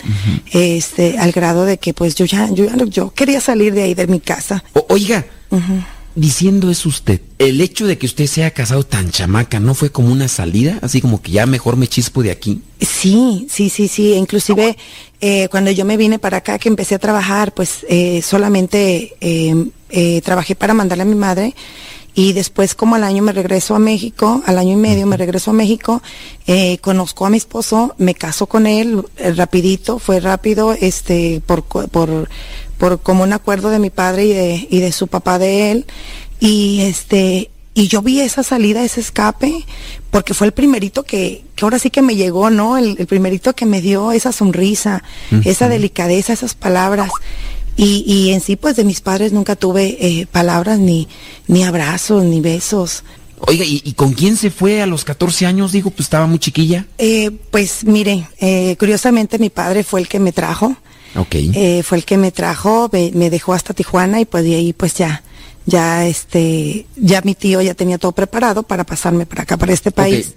este, 0.52 1.18
al 1.18 1.32
grado 1.32 1.64
de 1.64 1.78
que 1.78 1.94
pues 1.94 2.14
yo 2.14 2.26
ya, 2.26 2.50
yo 2.50 2.66
yo 2.86 3.14
quería 3.14 3.40
salir 3.40 3.72
de 3.74 3.84
ahí 3.84 3.94
de 3.94 4.06
mi 4.06 4.20
casa. 4.20 4.62
O- 4.74 4.84
oiga, 4.90 5.24
diciendo 6.18 6.70
eso 6.70 6.88
usted, 6.88 7.20
el 7.38 7.60
hecho 7.60 7.86
de 7.86 7.96
que 7.96 8.06
usted 8.06 8.26
se 8.26 8.42
haya 8.42 8.50
casado 8.52 8.82
tan 8.84 9.10
chamaca, 9.10 9.60
¿no 9.60 9.74
fue 9.74 9.90
como 9.90 10.10
una 10.12 10.28
salida? 10.28 10.78
Así 10.82 11.00
como 11.00 11.22
que 11.22 11.30
ya 11.32 11.46
mejor 11.46 11.76
me 11.76 11.86
chispo 11.86 12.22
de 12.22 12.30
aquí. 12.30 12.60
Sí, 12.80 13.46
sí, 13.50 13.70
sí, 13.70 13.88
sí. 13.88 14.14
Inclusive 14.14 14.76
eh, 15.20 15.48
cuando 15.50 15.70
yo 15.70 15.84
me 15.84 15.96
vine 15.96 16.18
para 16.18 16.38
acá, 16.38 16.58
que 16.58 16.68
empecé 16.68 16.94
a 16.96 16.98
trabajar, 16.98 17.52
pues 17.54 17.86
eh, 17.88 18.20
solamente 18.22 19.14
eh, 19.20 19.54
eh, 19.90 20.20
trabajé 20.22 20.54
para 20.56 20.74
mandarle 20.74 21.02
a 21.02 21.06
mi 21.06 21.14
madre 21.14 21.54
y 22.14 22.32
después 22.32 22.74
como 22.74 22.96
al 22.96 23.04
año 23.04 23.22
me 23.22 23.32
regreso 23.32 23.76
a 23.76 23.78
México, 23.78 24.42
al 24.44 24.58
año 24.58 24.72
y 24.72 24.76
medio 24.76 25.06
me 25.06 25.16
regreso 25.16 25.52
a 25.52 25.54
México, 25.54 26.02
eh, 26.48 26.78
conozco 26.80 27.26
a 27.26 27.30
mi 27.30 27.36
esposo, 27.36 27.94
me 27.98 28.14
caso 28.14 28.46
con 28.46 28.66
él 28.66 29.04
eh, 29.18 29.32
rapidito, 29.34 30.00
fue 30.00 30.18
rápido, 30.18 30.72
este, 30.72 31.40
por, 31.46 31.64
co- 31.64 31.86
por, 31.86 32.28
por 32.78 33.00
como 33.00 33.24
un 33.24 33.32
acuerdo 33.32 33.70
de 33.70 33.78
mi 33.78 33.90
padre 33.90 34.24
y 34.24 34.32
de, 34.32 34.68
y 34.70 34.80
de 34.80 34.92
su 34.92 35.08
papá 35.08 35.38
de 35.38 35.70
él 35.70 35.86
y 36.40 36.80
este 36.82 37.50
y 37.74 37.86
yo 37.86 38.02
vi 38.02 38.20
esa 38.20 38.42
salida, 38.42 38.82
ese 38.82 39.00
escape, 39.00 39.64
porque 40.10 40.34
fue 40.34 40.48
el 40.48 40.52
primerito 40.52 41.04
que, 41.04 41.44
que 41.54 41.64
ahora 41.64 41.78
sí 41.78 41.90
que 41.90 42.02
me 42.02 42.16
llegó, 42.16 42.50
¿no? 42.50 42.76
El, 42.76 42.96
el 42.98 43.06
primerito 43.06 43.54
que 43.54 43.66
me 43.66 43.80
dio 43.80 44.10
esa 44.10 44.32
sonrisa, 44.32 45.04
esa 45.44 45.68
delicadeza, 45.68 46.32
esas 46.32 46.56
palabras. 46.56 47.08
Y, 47.76 48.02
y 48.04 48.32
en 48.32 48.40
sí, 48.40 48.56
pues 48.56 48.74
de 48.74 48.82
mis 48.82 49.00
padres 49.00 49.32
nunca 49.32 49.54
tuve 49.54 49.96
eh, 50.00 50.26
palabras, 50.26 50.80
ni, 50.80 51.06
ni 51.46 51.62
abrazos, 51.62 52.24
ni 52.24 52.40
besos. 52.40 53.04
Oiga, 53.42 53.64
¿y, 53.64 53.80
y 53.84 53.92
con 53.92 54.12
quién 54.12 54.36
se 54.36 54.50
fue 54.50 54.82
a 54.82 54.86
los 54.86 55.04
14 55.04 55.46
años? 55.46 55.70
Digo, 55.70 55.90
pues 55.90 56.06
estaba 56.06 56.26
muy 56.26 56.40
chiquilla. 56.40 56.84
Eh, 56.98 57.30
pues 57.52 57.84
mire, 57.84 58.28
eh, 58.40 58.74
curiosamente 58.76 59.38
mi 59.38 59.50
padre 59.50 59.84
fue 59.84 60.00
el 60.00 60.08
que 60.08 60.18
me 60.18 60.32
trajo. 60.32 60.76
Eh, 61.54 61.82
fue 61.82 61.98
el 61.98 62.04
que 62.04 62.16
me 62.18 62.32
trajo, 62.32 62.88
me, 62.92 63.10
me 63.14 63.30
dejó 63.30 63.54
hasta 63.54 63.74
Tijuana 63.74 64.20
y 64.20 64.24
pues 64.24 64.44
de 64.44 64.54
ahí 64.54 64.72
pues 64.72 64.94
ya, 64.94 65.22
ya 65.66 66.06
este, 66.06 66.86
ya 66.96 67.20
mi 67.22 67.34
tío 67.34 67.60
ya 67.62 67.74
tenía 67.74 67.98
todo 67.98 68.12
preparado 68.12 68.62
para 68.62 68.84
pasarme 68.84 69.26
para 69.26 69.42
acá, 69.42 69.56
para 69.56 69.72
este 69.72 69.90
país. 69.90 70.34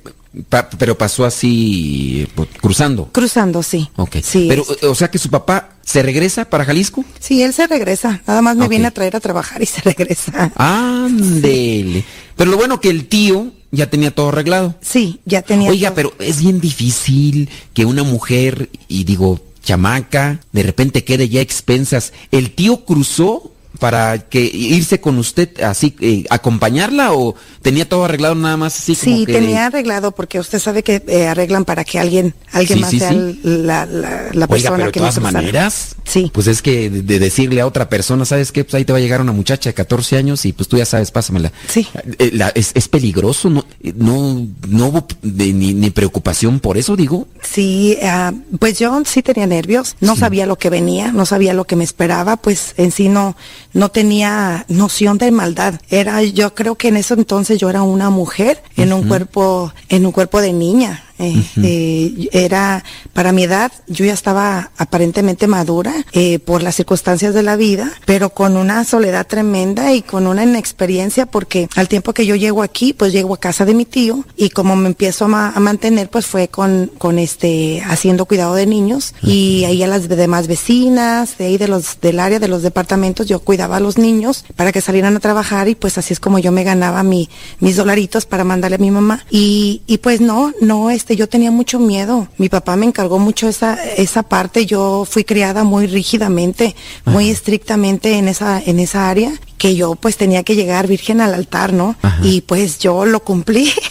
Pa- 0.48 0.70
pero 0.70 0.98
pasó 0.98 1.26
así, 1.26 2.26
pues, 2.36 2.48
cruzando. 2.62 3.10
Cruzando, 3.12 3.62
sí. 3.62 3.90
Ok. 3.98 4.16
Sí, 4.24 4.46
pero, 4.48 4.66
o 4.90 4.96
sea 4.96 5.12
que 5.12 5.18
su 5.18 5.30
papá 5.30 5.72
se 5.84 6.02
regresa 6.02 6.46
para 6.50 6.64
Jalisco. 6.64 7.04
sí, 7.20 7.42
él 7.44 7.52
se 7.54 7.68
regresa. 7.68 8.22
Nada 8.26 8.42
más 8.42 8.56
me 8.56 8.70
viene 8.70 8.88
a 8.88 8.92
traer 8.92 9.18
a 9.18 9.20
trabajar 9.20 9.62
y 9.62 9.66
se 9.66 9.82
regresa. 9.92 10.52
Ándele. 10.56 12.06
Pero 12.38 12.50
lo 12.52 12.58
bueno 12.58 12.80
que 12.80 12.90
el 12.90 13.08
tío 13.08 13.52
ya 13.72 13.90
tenía 13.90 14.12
todo 14.12 14.30
arreglado. 14.30 14.76
Sí, 14.82 15.20
ya 15.26 15.42
tenía. 15.42 15.70
Oiga, 15.70 15.90
todo. 15.90 15.96
pero 15.96 16.14
es 16.20 16.40
bien 16.42 16.60
difícil 16.62 17.50
que 17.74 17.86
una 17.86 18.04
mujer, 18.04 18.70
y 18.88 19.04
digo, 19.04 19.40
chamaca, 19.64 20.40
de 20.52 20.64
repente 20.64 21.04
quede 21.04 21.30
ya 21.30 21.42
expensas. 21.42 22.14
¿El 22.32 22.52
tío 22.52 22.86
cruzó 22.86 23.51
para 23.80 24.20
que 24.30 24.42
irse 24.42 25.00
con 25.02 25.18
usted 25.18 25.60
así, 25.64 25.96
eh, 26.02 26.26
acompañarla 26.30 27.14
o 27.14 27.36
tenía 27.62 27.88
todo 27.88 28.06
arreglado 28.06 28.36
nada 28.36 28.58
más 28.58 28.78
así 28.78 28.96
como 28.96 29.18
Sí, 29.18 29.26
que... 29.26 29.34
tenía 29.34 29.68
arreglado 29.68 30.12
porque 30.12 30.40
usted 30.40 30.60
sabe 30.60 30.84
que 30.84 31.02
eh, 31.08 31.28
arreglan 31.28 31.66
para 31.66 31.84
que 31.84 31.98
alguien, 32.00 32.34
alguien 32.52 32.78
Sí, 32.78 32.82
más 32.82 32.92
sí, 32.92 33.00
sea 33.00 33.10
sí. 33.12 33.40
la, 33.44 33.86
la, 33.86 34.30
la 34.34 34.48
persona 34.48 34.50
Oiga, 34.50 34.72
pero 34.76 34.86
de 34.88 34.92
que 34.92 35.00
me 35.00 35.08
todas 35.10 35.20
maneras, 35.22 35.96
Sí. 36.04 36.30
pues 36.34 36.48
es 36.48 36.62
que 36.62 36.90
de, 36.90 37.02
de 37.02 37.20
decirle 37.20 37.62
a 37.62 37.68
otra 37.68 37.88
persona, 37.90 38.26
¿sabes 38.26 38.52
qué? 38.52 38.64
Pues 38.64 38.76
ahí 38.76 38.86
te 38.86 38.92
va 38.92 39.00
a 39.00 39.02
llegar 39.02 39.22
una 39.22 39.32
muchacha 39.32 39.70
de 39.70 39.74
14 39.74 40.18
años 40.18 40.46
y 40.46 40.54
pues 40.54 40.68
tú 40.68 40.78
ya 40.78 40.86
sabes, 40.86 41.10
pásamela. 41.12 41.52
Sí. 41.68 41.88
Eh, 42.20 42.32
la- 42.34 42.50
es, 42.50 42.72
es 42.76 42.88
peligroso, 42.88 43.50
¿no? 43.50 43.66
No, 43.96 44.46
no 44.68 44.86
hubo 44.88 45.08
de- 45.22 45.54
ni, 45.54 45.74
ni 45.74 45.90
preocupación 45.92 46.60
por 46.60 46.78
eso, 46.78 46.96
digo. 46.96 47.28
Sí, 47.42 47.98
ah, 48.04 48.34
pues 48.60 48.78
yo 48.80 49.02
sí 49.06 49.24
tenía 49.24 49.48
nervios, 49.48 49.96
no 50.02 50.16
sabía 50.16 50.46
lo 50.46 50.58
que 50.58 50.70
venía, 50.70 51.12
no 51.12 51.26
sabía 51.26 51.54
lo 51.54 51.66
que 51.66 51.76
me 51.76 51.84
esperaba, 51.84 52.38
pues 52.38 52.74
en 52.78 52.92
sí 52.92 53.08
no, 53.10 53.36
no 53.74 53.90
tenía 53.90 54.66
noción 54.68 55.18
de 55.18 55.32
maldad. 55.32 55.76
Era, 55.90 56.22
yo 56.24 56.54
creo 56.54 56.76
que 56.76 56.90
en 56.90 56.98
ese 56.98 57.14
entonces 57.14 57.60
yo 57.60 57.70
era 57.70 57.84
una 57.84 58.10
mujer 58.10 58.62
en 58.76 58.94
un 58.94 59.08
cuerpo, 59.08 59.74
en 59.90 60.06
un 60.06 60.12
cuerpo 60.12 60.42
de 60.42 60.54
niña. 60.54 61.04
Eh, 61.22 61.44
eh, 61.64 62.30
era 62.32 62.84
para 63.14 63.32
mi 63.32 63.44
edad, 63.44 63.72
yo 63.88 64.06
ya 64.06 64.14
estaba 64.14 64.72
aparentemente 64.78 65.46
madura 65.48 65.94
eh, 66.14 66.40
por 66.40 66.64
las 66.64 66.76
circunstancias 66.76 67.34
de 67.34 67.44
la 67.44 67.56
vida, 67.56 67.92
pero 68.06 68.32
con 68.32 68.58
una 68.58 68.84
soledad 68.86 69.28
tremenda 69.28 69.94
y 69.94 70.02
con 70.02 70.26
una 70.26 70.44
inexperiencia 70.44 71.28
porque 71.28 71.70
al 71.76 71.88
tiempo 71.88 72.14
que 72.14 72.26
yo 72.26 72.36
llego 72.36 72.64
aquí, 72.64 72.94
pues 72.94 73.14
llego 73.14 73.34
a 73.36 73.40
casa 73.40 73.66
de 73.66 73.74
mi 73.76 73.86
tío 73.86 74.26
y 74.36 74.50
como 74.50 74.76
me 74.76 74.88
empiezo 74.88 75.26
a, 75.26 75.28
ma- 75.28 75.54
a 75.56 75.60
mantener, 75.60 76.10
pues 76.10 76.26
fue 76.26 76.48
con, 76.48 76.92
con 76.98 77.20
este, 77.20 77.84
haciendo 77.86 78.26
cuidado 78.26 78.56
de 78.56 78.66
niños 78.66 79.14
y 79.22 79.64
ahí 79.66 79.84
a 79.84 79.88
las 79.88 80.10
demás 80.10 80.48
vecinas, 80.48 81.38
de 81.38 81.46
ahí 81.46 81.58
de 81.58 81.68
los, 81.68 82.02
del 82.02 82.20
área 82.20 82.40
de 82.40 82.48
los 82.48 82.64
departamentos, 82.64 83.28
yo 83.28 83.40
cuidaba 83.42 83.78
a 83.78 83.80
los 83.80 83.98
niños 83.98 84.44
para 84.56 84.72
que 84.72 84.82
salieran 84.82 85.16
a 85.16 85.20
trabajar 85.20 85.68
y 85.70 85.76
pues 85.76 85.98
así 85.98 86.14
es 86.14 86.20
como 86.20 86.40
yo 86.40 86.52
me 86.52 86.64
ganaba 86.64 87.04
mi, 87.04 87.30
mis 87.60 87.76
dolaritos 87.76 88.26
para 88.26 88.44
mandarle 88.44 88.76
a 88.76 88.80
mi 88.80 88.90
mamá. 88.92 89.24
Y, 89.30 89.82
y 89.86 90.00
pues 90.00 90.20
no, 90.22 90.52
no, 90.62 90.90
este, 90.90 91.11
yo 91.16 91.30
tenía 91.30 91.52
mucho 91.52 91.80
miedo. 91.80 92.28
Mi 92.38 92.50
papá 92.50 92.76
me 92.76 92.86
encargó 92.86 93.20
mucho 93.20 93.48
esa, 93.48 93.84
esa 93.96 94.24
parte. 94.24 94.66
Yo 94.66 95.06
fui 95.10 95.24
criada 95.24 95.64
muy 95.64 95.88
rígidamente, 95.88 96.76
muy 97.06 97.30
estrictamente 97.30 98.18
en 98.18 98.28
esa, 98.28 98.62
en 98.62 98.80
esa 98.80 99.10
área, 99.10 99.32
que 99.62 99.76
yo 99.76 99.94
pues 99.94 100.18
tenía 100.18 100.42
que 100.42 100.56
llegar 100.56 100.88
virgen 100.88 101.22
al 101.22 101.36
altar, 101.36 101.72
¿no? 101.72 101.96
Y 102.24 102.42
pues 102.42 102.80
yo 102.80 103.06
lo 103.06 103.20
cumplí. 103.24 103.72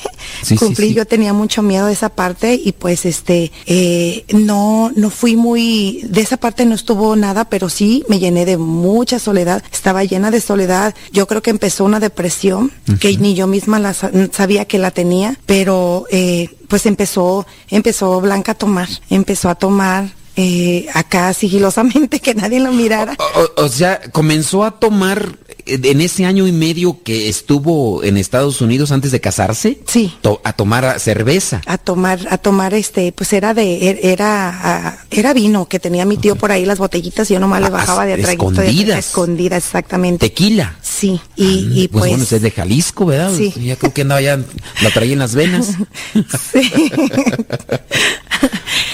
Sí, 0.43 0.57
cumplí, 0.57 0.89
sí. 0.89 0.95
yo 0.95 1.07
tenía 1.07 1.33
mucho 1.35 1.61
miedo 1.63 1.87
de 1.87 1.93
esa 1.93 2.09
parte 2.09 2.55
y 2.55 2.73
pues 2.73 3.05
este, 3.05 3.53
eh, 3.67 4.25
no, 4.33 4.91
no 4.95 5.11
fui 5.11 5.37
muy, 5.37 6.01
de 6.05 6.21
esa 6.23 6.37
parte 6.39 6.65
no 6.65 6.75
estuvo 6.75 7.15
nada, 7.17 7.45
pero 7.47 7.69
sí 7.69 8.05
me 8.09 8.19
llené 8.19 8.47
de 8.47 8.57
mucha 8.57 9.19
soledad, 9.19 9.63
estaba 9.71 10.03
llena 10.05 10.31
de 10.31 10.41
soledad. 10.41 10.95
Yo 11.13 11.27
creo 11.27 11.43
que 11.43 11.51
empezó 11.51 11.85
una 11.85 12.01
depresión 12.01 12.73
que 13.01 13.17
ni 13.19 13.35
yo 13.35 13.47
misma 13.47 13.79
la 13.81 13.93
sa- 13.93 14.11
sabía 14.33 14.65
que 14.67 14.79
la 14.79 14.91
tenía, 14.93 15.37
pero 15.47 16.05
eh, 16.11 16.49
pues 16.69 16.87
empezó, 16.87 17.47
empezó 17.69 18.21
Blanca 18.21 18.53
a 18.53 18.55
tomar, 18.55 18.89
empezó 19.11 19.49
a 19.51 19.57
tomar 19.57 20.11
eh, 20.37 20.87
acá 20.95 21.35
sigilosamente 21.35 22.21
que 22.25 22.35
nadie 22.35 22.61
lo 22.61 22.73
mirara. 22.73 23.17
O, 23.57 23.65
o 23.65 23.69
sea, 23.69 24.01
comenzó 24.13 24.65
a 24.65 24.71
tomar 24.79 25.37
en 25.67 26.01
ese 26.01 26.25
año 26.25 26.47
y 26.47 26.53
medio 26.53 27.03
que 27.03 27.29
estuvo 27.29 28.03
en 28.05 28.17
Estados 28.17 28.61
Unidos 28.61 28.93
antes 28.93 29.11
de 29.13 29.21
casarse. 29.21 29.81
Sí. 29.87 30.13
To- 30.23 30.41
a 30.45 30.53
tomar 30.53 30.99
cerveza. 31.01 31.61
a 31.67 31.79
tomar 31.79 32.21
a 32.31 32.39
tomar 32.39 32.75
este 32.75 33.13
pues 33.13 33.33
era 33.33 33.55
de 33.55 33.81
er- 33.81 33.99
era 34.03 35.05
era 35.11 35.33
vino 35.33 35.67
que 35.67 35.79
tenía 35.81 36.05
mi 36.05 36.17
tío 36.17 36.37
por 36.37 36.53
ahí 36.53 36.65
las 36.65 36.79
botellitas 36.79 37.31
y 37.31 37.35
yo 37.35 37.41
nomás 37.41 37.61
le 37.61 37.67
Ah, 37.67 37.71
bajaba 37.71 38.07
de 38.07 38.17
de- 38.17 38.23
escondidas. 38.23 38.99
escondidas 39.07 39.65
exactamente 39.65 40.29
Tequila. 40.29 40.77
sí 40.83 41.21
y, 41.37 41.83
y 41.83 41.89
pues, 41.89 42.03
pues, 42.03 42.11
bueno, 42.11 42.25
es 42.25 42.43
de 42.43 42.51
Jalisco, 42.51 43.07
¿verdad? 43.07 43.33
Sí. 43.37 43.53
Ya 43.65 43.77
creo 43.77 43.93
que 43.95 44.03
andaba 44.03 44.21
ya, 44.21 44.37
la 44.83 44.91
traía 44.93 45.13
en 45.15 45.19
las 45.21 45.35
venas. 45.35 45.69
sí. 46.53 46.91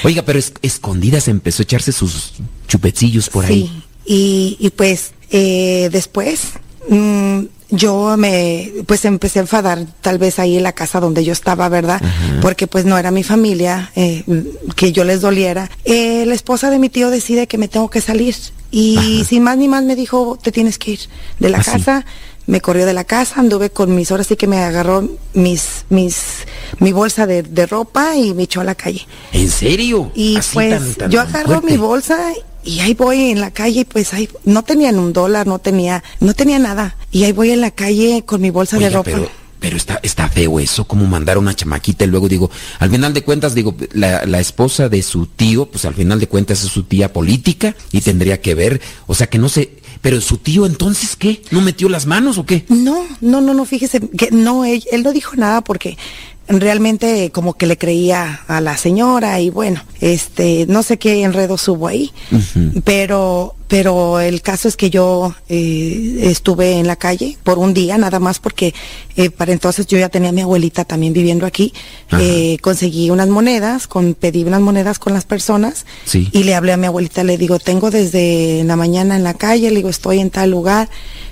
Oiga, 0.05 0.23
pero 0.23 0.39
es- 0.39 0.53
escondidas 0.63 1.29
empezó 1.29 1.63
a 1.63 1.65
echarse 1.65 1.93
sus 1.93 2.33
chupecillos 2.69 3.29
por 3.29 3.45
ahí. 3.45 3.71
Sí, 3.71 3.83
y, 4.07 4.57
y 4.61 4.71
pues 4.71 5.13
eh, 5.31 5.89
después 5.93 6.41
mm, 6.89 7.41
yo 7.71 8.17
me 8.17 8.73
pues 8.87 9.05
empecé 9.05 9.41
a 9.41 9.43
enfadar 9.43 9.87
tal 10.01 10.19
vez 10.19 10.39
ahí 10.39 10.57
en 10.57 10.63
la 10.63 10.73
casa 10.73 11.01
donde 11.01 11.25
yo 11.25 11.33
estaba, 11.33 11.69
¿verdad? 11.69 12.01
Porque 12.41 12.67
pues 12.69 12.85
no 12.85 12.97
era 12.97 13.11
mi 13.11 13.25
familia, 13.25 13.91
eh, 13.97 14.23
que 14.77 14.93
yo 14.93 15.03
les 15.05 15.21
doliera. 15.21 15.69
Eh, 15.85 16.25
la 16.27 16.35
esposa 16.35 16.71
de 16.71 16.79
mi 16.79 16.89
tío 16.89 17.11
decide 17.11 17.49
que 17.49 17.59
me 17.59 17.67
tengo 17.69 17.91
que 17.91 18.01
salir 18.01 18.37
y 18.71 19.25
sin 19.29 19.43
más 19.43 19.57
ni 19.59 19.67
más 19.69 19.83
me 19.83 19.97
dijo, 19.97 20.39
te 20.41 20.53
tienes 20.53 20.79
que 20.79 20.93
ir 20.93 21.01
de 21.41 21.49
la 21.51 21.59
Ah, 21.59 21.63
casa. 21.65 22.05
Me 22.49 22.61
corrió 22.61 22.87
de 22.87 22.93
la 22.93 23.03
casa, 23.03 23.41
anduve 23.41 23.71
con 23.71 23.93
mis 23.97 24.13
horas 24.13 24.29
sí 24.29 24.37
que 24.37 24.47
me 24.47 24.59
agarró 24.59 25.09
mis, 25.35 25.85
mis, 25.89 26.17
mi 26.79 26.93
bolsa 26.93 27.27
de, 27.27 27.43
de 27.43 27.67
ropa 27.67 28.15
y 28.15 28.35
me 28.35 28.45
echó 28.45 28.61
a 28.61 28.65
la 28.65 28.77
calle. 28.77 29.05
¿En 29.33 29.51
serio? 29.51 30.13
Y 30.15 30.37
Así 30.37 30.55
pues 30.55 30.71
tan- 30.71 30.95
tan 30.95 31.11
yo 31.11 31.21
agarro 31.23 31.55
fuerte. 31.61 31.71
mi 31.73 31.77
bolsa 31.77 32.17
y 32.67 32.81
ahí 32.81 32.95
voy 32.95 33.31
en 33.31 33.41
la 33.41 33.53
calle 33.53 33.81
y 33.81 33.85
pues 33.85 34.13
ahí 34.13 34.29
no 34.45 34.65
tenían 34.65 34.99
un 34.99 35.13
dólar, 35.13 35.47
no 35.47 35.61
tenía, 35.61 36.03
no 36.21 36.35
tenía 36.35 36.59
nada. 36.59 36.97
Y 37.13 37.25
ahí 37.25 37.33
voy 37.33 37.51
en 37.53 37.61
la 37.61 37.71
calle 37.71 38.25
con 38.27 38.41
mi 38.41 38.51
bolsa 38.51 38.77
de 38.79 38.91
ropa. 38.91 39.05
pero, 39.05 39.31
pero 39.61 39.77
está, 39.77 40.01
está 40.03 40.29
feo 40.29 40.59
eso, 40.59 40.85
como 40.87 41.07
mandar 41.07 41.37
a 41.37 41.41
una 41.41 41.55
chamaquita 41.55 42.05
y 42.05 42.09
luego 42.09 42.29
digo, 42.29 42.51
al 42.81 42.91
final 42.91 43.15
de 43.15 43.23
cuentas, 43.23 43.55
digo, 43.55 43.77
la, 43.93 44.27
la 44.27 44.41
esposa 44.41 44.89
de 44.89 45.03
su 45.03 45.27
tío, 45.27 45.67
pues 45.67 45.85
al 45.85 45.95
final 45.95 46.19
de 46.19 46.27
cuentas 46.27 46.65
es 46.65 46.71
su 46.71 46.83
tía 46.83 47.13
política 47.13 47.77
y 47.93 48.01
tendría 48.01 48.41
que 48.41 48.55
ver, 48.55 48.81
o 49.07 49.15
sea 49.15 49.29
que 49.29 49.39
no 49.39 49.49
sé, 49.49 49.71
pero 50.03 50.21
su 50.21 50.39
tío 50.39 50.67
entonces, 50.67 51.17
¿qué? 51.17 51.43
¿No 51.51 51.61
metió 51.61 51.89
las 51.89 52.07
manos 52.07 52.39
o 52.39 52.47
qué? 52.47 52.65
No, 52.69 53.05
no, 53.21 53.41
no, 53.41 53.55
no, 53.55 53.65
fíjese 53.65 54.01
que 54.01 54.31
no, 54.31 54.65
él, 54.65 54.85
él 54.93 55.03
no 55.03 55.13
dijo 55.13 55.37
nada 55.37 55.63
porque 55.63 55.97
realmente 56.49 57.31
como 57.33 57.55
que 57.55 57.67
le 57.67 57.77
creía 57.77 58.43
a 58.47 58.61
la 58.61 58.77
señora 58.77 59.41
y 59.41 59.51
bueno, 59.51 59.83
este, 60.01 60.67
no 60.69 60.83
sé 60.85 60.97
qué 60.97 61.23
enredos 61.25 61.67
hubo 61.67 61.89
ahí, 61.89 62.13
pero, 62.85 63.57
pero 63.69 64.21
el 64.21 64.43
caso 64.43 64.69
es 64.69 64.77
que 64.77 64.89
yo 64.91 65.35
eh, 65.49 66.19
estuve 66.23 66.79
en 66.79 66.87
la 66.87 66.95
calle 66.97 67.37
por 67.43 67.59
un 67.59 67.75
día 67.75 67.99
nada 67.99 68.21
más 68.21 68.39
porque 68.39 68.75
eh, 69.17 69.31
para 69.31 69.53
entonces 69.53 69.89
yo 69.89 69.99
ya 69.99 70.09
tenía 70.09 70.29
a 70.29 70.33
mi 70.33 70.43
abuelita 70.43 70.85
también 70.85 71.13
viviendo 71.13 71.47
aquí, 71.47 71.73
eh, 72.19 72.59
conseguí 72.61 73.11
unas 73.11 73.29
monedas, 73.29 73.89
con, 73.89 74.15
pedí 74.15 74.45
unas 74.45 74.61
monedas 74.61 74.99
con 75.01 75.15
las 75.15 75.25
personas 75.25 75.85
Sí. 76.05 76.29
y 76.33 76.45
le 76.45 76.55
hablé 76.55 76.73
a 76.73 76.77
mi 76.77 76.87
abuelita, 76.87 77.25
le 77.25 77.39
digo, 77.39 77.59
tengo 77.59 77.91
desde 77.91 78.63
la 78.65 78.77
mañana 78.77 79.17
en 79.17 79.25
la 79.25 79.35
calle, 79.35 79.71
le 79.71 79.77
digo, 79.77 79.86
estoy 79.89 80.21
en 80.21 80.31
tal 80.31 80.51
lugar, 80.51 80.89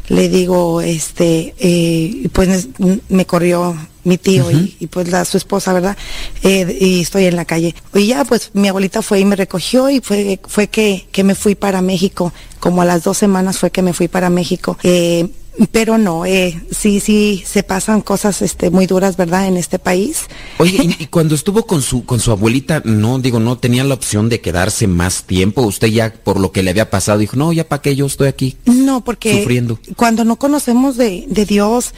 le 0.08 0.28
digo, 0.28 0.80
este, 0.80 1.54
eh, 1.58 2.28
pues 2.32 2.68
me- 3.08 3.24
corrió 3.26 3.76
mi 4.04 4.18
tío 4.18 4.50
y, 4.50 4.76
y, 4.80 4.86
pues 4.88 5.08
la, 5.08 5.24
su 5.24 5.38
esposa, 5.38 5.72
¿verdad? 5.72 5.96
Eh, 6.42 6.76
y 6.78 7.00
estoy 7.00 7.24
en 7.24 7.36
la 7.36 7.46
calle. 7.46 7.74
Y 7.94 8.06
ya 8.08 8.24
pues 8.24 8.50
mi 8.52 8.68
abuelita 8.68 9.00
fue 9.00 9.20
y 9.20 9.24
me 9.24 9.34
recogió 9.36 9.88
y 9.88 10.00
fue, 10.00 10.38
fue 10.46 10.68
que, 10.68 11.06
que 11.10 11.24
me 11.24 11.34
fui 11.34 11.54
para 11.54 11.80
México. 11.80 12.32
Como 12.60 12.82
a 12.82 12.84
las 12.84 13.02
dos 13.04 13.16
semanas 13.16 13.58
fue 13.58 13.70
que 13.70 13.80
me 13.82 13.94
fui 13.94 14.08
para 14.08 14.28
México. 14.28 14.76
Eh, 14.82 15.28
pero 15.70 15.98
no, 15.98 16.26
eh, 16.26 16.60
sí, 16.70 17.00
sí, 17.00 17.44
se 17.46 17.62
pasan 17.62 18.00
cosas 18.00 18.42
este, 18.42 18.70
muy 18.70 18.86
duras, 18.86 19.16
¿verdad? 19.16 19.46
En 19.46 19.56
este 19.56 19.78
país. 19.78 20.24
Oye, 20.58 20.78
y, 20.82 20.96
y 21.04 21.06
cuando 21.06 21.34
estuvo 21.34 21.66
con 21.66 21.82
su, 21.82 22.04
con 22.04 22.20
su 22.20 22.30
abuelita, 22.30 22.82
no, 22.84 23.18
digo, 23.18 23.40
no 23.40 23.58
tenía 23.58 23.84
la 23.84 23.94
opción 23.94 24.28
de 24.28 24.40
quedarse 24.40 24.86
más 24.86 25.24
tiempo, 25.24 25.62
usted 25.62 25.88
ya 25.88 26.12
por 26.12 26.40
lo 26.40 26.52
que 26.52 26.62
le 26.62 26.70
había 26.70 26.90
pasado 26.90 27.18
dijo, 27.18 27.36
no, 27.36 27.52
ya 27.52 27.68
para 27.68 27.82
qué 27.82 27.94
yo 27.96 28.06
estoy 28.06 28.28
aquí. 28.28 28.56
No, 28.64 29.04
porque 29.04 29.38
Sufriendo. 29.40 29.78
cuando 29.96 30.24
no 30.24 30.36
conocemos 30.36 30.96
de, 30.96 31.24
de 31.28 31.44
Dios, 31.44 31.94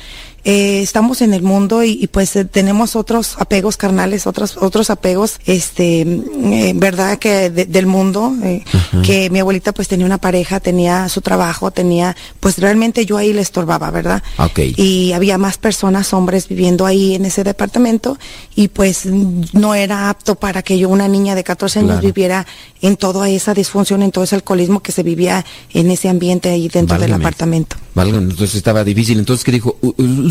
eh, 0.48 0.80
estamos 0.80 1.22
en 1.22 1.34
el 1.34 1.42
mundo 1.42 1.82
y, 1.82 1.98
y, 2.00 2.06
pues 2.06 2.36
eh, 2.36 2.44
tenemos 2.44 2.94
otros 2.94 3.34
apegos 3.40 3.76
carnales, 3.76 4.28
otros 4.28 4.56
otros 4.58 4.90
apegos, 4.90 5.40
este, 5.44 6.02
eh, 6.02 6.72
verdad 6.76 7.18
que 7.18 7.50
de- 7.50 7.64
del 7.66 7.86
mundo, 7.86 8.32
eh, 8.44 8.62
que 9.02 9.28
mi 9.30 9.40
abuelita 9.40 9.72
pues 9.72 9.88
tenía 9.88 10.06
una 10.06 10.18
pareja, 10.18 10.60
tenía 10.60 11.08
su 11.08 11.20
trabajo, 11.20 11.72
tenía, 11.72 12.14
pues 12.38 12.58
realmente 12.58 13.04
yo 13.04 13.16
ahí 13.16 13.32
le 13.32 13.40
estorbaba, 13.40 13.90
¿verdad? 13.90 14.22
Ok. 14.38 14.60
Y 14.76 15.12
había 15.12 15.36
más 15.36 15.58
personas, 15.58 16.12
hombres 16.14 16.46
viviendo 16.46 16.86
ahí 16.86 17.16
en 17.16 17.24
ese 17.24 17.42
departamento 17.42 18.16
y 18.54 18.68
pues 18.68 19.04
no 19.04 19.74
era 19.74 20.08
apto 20.10 20.36
para 20.36 20.62
que 20.62 20.78
yo, 20.78 20.88
una 20.90 21.08
niña 21.08 21.34
de 21.34 21.42
14 21.42 21.80
años, 21.80 21.92
Claro. 21.98 22.06
viviera 22.06 22.46
en 22.82 22.96
toda 22.96 23.28
esa 23.28 23.52
disfunción, 23.52 24.02
en 24.02 24.12
todo 24.12 24.22
ese 24.22 24.36
alcoholismo 24.36 24.78
que 24.80 24.92
se 24.92 25.02
vivía 25.02 25.44
en 25.74 25.90
ese 25.90 26.08
ambiente 26.08 26.50
ahí 26.50 26.68
dentro 26.68 26.98
del 27.00 27.12
apartamento. 27.14 27.76
Válgame, 27.94 28.30
entonces 28.30 28.54
estaba 28.56 28.84
difícil. 28.84 29.18
Entonces, 29.18 29.42
¿qué 29.42 29.52
dijo? 29.52 29.78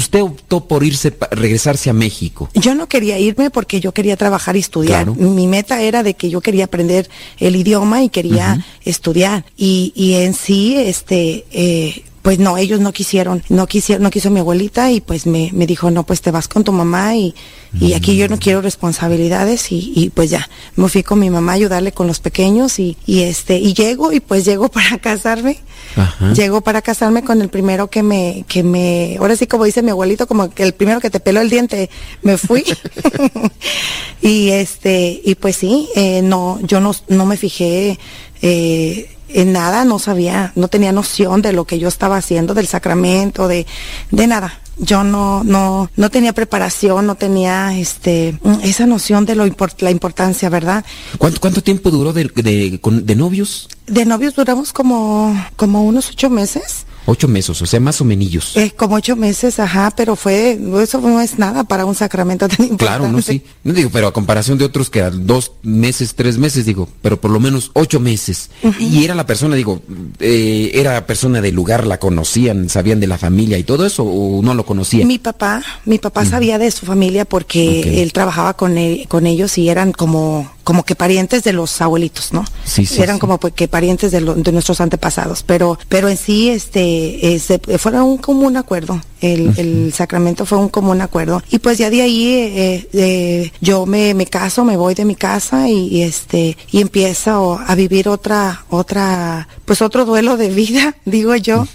Usted 0.05 0.21
optó 0.21 0.67
por 0.67 0.83
irse, 0.83 1.11
regresarse 1.31 1.89
a 1.89 1.93
México. 1.93 2.47
Yo 2.53 2.75
no 2.75 2.87
quería 2.87 3.17
irme 3.17 3.49
porque 3.49 3.79
yo 3.79 3.91
quería 3.91 4.15
trabajar 4.15 4.55
y 4.55 4.59
estudiar. 4.59 5.05
Claro. 5.05 5.15
Mi 5.15 5.47
meta 5.47 5.81
era 5.81 6.03
de 6.03 6.13
que 6.13 6.29
yo 6.29 6.41
quería 6.41 6.65
aprender 6.65 7.09
el 7.39 7.55
idioma 7.55 8.03
y 8.03 8.09
quería 8.09 8.63
estudiar. 8.83 9.45
Y, 9.57 9.93
y 9.95 10.13
en 10.13 10.35
sí, 10.35 10.75
este, 10.77 11.45
eh, 11.49 12.03
pues 12.25 12.39
no, 12.39 12.57
ellos 12.57 12.79
no 12.79 12.91
quisieron, 12.91 13.43
no 13.49 13.67
quisieron, 13.67 14.01
no 14.01 14.09
quiso 14.09 14.31
mi 14.31 14.39
abuelita 14.39 14.89
y 14.89 14.99
pues 14.99 15.27
me, 15.27 15.51
me 15.53 15.67
dijo, 15.67 15.91
no, 15.91 16.07
pues 16.07 16.21
te 16.21 16.31
vas 16.31 16.47
con 16.47 16.63
tu 16.63 16.71
mamá 16.71 17.15
y, 17.15 17.35
y 17.79 17.93
aquí 17.93 18.17
yo 18.17 18.27
no 18.27 18.39
quiero 18.39 18.61
responsabilidades 18.61 19.71
y, 19.71 19.93
y 19.95 20.09
pues 20.09 20.31
ya, 20.31 20.49
me 20.75 20.89
fui 20.89 21.03
con 21.03 21.19
mi 21.19 21.29
mamá 21.29 21.51
a 21.51 21.55
ayudarle 21.55 21.91
con 21.91 22.07
los 22.07 22.19
pequeños 22.19 22.79
y, 22.79 22.97
y 23.05 23.21
este, 23.21 23.59
y 23.59 23.75
llego 23.75 24.11
y 24.11 24.21
pues 24.21 24.43
llego 24.43 24.69
para 24.71 24.97
casarme. 24.97 25.59
Ajá. 25.95 26.33
Llego 26.33 26.61
para 26.61 26.81
casarme 26.81 27.23
con 27.23 27.43
el 27.43 27.49
primero 27.49 27.91
que 27.91 28.01
me, 28.01 28.43
que 28.47 28.63
me, 28.63 29.17
ahora 29.19 29.35
sí 29.35 29.45
como 29.45 29.65
dice 29.65 29.83
mi 29.83 29.91
abuelito, 29.91 30.25
como 30.25 30.49
que 30.49 30.63
el 30.63 30.73
primero 30.73 30.99
que 30.99 31.11
te 31.11 31.19
peló 31.19 31.41
el 31.41 31.51
diente, 31.51 31.91
me 32.23 32.39
fui. 32.39 32.65
y 34.23 34.49
este, 34.49 35.21
y 35.23 35.35
pues 35.35 35.57
sí, 35.57 35.89
eh, 35.95 36.23
no, 36.23 36.57
yo 36.63 36.79
no, 36.79 36.95
no 37.07 37.27
me 37.27 37.37
fijé 37.37 37.99
eh, 38.41 39.14
en 39.29 39.51
nada, 39.53 39.85
no 39.85 39.99
sabía, 39.99 40.51
no 40.55 40.67
tenía 40.67 40.91
noción 40.91 41.41
de 41.41 41.53
lo 41.53 41.65
que 41.65 41.79
yo 41.79 41.87
estaba 41.87 42.17
haciendo, 42.17 42.53
del 42.53 42.67
sacramento, 42.67 43.47
de, 43.47 43.65
de 44.11 44.27
nada. 44.27 44.59
Yo 44.77 45.05
no, 45.05 45.43
no, 45.45 45.89
no 45.95 46.09
tenía 46.11 46.33
preparación, 46.33 47.05
no 47.07 47.15
tenía 47.15 47.77
este, 47.77 48.37
esa 48.61 48.85
noción 48.85 49.25
de 49.25 49.35
lo 49.35 49.47
import- 49.47 49.79
la 49.81 49.89
importancia, 49.89 50.49
¿verdad? 50.49 50.83
¿Cuánto, 51.17 51.39
cuánto 51.39 51.63
tiempo 51.63 51.91
duró 51.91 52.11
de, 52.11 52.25
de- 52.35 52.79
de 52.83 53.15
novios? 53.15 53.69
De 53.87 54.03
novios 54.05 54.35
duramos 54.35 54.73
como, 54.73 55.33
como 55.55 55.83
unos 55.85 56.09
ocho 56.09 56.29
meses. 56.29 56.85
Ocho 57.07 57.27
meses, 57.27 57.61
o 57.61 57.65
sea, 57.65 57.79
más 57.79 58.01
o 58.01 58.05
menos. 58.05 58.15
Eh, 58.57 58.73
como 58.75 58.95
ocho 58.95 59.15
meses, 59.15 59.59
ajá, 59.59 59.91
pero 59.95 60.15
fue, 60.15 60.59
eso 60.81 61.01
no 61.01 61.21
es 61.21 61.37
nada 61.37 61.63
para 61.63 61.85
un 61.85 61.93
sacramento 61.95 62.47
tan 62.47 62.61
importante. 62.65 62.85
Claro, 62.85 63.11
no, 63.11 63.21
sí. 63.21 63.43
No 63.63 63.73
digo, 63.73 63.89
pero 63.91 64.07
a 64.07 64.13
comparación 64.13 64.57
de 64.57 64.65
otros 64.65 64.89
que 64.89 65.01
a 65.01 65.09
dos 65.11 65.51
meses, 65.63 66.15
tres 66.15 66.37
meses, 66.37 66.65
digo, 66.65 66.89
pero 67.01 67.19
por 67.19 67.29
lo 67.31 67.39
menos 67.39 67.71
ocho 67.73 67.99
meses. 67.99 68.49
Y 68.79 69.03
era 69.03 69.13
la 69.15 69.25
persona, 69.25 69.55
digo, 69.55 69.81
eh, 70.19 70.71
era 70.73 71.05
persona 71.05 71.41
del 71.41 71.53
lugar, 71.55 71.85
la 71.85 71.99
conocían, 71.99 72.69
sabían 72.69 72.99
de 72.99 73.07
la 73.07 73.17
familia 73.17 73.57
y 73.57 73.63
todo 73.63 73.85
eso, 73.85 74.03
o 74.03 74.41
no 74.41 74.53
lo 74.53 74.65
conocían. 74.65 75.07
Mi 75.07 75.19
papá, 75.19 75.61
mi 75.85 75.99
papá 75.99 76.25
sabía 76.25 76.57
de 76.57 76.71
su 76.71 76.85
familia 76.85 77.25
porque 77.25 78.01
él 78.01 78.13
trabajaba 78.13 78.55
con, 78.55 78.77
e- 78.77 79.05
con 79.09 79.27
ellos 79.27 79.57
y 79.57 79.69
eran 79.69 79.91
como, 79.91 80.49
como 80.65 80.83
que 80.83 80.95
parientes 80.95 81.43
de 81.45 81.53
los 81.53 81.79
abuelitos, 81.79 82.33
¿no? 82.33 82.43
Sí, 82.65 82.85
sí, 82.85 83.01
eran 83.01 83.15
sí. 83.15 83.19
como 83.21 83.37
que 83.39 83.67
parientes 83.69 84.11
de, 84.11 84.19
lo- 84.19 84.35
de 84.35 84.51
nuestros 84.51 84.81
antepasados, 84.81 85.43
pero, 85.43 85.79
pero 85.87 86.09
en 86.09 86.17
sí, 86.17 86.49
este, 86.49 87.33
este, 87.35 87.77
fue 87.77 87.93
un 88.01 88.17
común 88.17 88.57
acuerdo. 88.57 88.99
El, 89.21 89.53
el 89.57 89.93
sacramento 89.93 90.45
fue 90.45 90.57
un 90.57 90.69
común 90.69 91.01
acuerdo. 91.01 91.41
Y 91.49 91.59
pues 91.59 91.77
ya 91.77 91.89
de 91.89 92.01
ahí 92.01 92.27
eh, 92.33 92.89
eh, 92.93 93.51
yo 93.61 93.85
me, 93.85 94.13
me 94.13 94.25
caso, 94.27 94.65
me 94.65 94.75
voy 94.75 94.93
de 94.95 95.05
mi 95.05 95.15
casa 95.15 95.69
y, 95.69 95.87
y, 95.87 96.01
este, 96.03 96.57
y 96.71 96.81
empiezo 96.81 97.59
a 97.65 97.73
vivir 97.75 98.09
otra, 98.09 98.65
otra, 98.69 99.47
pues 99.65 99.81
otro 99.81 100.03
duelo 100.05 100.35
de 100.37 100.49
vida, 100.49 100.95
digo 101.05 101.35
yo. 101.35 101.65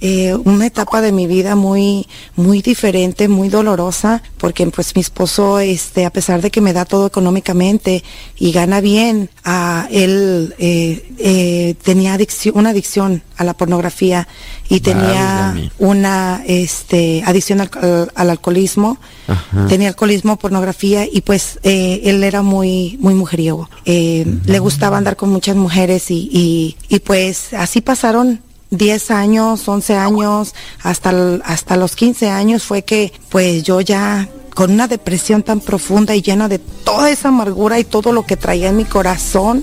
Eh, 0.00 0.34
una 0.44 0.66
etapa 0.66 1.00
de 1.00 1.12
mi 1.12 1.26
vida 1.26 1.56
muy, 1.56 2.06
muy 2.36 2.60
diferente, 2.62 3.28
muy 3.28 3.48
dolorosa, 3.48 4.22
porque 4.38 4.66
pues 4.66 4.94
mi 4.94 5.00
esposo, 5.00 5.58
este, 5.58 6.04
a 6.04 6.10
pesar 6.10 6.42
de 6.42 6.50
que 6.50 6.60
me 6.60 6.72
da 6.72 6.84
todo 6.84 7.06
económicamente 7.06 8.04
y 8.38 8.52
gana 8.52 8.80
bien, 8.80 9.30
ah, 9.44 9.88
él 9.90 10.54
eh, 10.58 11.08
eh, 11.18 11.74
tenía 11.82 12.14
adicción, 12.14 12.56
una 12.58 12.70
adicción 12.70 13.22
a 13.36 13.44
la 13.44 13.54
pornografía 13.54 14.26
y 14.68 14.80
tenía 14.80 15.52
Válgame. 15.54 15.70
una 15.78 16.42
este, 16.46 17.22
adicción 17.24 17.60
al, 17.60 17.70
al- 17.80 18.12
al 18.14 18.30
alcoholismo, 18.30 18.98
Ajá. 19.28 19.66
tenía 19.68 19.88
alcoholismo, 19.88 20.36
pornografía 20.38 21.06
y 21.10 21.20
pues 21.22 21.58
eh, 21.62 22.00
él 22.04 22.22
era 22.24 22.42
muy, 22.42 22.96
muy 23.00 23.14
mujeriego. 23.14 23.68
Eh, 23.84 24.26
Le 24.44 24.58
gustaba 24.58 24.98
andar 24.98 25.16
con 25.16 25.30
muchas 25.30 25.56
mujeres 25.56 26.10
y, 26.10 26.28
y, 26.32 26.76
y 26.94 26.98
pues 27.00 27.52
así 27.54 27.80
pasaron 27.80 28.40
10 28.70 29.10
años, 29.10 29.66
11 29.68 29.94
años, 29.96 30.54
hasta, 30.82 31.12
hasta 31.44 31.76
los 31.76 31.94
15 31.96 32.28
años 32.30 32.64
fue 32.64 32.82
que 32.82 33.12
pues 33.28 33.62
yo 33.62 33.80
ya 33.80 34.28
con 34.54 34.70
una 34.72 34.88
depresión 34.88 35.42
tan 35.42 35.60
profunda 35.60 36.14
y 36.16 36.22
llena 36.22 36.48
de 36.48 36.58
toda 36.58 37.10
esa 37.10 37.28
amargura 37.28 37.78
y 37.78 37.84
todo 37.84 38.12
lo 38.12 38.24
que 38.24 38.36
traía 38.36 38.68
en 38.70 38.76
mi 38.78 38.84
corazón, 38.86 39.62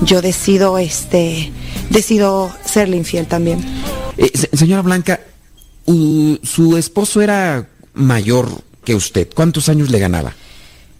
yo 0.00 0.20
decido, 0.20 0.76
este, 0.78 1.52
decido 1.90 2.50
serle 2.64 2.96
infiel 2.96 3.26
también. 3.26 3.64
Eh, 4.16 4.30
se- 4.34 4.56
señora 4.56 4.82
Blanca, 4.82 5.20
su 5.86 6.76
esposo 6.76 7.20
era 7.22 7.68
mayor 7.94 8.48
que 8.84 8.94
usted. 8.94 9.28
¿Cuántos 9.34 9.68
años 9.68 9.90
le 9.90 9.98
ganaba? 10.00 10.32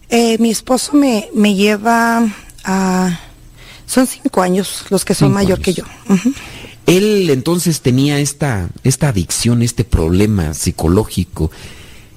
Eh, 0.09 0.37
mi 0.39 0.51
esposo 0.51 0.93
me, 0.95 1.29
me 1.35 1.55
lleva 1.55 2.23
a... 2.65 3.21
Son 3.87 4.07
cinco 4.07 4.43
años 4.43 4.85
los 4.91 5.05
que 5.05 5.15
son 5.15 5.29
Cinco 5.29 5.35
mayor 5.35 5.59
años. 5.59 5.65
que 5.65 5.75
yo. 5.75 5.85
Él 6.87 7.31
entonces 7.31 7.81
tenía 7.81 8.21
esta, 8.21 8.69
esta 8.83 9.09
adicción, 9.09 9.63
este 9.63 9.85
problema 9.85 10.55
psicológico. 10.55 11.51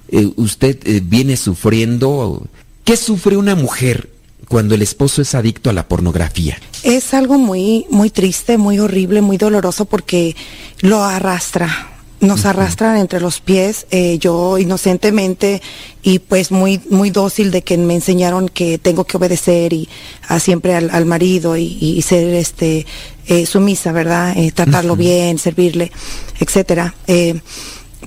Eh, 0.10 0.30
usted 0.36 0.80
eh, 0.86 1.02
viene 1.04 1.38
sufriendo. 1.38 2.46
¿Qué 2.84 2.98
sufre 2.98 3.38
una 3.38 3.56
mujer 3.56 4.10
cuando 4.48 4.76
el 4.76 4.82
esposo 4.82 5.22
es 5.22 5.36
adicto 5.36 5.70
a 5.70 5.74
la 5.74 5.88
pornografía? 5.88 6.58
Es 6.84 7.14
algo 7.14 7.38
muy, 7.38 7.86
muy 7.90 8.10
triste, 8.10 8.58
muy 8.58 8.80
horrible, 8.80 9.22
muy 9.22 9.38
doloroso 9.38 9.86
porque 9.86 10.36
lo 10.82 11.04
arrastra. 11.04 11.94
Nos 12.20 12.46
arrastran 12.46 12.98
entre 12.98 13.20
los 13.20 13.42
pies, 13.42 13.86
eh, 13.92 14.18
yo 14.18 14.58
inocentemente 14.58 15.62
y 16.02 16.18
pues 16.18 16.50
muy, 16.50 16.82
muy 16.90 17.12
dócil 17.12 17.52
de 17.52 17.62
que 17.62 17.78
me 17.78 17.94
enseñaron 17.94 18.50
que 18.50 18.80
tengo 18.80 19.04
que 19.04 19.18
obedecer 19.18 19.72
y 19.72 19.88
a 20.28 20.40
siempre 20.40 20.74
al, 20.74 20.90
al 20.90 21.06
marido 21.06 21.58
y, 21.58 21.78
y 21.80 22.02
ser 22.02 22.34
este 22.34 22.88
eh, 23.28 23.46
sumisa, 23.46 23.92
¿verdad? 23.92 24.38
Eh, 24.38 24.52
tratarlo 24.52 24.96
bien, 24.96 25.38
servirle, 25.38 25.92
etcétera. 26.40 26.96
Eh, 27.08 27.40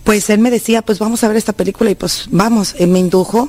pues 0.05 0.31
él 0.31 0.41
me 0.41 0.51
decía, 0.51 0.83
pues 0.83 0.99
vamos 0.99 1.23
a 1.25 1.29
ver 1.29 1.37
esta 1.37 1.53
película 1.53 1.91
y 1.91 1.95
pues 1.95 2.27
vamos, 2.31 2.75
Él 2.79 2.89
me 2.89 2.99
indujo, 2.99 3.49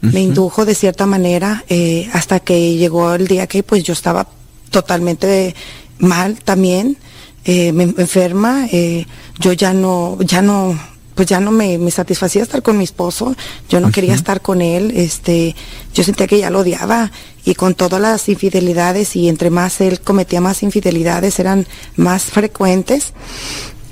me 0.00 0.20
indujo 0.20 0.64
de 0.64 0.74
cierta 0.74 1.06
manera 1.06 1.64
eh, 1.68 2.10
hasta 2.12 2.40
que 2.40 2.74
llegó 2.74 3.14
el 3.14 3.28
día 3.28 3.46
que 3.46 3.62
pues 3.62 3.84
yo 3.84 3.92
estaba 3.92 4.26
totalmente 4.70 5.54
mal 5.98 6.40
también, 6.42 6.96
eh, 7.44 7.72
me 7.72 7.84
enferma, 7.84 8.66
eh, 8.72 9.06
yo 9.38 9.52
ya 9.52 9.72
no, 9.72 10.18
ya 10.20 10.42
no, 10.42 10.76
pues 11.14 11.28
ya 11.28 11.40
no 11.40 11.50
me, 11.50 11.78
me 11.78 11.90
satisfacía 11.90 12.42
estar 12.42 12.62
con 12.62 12.78
mi 12.78 12.84
esposo, 12.84 13.34
yo 13.68 13.80
no 13.80 13.90
quería 13.90 14.14
estar 14.14 14.40
con 14.40 14.62
él, 14.62 14.92
este, 14.96 15.54
yo 15.94 16.04
sentía 16.04 16.26
que 16.26 16.38
ya 16.38 16.50
lo 16.50 16.60
odiaba 16.60 17.10
y 17.44 17.54
con 17.54 17.74
todas 17.74 18.00
las 18.00 18.28
infidelidades 18.28 19.16
y 19.16 19.28
entre 19.28 19.50
más 19.50 19.80
él 19.80 20.00
cometía 20.00 20.40
más 20.40 20.62
infidelidades 20.62 21.38
eran 21.38 21.66
más 21.96 22.24
frecuentes 22.24 23.12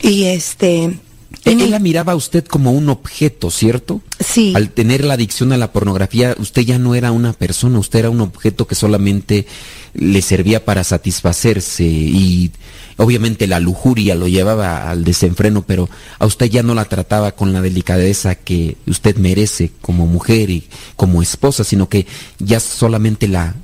y 0.00 0.24
este, 0.24 0.98
Él 1.44 1.70
la 1.70 1.78
miraba 1.78 2.12
a 2.12 2.16
usted 2.16 2.44
como 2.44 2.72
un 2.72 2.88
objeto, 2.88 3.50
¿cierto? 3.50 4.00
Sí. 4.18 4.52
Al 4.54 4.70
tener 4.70 5.04
la 5.04 5.14
adicción 5.14 5.52
a 5.52 5.56
la 5.56 5.72
pornografía, 5.72 6.34
usted 6.38 6.62
ya 6.62 6.78
no 6.78 6.94
era 6.94 7.12
una 7.12 7.32
persona, 7.32 7.78
usted 7.78 8.00
era 8.00 8.10
un 8.10 8.20
objeto 8.20 8.66
que 8.66 8.74
solamente 8.74 9.46
le 9.94 10.22
servía 10.22 10.64
para 10.64 10.84
satisfacerse 10.84 11.84
y 11.84 12.52
obviamente 12.96 13.46
la 13.46 13.60
lujuria 13.60 14.14
lo 14.14 14.28
llevaba 14.28 14.90
al 14.90 15.04
desenfreno, 15.04 15.62
pero 15.62 15.88
a 16.18 16.26
usted 16.26 16.46
ya 16.46 16.62
no 16.62 16.74
la 16.74 16.84
trataba 16.84 17.32
con 17.32 17.52
la 17.52 17.62
delicadeza 17.62 18.34
que 18.34 18.76
usted 18.86 19.16
merece 19.16 19.72
como 19.80 20.06
mujer 20.06 20.50
y 20.50 20.64
como 20.96 21.22
esposa, 21.22 21.64
sino 21.64 21.88
que 21.88 22.06
ya 22.38 22.60
solamente 22.60 23.26
la 23.26 23.54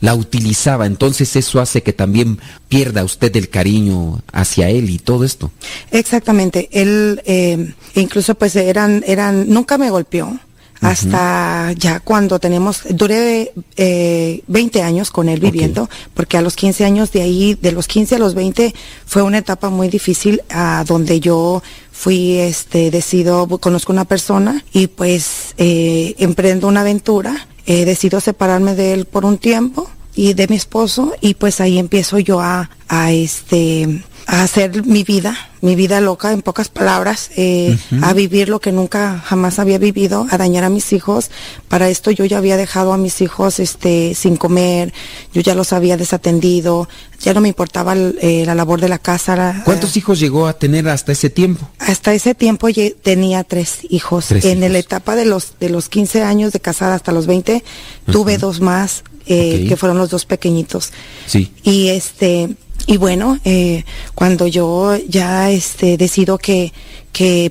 la 0.00 0.14
utilizaba, 0.14 0.86
entonces 0.86 1.34
eso 1.36 1.60
hace 1.60 1.82
que 1.82 1.92
también 1.92 2.38
pierda 2.68 3.04
usted 3.04 3.34
el 3.36 3.48
cariño 3.48 4.20
hacia 4.32 4.68
él 4.68 4.90
y 4.90 4.98
todo 4.98 5.24
esto. 5.24 5.50
Exactamente. 5.90 6.68
Él, 6.72 7.22
eh, 7.24 7.74
incluso 7.94 8.34
pues 8.34 8.56
eran, 8.56 9.02
eran, 9.06 9.48
nunca 9.48 9.78
me 9.78 9.90
golpeó. 9.90 10.38
Hasta 10.80 11.72
ya 11.72 12.00
cuando 12.00 12.38
tenemos, 12.38 12.82
duré 12.90 13.52
eh, 13.76 14.42
20 14.46 14.82
años 14.82 15.10
con 15.10 15.28
él 15.28 15.40
viviendo, 15.40 15.88
porque 16.14 16.36
a 16.36 16.42
los 16.42 16.54
15 16.54 16.84
años 16.84 17.12
de 17.12 17.22
ahí, 17.22 17.54
de 17.60 17.72
los 17.72 17.86
15 17.86 18.16
a 18.16 18.18
los 18.18 18.34
20, 18.34 18.74
fue 19.06 19.22
una 19.22 19.38
etapa 19.38 19.70
muy 19.70 19.88
difícil 19.88 20.42
a 20.50 20.84
donde 20.86 21.18
yo 21.20 21.62
fui, 21.92 22.36
este, 22.36 22.90
decido, 22.90 23.48
conozco 23.58 23.92
una 23.92 24.04
persona 24.04 24.64
y 24.72 24.88
pues 24.88 25.54
eh, 25.56 26.14
emprendo 26.18 26.68
una 26.68 26.82
aventura, 26.82 27.48
eh, 27.66 27.84
decido 27.84 28.20
separarme 28.20 28.74
de 28.74 28.92
él 28.92 29.04
por 29.04 29.24
un 29.24 29.38
tiempo 29.38 29.90
y 30.14 30.34
de 30.34 30.48
mi 30.48 30.56
esposo 30.56 31.12
y 31.20 31.34
pues 31.34 31.60
ahí 31.60 31.78
empiezo 31.78 32.18
yo 32.18 32.40
a, 32.40 32.70
a 32.88 33.12
este 33.12 34.02
a 34.28 34.42
hacer 34.42 34.84
mi 34.84 35.04
vida, 35.04 35.36
mi 35.60 35.76
vida 35.76 36.00
loca 36.00 36.32
en 36.32 36.42
pocas 36.42 36.68
palabras, 36.68 37.30
eh, 37.36 37.78
a 38.02 38.12
vivir 38.12 38.48
lo 38.48 38.58
que 38.60 38.72
nunca 38.72 39.22
jamás 39.24 39.60
había 39.60 39.78
vivido, 39.78 40.26
a 40.30 40.36
dañar 40.36 40.64
a 40.64 40.68
mis 40.68 40.92
hijos. 40.92 41.30
Para 41.68 41.88
esto 41.88 42.10
yo 42.10 42.24
ya 42.24 42.38
había 42.38 42.56
dejado 42.56 42.92
a 42.92 42.96
mis 42.98 43.20
hijos 43.20 43.60
este 43.60 44.16
sin 44.16 44.36
comer, 44.36 44.92
yo 45.32 45.42
ya 45.42 45.54
los 45.54 45.72
había 45.72 45.96
desatendido, 45.96 46.88
ya 47.20 47.34
no 47.34 47.40
me 47.40 47.46
importaba 47.48 47.92
el- 47.92 48.18
eh, 48.20 48.42
la 48.44 48.56
labor 48.56 48.80
de 48.80 48.88
la 48.88 48.98
casa. 48.98 49.36
la- 49.36 49.62
¿Cuántos 49.64 49.96
hijos 49.96 50.18
llegó 50.18 50.48
a 50.48 50.58
tener 50.58 50.88
hasta 50.88 51.12
ese 51.12 51.30
tiempo? 51.30 51.68
hasta 51.78 52.12
ese 52.12 52.34
tiempo 52.34 52.66
tenía 53.02 53.44
tres 53.44 53.78
hijos. 53.90 54.26
Tres 54.26 54.44
en 54.44 54.58
hijos. 54.58 54.70
la 54.72 54.78
etapa 54.80 55.14
de 55.14 55.24
los 55.24 55.54
de 55.60 55.70
los 55.70 55.88
15 55.88 56.24
años 56.24 56.52
de 56.52 56.58
casada 56.58 56.96
hasta 56.96 57.12
los 57.12 57.26
20 57.28 57.62
tuve 58.10 58.38
dos 58.38 58.60
más 58.60 59.04
eh, 59.28 59.66
que 59.68 59.76
fueron 59.76 59.98
los 59.98 60.10
dos 60.10 60.24
pequeñitos. 60.24 60.90
Sí. 61.26 61.52
Y 61.62 61.88
este 61.88 62.56
y 62.86 62.96
bueno, 62.96 63.38
eh, 63.44 63.84
cuando 64.14 64.46
yo 64.46 64.96
ya 65.08 65.50
este 65.50 65.96
decido 65.96 66.38
que 66.38 66.72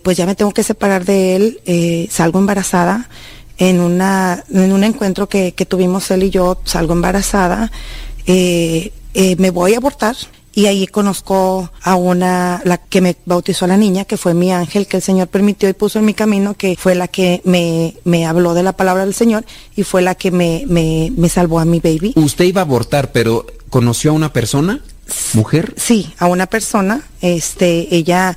pues 0.03 0.15
ya 0.17 0.25
me 0.25 0.35
tengo 0.35 0.51
que 0.51 0.63
separar 0.63 1.05
de 1.05 1.35
él, 1.35 1.59
eh, 1.65 2.07
salgo 2.11 2.39
embarazada 2.39 3.09
en 3.57 3.79
una 3.79 4.43
en 4.51 4.71
un 4.71 4.83
encuentro 4.83 5.27
que, 5.27 5.51
tuvimos 5.67 6.11
él 6.11 6.23
y 6.23 6.29
yo, 6.29 6.59
salgo 6.65 6.93
embarazada, 6.93 7.71
eh, 8.27 8.91
eh, 9.13 9.35
me 9.37 9.49
voy 9.49 9.73
a 9.73 9.77
abortar 9.77 10.15
y 10.53 10.67
ahí 10.67 10.87
conozco 10.87 11.69
a 11.81 11.95
una, 11.95 12.61
la 12.63 12.77
que 12.77 13.01
me 13.01 13.17
bautizó 13.25 13.65
a 13.65 13.67
la 13.67 13.75
niña, 13.75 14.05
que 14.05 14.15
fue 14.15 14.33
mi 14.33 14.53
ángel, 14.53 14.87
que 14.87 14.97
el 14.97 15.03
Señor 15.03 15.27
permitió 15.27 15.67
y 15.67 15.73
puso 15.73 15.99
en 15.99 16.05
mi 16.05 16.13
camino, 16.13 16.53
que 16.53 16.77
fue 16.77 16.95
la 16.95 17.09
que 17.09 17.41
me, 17.43 17.95
me 18.05 18.25
habló 18.25 18.53
de 18.53 18.63
la 18.63 18.71
palabra 18.71 19.03
del 19.03 19.13
Señor 19.13 19.45
y 19.75 19.83
fue 19.83 20.01
la 20.01 20.15
que 20.15 20.31
me, 20.31 20.63
me 20.65 21.29
salvó 21.29 21.59
a 21.59 21.65
mi 21.65 21.79
baby. 21.79 22.13
Usted 22.15 22.45
iba 22.45 22.61
a 22.61 22.63
abortar, 22.63 23.11
pero 23.11 23.45
¿conoció 23.69 24.11
a 24.11 24.13
una 24.13 24.31
persona? 24.31 24.81
¿Mujer? 25.33 25.73
Sí, 25.77 26.13
a 26.17 26.27
una 26.27 26.47
persona, 26.47 27.01
este, 27.21 27.93
ella, 27.95 28.35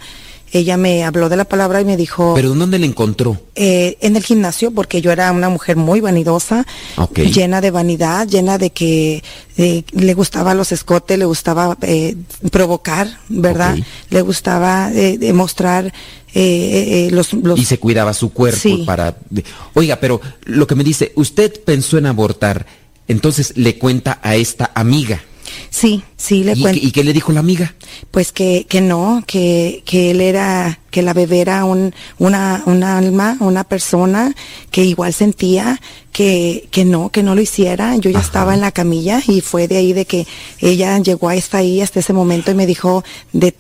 ella 0.53 0.77
me 0.77 1.05
habló 1.05 1.29
de 1.29 1.37
la 1.37 1.45
palabra 1.45 1.81
y 1.81 1.85
me 1.85 1.97
dijo... 1.97 2.35
¿Pero 2.35 2.55
dónde 2.55 2.79
le 2.79 2.87
encontró? 2.87 3.41
eh, 3.55 3.97
en 4.01 4.17
el 4.17 4.23
gimnasio 4.23 4.71
porque 4.71 5.01
yo 5.01 5.11
era 5.13 5.33
una 5.33 5.49
mujer 5.49 5.77
muy 5.77 6.01
vanidosa, 6.01 6.67
llena 7.15 7.61
de 7.61 7.71
vanidad, 7.71 8.27
llena 8.29 8.57
de 8.59 8.71
que 8.71 9.23
eh, 9.57 9.83
le 9.93 10.15
gustaba 10.15 10.55
los 10.55 10.71
escotes, 10.73 11.19
le 11.19 11.25
gustaba 11.25 11.77
eh, 11.83 12.17
provocar, 12.53 13.19
¿verdad? 13.29 13.77
Le 14.11 14.21
gustaba 14.23 14.91
eh, 14.93 15.19
demostrar 15.19 15.87
eh, 15.87 15.93
eh, 16.35 17.07
eh, 17.07 17.11
los, 17.11 17.33
los 17.33 17.59
Y 17.59 17.65
se 17.65 17.79
cuidaba 17.79 18.13
su 18.15 18.33
cuerpo 18.33 18.61
Sí. 18.61 18.85
para... 18.87 19.17
Oiga, 19.75 19.97
pero 19.97 20.21
lo 20.45 20.67
que 20.67 20.75
me 20.75 20.85
dice, 20.85 21.13
usted 21.17 21.61
pensó 21.65 21.99
en 21.99 22.07
abortar, 22.07 22.67
entonces 23.09 23.55
le 23.57 23.79
cuenta 23.79 24.19
a 24.23 24.37
esta 24.37 24.71
amiga. 24.75 25.21
Sí, 25.71 26.03
sí, 26.17 26.45
le 26.45 26.53
¿Y, 26.53 26.63
cuento. 26.63 26.81
y 26.83 26.91
qué 26.93 27.05
le 27.05 27.13
dijo 27.13 27.33
la 27.33 27.41
amiga? 27.41 27.75
Pues 28.11 28.33
que, 28.33 28.67
que 28.69 28.81
no, 28.81 29.23
que, 29.27 29.83
que 29.85 30.11
él 30.13 30.21
era, 30.21 30.81
que 30.91 31.03
la 31.03 31.13
bebé 31.13 31.41
era 31.41 31.65
un, 31.65 31.95
una, 32.19 32.63
alma, 32.97 33.37
una 33.41 33.65
persona 33.65 34.35
que 34.71 34.85
igual 34.85 35.13
sentía 35.13 35.81
que, 36.13 36.67
que 36.73 36.85
no, 36.85 37.11
que 37.11 37.23
no 37.23 37.35
lo 37.35 37.41
hiciera. 37.43 37.95
Yo 37.97 38.11
ya 38.11 38.19
estaba 38.21 38.55
en 38.55 38.61
la 38.61 38.73
camilla 38.73 39.21
y 39.27 39.41
fue 39.41 39.69
de 39.69 39.77
ahí 39.77 39.93
de 39.93 40.05
que 40.07 40.27
ella 40.61 40.99
llegó 40.99 41.29
hasta 41.29 41.59
ahí, 41.59 41.81
hasta 41.81 42.01
ese 42.01 42.13
momento 42.13 42.51
y 42.51 42.55
me 42.55 42.67
dijo, 42.67 43.05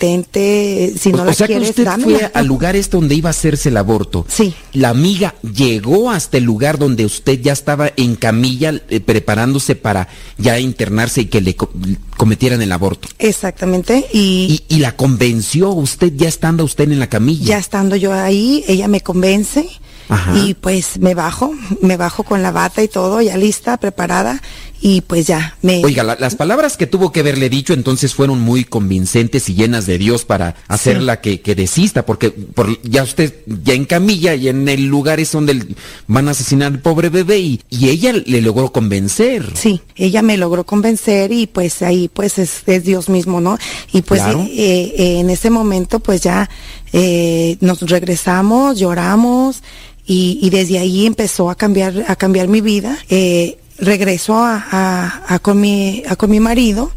detente, 0.02 0.92
si 0.98 1.12
no 1.12 1.22
o, 1.22 1.24
la 1.26 1.30
o 1.32 1.34
sea 1.34 1.46
quieres, 1.46 1.66
que 1.68 1.70
usted 1.70 1.84
dámela". 1.84 2.18
fue 2.18 2.30
al 2.34 2.46
lugar 2.46 2.76
este 2.76 2.96
donde 2.96 3.14
iba 3.14 3.28
a 3.28 3.30
hacerse 3.30 3.68
el 3.68 3.76
aborto. 3.76 4.24
Sí. 4.28 4.54
La 4.72 4.88
amiga 4.90 5.34
llegó 5.54 6.10
hasta 6.10 6.38
el 6.38 6.44
lugar 6.44 6.78
donde 6.78 7.04
usted 7.04 7.40
ya 7.40 7.52
estaba 7.52 7.90
en 7.96 8.16
camilla 8.16 8.72
eh, 8.88 9.00
preparándose 9.00 9.76
para 9.76 10.08
ya 10.38 10.58
internarse 10.58 11.22
y 11.22 11.24
que 11.26 11.40
le 11.40 11.54
co- 11.56 11.70
cometieran 12.16 12.62
el 12.62 12.72
aborto. 12.72 13.08
Exactamente, 13.18 14.06
y, 14.12 14.64
Y, 14.68 14.76
y 14.76 14.78
la 14.80 14.96
convenció 14.96 15.70
usted 15.70 16.12
ya 16.16 16.28
estando 16.28 16.64
usted 16.64 16.90
en 16.90 16.98
la 16.98 17.06
camilla. 17.08 17.17
Ya 17.40 17.58
estando 17.58 17.96
yo 17.96 18.12
ahí, 18.12 18.64
ella 18.68 18.88
me 18.88 19.00
convence 19.00 19.68
Ajá. 20.08 20.36
y 20.38 20.54
pues 20.54 20.98
me 20.98 21.14
bajo, 21.14 21.52
me 21.82 21.96
bajo 21.96 22.22
con 22.22 22.42
la 22.42 22.50
bata 22.50 22.82
y 22.82 22.88
todo, 22.88 23.20
ya 23.20 23.36
lista, 23.36 23.76
preparada 23.76 24.40
y 24.80 25.00
pues 25.00 25.26
ya 25.26 25.56
me... 25.62 25.84
Oiga, 25.84 26.02
la- 26.04 26.16
las 26.20 26.36
palabras 26.36 26.76
que 26.76 26.86
tuvo 26.86 27.10
que 27.12 27.20
haberle 27.20 27.48
dicho 27.48 27.72
entonces 27.72 28.14
fueron 28.14 28.40
muy 28.40 28.64
convincentes 28.64 29.48
y 29.48 29.54
llenas 29.54 29.86
de 29.86 29.98
Dios 29.98 30.24
para 30.24 30.54
hacerla 30.68 31.20
que, 31.20 31.40
que 31.40 31.54
desista, 31.54 32.06
porque 32.06 32.30
por, 32.30 32.80
ya 32.82 33.02
usted 33.02 33.34
ya 33.64 33.74
en 33.74 33.84
camilla 33.86 34.34
y 34.34 34.48
en 34.48 34.68
el 34.68 34.86
lugar 34.86 35.18
es 35.20 35.32
donde 35.32 35.52
el- 35.52 35.76
van 36.06 36.28
a 36.28 36.30
asesinar 36.30 36.72
al 36.72 36.80
pobre 36.80 37.08
bebé 37.08 37.38
y, 37.40 37.60
y 37.70 37.88
ella 37.88 38.12
le 38.12 38.40
logró 38.40 38.72
convencer. 38.72 39.50
Sí, 39.54 39.80
ella 39.96 40.22
me 40.22 40.36
logró 40.36 40.64
convencer 40.64 41.32
y 41.32 41.46
pues 41.46 41.82
ahí 41.82 42.08
pues 42.12 42.38
es, 42.38 42.62
es 42.66 42.84
Dios 42.84 43.08
mismo, 43.08 43.40
¿no? 43.40 43.58
Y 43.92 44.02
pues 44.02 44.20
Claro. 44.22 44.42
eh, 44.50 44.94
eh, 44.96 45.18
en 45.20 45.30
ese 45.30 45.50
momento 45.50 45.98
pues 46.00 46.20
ya 46.22 46.48
eh, 46.92 47.56
nos 47.60 47.80
regresamos, 47.80 48.78
lloramos 48.78 49.62
y, 50.06 50.38
y 50.40 50.50
desde 50.50 50.78
ahí 50.78 51.06
empezó 51.06 51.50
a 51.50 51.54
cambiar, 51.54 52.04
a 52.08 52.16
cambiar 52.16 52.48
mi 52.48 52.60
vida. 52.60 52.98
Eh, 53.10 53.58
regreso 53.78 54.34
a, 54.36 54.64
a- 54.70 55.22
a 55.34 55.38
con 55.38 55.60
mi 55.60 56.02
a 56.08 56.16
con 56.16 56.30
mi 56.30 56.40
marido 56.40 56.90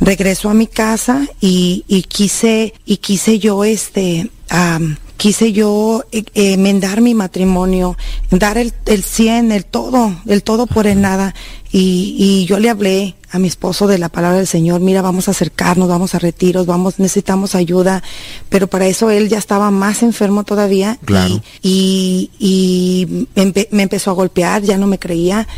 regreso 0.00 0.50
a 0.50 0.54
mi 0.54 0.66
casa 0.66 1.26
y, 1.40 1.84
y 1.88 2.02
quise 2.02 2.74
y 2.84 2.96
quise 2.98 3.38
yo 3.38 3.64
este 3.64 4.30
am, 4.48 4.96
quise 5.16 5.52
yo 5.52 6.04
eh, 6.12 6.24
eh, 6.34 6.54
enmendar 6.54 7.00
mi 7.00 7.14
matrimonio 7.14 7.96
dar 8.30 8.58
el, 8.58 8.72
el 8.86 9.02
100 9.04 9.52
el 9.52 9.64
todo 9.64 10.14
el 10.26 10.42
todo 10.42 10.66
por 10.66 10.86
el 10.86 11.00
nada. 11.00 11.34
Y, 11.72 12.14
y 12.18 12.44
yo 12.46 12.58
le 12.60 12.70
hablé 12.70 13.14
a 13.34 13.38
mi 13.40 13.48
esposo 13.48 13.88
de 13.88 13.98
la 13.98 14.08
palabra 14.08 14.38
del 14.38 14.46
Señor, 14.46 14.80
mira, 14.80 15.02
vamos 15.02 15.26
a 15.26 15.32
acercarnos, 15.32 15.88
vamos 15.88 16.14
a 16.14 16.20
retiros, 16.20 16.66
vamos, 16.66 17.00
necesitamos 17.00 17.56
ayuda, 17.56 18.00
pero 18.48 18.68
para 18.68 18.86
eso 18.86 19.10
él 19.10 19.28
ya 19.28 19.38
estaba 19.38 19.72
más 19.72 20.04
enfermo 20.04 20.44
todavía 20.44 20.98
Claro. 21.04 21.42
y, 21.60 22.30
y, 22.38 23.08
y 23.08 23.26
me, 23.34 23.42
empe- 23.52 23.68
me 23.72 23.82
empezó 23.82 24.12
a 24.12 24.14
golpear, 24.14 24.62
ya 24.62 24.78
no 24.78 24.86
me 24.86 25.00
creía, 25.00 25.48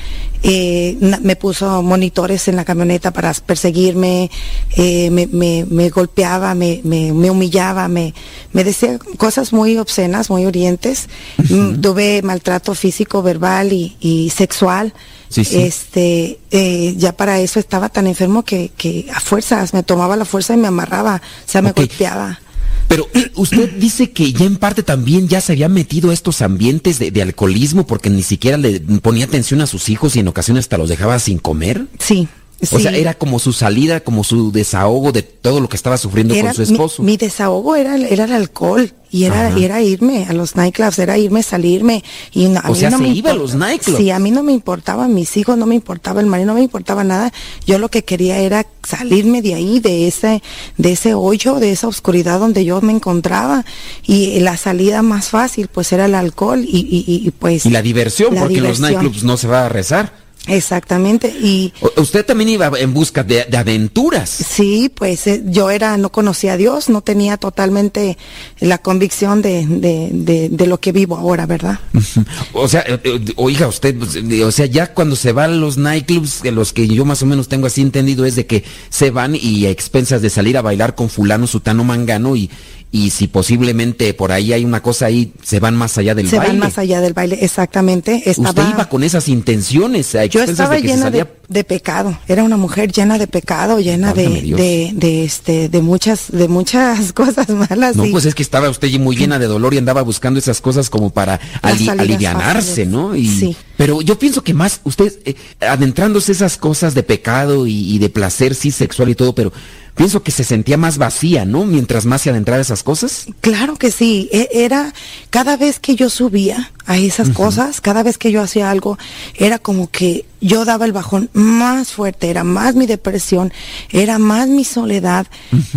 eh, 0.43 0.97
na- 1.01 1.21
me 1.23 1.37
puso 1.37 1.83
monitores 1.83 2.49
en 2.49 2.57
la 2.57 2.65
camioneta 2.65 3.11
para 3.11 3.35
perseguirme, 3.35 4.31
eh, 4.77 5.11
me, 5.11 5.27
me, 5.27 5.67
me 5.69 5.91
golpeaba, 5.91 6.55
me, 6.55 6.81
me, 6.83 7.13
me 7.13 7.31
humillaba, 7.31 7.89
me, 7.89 8.15
me 8.55 8.65
decía 8.65 8.99
cosas 9.19 9.53
muy 9.53 9.77
obscenas, 9.77 10.31
muy 10.31 10.47
orientes, 10.47 11.09
Mm, 11.51 11.81
tuve 11.83 12.23
maltrato 12.23 12.75
físico, 12.75 13.23
verbal 13.23 13.73
y, 13.73 13.97
y 14.01 14.31
sexual. 14.31 14.95
Sí, 15.29 15.45
sí. 15.45 15.59
Este, 15.59 16.39
eh, 16.51 16.95
ya 16.97 17.13
para 17.17 17.41
eso 17.41 17.59
estaba 17.61 17.89
tan 17.89 18.07
enfermo 18.07 18.45
que, 18.45 18.71
que 18.77 19.07
a 19.15 19.21
fuerzas 19.21 19.75
me 19.75 19.83
tomaba 19.83 20.17
la 20.17 20.25
fuerza 20.25 20.55
y 20.55 20.57
me 20.57 20.69
amarraba, 20.69 21.21
o 21.47 21.51
sea, 21.51 21.63
me 21.63 21.71
Ok. 21.71 21.77
golpeaba. 21.79 22.41
Pero 22.89 23.09
usted 23.35 23.73
dice 23.79 24.13
que 24.13 24.33
ya 24.33 24.45
en 24.45 24.57
parte 24.59 24.85
también 24.85 25.27
ya 25.27 25.41
se 25.41 25.53
había 25.53 25.69
metido 25.69 26.11
a 26.11 26.15
estos 26.15 26.41
ambientes 26.41 27.01
de, 27.01 27.11
de 27.11 27.23
alcoholismo 27.23 27.85
porque 27.87 28.11
ni 28.11 28.23
siquiera 28.23 28.57
le 28.59 28.79
ponía 29.03 29.25
atención 29.25 29.61
a 29.61 29.67
sus 29.67 29.89
hijos 29.89 30.15
y 30.15 30.21
en 30.21 30.29
ocasiones 30.29 30.65
hasta 30.67 30.79
los 30.79 30.89
dejaba 30.89 31.19
sin 31.19 31.39
comer. 31.39 31.87
Sí. 31.99 32.29
O 32.63 32.77
sí. 32.79 32.83
sea, 32.85 32.93
era 32.93 33.15
como 33.15 33.39
su 33.41 33.53
salida, 33.53 34.01
como 34.01 34.23
su 34.25 34.53
desahogo 34.53 35.11
de 35.13 35.23
todo 35.23 35.61
lo 35.61 35.69
que 35.69 35.77
estaba 35.77 35.99
sufriendo 35.99 36.33
Era 36.35 36.55
con 36.55 36.55
su 36.55 36.63
mi- 36.63 36.73
esposo. 36.77 37.03
Mi, 37.03 37.17
desahogo 37.17 37.75
era, 37.77 37.97
era 37.97 38.25
el 38.25 38.33
alcohol 38.33 38.93
y 39.17 39.25
era, 39.25 39.49
Ajá. 39.49 39.59
era 39.59 39.83
irme 39.83 40.27
a 40.29 40.33
los 40.33 40.57
nightclubs, 40.57 40.99
era 40.99 41.17
irme, 41.17 41.43
salirme. 41.43 42.05
Y 42.33 42.49
no- 42.49 42.61
a 42.63 42.69
O 42.69 42.73
mí 42.73 42.79
sea, 42.79 42.91
no 42.91 42.99
se 42.99 43.03
me 43.05 43.09
iba 43.11 43.31
a 43.31 43.35
los 43.35 43.55
nightclubs. 43.55 43.99
Sí, 43.99 44.11
a 44.11 44.19
mí 44.19 44.31
no 44.31 44.43
me 44.43 44.53
importaban 44.53 45.15
mis 45.15 45.37
hijos, 45.37 45.57
no 45.57 45.65
me 45.67 45.75
importaba 45.75 46.21
el 46.21 46.27
marido, 46.27 46.49
no 46.49 46.55
me 46.55 46.63
importaba 46.63 47.03
nada. 47.05 47.33
Yo 47.67 47.79
lo 47.79 47.89
que 47.89 48.05
quería 48.05 48.39
era 48.39 48.67
salirme 48.87 49.41
de 49.43 49.55
ahí, 49.55 49.81
de 49.81 50.07
ese, 50.07 50.43
de 50.77 50.93
ese 50.93 51.15
hoyo, 51.15 51.55
de 51.61 51.73
esa 51.73 51.89
oscuridad 51.89 52.39
donde 52.41 52.65
yo 52.65 52.81
me 52.83 52.93
encontraba. 52.93 53.65
Y 54.07 54.41
la 54.41 54.57
salida 54.57 55.03
más 55.03 55.29
fácil, 55.31 55.69
pues 55.69 55.93
era 55.93 56.05
el 56.07 56.15
alcohol 56.15 56.63
y, 56.65 56.79
y, 56.79 57.27
y, 57.27 57.31
pues. 57.31 57.65
y 57.67 57.71
la 57.71 57.83
diversión, 57.83 58.35
la 58.35 58.43
porque 58.43 58.59
en 58.59 58.65
los 58.65 58.81
nightclubs 58.81 59.25
no 59.25 59.37
se 59.37 59.49
va 59.49 59.67
a 59.67 59.69
rezar. 59.69 60.26
Exactamente. 60.47 61.29
Y, 61.29 61.73
Usted 61.97 62.25
también 62.25 62.51
iba 62.51 62.71
en 62.79 62.95
busca 62.95 63.25
de, 63.25 63.45
de 63.45 63.57
aventuras. 63.57 64.31
Sí, 64.31 64.91
pues 64.95 65.27
eh, 65.27 65.43
yo 65.47 65.71
era, 65.71 65.97
no 65.97 66.11
conocía 66.11 66.55
a 66.55 66.57
Dios, 66.57 66.89
no 66.89 67.01
tenía 67.01 67.37
totalmente 67.37 68.17
la 68.61 68.79
convicción 68.79 69.43
de, 69.43 69.67
de, 69.67 70.11
de, 70.13 70.49
de 70.49 70.67
lo 70.67 70.79
que 70.79 70.93
vivo 70.93 71.17
ahora, 71.17 71.47
¿verdad? 71.47 71.81
O 72.53 72.69
sea, 72.69 72.85
eh, 72.87 72.99
eh, 73.05 73.21
oiga, 73.37 73.69
usted, 73.69 73.97
pues, 73.97 74.17
o 74.17 74.53
sea, 74.53 74.67
ya 74.67 74.95
cuando 74.95 75.17
se 75.17 75.33
va 75.33 75.45
a 75.45 75.49
los 75.49 75.77
nightclubs, 75.77 76.43
de 76.43 76.53
los 76.53 76.73
que 76.73 76.87
yo 76.89 77.05
más 77.05 77.23
o 77.23 77.27
menos 77.27 77.49
tengo 77.49 77.67
así 77.67 77.83
entendido, 77.83 78.25
es 78.25 78.37
de 78.37 78.47
que 78.47 78.65
se 78.89 79.11
van 79.11 79.37
y 79.37 79.67
a 79.67 79.71
expensas 79.71 80.23
de 80.23 80.31
salir 80.31 80.57
a 80.57 80.63
bailar 80.63 80.95
con 80.95 81.11
fulano, 81.11 81.47
sutano, 81.47 81.85
mangano, 81.85 82.37
y, 82.37 82.51
y 82.93 83.11
si 83.11 83.27
posiblemente 83.27 84.15
por 84.15 84.33
ahí 84.33 84.53
hay 84.53 84.65
una 84.65 84.81
cosa 84.83 85.07
ahí, 85.07 85.33
se 85.43 85.61
van 85.61 85.77
más 85.77 85.99
allá 85.99 86.15
del 86.15 86.29
Se 86.31 86.37
baile. 86.39 86.53
van 86.53 86.59
más 86.61 86.79
allá 86.79 87.01
del 87.01 87.13
baile, 87.13 87.39
exactamente. 87.43 88.23
Estaba, 88.31 88.51
Usted 88.51 88.69
iba 88.71 88.89
con 88.89 89.03
esas 89.05 89.29
intenciones, 89.29 90.15
a 90.15 90.25
yo 90.27 90.43
estaba 90.43 90.77
de 90.77 90.83
que 90.83 90.89
se 90.89 90.95
llena 90.95 91.07
salía- 91.07 91.29
de 91.49 91.63
pecado, 91.65 92.19
era 92.27 92.43
una 92.43 92.57
mujer 92.57 92.91
llena 92.91 93.19
de 93.19 93.27
pecado, 93.29 93.79
llena 93.81 94.13
de, 94.15 94.41
de, 94.43 94.91
de, 94.95 95.25
este, 95.25 95.69
de 95.69 95.83
muchas, 95.83 96.31
de 96.33 96.49
muchas 96.49 97.13
cosas 97.13 97.49
malas. 97.51 97.97
No, 97.97 98.07
y- 98.07 98.13
pues 98.13 98.25
es 98.25 98.35
que 98.35 98.43
estaba 98.43 98.71
usted 98.71 98.89
muy 98.99 99.17
llena 99.17 99.39
de 99.39 99.47
dolor 99.47 99.75
y 99.75 99.79
andaba 99.79 100.03
buscando 100.03 100.39
esas 100.39 100.61
cosas 100.61 100.89
como 100.89 101.11
para 101.11 101.39
ali- 101.63 101.89
alivianarse, 101.89 102.69
fáciles. 102.69 102.89
¿no? 102.89 103.15
Y, 103.15 103.27
Sí. 103.29 103.57
Pero 103.77 104.01
yo 104.01 104.19
pienso 104.19 104.43
que 104.43 104.55
más 104.55 104.81
usted, 104.85 105.13
eh, 105.27 105.35
adentrándose 105.61 106.33
esas 106.33 106.57
cosas 106.57 106.95
de 106.95 107.03
pecado 107.03 107.67
y, 107.67 107.95
y 107.95 107.99
de 107.99 108.09
placer, 108.09 108.55
sí, 108.55 108.71
sexual 108.71 109.11
y 109.11 109.15
todo, 109.15 109.35
pero 109.35 109.53
pienso 109.97 110.23
que 110.23 110.31
se 110.31 110.45
sentía 110.45 110.77
más 110.77 110.99
vacía, 110.99 111.45
¿no? 111.45 111.65
Mientras 111.65 112.05
más 112.07 112.23
se 112.23 112.31
adentraba 112.31 112.61
esas 112.61 112.85
cosas. 112.85 113.27
Claro 113.41 113.77
que 113.77 113.91
sí, 113.91 114.29
e- 114.31 114.49
era 114.53 114.93
cada 115.31 115.57
vez 115.57 115.81
que 115.81 115.97
yo 115.97 116.09
subía 116.11 116.71
a 116.85 116.99
esas 116.99 117.31
cosas, 117.31 117.81
cada 117.81 118.05
vez 118.05 118.17
que 118.17 118.31
yo 118.31 118.41
hacía 118.43 118.71
algo, 118.71 118.97
era 119.35 119.59
como 119.59 119.91
que 119.91 120.25
yo 120.41 120.65
daba 120.65 120.85
el 120.85 120.93
bajón 120.93 121.31
más 121.33 121.93
fuerte, 121.93 122.29
era 122.29 122.45
más 122.45 122.75
mi 122.75 122.87
depresión, 122.87 123.53
era 123.91 124.19
más 124.19 124.49
mi 124.49 124.65
soledad, 124.65 125.27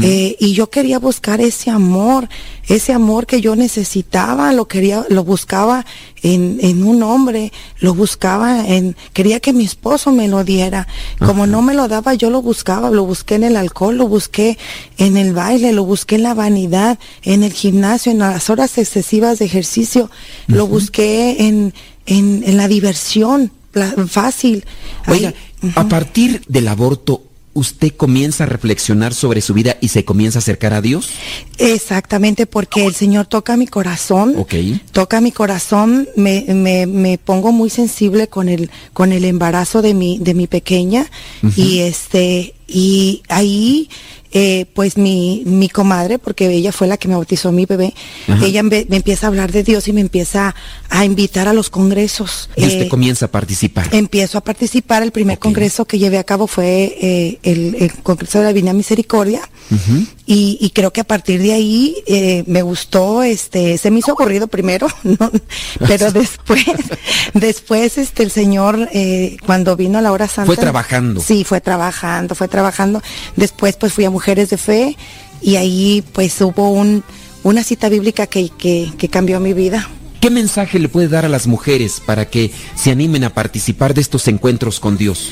eh, 0.01 0.35
y 0.39 0.53
yo 0.53 0.69
quería 0.69 0.99
buscar 0.99 1.39
ese 1.39 1.69
amor, 1.69 2.27
ese 2.67 2.93
amor 2.93 3.25
que 3.25 3.41
yo 3.41 3.55
necesitaba, 3.55 4.51
lo 4.51 4.67
quería, 4.67 5.05
lo 5.09 5.23
buscaba 5.23 5.85
en, 6.21 6.59
en 6.61 6.83
un 6.83 7.03
hombre, 7.03 7.53
lo 7.79 7.93
buscaba 7.93 8.67
en, 8.67 8.95
quería 9.13 9.39
que 9.39 9.53
mi 9.53 9.63
esposo 9.63 10.11
me 10.11 10.27
lo 10.27 10.43
diera, 10.43 10.87
como 11.19 11.47
no 11.47 11.61
me 11.61 11.73
lo 11.73 11.87
daba, 11.87 12.13
yo 12.13 12.29
lo 12.29 12.41
buscaba, 12.41 12.89
lo 12.89 13.05
busqué 13.05 13.35
en 13.35 13.45
el 13.45 13.55
alcohol, 13.55 13.97
lo 13.97 14.07
busqué 14.07 14.57
en 14.97 15.15
el 15.15 15.33
baile, 15.33 15.71
lo 15.71 15.85
busqué 15.85 16.15
en 16.15 16.23
la 16.23 16.33
vanidad, 16.33 16.99
en 17.23 17.43
el 17.43 17.53
gimnasio, 17.53 18.11
en 18.11 18.19
las 18.19 18.49
horas 18.49 18.77
excesivas 18.77 19.39
de 19.39 19.45
ejercicio, 19.45 20.11
lo 20.47 20.67
busqué 20.67 21.47
en, 21.47 21.73
en, 22.05 22.43
en 22.45 22.57
la 22.57 22.67
diversión 22.67 23.51
fácil. 24.07 24.65
Oiga, 25.07 25.33
Ay, 25.61 25.71
a 25.75 25.87
partir 25.87 26.41
del 26.47 26.67
aborto, 26.67 27.23
¿usted 27.53 27.91
comienza 27.95 28.43
a 28.43 28.47
reflexionar 28.47 29.13
sobre 29.13 29.41
su 29.41 29.53
vida 29.53 29.77
y 29.81 29.89
se 29.89 30.05
comienza 30.05 30.39
a 30.39 30.41
acercar 30.41 30.73
a 30.73 30.81
Dios? 30.81 31.09
Exactamente, 31.57 32.45
porque 32.45 32.85
el 32.85 32.93
Señor 32.93 33.25
toca 33.25 33.57
mi 33.57 33.67
corazón, 33.67 34.35
toca 34.91 35.21
mi 35.21 35.31
corazón, 35.31 36.07
me, 36.15 36.45
me, 36.53 36.85
me 36.85 37.17
pongo 37.17 37.51
muy 37.51 37.69
sensible 37.69 38.27
con 38.27 38.49
el, 38.49 38.71
con 38.93 39.11
el 39.11 39.25
embarazo 39.25 39.81
de 39.81 39.93
mi, 39.93 40.19
de 40.19 40.33
mi 40.33 40.47
pequeña 40.47 41.09
y 41.55 41.79
este, 41.79 42.55
y 42.71 43.21
ahí 43.29 43.89
eh, 44.31 44.67
pues 44.75 44.95
mi, 44.95 45.41
mi 45.45 45.69
comadre, 45.69 46.19
porque 46.19 46.47
ella 46.51 46.71
fue 46.71 46.85
la 46.87 46.97
que 46.97 47.07
me 47.07 47.15
bautizó 47.15 47.51
mi 47.51 47.65
bebé, 47.65 47.95
Ajá. 48.27 48.45
ella 48.45 48.61
me, 48.61 48.85
me 48.87 48.97
empieza 48.97 49.25
a 49.25 49.29
hablar 49.29 49.51
de 49.51 49.63
Dios 49.63 49.87
y 49.87 49.93
me 49.93 50.01
empieza 50.01 50.53
a 50.89 51.03
invitar 51.03 51.47
a 51.47 51.53
los 51.53 51.71
congresos. 51.71 52.49
Y 52.55 52.65
usted 52.65 52.81
Eh, 52.83 52.89
comienza 52.89 53.25
a 53.25 53.31
participar. 53.31 53.87
Empiezo 53.91 54.37
a 54.37 54.41
participar. 54.41 55.01
El 55.01 55.11
primer 55.11 55.39
congreso 55.39 55.85
que 55.85 55.97
llevé 55.97 56.19
a 56.19 56.23
cabo 56.23 56.45
fue 56.45 56.95
eh, 57.01 57.39
el, 57.41 57.75
el 57.79 57.93
Congreso 58.03 58.37
de 58.39 58.43
la 58.45 58.53
Divina 58.53 58.73
Misericordia. 58.73 59.41
Y, 60.25 60.57
y 60.61 60.69
creo 60.71 60.91
que 60.91 61.01
a 61.01 61.03
partir 61.03 61.41
de 61.41 61.53
ahí 61.53 61.95
me 62.47 62.61
gustó, 62.63 63.21
este, 63.23 63.77
se 63.77 63.89
me 63.91 63.99
hizo 63.99 64.11
aburrido 64.11 64.47
primero, 64.47 64.87
¿no? 65.03 65.31
pero 65.87 66.11
después, 66.21 66.65
después, 67.33 67.97
este, 67.97 68.23
el 68.23 68.31
Señor, 68.31 68.89
eh, 68.93 69.37
cuando 69.45 69.75
vino 69.75 69.97
a 69.99 70.01
la 70.01 70.11
hora 70.11 70.27
santa. 70.27 70.45
Fue 70.47 70.57
trabajando. 70.57 71.21
Sí, 71.21 71.43
fue 71.43 71.61
trabajando, 71.61 72.35
fue 72.35 72.47
trabajando. 72.47 72.58
Después, 73.35 73.75
pues 73.75 73.93
fui 73.93 74.05
a 74.05 74.09
Mujeres 74.09 74.49
de 74.49 74.57
Fe 74.57 74.97
y 75.41 75.55
ahí, 75.55 76.03
pues 76.13 76.39
hubo 76.41 76.71
un, 76.71 77.03
una 77.43 77.63
cita 77.63 77.89
bíblica 77.89 78.27
que, 78.27 78.49
que, 78.49 78.91
que 78.97 79.09
cambió 79.09 79.39
mi 79.39 79.53
vida. 79.53 79.89
¿Qué 80.19 80.29
mensaje 80.29 80.79
le 80.79 80.89
puede 80.89 81.07
dar 81.07 81.25
a 81.25 81.29
las 81.29 81.47
mujeres 81.47 82.01
para 82.05 82.29
que 82.29 82.51
se 82.75 82.91
animen 82.91 83.23
a 83.23 83.33
participar 83.33 83.93
de 83.93 84.01
estos 84.01 84.27
encuentros 84.27 84.79
con 84.79 84.97
Dios? 84.97 85.31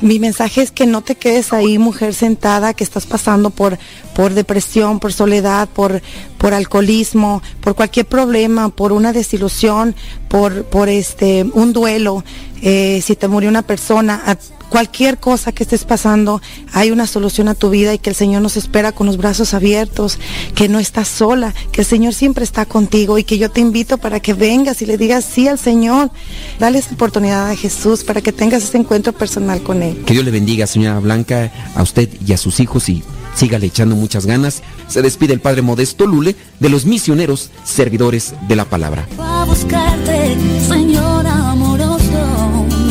Mi 0.00 0.18
mensaje 0.18 0.62
es 0.62 0.70
que 0.70 0.86
no 0.86 1.02
te 1.02 1.14
quedes 1.14 1.52
ahí, 1.52 1.76
mujer 1.76 2.14
sentada, 2.14 2.72
que 2.72 2.82
estás 2.82 3.04
pasando 3.04 3.50
por, 3.50 3.78
por 4.14 4.32
depresión, 4.32 4.98
por 4.98 5.12
soledad, 5.12 5.68
por, 5.68 6.00
por 6.38 6.54
alcoholismo, 6.54 7.42
por 7.60 7.74
cualquier 7.74 8.06
problema, 8.06 8.70
por 8.70 8.92
una 8.92 9.12
desilusión, 9.12 9.94
por, 10.28 10.64
por 10.64 10.88
este, 10.88 11.44
un 11.52 11.74
duelo, 11.74 12.24
eh, 12.62 13.00
si 13.04 13.16
te 13.16 13.28
murió 13.28 13.48
una 13.48 13.62
persona, 13.62 14.20
a- 14.26 14.36
cualquier 14.70 15.18
cosa 15.18 15.50
que 15.50 15.64
estés 15.64 15.82
pasando, 15.84 16.40
hay 16.72 16.92
una 16.92 17.08
solución 17.08 17.48
a 17.48 17.56
tu 17.56 17.70
vida 17.70 17.92
y 17.92 17.98
que 17.98 18.08
el 18.10 18.14
Señor 18.14 18.40
nos 18.40 18.56
espera 18.56 18.92
con 18.92 19.08
los 19.08 19.16
brazos 19.16 19.52
abiertos, 19.52 20.16
que 20.54 20.68
no 20.68 20.78
estás 20.78 21.08
sola, 21.08 21.52
que 21.72 21.80
el 21.80 21.86
Señor 21.88 22.14
siempre 22.14 22.44
está 22.44 22.66
contigo 22.66 23.18
y 23.18 23.24
que 23.24 23.36
yo 23.36 23.50
te 23.50 23.60
invito 23.60 23.98
para 23.98 24.20
que 24.20 24.32
vengas 24.32 24.80
y 24.80 24.86
le 24.86 24.96
digas 24.96 25.24
sí 25.24 25.48
al 25.48 25.58
Señor. 25.58 26.12
Dale 26.60 26.78
esa 26.78 26.94
oportunidad 26.94 27.50
a 27.50 27.56
Jesús 27.56 28.04
para 28.04 28.20
que 28.20 28.30
tengas 28.32 28.62
ese 28.62 28.78
encuentro 28.78 29.12
personal 29.12 29.60
con 29.62 29.82
Él. 29.82 30.04
Que 30.06 30.12
Dios 30.12 30.24
le 30.24 30.30
bendiga, 30.30 30.68
señora 30.68 31.00
Blanca, 31.00 31.50
a 31.74 31.82
usted 31.82 32.08
y 32.24 32.32
a 32.32 32.36
sus 32.36 32.60
hijos 32.60 32.88
y 32.88 33.02
sígale 33.34 33.66
echando 33.66 33.96
muchas 33.96 34.24
ganas. 34.24 34.62
Se 34.86 35.02
despide 35.02 35.32
el 35.34 35.40
Padre 35.40 35.62
Modesto 35.62 36.06
Lule 36.06 36.36
de 36.60 36.68
los 36.68 36.84
misioneros 36.86 37.50
servidores 37.64 38.34
de 38.46 38.54
la 38.54 38.66
palabra. 38.66 39.08
a 39.18 39.44
buscarte, 39.46 40.36
Señor 40.68 41.26
amor. 41.26 41.69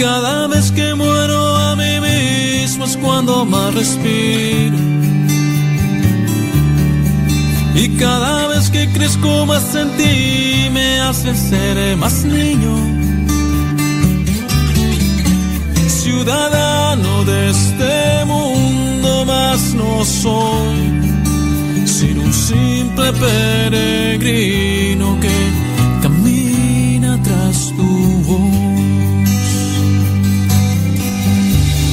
Cada 0.00 0.48
vez 0.48 0.72
que 0.72 0.94
muero 0.94 1.56
a 1.56 1.76
mí 1.76 2.00
mismo 2.00 2.86
es 2.86 2.96
cuando 2.96 3.44
más 3.44 3.74
respiro. 3.74 4.78
Y 7.74 7.88
cada 7.98 8.48
vez 8.48 8.70
que 8.70 8.90
crezco 8.92 9.44
más 9.44 9.74
en 9.74 9.90
ti 9.98 10.70
me 10.72 11.00
hace 11.00 11.34
ser 11.34 11.96
más 11.98 12.24
niño. 12.24 12.74
Ciudadano 15.86 17.24
de 17.24 17.50
este 17.50 18.24
mundo 18.24 19.26
más 19.26 19.74
no 19.74 20.04
soy, 20.04 21.02
sino 21.84 22.22
un 22.22 22.32
simple 22.32 23.12
peregrino 23.12 25.20
que 25.20 25.69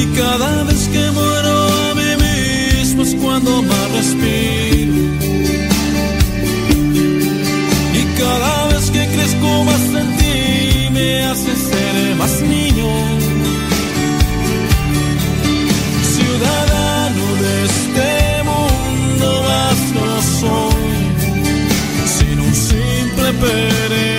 Y 0.00 0.06
cada 0.16 0.62
vez 0.62 0.88
que 0.92 1.10
muero 1.10 1.54
a 1.90 1.94
mí 1.94 2.10
mismo 2.26 3.02
es 3.02 3.14
cuando 3.16 3.62
más 3.62 3.90
respiro. 3.96 4.94
Y 8.00 8.02
cada 8.20 8.68
vez 8.68 8.90
que 8.92 9.06
crezco 9.14 9.64
más 9.64 9.84
en 10.02 10.16
ti 10.18 10.88
me 10.92 11.24
hace 11.24 11.52
ser 11.70 12.14
más 12.16 12.40
niño. 12.42 12.88
Ciudadano 16.14 17.24
de 17.42 17.54
este 17.72 18.10
mundo 18.50 19.42
más 19.48 19.78
no 19.96 20.08
soy, 20.40 20.98
sino 22.18 22.44
un 22.44 22.54
simple 22.54 23.32
peregrino 23.40 24.17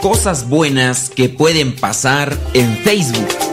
Cosas 0.00 0.48
buenas 0.48 1.10
que 1.10 1.28
pueden 1.28 1.74
pasar 1.74 2.38
en 2.54 2.76
Facebook. 2.78 3.51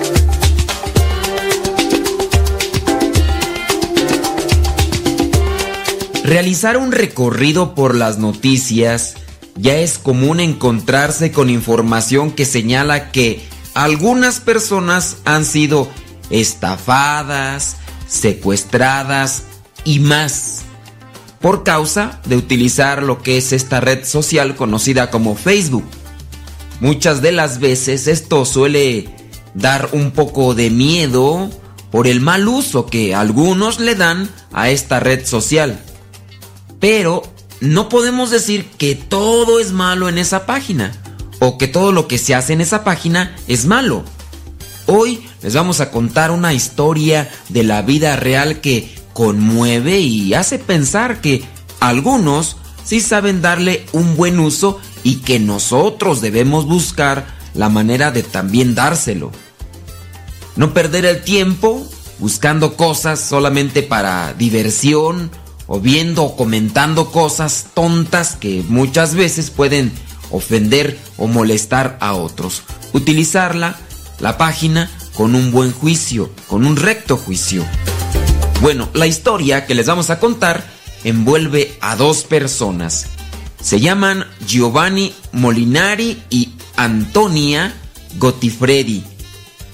Realizar 6.61 6.85
un 6.85 6.91
recorrido 6.91 7.73
por 7.73 7.95
las 7.95 8.17
noticias 8.17 9.13
ya 9.55 9.77
es 9.77 9.97
común 9.97 10.41
encontrarse 10.41 11.31
con 11.31 11.49
información 11.49 12.31
que 12.31 12.43
señala 12.43 13.13
que 13.13 13.47
algunas 13.75 14.41
personas 14.41 15.15
han 15.23 15.45
sido 15.45 15.87
estafadas, 16.29 17.77
secuestradas 18.09 19.43
y 19.85 19.99
más 19.99 20.63
por 21.39 21.63
causa 21.63 22.19
de 22.25 22.35
utilizar 22.35 23.03
lo 23.03 23.23
que 23.23 23.37
es 23.37 23.53
esta 23.53 23.79
red 23.79 24.03
social 24.03 24.57
conocida 24.57 25.09
como 25.11 25.37
Facebook. 25.37 25.85
Muchas 26.81 27.21
de 27.21 27.31
las 27.31 27.61
veces 27.61 28.07
esto 28.07 28.43
suele 28.43 29.07
dar 29.53 29.91
un 29.93 30.11
poco 30.11 30.55
de 30.55 30.69
miedo 30.71 31.49
por 31.89 32.05
el 32.05 32.19
mal 32.19 32.49
uso 32.49 32.85
que 32.85 33.15
algunos 33.15 33.79
le 33.79 33.95
dan 33.95 34.29
a 34.51 34.69
esta 34.69 34.99
red 34.99 35.25
social. 35.25 35.85
Pero 36.79 37.23
no 37.61 37.89
podemos 37.89 38.31
decir 38.31 38.69
que 38.77 38.95
todo 38.95 39.59
es 39.59 39.71
malo 39.71 40.09
en 40.09 40.17
esa 40.17 40.45
página 40.45 40.91
o 41.39 41.57
que 41.57 41.67
todo 41.67 41.91
lo 41.91 42.07
que 42.07 42.17
se 42.17 42.35
hace 42.35 42.53
en 42.53 42.61
esa 42.61 42.83
página 42.83 43.35
es 43.47 43.65
malo. 43.65 44.03
Hoy 44.85 45.27
les 45.41 45.53
vamos 45.53 45.81
a 45.81 45.91
contar 45.91 46.31
una 46.31 46.53
historia 46.53 47.29
de 47.49 47.63
la 47.63 47.81
vida 47.81 48.15
real 48.15 48.61
que 48.61 48.97
conmueve 49.13 49.99
y 49.99 50.33
hace 50.33 50.57
pensar 50.59 51.21
que 51.21 51.43
algunos 51.79 52.57
sí 52.83 53.01
saben 53.01 53.41
darle 53.41 53.85
un 53.91 54.15
buen 54.15 54.39
uso 54.39 54.79
y 55.03 55.17
que 55.17 55.39
nosotros 55.39 56.21
debemos 56.21 56.65
buscar 56.65 57.27
la 57.53 57.69
manera 57.69 58.11
de 58.11 58.23
también 58.23 58.75
dárselo. 58.75 59.31
No 60.55 60.73
perder 60.73 61.05
el 61.05 61.21
tiempo 61.23 61.87
buscando 62.19 62.75
cosas 62.75 63.19
solamente 63.19 63.83
para 63.83 64.33
diversión 64.33 65.31
o 65.69 65.79
viendo 65.79 66.23
o 66.23 66.35
comentando 66.35 67.11
cosas 67.11 67.67
tontas 67.75 68.35
que 68.35 68.65
muchas 68.67 69.13
veces 69.13 69.51
pueden 69.51 69.93
ofender 70.31 70.99
o 71.15 71.27
molestar 71.27 71.97
a 72.01 72.13
otros. 72.15 72.63
Utilizarla, 72.91 73.77
la 74.19 74.37
página, 74.37 74.89
con 75.13 75.35
un 75.35 75.51
buen 75.51 75.71
juicio, 75.71 76.31
con 76.47 76.65
un 76.65 76.75
recto 76.75 77.17
juicio. 77.17 77.63
Bueno, 78.61 78.89
la 78.93 79.05
historia 79.05 79.65
que 79.67 79.75
les 79.75 79.85
vamos 79.85 80.09
a 80.09 80.19
contar 80.19 80.65
envuelve 81.03 81.77
a 81.81 81.95
dos 81.95 82.23
personas. 82.23 83.05
Se 83.61 83.79
llaman 83.79 84.25
Giovanni 84.45 85.13
Molinari 85.31 86.21
y 86.31 86.49
Antonia 86.77 87.73
Gottifredi. 88.17 89.03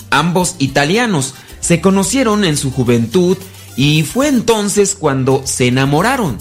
Ambos 0.09 0.55
italianos 0.59 1.35
se 1.61 1.79
conocieron 1.79 2.43
en 2.43 2.57
su 2.57 2.71
juventud 2.71 3.37
y 3.75 4.03
fue 4.03 4.27
entonces 4.27 4.95
cuando 4.95 5.41
se 5.45 5.67
enamoraron. 5.67 6.37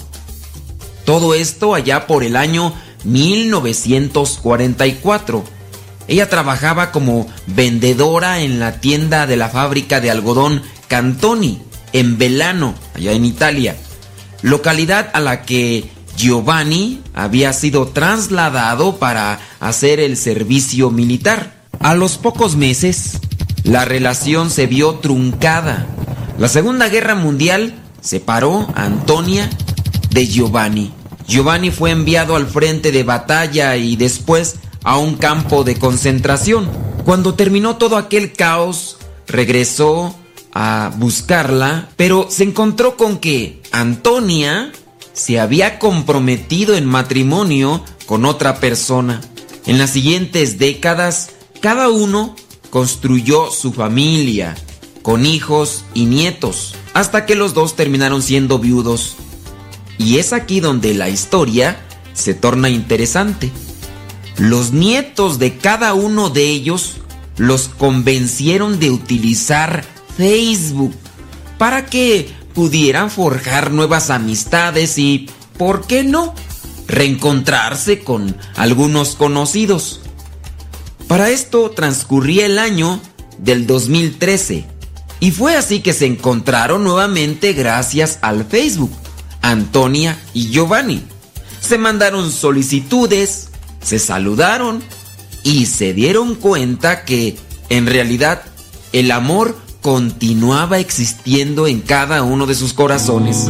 Todo 1.05 1.33
esto 1.33 1.73
allá 1.75 2.07
por 2.07 2.23
el 2.23 2.35
año 2.35 2.73
1944. 3.03 5.43
Ella 6.07 6.29
trabajaba 6.29 6.91
como 6.91 7.27
vendedora 7.47 8.41
en 8.41 8.59
la 8.59 8.79
tienda 8.79 9.25
de 9.27 9.37
la 9.37 9.49
fábrica 9.49 10.01
de 10.01 10.11
algodón 10.11 10.61
Cantoni, 10.87 11.61
en 11.93 12.17
Velano, 12.17 12.75
allá 12.93 13.13
en 13.13 13.25
Italia, 13.25 13.75
localidad 14.41 15.09
a 15.13 15.19
la 15.19 15.43
que 15.43 15.89
Giovanni 16.15 17.01
había 17.13 17.51
sido 17.53 17.87
trasladado 17.87 18.97
para 18.97 19.39
hacer 19.59 19.99
el 19.99 20.17
servicio 20.17 20.91
militar. 20.91 21.55
A 21.79 21.95
los 21.95 22.17
pocos 22.17 22.55
meses, 22.55 23.19
la 23.63 23.85
relación 23.85 24.49
se 24.49 24.65
vio 24.67 24.95
truncada. 24.95 25.85
La 26.37 26.49
Segunda 26.49 26.89
Guerra 26.89 27.15
Mundial 27.15 27.73
separó 28.01 28.67
a 28.75 28.83
Antonia 28.83 29.49
de 30.09 30.27
Giovanni. 30.27 30.91
Giovanni 31.27 31.71
fue 31.71 31.91
enviado 31.91 32.35
al 32.35 32.45
frente 32.47 32.91
de 32.91 33.03
batalla 33.03 33.77
y 33.77 33.95
después 33.95 34.55
a 34.83 34.97
un 34.97 35.15
campo 35.15 35.63
de 35.63 35.79
concentración. 35.79 36.69
Cuando 37.05 37.35
terminó 37.35 37.77
todo 37.77 37.95
aquel 37.95 38.33
caos, 38.33 38.97
regresó 39.27 40.13
a 40.53 40.91
buscarla, 40.97 41.89
pero 41.95 42.27
se 42.29 42.43
encontró 42.43 42.97
con 42.97 43.17
que 43.19 43.61
Antonia 43.71 44.71
se 45.13 45.39
había 45.39 45.79
comprometido 45.79 46.75
en 46.75 46.85
matrimonio 46.85 47.83
con 48.05 48.25
otra 48.25 48.59
persona. 48.59 49.21
En 49.65 49.77
las 49.77 49.91
siguientes 49.91 50.59
décadas, 50.59 51.29
cada 51.61 51.89
uno 51.89 52.35
construyó 52.69 53.49
su 53.51 53.71
familia, 53.71 54.55
con 55.05 55.27
hijos 55.27 55.85
y 55.93 56.05
nietos, 56.05 56.73
hasta 56.95 57.27
que 57.27 57.35
los 57.35 57.53
dos 57.53 57.75
terminaron 57.75 58.23
siendo 58.23 58.57
viudos. 58.57 59.17
Y 59.99 60.17
es 60.17 60.33
aquí 60.33 60.61
donde 60.61 60.95
la 60.95 61.09
historia 61.09 61.79
se 62.13 62.33
torna 62.33 62.69
interesante. 62.69 63.51
Los 64.39 64.73
nietos 64.73 65.37
de 65.37 65.59
cada 65.59 65.93
uno 65.93 66.31
de 66.31 66.49
ellos 66.49 66.93
los 67.37 67.67
convencieron 67.67 68.79
de 68.79 68.89
utilizar 68.89 69.85
Facebook 70.17 70.95
para 71.59 71.85
que 71.85 72.27
pudieran 72.55 73.11
forjar 73.11 73.69
nuevas 73.69 74.09
amistades 74.09 74.97
y, 74.97 75.29
¿por 75.59 75.85
qué 75.85 76.03
no?, 76.03 76.33
reencontrarse 76.87 77.99
con 77.99 78.35
algunos 78.55 79.15
conocidos. 79.15 80.01
Para 81.07 81.29
esto 81.29 81.69
transcurría 81.69 82.47
el 82.47 82.57
año 82.57 82.99
del 83.37 83.67
2013 83.67 84.73
y 85.19 85.31
fue 85.31 85.55
así 85.55 85.79
que 85.79 85.93
se 85.93 86.05
encontraron 86.05 86.83
nuevamente 86.83 87.53
gracias 87.53 88.19
al 88.21 88.45
Facebook, 88.45 88.91
Antonia 89.41 90.19
y 90.33 90.49
Giovanni. 90.49 91.03
Se 91.61 91.77
mandaron 91.77 92.31
solicitudes, 92.31 93.49
se 93.81 93.99
saludaron 93.99 94.83
y 95.43 95.67
se 95.67 95.93
dieron 95.93 96.35
cuenta 96.35 97.05
que 97.05 97.37
en 97.69 97.87
realidad 97.87 98.43
el 98.91 99.11
amor 99.11 99.57
continuaba 99.81 100.79
existiendo 100.79 101.67
en 101.67 101.81
cada 101.81 102.23
uno 102.23 102.45
de 102.45 102.55
sus 102.55 102.73
corazones. 102.73 103.49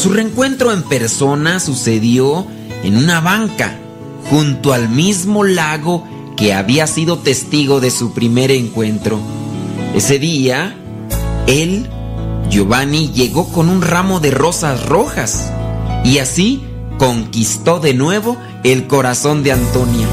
Su 0.00 0.10
reencuentro 0.10 0.72
en 0.72 0.84
persona 0.84 1.58
sucedió 1.58 2.46
en 2.84 2.96
una 2.96 3.20
banca, 3.20 3.76
junto 4.30 4.72
al 4.72 4.88
mismo 4.88 5.42
lago 5.42 6.06
que 6.38 6.54
había 6.54 6.86
sido 6.86 7.18
testigo 7.18 7.80
de 7.80 7.90
su 7.90 8.12
primer 8.12 8.52
encuentro. 8.52 9.18
Ese 9.94 10.20
día, 10.20 10.76
él, 11.48 11.88
Giovanni, 12.48 13.10
llegó 13.12 13.48
con 13.48 13.68
un 13.68 13.82
ramo 13.82 14.20
de 14.20 14.30
rosas 14.30 14.86
rojas 14.86 15.52
y 16.04 16.18
así 16.18 16.62
conquistó 16.96 17.80
de 17.80 17.92
nuevo 17.92 18.36
el 18.62 18.86
corazón 18.86 19.42
de 19.42 19.50
Antonia. 19.50 20.06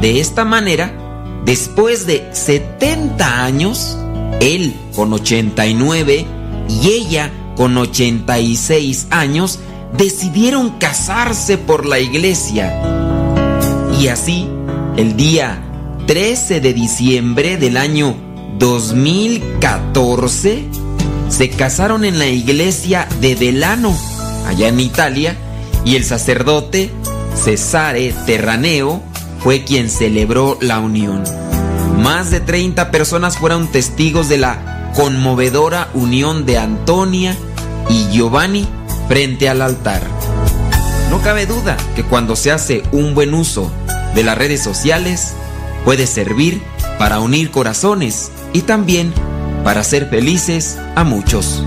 De 0.00 0.18
esta 0.18 0.44
manera, 0.44 0.92
después 1.44 2.06
de 2.06 2.28
70 2.32 3.44
años, 3.44 3.96
él 4.40 4.74
con 4.96 5.12
89 5.12 6.26
y 6.68 6.88
ella 6.88 7.30
con 7.56 7.78
86 7.78 9.06
años, 9.10 9.60
decidieron 9.96 10.70
casarse 10.78 11.56
por 11.56 11.86
la 11.86 12.00
iglesia. 12.00 12.82
Y 13.98 14.08
así, 14.08 14.46
el 14.96 15.16
día 15.16 15.62
13 16.06 16.60
de 16.60 16.72
diciembre 16.72 17.56
del 17.58 17.76
año 17.76 18.16
2014, 18.58 20.64
se 21.28 21.50
casaron 21.50 22.04
en 22.04 22.18
la 22.18 22.28
iglesia 22.28 23.06
de 23.20 23.34
Delano, 23.34 23.94
allá 24.46 24.68
en 24.68 24.80
Italia, 24.80 25.36
y 25.84 25.96
el 25.96 26.04
sacerdote 26.04 26.90
Cesare 27.34 28.14
Terraneo 28.24 29.02
fue 29.40 29.64
quien 29.64 29.90
celebró 29.90 30.56
la 30.62 30.78
unión. 30.78 31.22
Más 31.98 32.30
de 32.30 32.40
30 32.40 32.90
personas 32.90 33.36
fueron 33.36 33.70
testigos 33.70 34.30
de 34.30 34.38
la 34.38 34.92
conmovedora 34.94 35.90
unión 35.92 36.46
de 36.46 36.56
Antonia 36.58 37.36
y 37.90 38.06
Giovanni 38.10 38.66
frente 39.08 39.50
al 39.50 39.60
altar. 39.60 40.00
No 41.10 41.20
cabe 41.20 41.44
duda 41.46 41.76
que 41.94 42.02
cuando 42.02 42.34
se 42.34 42.50
hace 42.50 42.82
un 42.92 43.14
buen 43.14 43.34
uso 43.34 43.70
de 44.16 44.24
las 44.24 44.36
redes 44.36 44.62
sociales, 44.62 45.34
puede 45.84 46.06
servir 46.06 46.62
para 46.98 47.20
unir 47.20 47.50
corazones 47.50 48.32
y 48.54 48.62
también 48.62 49.12
para 49.62 49.82
hacer 49.82 50.08
felices 50.08 50.78
a 50.96 51.04
muchos. 51.04 51.62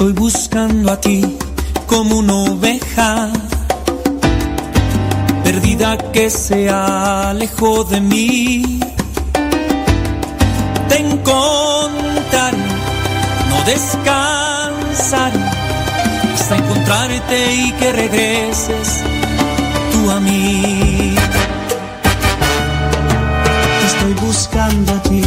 Estoy 0.00 0.14
buscando 0.14 0.92
a 0.92 0.96
ti 0.98 1.20
como 1.86 2.20
una 2.20 2.34
oveja 2.34 3.30
vida 5.60 5.98
que 6.10 6.30
se 6.30 6.70
alejó 6.70 7.84
de 7.84 8.00
mí. 8.00 8.80
Te 10.88 10.96
encontraré, 11.00 12.56
no 13.50 13.56
descansaré 13.66 15.38
hasta 16.34 16.56
encontrarte 16.56 17.54
y 17.54 17.72
que 17.72 17.92
regreses 17.92 18.88
tú 19.92 20.10
a 20.10 20.18
mí. 20.20 21.14
Estoy 23.86 24.14
buscando 24.26 24.92
a 24.94 25.02
ti 25.02 25.22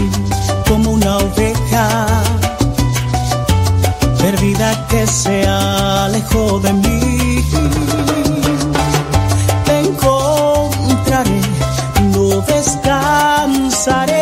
como 0.68 0.92
una 0.94 1.18
oveja 1.18 1.73
se 5.08 5.46
alejó 5.48 6.60
de 6.60 6.74
mí. 6.74 7.44
Te 9.66 9.80
encontraré, 9.80 11.42
no 12.12 12.42
descansaré. 12.42 14.22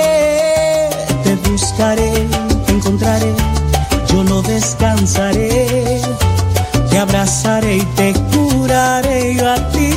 Te 1.24 1.36
buscaré, 1.50 2.28
te 2.66 2.72
encontraré, 2.72 3.34
yo 4.08 4.24
no 4.24 4.42
descansaré. 4.42 6.02
Te 6.90 6.98
abrazaré 6.98 7.78
y 7.78 7.86
te 7.96 8.14
curaré 8.32 9.36
yo 9.36 9.50
a 9.52 9.56
ti. 9.72 9.94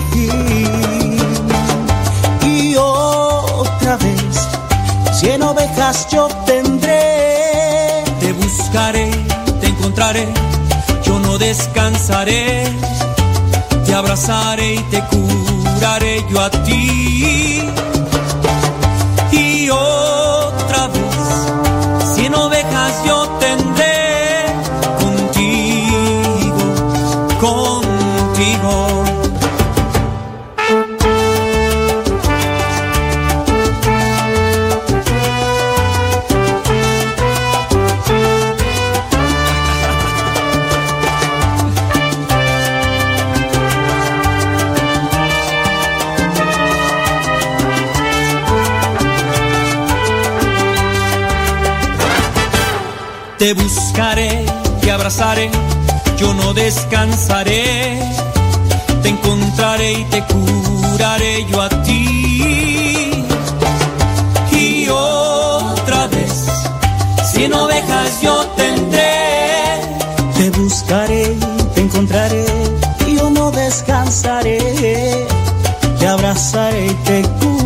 Y 2.47 2.77
otra 2.77 3.97
vez, 3.97 4.49
cien 5.13 5.43
ovejas 5.43 6.07
yo 6.11 6.29
tendré. 6.47 8.05
Te 8.21 8.33
buscaré, 8.33 9.11
descansaré. 11.49 12.65
Te 13.85 13.95
abrazaré 13.95 14.75
y 14.75 14.83
te 14.91 15.01
curaré 15.11 16.25
yo 16.31 16.41
a 16.41 16.51
ti. 16.51 17.44
No 56.55 56.61
descansaré. 56.61 57.99
Te 59.03 59.09
encontraré 59.09 59.93
y 59.93 60.05
te 60.05 60.23
curaré 60.25 61.47
yo 61.51 61.61
a 61.61 61.69
ti. 61.69 63.25
Y 64.53 64.89
otra 64.89 66.07
vez, 66.09 66.47
cien 67.33 67.53
ovejas 67.53 68.21
yo 68.23 68.47
tendré. 68.57 69.81
Te 70.37 70.51
buscaré, 70.51 71.37
te 71.75 71.81
encontraré, 71.81 72.45
y 73.07 73.17
yo 73.17 73.31
no 73.31 73.51
descansaré. 73.51 74.59
Te 75.99 76.07
abrazaré 76.07 76.87
y 76.87 76.95
te 77.07 77.23
curaré 77.23 77.64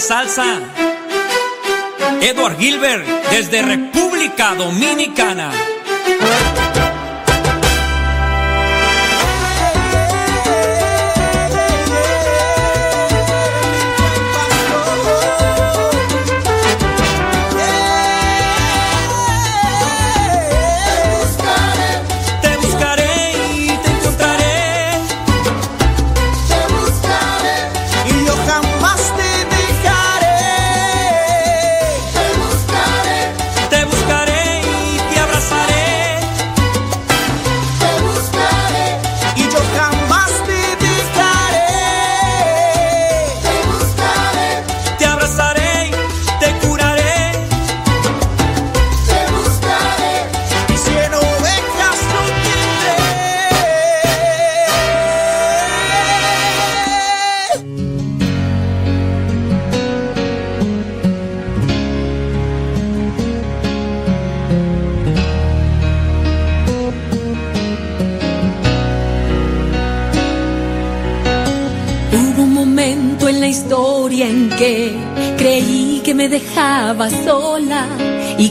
Salsa. 0.00 0.60
Edward 2.20 2.58
Gilbert, 2.58 3.06
desde 3.30 3.62
República 3.62 4.54
Dominicana. 4.54 5.73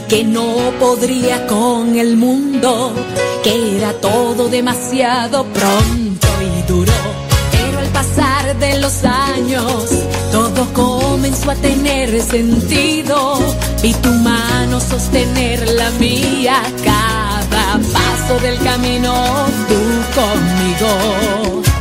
Que 0.08 0.24
no 0.24 0.72
podría 0.78 1.46
con 1.46 1.96
el 1.98 2.16
mundo, 2.16 2.92
que 3.42 3.76
era 3.76 3.92
todo 3.94 4.48
demasiado 4.48 5.44
pronto 5.44 6.28
y 6.40 6.62
duro. 6.70 6.92
Pero 7.52 7.78
al 7.78 7.88
pasar 7.88 8.58
de 8.58 8.78
los 8.78 9.04
años, 9.04 9.90
todo 10.30 10.66
comenzó 10.72 11.50
a 11.50 11.54
tener 11.56 12.20
sentido. 12.22 13.38
Vi 13.82 13.92
tu 13.94 14.10
mano 14.10 14.80
sostener 14.80 15.68
la 15.70 15.90
mía, 15.92 16.62
cada 16.84 17.78
paso 17.92 18.38
del 18.42 18.58
camino, 18.58 19.12
tú 19.68 19.74
conmigo. 20.14 21.73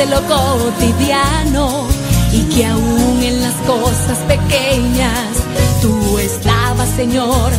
De 0.00 0.06
lo 0.06 0.22
cotidiano 0.22 1.86
y 2.32 2.42
que 2.54 2.64
aún 2.64 3.22
en 3.22 3.42
las 3.42 3.54
cosas 3.66 4.16
pequeñas 4.20 5.36
tú 5.82 6.18
estabas, 6.18 6.88
Señor, 6.96 7.52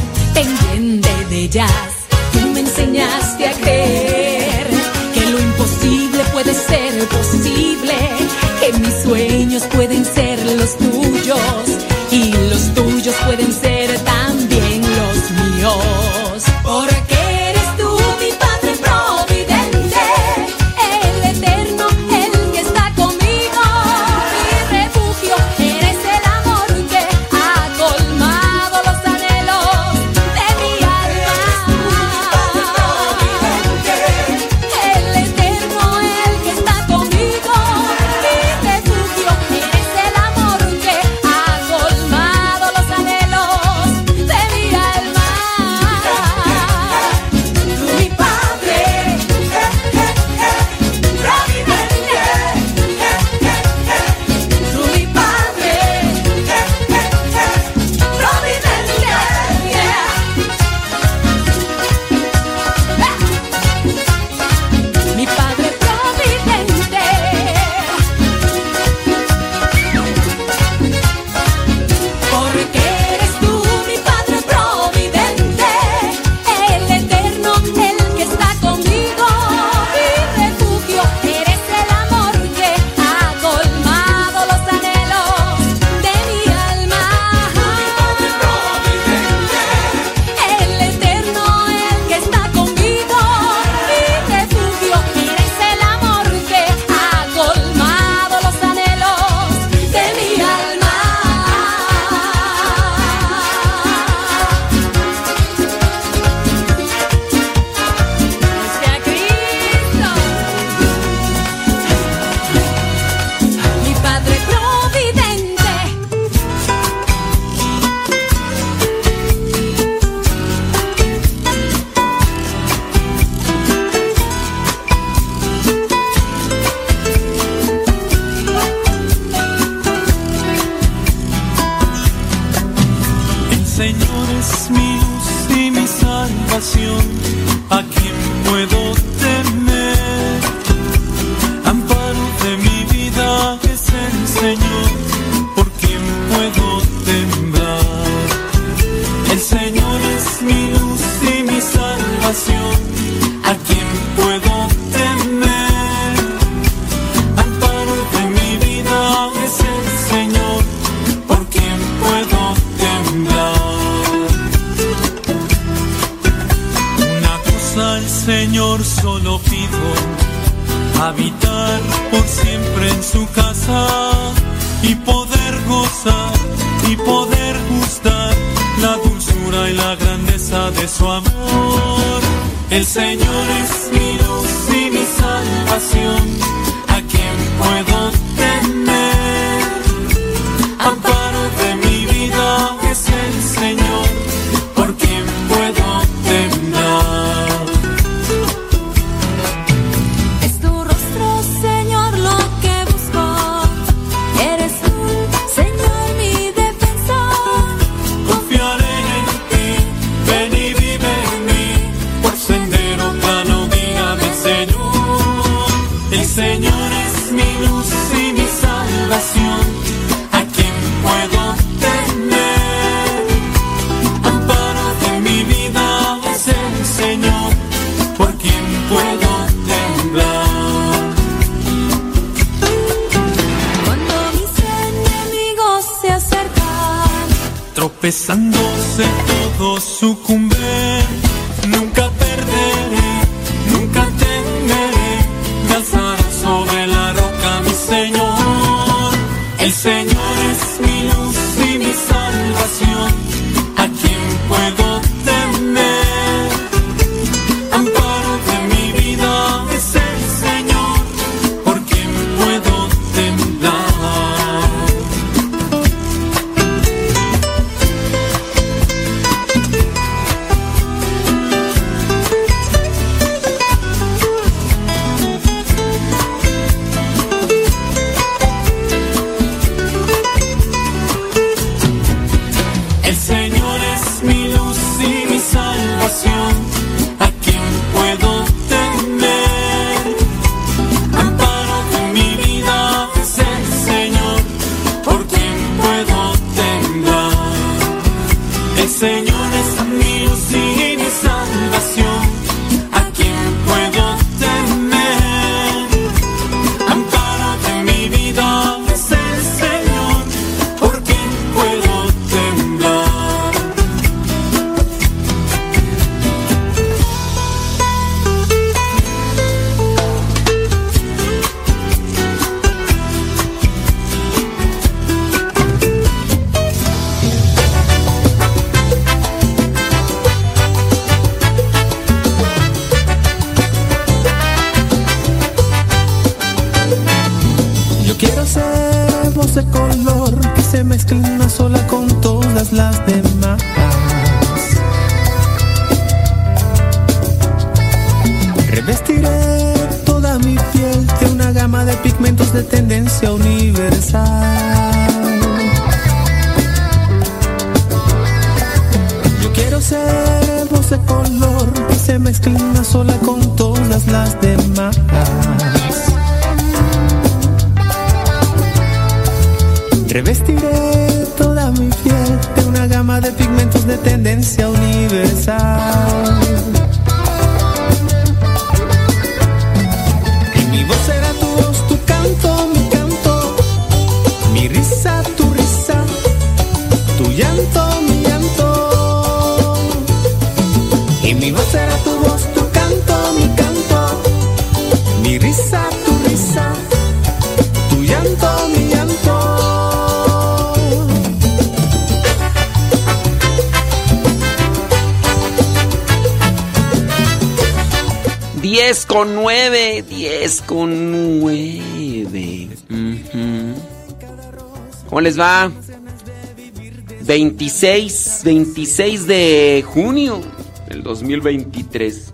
26, 417.82 418.42
26 418.44 419.26
de 419.26 419.84
junio 419.88 420.40
del 420.88 421.02
2023. 421.02 422.32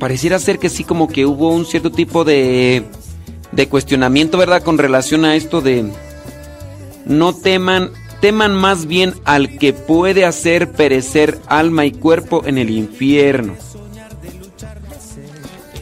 Pareciera 0.00 0.40
ser 0.40 0.58
que 0.58 0.68
sí, 0.68 0.82
como 0.82 1.06
que 1.06 1.24
hubo 1.24 1.50
un 1.50 1.64
cierto 1.64 1.92
tipo 1.92 2.24
de, 2.24 2.82
de 3.52 3.68
cuestionamiento, 3.68 4.36
¿verdad? 4.36 4.64
Con 4.64 4.78
relación 4.78 5.24
a 5.24 5.36
esto 5.36 5.60
de 5.60 5.92
no 7.06 7.32
teman, 7.36 7.92
teman 8.20 8.52
más 8.56 8.86
bien 8.86 9.14
al 9.24 9.58
que 9.58 9.72
puede 9.72 10.24
hacer 10.24 10.72
perecer 10.72 11.38
alma 11.46 11.86
y 11.86 11.92
cuerpo 11.92 12.42
en 12.46 12.58
el 12.58 12.70
infierno. 12.70 13.54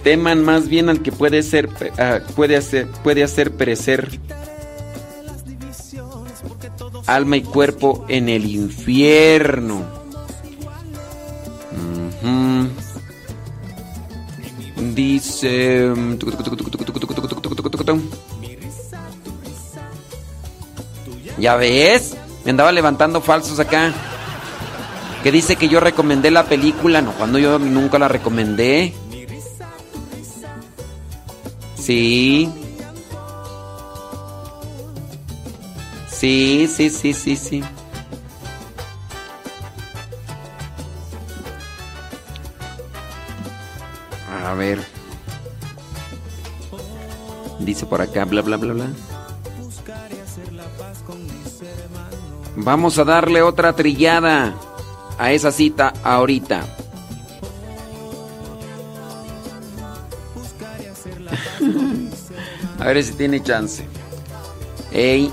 Teman 0.03 0.45
más 0.45 0.69
bien 0.69 0.91
al 0.91 1.01
que 1.01 1.13
puede, 1.13 1.43
ser, 1.43 1.71
puede, 2.37 2.57
hacer, 2.57 2.89
puede 3.03 3.23
hacer 3.23 3.53
perecer 3.53 4.21
alma 7.15 7.37
y 7.37 7.43
cuerpo 7.43 8.05
en 8.09 8.29
el 8.29 8.47
infierno. 8.47 9.85
Dice... 14.95 15.93
¿Ya 21.39 21.57
ves? 21.57 22.17
Me 22.45 22.51
andaba 22.51 22.73
levantando 22.73 23.21
falsos 23.21 23.59
acá. 23.59 23.93
Que 25.23 25.33
dice 25.33 25.57
que 25.57 25.69
yo 25.69 25.81
recomendé 25.81 26.31
la 26.31 26.45
película. 26.45 27.03
No, 27.03 27.13
cuando 27.13 27.39
yo 27.39 27.59
nunca 27.59 27.99
la 27.99 28.09
recomendé. 28.09 28.95
Sí. 31.77 32.60
Sí, 36.21 36.69
sí, 36.69 36.91
sí, 36.91 37.15
sí, 37.15 37.35
sí. 37.35 37.63
A 44.45 44.53
ver. 44.53 44.85
Dice 47.61 47.87
por 47.87 48.03
acá, 48.03 48.27
bla, 48.27 48.43
bla, 48.43 48.59
bla, 48.59 48.75
bla. 48.75 48.91
Vamos 52.55 52.99
a 52.99 53.05
darle 53.05 53.41
otra 53.41 53.75
trillada 53.75 54.55
a 55.17 55.33
esa 55.33 55.51
cita 55.51 55.95
ahorita. 56.05 56.67
a 62.79 62.85
ver 62.85 63.03
si 63.03 63.15
tiene 63.15 63.43
chance. 63.43 63.89
Ey, 64.93 65.33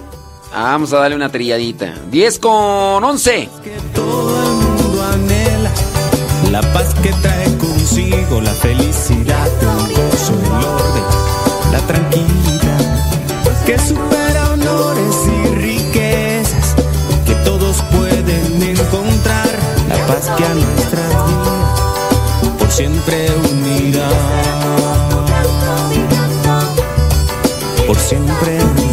vamos 0.51 0.93
a 0.93 0.97
darle 0.99 1.15
una 1.15 1.29
trilladita. 1.29 1.93
10 2.09 2.39
con 2.39 3.03
11. 3.03 3.49
Todo 3.93 4.43
el 4.43 4.51
mundo 4.55 5.03
anhela 5.03 5.71
la 6.51 6.61
paz 6.73 6.93
que 7.01 7.09
trae 7.21 7.57
consigo 7.57 8.41
la 8.41 8.51
felicidad, 8.51 9.47
el 9.61 9.95
gozo, 9.95 10.33
el 10.33 10.65
orden, 10.65 11.03
la 11.71 11.79
tranquilidad 11.87 12.57
que 13.67 13.77
supera 13.79 14.51
honores 14.53 15.15
y 15.27 15.55
riquezas 15.55 16.75
que 17.25 17.35
todos 17.43 17.81
pueden 17.91 18.63
encontrar. 18.63 19.59
La 19.89 20.07
paz 20.07 20.29
que 20.37 20.45
a 20.45 20.53
nuestras 20.53 21.09
vidas 21.27 22.57
por 22.57 22.71
siempre 22.71 23.27
unirá. 23.51 24.09
Por 27.85 27.97
siempre 27.97 28.63
unirá. 28.63 28.86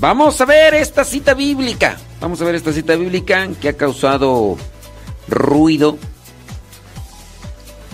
Vamos 0.00 0.40
a 0.40 0.44
ver 0.44 0.74
esta 0.74 1.04
cita 1.04 1.34
bíblica. 1.34 1.98
Vamos 2.20 2.40
a 2.40 2.44
ver 2.44 2.54
esta 2.54 2.72
cita 2.72 2.94
bíblica 2.94 3.48
que 3.60 3.68
ha 3.68 3.76
causado 3.76 4.56
ruido. 5.26 5.98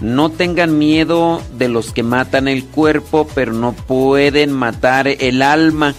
No 0.03 0.31
tengan 0.31 0.77
miedo 0.77 1.41
de 1.57 1.69
los 1.69 1.93
que 1.93 2.03
matan 2.03 2.47
el 2.47 2.67
cuerpo, 2.67 3.27
pero 3.35 3.55
no 3.55 3.73
pueden 3.73 4.53
matar 4.53 5.09
el 5.09 5.41
alma. 5.41 5.95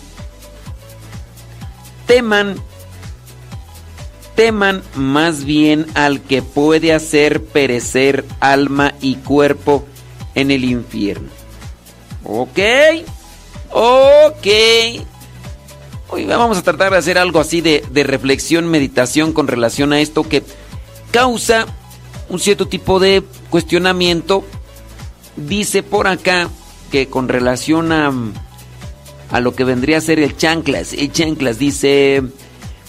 Teman, 2.05 2.55
teman 4.35 4.83
más 4.93 5.43
bien 5.43 5.87
al 5.95 6.21
que 6.21 6.43
puede 6.43 6.93
hacer 6.93 7.43
perecer 7.43 8.25
alma 8.39 8.93
y 9.01 9.15
cuerpo 9.15 9.85
en 10.35 10.51
el 10.51 10.65
infierno. 10.65 11.29
¿Ok? 12.23 12.59
Ok. 13.71 14.47
Hoy 16.07 16.25
vamos 16.25 16.57
a 16.57 16.61
tratar 16.61 16.91
de 16.91 16.97
hacer 16.97 17.17
algo 17.17 17.39
así 17.39 17.61
de, 17.61 17.81
reflexión, 18.03 18.67
meditación 18.67 19.33
con 19.33 19.47
relación 19.47 19.91
a 19.91 19.99
esto 19.99 20.23
que 20.23 20.43
causa 21.11 21.65
un 22.29 22.39
cierto 22.39 22.67
tipo 22.67 22.99
de 22.99 23.23
cuestionamiento. 23.49 24.43
Dice 25.35 25.81
por 25.81 26.07
acá 26.07 26.49
que 26.91 27.07
con 27.07 27.27
relación 27.27 27.91
a, 27.91 28.13
a 29.31 29.39
lo 29.39 29.55
que 29.55 29.63
vendría 29.63 29.97
a 29.97 30.01
ser 30.01 30.19
el 30.19 30.37
chanclas, 30.37 30.93
el 30.93 31.11
chanclas 31.11 31.57
dice, 31.57 32.23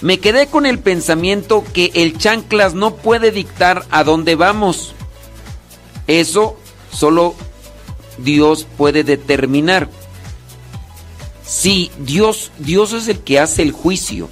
me 0.03 0.19
quedé 0.19 0.49
con 0.49 0.67
el 0.67 0.79
pensamiento 0.79 1.65
que 1.73 1.91
el 1.95 2.19
chanclas 2.19 2.75
no 2.75 2.97
puede 2.97 3.31
dictar 3.31 3.87
a 3.91 4.05
dónde 4.05 4.35
vamos. 4.35 4.95
Eso 6.07 6.59
solo 6.93 7.35
Dios 8.19 8.67
puede 8.77 9.05
determinar. 9.05 9.89
Sí, 11.47 11.93
Dios, 11.99 12.51
Dios 12.59 12.93
es 12.93 13.07
el 13.09 13.21
que 13.21 13.39
hace 13.39 13.63
el 13.63 13.71
juicio. 13.71 14.29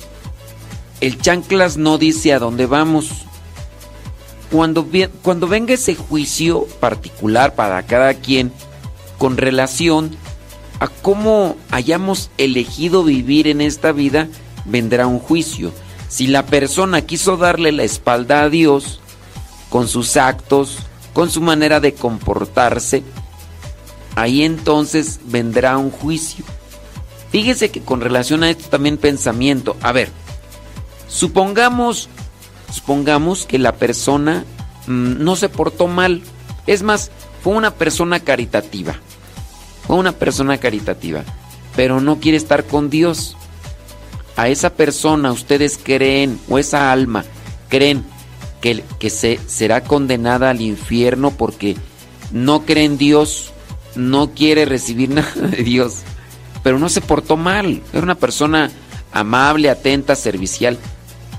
El 1.01 1.21
chanclas 1.21 1.77
no 1.77 1.97
dice 1.97 2.33
a 2.33 2.41
dónde 2.41 2.67
vamos. 2.67 3.11
Cuando, 4.51 4.87
cuando 5.23 5.47
venga 5.47 5.75
ese 5.75 5.95
juicio 5.95 6.67
particular 6.81 7.55
para 7.55 7.83
cada 7.85 8.15
quien 8.15 8.53
con 9.19 9.37
relación 9.37 10.17
a 10.81 10.89
cómo 10.89 11.57
hayamos 11.71 12.31
elegido 12.37 13.05
vivir 13.05 13.47
en 13.47 13.61
esta 13.61 13.93
vida, 13.93 14.29
vendrá 14.65 15.07
un 15.07 15.21
juicio. 15.21 15.73
Si 16.09 16.27
la 16.27 16.47
persona 16.47 17.03
quiso 17.03 17.37
darle 17.37 17.73
la 17.73 17.85
espalda 17.85 18.43
a 18.43 18.51
Dios 18.51 19.01
con 19.71 19.89
sus 19.89 20.17
actos, 20.17 20.79
con 21.13 21.31
su 21.31 21.41
manera 21.41 21.81
de 21.81 21.95
comportarse, 21.95 23.05
ahí 24.17 24.43
entonces 24.43 25.21
vendrá 25.25 25.79
un 25.79 25.91
juicio. 25.91 26.45
Fíjese 27.35 27.73
que 27.73 27.81
con 27.81 28.01
relación 28.01 28.45
a 28.45 28.51
esto 28.51 28.69
también 28.69 28.97
pensamiento. 28.97 29.77
A 29.83 29.91
ver, 29.91 30.09
supongamos, 31.09 32.09
supongamos 32.73 33.45
que 33.45 33.59
la 33.59 33.75
persona 33.75 34.45
mmm, 34.87 35.15
no 35.19 35.35
se 35.35 35.49
portó 35.49 35.89
mal. 35.89 36.23
Es 36.69 36.85
más, 36.85 37.11
fue 37.43 37.55
una 37.55 37.73
persona 37.73 38.21
caritativa. 38.21 38.95
Fue 39.85 39.97
una 39.97 40.13
persona 40.13 40.59
caritativa. 40.59 41.25
Pero 41.75 42.01
no 42.01 42.21
quiere 42.21 42.37
estar 42.37 42.67
con 42.67 42.89
Dios. 42.89 43.37
A 44.37 44.47
esa 44.47 44.71
persona 44.71 45.33
ustedes 45.33 45.77
creen, 45.83 46.39
o 46.49 46.61
esa 46.61 46.93
alma, 46.93 47.25
creen 47.69 48.05
que, 48.61 48.85
que 49.01 49.11
se, 49.11 49.41
será 49.49 49.83
condenada 49.83 50.51
al 50.51 50.61
infierno 50.61 51.33
porque 51.33 51.77
no 52.31 52.65
cree 52.65 52.85
en 52.85 52.97
Dios, 52.97 53.51
no 53.97 54.31
quiere 54.35 54.67
recibir 54.67 55.09
nada 55.11 55.49
de 55.49 55.65
Dios 55.65 56.05
pero 56.65 56.81
no 56.81 56.89
se 56.89 57.03
portó 57.03 57.37
mal. 57.37 57.83
Era 57.93 58.03
una 58.03 58.17
persona 58.17 58.73
amable, 59.13 59.71
atenta, 59.71 60.17
servicial. 60.17 60.79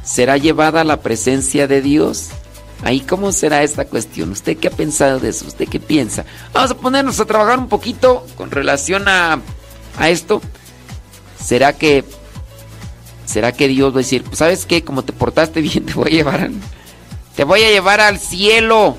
¿Será 0.04 0.38
llevada 0.38 0.82
a 0.82 0.86
la 0.86 1.02
presencia 1.02 1.68
de 1.68 1.82
Dios? 1.82 2.30
Ahí, 2.84 3.02
¿cómo 3.02 3.32
será 3.32 3.64
esta 3.64 3.86
cuestión? 3.86 4.32
¿Usted 4.32 4.56
qué 4.58 4.68
ha 4.68 4.72
pensado 4.72 5.20
de 5.20 5.30
eso? 5.30 5.48
¿Usted 5.48 5.68
qué 5.68 5.80
piensa? 5.80 6.26
Vamos 6.54 6.72
a 6.72 6.78
ponernos 6.78 7.20
a 7.20 7.26
trabajar 7.26 7.58
un 7.58 7.68
poquito 7.68 8.26
con 8.38 8.52
relación 8.52 9.08
a, 9.08 9.42
a 9.98 10.10
esto. 10.10 10.42
¿Será 11.44 11.74
que 11.74 12.06
será 13.26 13.52
que 13.52 13.68
Dios 13.68 13.92
va 13.92 13.98
a 13.98 14.04
decir, 14.04 14.24
pues, 14.24 14.38
¿sabes 14.38 14.68
qué? 14.68 14.84
Como 14.84 15.04
te 15.04 15.12
portaste 15.12 15.60
bien, 15.62 15.86
te 15.86 15.94
voy 15.94 16.10
a 16.10 16.16
llevar, 16.18 16.52
te 17.36 17.44
voy 17.44 17.64
a 17.64 17.72
llevar 17.72 18.00
al 18.00 18.20
cielo? 18.20 18.96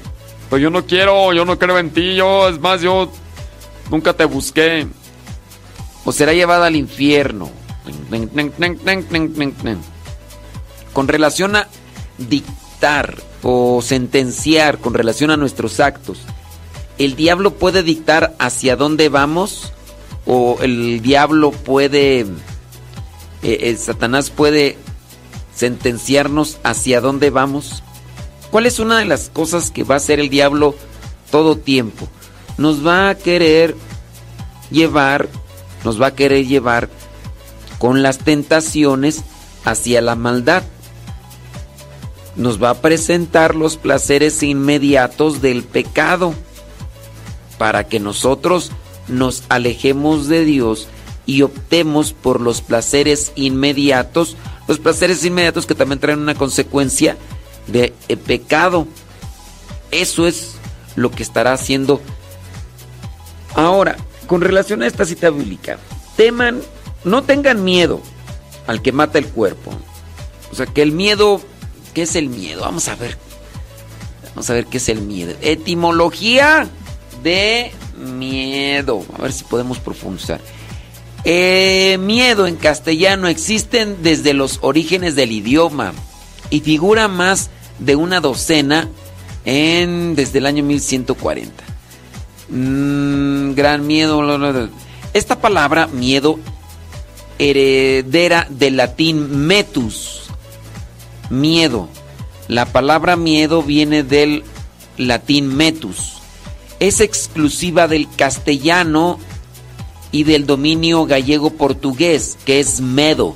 Pues 0.51 0.61
yo 0.61 0.71
no 0.71 0.87
quiero, 0.87 1.33
yo 1.33 1.45
no 1.45 1.57
creo 1.57 1.79
en 1.79 1.91
ti, 1.91 2.17
yo, 2.17 2.49
es 2.49 2.59
más, 2.59 2.81
yo 2.81 3.13
nunca 3.91 4.13
te 4.13 4.25
busqué 4.25 4.89
o 6.07 6.13
será 6.13 6.33
llevada 6.33 6.69
al 6.69 6.77
infierno. 6.77 7.51
Con 10.95 11.09
relación 11.09 11.57
a 11.57 11.69
dictar 12.17 13.17
o 13.43 13.83
sentenciar 13.83 14.79
con 14.79 14.95
relación 14.95 15.31
a 15.31 15.37
nuestros 15.37 15.81
actos, 15.81 16.21
¿el 16.97 17.17
diablo 17.17 17.55
puede 17.55 17.83
dictar 17.83 18.35
hacia 18.39 18.77
dónde 18.77 19.09
vamos? 19.09 19.73
¿O 20.25 20.59
el 20.63 21.03
diablo 21.03 21.51
puede, 21.51 22.21
eh, 23.43 23.59
el 23.63 23.77
Satanás 23.77 24.31
puede 24.31 24.79
sentenciarnos 25.55 26.59
hacia 26.63 27.01
dónde 27.01 27.31
vamos? 27.31 27.83
¿Cuál 28.51 28.67
es 28.67 28.79
una 28.79 28.99
de 28.99 29.07
las 29.07 29.29
cosas 29.29 29.71
que 29.73 29.83
va 29.83 29.95
a 29.95 29.99
hacer 29.99 30.21
el 30.21 30.31
diablo 30.31 30.77
todo 31.33 31.59
tiempo? 31.59 32.09
Nos 32.59 32.87
va 32.87 33.11
a 33.11 33.15
querer 33.17 33.77
llevar 34.71 35.29
nos 35.87 36.03
va 36.03 36.09
a 36.09 36.15
querer 36.17 36.45
llevar 36.49 36.89
con 37.79 38.03
las 38.03 38.19
tentaciones 38.19 39.23
hacia 39.65 40.01
la 40.01 40.17
maldad. 40.17 40.65
Nos 42.35 42.61
va 42.61 42.71
a 42.71 42.81
presentar 42.81 43.55
los 43.55 43.77
placeres 43.77 44.43
inmediatos 44.43 45.41
del 45.41 45.63
pecado 45.63 46.35
para 47.57 47.87
que 47.87 48.01
nosotros 48.01 48.73
nos 49.07 49.45
alejemos 49.49 50.27
de 50.27 50.45
Dios 50.45 50.89
y 51.25 51.43
optemos 51.43 52.13
por 52.13 52.41
los 52.41 52.63
placeres 52.63 53.31
inmediatos, 53.37 54.37
los 54.67 54.81
placeres 54.81 55.25
inmediatos 55.25 55.67
que 55.67 55.77
también 55.77 56.01
traen 56.01 56.19
una 56.19 56.35
consecuencia 56.35 57.17
de 57.69 57.93
pecado. 58.27 58.89
Eso 59.93 60.27
es 60.27 60.57
lo 60.97 61.13
que 61.13 61.23
estará 61.23 61.53
haciendo 61.53 62.01
ahora 63.55 63.97
con 64.27 64.41
relación 64.41 64.83
a 64.83 64.87
esta 64.87 65.05
cita 65.05 65.31
bíblica, 65.31 65.79
teman, 66.17 66.61
no 67.05 67.23
tengan 67.23 67.65
miedo 67.65 68.01
al 68.67 68.83
que 68.83 68.93
mata 68.93 69.19
el 69.19 69.27
cuerpo. 69.27 69.73
O 70.51 70.55
sea, 70.55 70.67
que 70.67 70.83
el 70.83 70.93
miedo, 70.93 71.41
¿qué 71.95 72.03
es 72.03 72.17
el 72.17 72.29
miedo? 72.29 72.63
Vamos 72.63 72.89
a 72.89 72.97
ver. 72.97 73.17
Vamos 74.31 74.51
a 74.51 74.55
ver 74.55 74.67
qué 74.67 74.79
es 74.79 74.89
el 74.89 75.01
miedo. 75.03 75.35
Etimología 75.41 76.69
de 77.23 77.73
miedo. 77.97 79.05
A 79.19 79.23
ver 79.23 79.33
si 79.33 79.45
podemos 79.45 79.79
profundizar. 79.79 80.41
Eh, 81.25 81.99
miedo 82.01 82.47
en 82.47 82.57
castellano 82.57 83.27
existen 83.27 84.03
desde 84.03 84.33
los 84.33 84.59
orígenes 84.63 85.17
del 85.17 85.33
idioma 85.33 85.93
y 86.51 86.61
figura 86.61 87.09
más 87.09 87.51
de 87.79 87.97
una 87.97 88.21
docena 88.21 88.89
en, 89.45 90.15
desde 90.15 90.39
el 90.39 90.47
año 90.47 90.63
1140. 90.63 91.65
Mm, 92.49 93.55
gran 93.55 93.87
miedo. 93.87 94.23
Esta 95.13 95.41
palabra, 95.41 95.87
miedo, 95.89 96.39
heredera 97.39 98.47
del 98.51 98.77
latín 98.77 99.47
metus. 99.47 100.25
Miedo. 101.31 101.89
La 102.49 102.67
palabra 102.67 103.17
miedo 103.17 103.63
viene 103.63 104.03
del 104.03 104.45
latín 104.97 105.55
metus. 105.57 106.15
Es 106.79 107.01
exclusiva 107.01 107.89
del 107.89 108.09
castellano 108.15 109.19
y 110.13 110.25
del 110.25 110.47
dominio 110.47 111.07
gallego-portugués, 111.07 112.39
que 112.45 112.61
es 112.61 112.81
medo. 112.81 113.35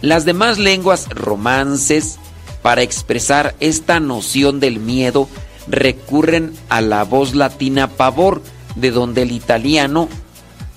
Las 0.00 0.24
demás 0.24 0.58
lenguas 0.58 1.08
romances, 1.10 2.18
para 2.62 2.82
expresar 2.82 3.54
esta 3.60 4.00
noción 4.00 4.60
del 4.60 4.80
miedo, 4.80 5.28
recurren 5.68 6.52
a 6.68 6.80
la 6.80 7.04
voz 7.04 7.34
latina 7.34 7.88
pavor, 7.88 8.42
de 8.76 8.90
donde 8.90 9.22
el 9.22 9.32
italiano 9.32 10.08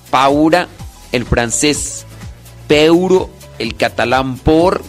paura, 0.09 0.67
el 1.11 1.25
francés 1.25 2.05
peuro, 2.67 3.29
el 3.59 3.75
catalán 3.75 4.37
por, 4.37 4.81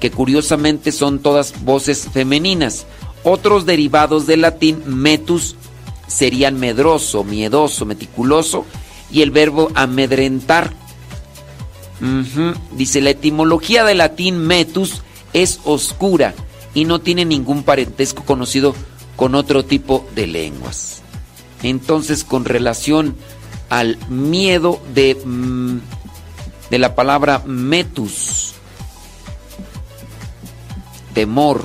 que 0.00 0.10
curiosamente 0.10 0.92
son 0.92 1.20
todas 1.20 1.62
voces 1.64 2.08
femeninas. 2.12 2.86
Otros 3.22 3.66
derivados 3.66 4.26
del 4.26 4.42
latín 4.42 4.82
metus 4.86 5.56
serían 6.06 6.58
medroso, 6.58 7.22
miedoso, 7.22 7.84
meticuloso 7.84 8.64
y 9.12 9.22
el 9.22 9.30
verbo 9.30 9.70
amedrentar. 9.74 10.72
Dice 12.72 13.00
la 13.02 13.10
etimología 13.10 13.84
del 13.84 13.98
latín 13.98 14.38
metus 14.38 15.02
es 15.34 15.60
oscura 15.64 16.34
y 16.72 16.84
no 16.84 17.00
tiene 17.00 17.26
ningún 17.26 17.62
parentesco 17.62 18.24
conocido 18.24 18.74
con 19.20 19.34
otro 19.34 19.66
tipo 19.66 20.08
de 20.14 20.26
lenguas. 20.26 21.02
Entonces, 21.62 22.24
con 22.24 22.46
relación 22.46 23.16
al 23.68 23.98
miedo 24.08 24.80
de... 24.94 25.14
Mm, 25.22 25.80
de 26.70 26.78
la 26.78 26.94
palabra 26.94 27.42
metus, 27.44 28.54
temor. 31.12 31.64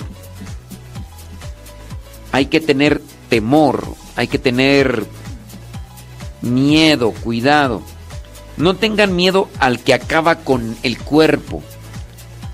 Hay 2.34 2.48
que 2.48 2.60
tener 2.60 3.02
temor, 3.30 3.86
hay 4.18 4.27
que 4.27 4.38
tener 4.38 5.06
miedo, 6.41 7.11
cuidado. 7.11 7.84
No 8.57 8.76
tengan 8.76 9.15
miedo 9.15 9.48
al 9.60 9.80
que 9.80 9.94
acaba 9.94 10.40
con 10.40 10.76
el 10.84 10.98
cuerpo. 10.98 11.64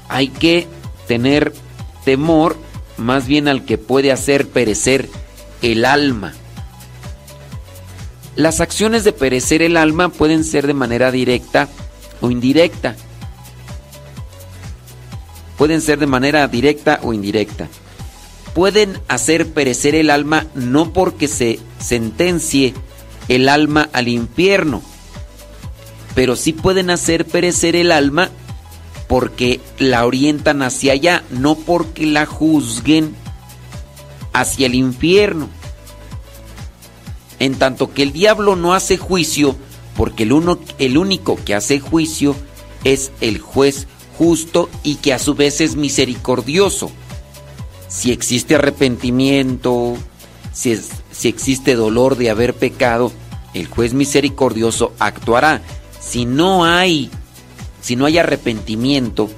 Hay 0.10 0.28
que 0.28 0.68
tener 1.08 1.54
temor 2.06 2.56
más 3.02 3.28
bien 3.28 3.48
al 3.48 3.66
que 3.66 3.78
puede 3.78 4.12
hacer 4.12 4.48
perecer 4.48 5.10
el 5.62 5.86
alma. 5.86 6.34
Las 8.36 8.62
acciones 8.62 9.04
de 9.04 9.12
perecer 9.12 9.62
el 9.62 9.76
alma 9.76 10.10
pueden 10.10 10.44
ser 10.44 10.68
de 10.68 10.74
manera 10.74 11.12
directa 11.12 11.68
o 12.22 12.32
indirecta. 12.32 12.96
Pueden 15.58 15.82
ser 15.82 16.00
de 16.00 16.08
manera 16.08 16.48
directa 16.48 17.00
o 17.04 17.14
indirecta. 17.14 17.68
Pueden 18.54 19.00
hacer 19.08 19.48
perecer 19.48 19.96
el 19.96 20.10
alma 20.10 20.48
no 20.56 20.94
porque 20.94 21.28
se 21.28 21.60
sentencie 21.80 22.74
el 23.28 23.48
alma 23.48 23.90
al 23.94 24.08
infierno, 24.08 24.82
pero 26.16 26.36
sí 26.36 26.52
pueden 26.52 26.90
hacer 26.90 27.26
perecer 27.26 27.76
el 27.76 27.92
alma 27.92 28.30
porque 29.12 29.60
la 29.78 30.06
orientan 30.06 30.62
hacia 30.62 30.94
allá, 30.94 31.22
no 31.32 31.56
porque 31.56 32.06
la 32.06 32.26
juzguen 32.26 33.14
hacia 34.32 34.68
el 34.68 34.76
infierno. 34.76 35.50
En 37.40 37.56
tanto 37.56 37.94
que 37.94 38.04
el 38.04 38.14
diablo 38.14 38.56
no 38.56 38.74
hace 38.74 38.96
juicio, 38.98 39.58
porque 39.98 40.24
el, 40.24 40.32
uno, 40.32 40.60
el 40.80 40.98
único 40.98 41.36
que 41.44 41.54
hace 41.54 41.82
juicio 41.82 42.38
es 42.86 43.12
el 43.20 43.40
juez 43.40 43.86
justo 44.18 44.70
y 44.82 44.96
que 44.96 45.12
a 45.12 45.20
su 45.20 45.36
vez 45.36 45.60
es 45.60 45.76
misericordioso. 45.76 46.90
Si 47.90 48.14
existe 48.14 48.56
arrepentimiento, 48.56 49.96
si, 50.54 50.72
es- 50.72 50.88
si 51.12 51.28
existe 51.28 51.76
dolor 51.76 52.16
de 52.16 52.30
haber 52.30 52.54
pecado, 52.54 53.12
el 53.54 53.68
juez 53.68 53.94
misericordioso 53.94 54.94
actuará. 55.00 55.62
Si 56.00 56.24
no 56.24 56.64
hay, 56.64 57.12
si 57.82 57.96
no 57.96 58.06
hay 58.06 58.18
arrepentimiento, 58.18 59.30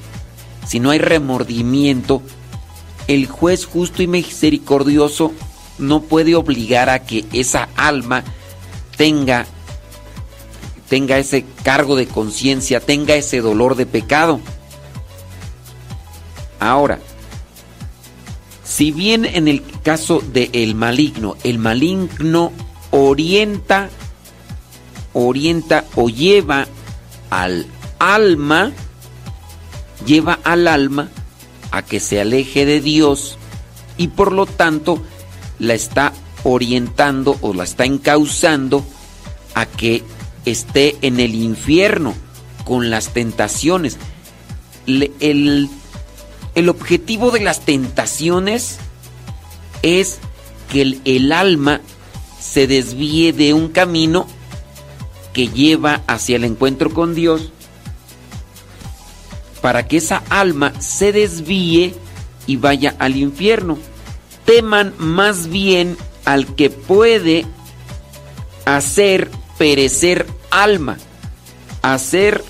si 0.67 0.79
no 0.79 0.91
hay 0.91 0.99
remordimiento, 0.99 2.21
el 3.07 3.27
juez 3.27 3.65
justo 3.65 4.03
y 4.03 4.07
misericordioso 4.07 5.33
no 5.77 6.01
puede 6.01 6.35
obligar 6.35 6.89
a 6.89 6.99
que 6.99 7.25
esa 7.33 7.69
alma 7.75 8.23
tenga 8.97 9.45
tenga 10.89 11.17
ese 11.17 11.43
cargo 11.63 11.95
de 11.95 12.05
conciencia, 12.05 12.79
tenga 12.79 13.15
ese 13.15 13.41
dolor 13.41 13.75
de 13.75 13.87
pecado. 13.87 14.39
Ahora, 16.59 16.99
si 18.63 18.91
bien 18.91 19.25
en 19.25 19.47
el 19.47 19.63
caso 19.81 20.21
del 20.21 20.75
maligno, 20.75 21.35
el 21.43 21.57
maligno 21.57 22.51
orienta, 22.91 23.89
orienta 25.13 25.85
o 25.95 26.09
lleva 26.09 26.67
al 27.31 27.65
alma, 28.03 28.71
lleva 30.05 30.39
al 30.43 30.67
alma 30.67 31.09
a 31.71 31.81
que 31.81 31.99
se 31.99 32.19
aleje 32.19 32.65
de 32.65 32.81
Dios 32.81 33.37
y 33.97 34.09
por 34.09 34.31
lo 34.31 34.45
tanto 34.45 35.01
la 35.59 35.73
está 35.73 36.13
orientando 36.43 37.37
o 37.41 37.53
la 37.53 37.63
está 37.63 37.85
encauzando 37.85 38.85
a 39.55 39.65
que 39.65 40.03
esté 40.45 40.97
en 41.01 41.19
el 41.19 41.35
infierno 41.35 42.13
con 42.65 42.89
las 42.89 43.13
tentaciones. 43.13 43.97
El, 44.85 45.69
el 46.55 46.69
objetivo 46.69 47.31
de 47.31 47.39
las 47.39 47.61
tentaciones 47.61 48.77
es 49.81 50.19
que 50.71 50.99
el 51.05 51.31
alma 51.31 51.81
se 52.39 52.67
desvíe 52.67 53.31
de 53.31 53.53
un 53.53 53.69
camino 53.69 54.27
que 55.31 55.47
lleva 55.47 56.01
hacia 56.07 56.35
el 56.35 56.43
encuentro 56.43 56.93
con 56.93 57.15
Dios 57.15 57.53
para 59.63 59.87
que 59.87 59.95
esa 59.95 60.21
alma 60.29 60.73
se 60.81 61.13
desvíe 61.13 61.95
y 62.47 62.57
vaya 62.57 62.97
al 62.99 63.15
infierno. 63.15 63.77
Teman 64.43 64.93
más 64.97 65.47
bien 65.47 65.95
al 66.25 66.53
que 66.53 66.69
puede 66.69 67.45
hacer 68.65 69.31
perecer 69.57 70.27
alma, 70.51 70.97
hacer 71.81 72.43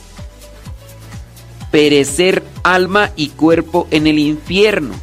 perecer 1.69 2.43
alma 2.63 3.11
y 3.15 3.27
cuerpo 3.27 3.87
en 3.91 4.07
el 4.07 4.17
infierno, 4.17 4.95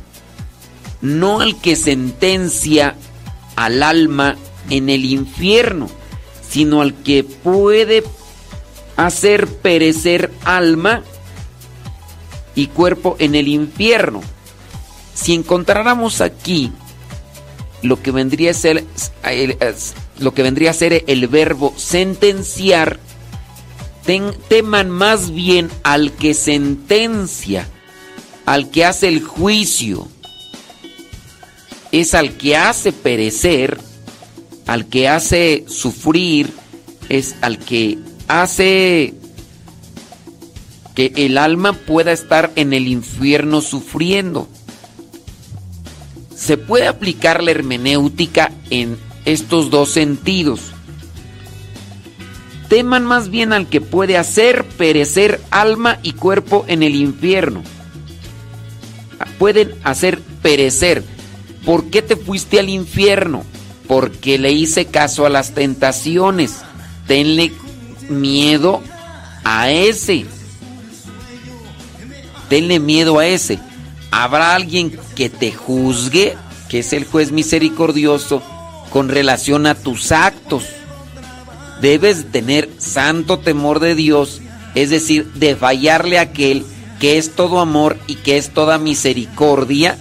no 1.01 1.41
al 1.41 1.61
que 1.61 1.77
sentencia 1.77 2.97
al 3.55 3.85
alma 3.85 4.35
en 4.69 4.91
el 4.91 5.05
infierno, 5.05 5.89
sino 6.49 6.83
al 6.83 6.93
que 6.93 7.23
puede 7.23 8.03
hacer 8.97 9.47
perecer 9.47 10.33
alma 10.45 11.05
y 12.55 12.67
cuerpo 12.69 13.17
en 13.19 13.35
el 13.35 13.49
infierno. 13.49 14.21
Si 15.15 15.35
encontráramos 15.35 16.21
aquí 16.21 16.73
lo 17.83 18.03
que 18.03 18.11
vendría 18.11 18.51
a 18.51 18.55
ser 18.55 18.85
el- 19.25 19.57
lo 20.19 20.35
que 20.35 20.43
vendría 20.43 20.71
a 20.71 20.75
ser 20.75 21.05
el 21.07 21.29
verbo 21.29 21.73
sentenciar, 21.77 22.99
ten- 24.05 24.35
teman 24.49 24.91
más 24.91 25.31
bien 25.31 25.71
al 25.83 26.13
que 26.13 26.35
sentencia, 26.35 27.67
al 28.47 28.71
que 28.71 28.85
hace 28.85 29.09
el 29.09 29.23
juicio, 29.23 30.09
es 31.93 32.15
al 32.15 32.33
que 32.37 32.57
hace 32.57 32.93
perecer, 32.93 33.81
al 34.67 34.87
que 34.87 35.09
hace 35.09 35.65
sufrir, 35.69 36.53
es 37.09 37.35
al 37.41 37.59
que 37.59 37.99
hace 38.29 39.15
que 41.01 41.25
el 41.25 41.39
alma 41.39 41.73
pueda 41.73 42.13
estar 42.13 42.53
en 42.57 42.75
el 42.75 42.87
infierno 42.87 43.63
sufriendo. 43.63 44.49
Se 46.37 46.59
puede 46.59 46.89
aplicar 46.89 47.43
la 47.43 47.53
hermenéutica 47.53 48.53
en 48.69 48.99
estos 49.25 49.71
dos 49.71 49.91
sentidos. 49.91 50.61
Teman 52.69 53.07
más 53.07 53.31
bien 53.31 53.55
al 53.55 53.67
que 53.67 53.81
puede 53.81 54.19
hacer 54.19 54.65
perecer 54.65 55.41
alma 55.51 55.99
y 56.03 56.13
cuerpo 56.13 56.67
en 56.69 56.83
el 56.83 56.95
infierno. 56.95 57.63
Pueden 59.39 59.75
hacer 59.83 60.21
perecer. 60.43 61.03
¿Por 61.65 61.89
qué 61.89 62.03
te 62.03 62.17
fuiste 62.17 62.61
al 62.61 62.69
infierno? 62.69 63.45
Porque 63.87 64.39
le 64.39 64.53
hice 64.53 64.85
caso 64.85 65.25
a 65.25 65.31
las 65.31 65.55
tentaciones. 65.55 66.59
Tenle 67.07 67.53
miedo 68.11 68.83
a 69.45 69.71
ese. 69.71 70.27
Tenle 72.51 72.79
miedo 72.81 73.19
a 73.19 73.27
ese. 73.27 73.59
Habrá 74.11 74.55
alguien 74.55 74.99
que 75.17 75.31
te 75.31 75.53
juzgue, 75.53 76.37
que 76.69 76.81
es 76.81 76.93
el 76.93 77.07
juez 77.07 77.33
misericordioso, 77.33 78.43
con 78.91 79.09
relación 79.09 79.67
a 79.67 79.75
tus 79.75 80.13
actos. 80.13 80.65
Debes 81.81 82.31
tener 82.31 82.69
santo 82.77 83.39
temor 83.39 83.81
de 83.81 83.95
Dios, 83.95 84.43
es 84.75 84.91
decir, 84.91 85.33
de 85.33 85.57
fallarle 85.57 86.19
a 86.19 86.23
aquel 86.23 86.67
que 86.99 87.17
es 87.17 87.35
todo 87.35 87.61
amor 87.61 87.99
y 88.07 88.17
que 88.17 88.37
es 88.37 88.51
toda 88.51 88.77
misericordia 88.77 89.97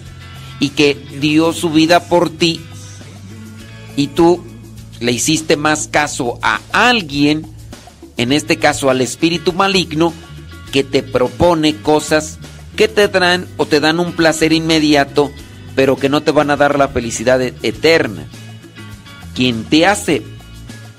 y 0.59 0.69
que 0.69 0.95
dio 1.21 1.53
su 1.53 1.69
vida 1.69 2.01
por 2.01 2.29
ti 2.29 2.59
y 3.99 4.07
tú 4.07 4.41
le 5.01 5.11
hiciste 5.11 5.57
más 5.57 5.89
caso 5.89 6.39
a 6.41 6.61
alguien, 6.71 7.45
en 8.15 8.31
este 8.31 8.55
caso 8.55 8.89
al 8.89 9.01
espíritu 9.01 9.51
maligno, 9.51 10.13
que 10.71 10.83
te 10.83 11.03
propone 11.03 11.77
cosas 11.77 12.39
que 12.75 12.87
te 12.87 13.07
traen 13.07 13.47
o 13.57 13.65
te 13.65 13.79
dan 13.79 13.99
un 13.99 14.13
placer 14.13 14.53
inmediato, 14.53 15.31
pero 15.75 15.97
que 15.97 16.09
no 16.09 16.21
te 16.21 16.31
van 16.31 16.49
a 16.49 16.55
dar 16.55 16.77
la 16.77 16.87
felicidad 16.87 17.41
eterna. 17.41 18.25
Quien 19.35 19.65
te 19.65 19.85
hace 19.85 20.23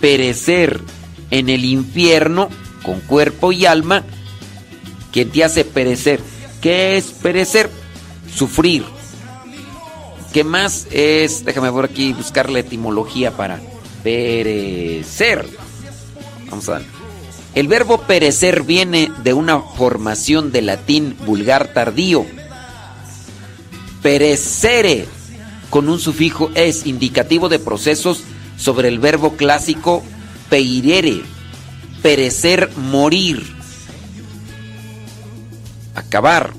perecer 0.01 0.81
en 1.31 1.49
el 1.49 1.65
infierno 1.65 2.49
con 2.83 3.01
cuerpo 3.01 3.53
y 3.53 3.67
alma, 3.67 4.05
quien 5.11 5.31
te 5.31 5.45
hace 5.45 5.65
perecer. 5.65 6.21
¿Qué 6.61 6.97
es 6.97 7.07
perecer? 7.07 7.71
Sufrir. 8.35 8.85
¿Qué 10.33 10.45
más 10.45 10.87
es? 10.91 11.45
Déjame 11.45 11.73
por 11.73 11.87
aquí 11.87 12.13
buscar 12.13 12.51
la 12.51 12.61
etimología 12.61 13.37
para 13.37 13.61
perecer. 14.03 15.47
Vamos 16.51 16.69
a 16.69 16.79
ver. 16.79 17.00
El 17.55 17.67
verbo 17.67 18.03
perecer 18.03 18.63
viene 18.63 19.11
de 19.23 19.33
una 19.33 19.61
formación 19.61 20.53
de 20.53 20.63
latín 20.63 21.17
vulgar 21.27 21.73
tardío. 21.73 22.25
Perecere, 24.03 25.07
con 25.69 25.89
un 25.89 25.99
sufijo 25.99 26.51
es 26.55 26.87
indicativo 26.87 27.49
de 27.49 27.59
procesos 27.59 28.23
sobre 28.57 28.89
el 28.89 28.99
verbo 28.99 29.37
clásico 29.37 30.03
peirere, 30.49 31.23
perecer, 32.03 32.71
morir. 32.77 33.59
acabar. 35.95 36.55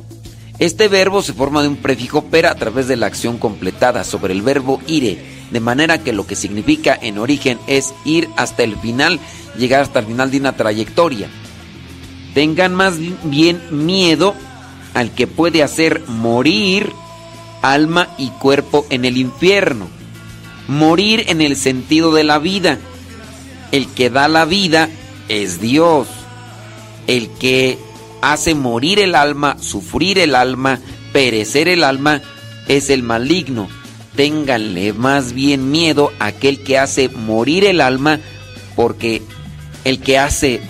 Este 0.59 0.87
verbo 0.87 1.21
se 1.21 1.33
forma 1.33 1.61
de 1.61 1.67
un 1.67 1.77
prefijo 1.77 2.25
pera 2.25 2.51
a 2.51 2.55
través 2.55 2.87
de 2.87 2.95
la 2.95 3.07
acción 3.07 3.37
completada 3.37 4.03
sobre 4.03 4.33
el 4.33 4.41
verbo 4.43 4.79
ire, 4.87 5.40
de 5.51 5.59
manera 5.59 6.01
que 6.03 6.13
lo 6.13 6.25
que 6.25 6.35
significa 6.35 6.97
en 6.99 7.17
origen 7.17 7.59
es 7.67 7.93
ir 8.05 8.29
hasta 8.37 8.63
el 8.63 8.77
final, 8.77 9.19
llegar 9.57 9.81
hasta 9.81 9.99
el 9.99 10.05
final 10.05 10.31
de 10.31 10.39
una 10.39 10.53
trayectoria. 10.53 11.29
Tengan 12.33 12.73
más 12.73 12.95
bien 13.23 13.61
miedo 13.69 14.33
al 14.93 15.11
que 15.11 15.27
puede 15.27 15.63
hacer 15.63 16.01
morir 16.07 16.91
alma 17.61 18.07
y 18.17 18.29
cuerpo 18.29 18.85
en 18.89 19.05
el 19.05 19.17
infierno. 19.17 19.87
Morir 20.67 21.25
en 21.27 21.41
el 21.41 21.57
sentido 21.57 22.13
de 22.13 22.23
la 22.23 22.39
vida. 22.39 22.77
El 23.71 23.87
que 23.87 24.09
da 24.09 24.27
la 24.27 24.45
vida 24.45 24.89
es 25.27 25.59
Dios. 25.59 26.07
El 27.07 27.29
que 27.29 27.77
hace 28.21 28.55
morir 28.55 28.99
el 28.99 29.15
alma, 29.15 29.57
sufrir 29.59 30.19
el 30.19 30.35
alma, 30.35 30.79
perecer 31.11 31.67
el 31.67 31.83
alma, 31.83 32.21
es 32.67 32.89
el 32.89 33.03
maligno. 33.03 33.67
Ténganle 34.21 34.93
más 34.93 35.33
bien 35.33 35.71
miedo 35.71 36.13
a 36.19 36.27
aquel 36.27 36.61
que 36.61 36.77
hace 36.77 37.09
morir 37.09 37.65
el 37.65 37.81
alma, 37.81 38.19
porque 38.75 39.23
el 39.83 39.99
que 39.99 40.19
hace 40.19 40.61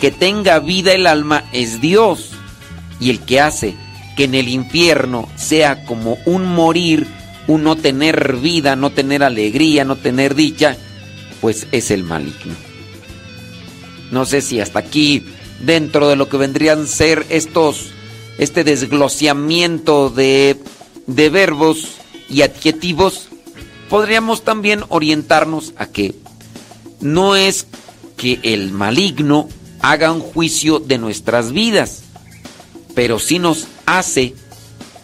que 0.00 0.10
tenga 0.10 0.58
vida 0.58 0.92
el 0.92 1.06
alma 1.06 1.44
es 1.52 1.80
Dios. 1.80 2.30
Y 2.98 3.10
el 3.10 3.20
que 3.20 3.38
hace 3.38 3.76
que 4.16 4.24
en 4.24 4.34
el 4.34 4.48
infierno 4.48 5.28
sea 5.36 5.84
como 5.84 6.18
un 6.26 6.44
morir, 6.44 7.06
un 7.46 7.62
no 7.62 7.76
tener 7.76 8.34
vida, 8.38 8.74
no 8.74 8.90
tener 8.90 9.22
alegría, 9.22 9.84
no 9.84 9.94
tener 9.94 10.34
dicha, 10.34 10.76
pues 11.40 11.68
es 11.70 11.92
el 11.92 12.02
maligno. 12.02 12.56
No 14.10 14.26
sé 14.26 14.40
si 14.40 14.58
hasta 14.58 14.80
aquí, 14.80 15.24
dentro 15.60 16.08
de 16.08 16.16
lo 16.16 16.28
que 16.28 16.36
vendrían 16.36 16.88
ser 16.88 17.26
estos, 17.28 17.92
este 18.38 18.64
desglosamiento 18.64 20.10
de, 20.10 20.56
de 21.06 21.30
verbos 21.30 22.01
y 22.32 22.42
adjetivos, 22.42 23.28
podríamos 23.88 24.42
también 24.42 24.84
orientarnos 24.88 25.74
a 25.76 25.86
que 25.86 26.14
no 27.00 27.36
es 27.36 27.66
que 28.16 28.40
el 28.42 28.72
maligno 28.72 29.48
haga 29.80 30.12
un 30.12 30.20
juicio 30.20 30.78
de 30.78 30.96
nuestras 30.96 31.52
vidas, 31.52 32.02
pero 32.94 33.18
sí 33.18 33.38
nos 33.38 33.66
hace, 33.84 34.34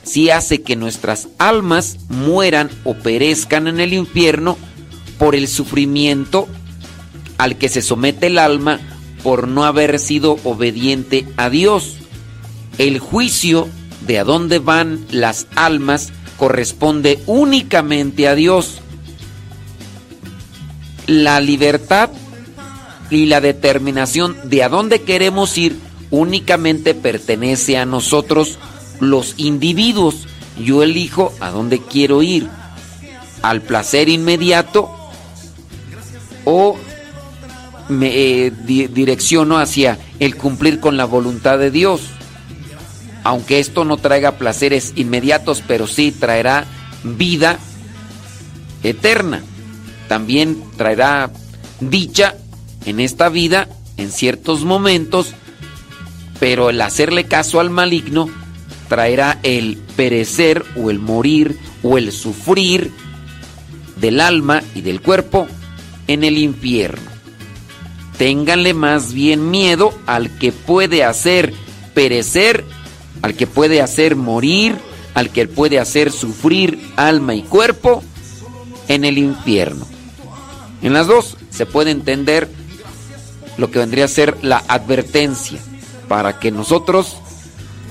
sí 0.04 0.30
hace 0.30 0.62
que 0.62 0.74
nuestras 0.74 1.28
almas 1.38 1.98
mueran 2.08 2.70
o 2.84 2.94
perezcan 2.94 3.68
en 3.68 3.80
el 3.80 3.92
infierno 3.92 4.56
por 5.18 5.34
el 5.34 5.48
sufrimiento 5.48 6.48
al 7.36 7.58
que 7.58 7.68
se 7.68 7.82
somete 7.82 8.28
el 8.28 8.38
alma 8.38 8.80
por 9.22 9.48
no 9.48 9.64
haber 9.64 9.98
sido 9.98 10.38
obediente 10.44 11.26
a 11.36 11.50
Dios. 11.50 11.96
El 12.78 13.00
juicio 13.00 13.68
de 14.06 14.18
a 14.20 14.24
dónde 14.24 14.60
van 14.60 15.04
las 15.10 15.46
almas 15.56 16.12
corresponde 16.38 17.22
únicamente 17.26 18.28
a 18.28 18.34
Dios. 18.34 18.80
La 21.06 21.40
libertad 21.40 22.10
y 23.10 23.26
la 23.26 23.40
determinación 23.40 24.36
de 24.44 24.62
a 24.62 24.68
dónde 24.68 25.02
queremos 25.02 25.56
ir 25.58 25.76
únicamente 26.10 26.94
pertenece 26.94 27.76
a 27.76 27.86
nosotros 27.86 28.58
los 29.00 29.34
individuos. 29.36 30.26
Yo 30.58 30.82
elijo 30.82 31.32
a 31.40 31.50
dónde 31.50 31.80
quiero 31.80 32.22
ir. 32.22 32.48
Al 33.42 33.62
placer 33.62 34.08
inmediato 34.08 34.90
o 36.44 36.76
me 37.88 38.08
eh, 38.46 38.50
di- 38.50 38.88
direcciono 38.88 39.58
hacia 39.58 39.98
el 40.18 40.36
cumplir 40.36 40.80
con 40.80 40.96
la 40.96 41.04
voluntad 41.04 41.58
de 41.58 41.70
Dios. 41.70 42.00
Aunque 43.28 43.58
esto 43.58 43.84
no 43.84 43.98
traiga 43.98 44.38
placeres 44.38 44.94
inmediatos, 44.96 45.62
pero 45.68 45.86
sí 45.86 46.12
traerá 46.12 46.64
vida 47.04 47.58
eterna. 48.82 49.42
También 50.08 50.64
traerá 50.78 51.30
dicha 51.78 52.36
en 52.86 53.00
esta 53.00 53.28
vida 53.28 53.68
en 53.98 54.12
ciertos 54.12 54.64
momentos, 54.64 55.34
pero 56.40 56.70
el 56.70 56.80
hacerle 56.80 57.26
caso 57.26 57.60
al 57.60 57.68
maligno 57.68 58.30
traerá 58.88 59.40
el 59.42 59.76
perecer 59.94 60.64
o 60.74 60.88
el 60.90 60.98
morir 60.98 61.58
o 61.82 61.98
el 61.98 62.12
sufrir 62.12 62.90
del 63.96 64.22
alma 64.22 64.62
y 64.74 64.80
del 64.80 65.02
cuerpo 65.02 65.46
en 66.06 66.24
el 66.24 66.38
infierno. 66.38 67.10
Ténganle 68.16 68.72
más 68.72 69.12
bien 69.12 69.50
miedo 69.50 69.92
al 70.06 70.30
que 70.38 70.50
puede 70.50 71.04
hacer 71.04 71.52
perecer, 71.92 72.64
al 73.22 73.34
que 73.34 73.46
puede 73.46 73.82
hacer 73.82 74.16
morir, 74.16 74.76
al 75.14 75.30
que 75.30 75.46
puede 75.46 75.78
hacer 75.78 76.12
sufrir 76.12 76.78
alma 76.96 77.34
y 77.34 77.42
cuerpo 77.42 78.02
en 78.88 79.04
el 79.04 79.18
infierno. 79.18 79.86
En 80.82 80.92
las 80.92 81.06
dos 81.06 81.36
se 81.50 81.66
puede 81.66 81.90
entender 81.90 82.48
lo 83.56 83.70
que 83.70 83.80
vendría 83.80 84.04
a 84.04 84.08
ser 84.08 84.36
la 84.42 84.62
advertencia 84.68 85.58
para 86.08 86.38
que 86.38 86.50
nosotros 86.50 87.16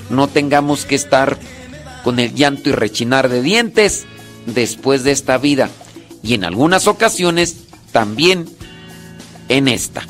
no 0.10 0.28
tengamos 0.28 0.86
que 0.86 0.96
estar 0.96 1.38
con 2.04 2.20
el 2.20 2.34
llanto 2.34 2.70
y 2.70 2.72
rechinar 2.72 3.28
de 3.30 3.42
dientes 3.42 4.06
después 4.46 5.04
de 5.04 5.12
esta 5.12 5.38
vida 5.38 5.70
y 6.24 6.34
en 6.34 6.46
algunas 6.46 6.88
ocasiones 6.88 7.58
también 7.92 8.48
en 9.50 9.68
esta. 9.68 10.08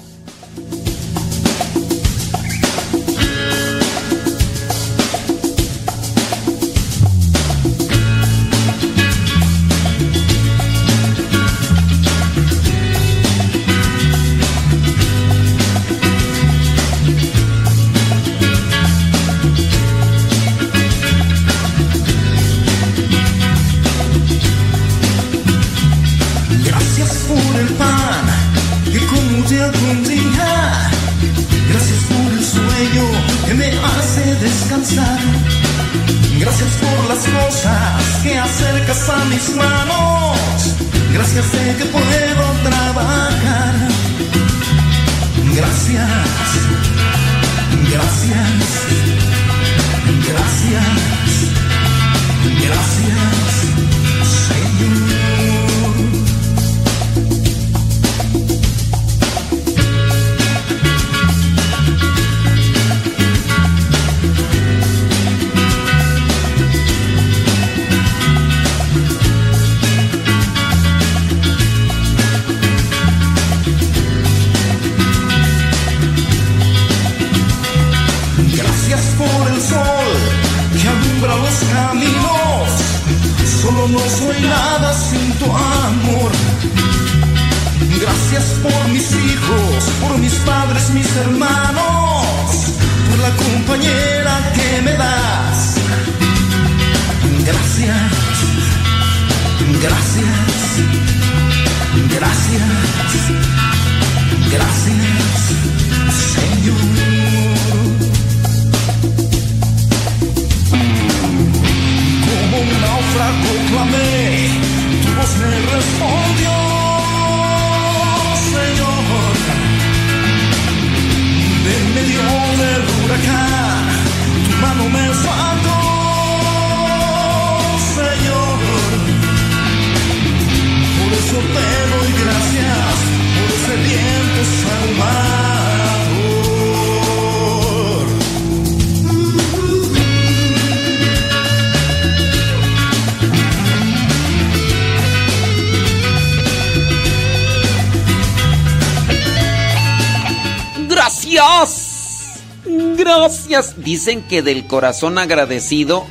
Dicen 154.07 154.23
que 154.23 154.41
del 154.41 154.67
corazón 154.67 155.17
agradecido 155.17 156.05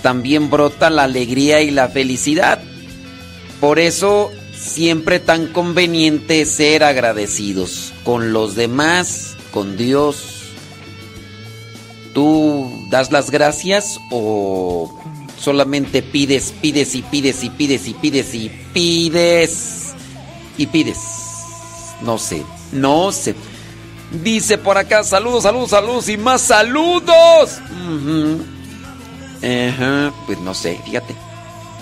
también 0.00 0.48
brota 0.48 0.88
la 0.88 1.02
alegría 1.02 1.60
y 1.60 1.70
la 1.70 1.88
felicidad. 1.88 2.58
Por 3.60 3.78
eso 3.78 4.30
siempre 4.58 5.20
tan 5.20 5.48
conveniente 5.48 6.46
ser 6.46 6.82
agradecidos 6.84 7.92
con 8.02 8.32
los 8.32 8.54
demás, 8.54 9.36
con 9.50 9.76
Dios. 9.76 10.54
¿Tú 12.14 12.86
das 12.88 13.12
las 13.12 13.30
gracias 13.30 14.00
o 14.10 14.98
solamente 15.38 16.00
pides, 16.00 16.54
pides 16.62 16.94
y 16.94 17.02
pides 17.02 17.44
y 17.44 17.50
pides 17.50 17.88
y 17.88 17.92
pides 17.92 18.34
y 18.34 18.50
pides 18.72 19.92
y 20.56 20.66
pides? 20.66 20.98
No 22.00 22.16
sé, 22.16 22.42
no 22.72 23.12
sé. 23.12 23.34
Dice 24.10 24.56
por 24.58 24.78
acá, 24.78 25.02
saludos, 25.04 25.42
saludos, 25.42 25.70
saludos 25.70 26.08
y 26.08 26.16
más 26.16 26.42
saludos. 26.42 27.60
Ajá, 29.42 30.12
pues 30.26 30.38
no 30.40 30.54
sé, 30.54 30.80
fíjate. 30.84 31.14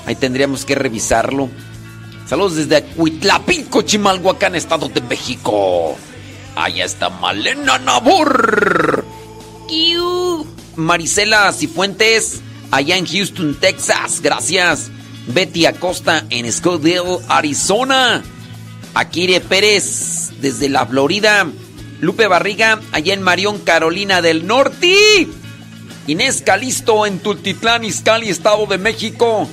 Ahí 0.07 0.17
tendríamos 0.17 0.65
que 0.65 0.75
revisarlo. 0.75 1.49
Saludos 2.27 2.57
desde 2.57 2.83
Cuitlapinco, 2.83 3.83
Chimalhuacán, 3.83 4.55
Estado 4.55 4.89
de 4.89 5.01
México. 5.03 5.97
Allá 6.57 6.85
está 6.85 7.11
Malena 7.11 7.79
Nabor. 7.79 9.05
Kiu. 9.69 10.47
Marisela 10.77 11.53
Cifuentes, 11.53 12.41
allá 12.71 12.97
en 12.97 13.07
Houston, 13.07 13.55
Texas. 13.61 14.21
Gracias. 14.21 14.91
Betty 15.27 15.67
Acosta 15.67 16.25
en 16.31 16.51
Scottsdale, 16.51 17.21
Arizona. 17.29 18.23
Akire 18.95 19.41
Pérez 19.41 20.33
desde 20.41 20.69
la 20.69 20.87
Florida. 20.87 21.47
Lupe 22.05 22.27
Barriga 22.27 22.81
allá 22.93 23.15
en 23.15 23.23
Marión, 23.23 23.59
Carolina 23.59 24.21
del 24.21 24.47
Norte. 24.47 25.27
Inés 26.07 26.43
Calisto 26.45 27.07
en 27.07 27.19
Tultitlán, 27.19 27.83
Izcalli, 27.83 28.29
Estado 28.29 28.67
de 28.67 28.77
México. 28.77 29.49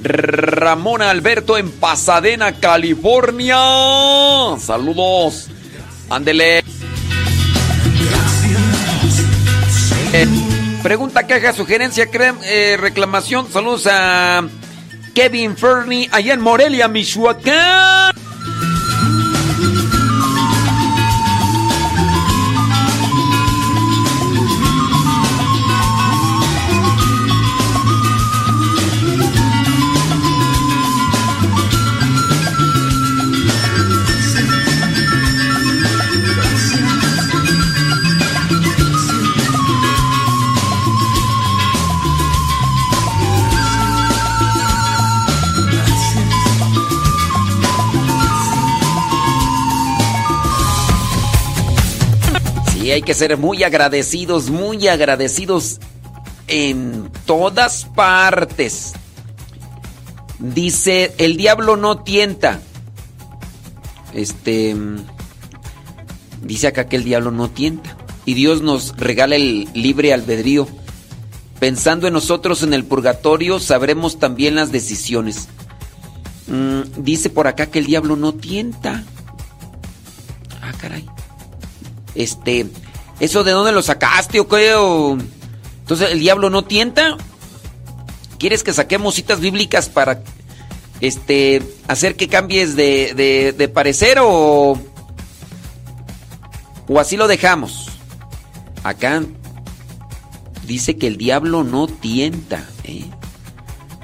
Ramón 0.00 1.02
Alberto 1.02 1.58
en 1.58 1.70
Pasadena, 1.70 2.52
California. 2.52 3.56
Saludos. 4.58 5.48
Ándele. 6.08 6.62
Eh, 10.12 10.26
pregunta, 10.82 11.26
queja, 11.26 11.52
sugerencia, 11.52 12.08
eh, 12.44 12.76
reclamación. 12.80 13.50
Saludos 13.52 13.88
a 13.90 14.46
Kevin 15.12 15.56
Fernie 15.56 16.08
allá 16.12 16.34
en 16.34 16.40
Morelia, 16.40 16.86
Michoacán. 16.86 18.19
Sí, 52.80 52.90
hay 52.90 53.02
que 53.02 53.12
ser 53.12 53.36
muy 53.36 53.62
agradecidos, 53.62 54.48
muy 54.48 54.88
agradecidos 54.88 55.80
en 56.46 57.10
todas 57.26 57.84
partes. 57.84 58.94
Dice, 60.38 61.12
el 61.18 61.36
diablo 61.36 61.76
no 61.76 61.98
tienta. 61.98 62.62
Este... 64.14 64.74
Dice 66.40 66.68
acá 66.68 66.88
que 66.88 66.96
el 66.96 67.04
diablo 67.04 67.30
no 67.30 67.50
tienta. 67.50 67.98
Y 68.24 68.32
Dios 68.32 68.62
nos 68.62 68.96
regala 68.96 69.36
el 69.36 69.68
libre 69.74 70.14
albedrío. 70.14 70.66
Pensando 71.58 72.06
en 72.06 72.14
nosotros 72.14 72.62
en 72.62 72.72
el 72.72 72.84
purgatorio, 72.84 73.60
sabremos 73.60 74.18
también 74.18 74.54
las 74.54 74.72
decisiones. 74.72 75.48
Mm, 76.46 77.02
dice 77.02 77.28
por 77.28 77.46
acá 77.46 77.66
que 77.66 77.80
el 77.80 77.84
diablo 77.84 78.16
no 78.16 78.32
tienta. 78.32 79.04
Ah, 80.62 80.72
caray. 80.80 81.06
Este, 82.14 82.66
¿eso 83.20 83.44
de 83.44 83.52
dónde 83.52 83.72
lo 83.72 83.82
sacaste 83.82 84.40
o 84.40 84.48
qué? 84.48 84.74
O- 84.74 85.16
Entonces, 85.80 86.10
¿el 86.10 86.20
diablo 86.20 86.50
no 86.50 86.62
tienta? 86.64 87.16
¿Quieres 88.38 88.62
que 88.62 88.72
saquemos 88.72 89.14
citas 89.14 89.40
bíblicas 89.40 89.88
para 89.88 90.22
este 91.00 91.62
hacer 91.88 92.16
que 92.16 92.28
cambies 92.28 92.76
de, 92.76 93.52
de- 93.56 93.68
parecer 93.68 94.18
o 94.22 94.78
o 96.88 96.98
así 97.00 97.16
lo 97.16 97.28
dejamos? 97.28 97.86
Acá 98.82 99.22
dice 100.66 100.96
que 100.96 101.06
el 101.06 101.16
diablo 101.16 101.64
no 101.64 101.86
tienta, 101.86 102.66
¿eh? 102.84 103.04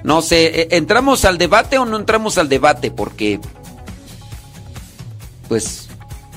No 0.05 0.21
sé, 0.23 0.63
¿e- 0.63 0.69
¿entramos 0.77 1.25
al 1.25 1.39
debate 1.39 1.79
o 1.79 1.85
no 1.87 1.97
entramos 1.97 2.39
al 2.39 2.49
debate? 2.49 2.91
Porque 2.91 3.41
pues 5.49 5.86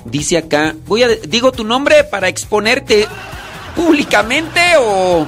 dice 0.05 0.37
acá, 0.37 0.75
voy 0.87 1.03
a 1.03 1.07
digo 1.07 1.51
tu 1.51 1.63
nombre 1.63 2.03
para 2.03 2.27
exponerte 2.27 3.07
públicamente 3.75 4.59
o 4.79 5.25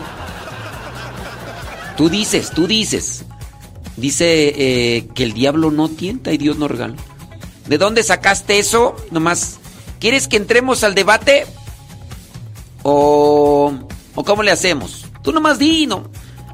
tú 1.97 2.09
dices, 2.09 2.51
tú 2.51 2.67
dices. 2.67 3.25
Dice 3.97 4.53
eh, 4.55 5.07
que 5.13 5.23
el 5.23 5.33
diablo 5.33 5.69
no 5.69 5.89
tienta 5.89 6.31
y 6.31 6.37
Dios 6.37 6.57
no 6.57 6.67
regala. 6.67 6.95
¿De 7.67 7.77
dónde 7.77 8.03
sacaste 8.03 8.57
eso? 8.57 8.95
Nomás, 9.11 9.59
¿quieres 9.99 10.27
que 10.27 10.37
entremos 10.37 10.83
al 10.83 10.95
debate? 10.95 11.45
¿O, 12.83 13.71
o 14.15 14.23
cómo 14.23 14.43
le 14.43 14.51
hacemos? 14.51 15.05
Tú 15.21 15.31
nomás 15.31 15.59
di, 15.59 15.85
no. 15.85 16.09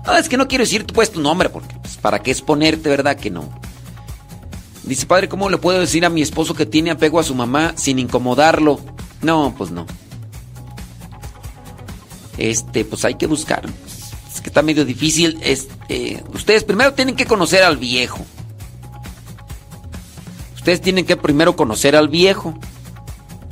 No, 0.05 0.17
es 0.17 0.29
que 0.29 0.37
no 0.37 0.47
quiero 0.47 0.63
decir 0.63 0.85
pues 0.85 1.11
tu 1.11 1.21
nombre, 1.21 1.49
porque 1.49 1.75
pues, 1.81 1.97
para 1.97 2.19
qué 2.19 2.31
exponerte, 2.31 2.89
¿verdad 2.89 3.17
que 3.17 3.29
no? 3.29 3.49
Dice, 4.87 5.05
padre, 5.05 5.27
¿cómo 5.27 5.49
le 5.49 5.57
puedo 5.57 5.79
decir 5.79 6.05
a 6.05 6.09
mi 6.09 6.21
esposo 6.21 6.53
que 6.53 6.65
tiene 6.65 6.91
apego 6.91 7.19
a 7.19 7.23
su 7.23 7.35
mamá 7.35 7.73
sin 7.75 7.99
incomodarlo? 7.99 8.79
No, 9.21 9.53
pues 9.57 9.69
no. 9.69 9.85
Este, 12.37 12.85
pues 12.85 13.03
hay 13.03 13.15
que 13.15 13.27
buscar. 13.27 13.65
Es 14.33 14.39
que 14.39 14.47
está 14.47 14.61
medio 14.61 14.85
difícil. 14.85 15.39
Este, 15.41 16.23
ustedes 16.33 16.63
primero 16.63 16.93
tienen 16.93 17.15
que 17.17 17.25
conocer 17.25 17.63
al 17.63 17.77
viejo. 17.77 18.25
Ustedes 20.55 20.79
tienen 20.79 21.05
que 21.05 21.17
primero 21.17 21.57
conocer 21.57 21.95
al 21.97 22.07
viejo. 22.07 22.57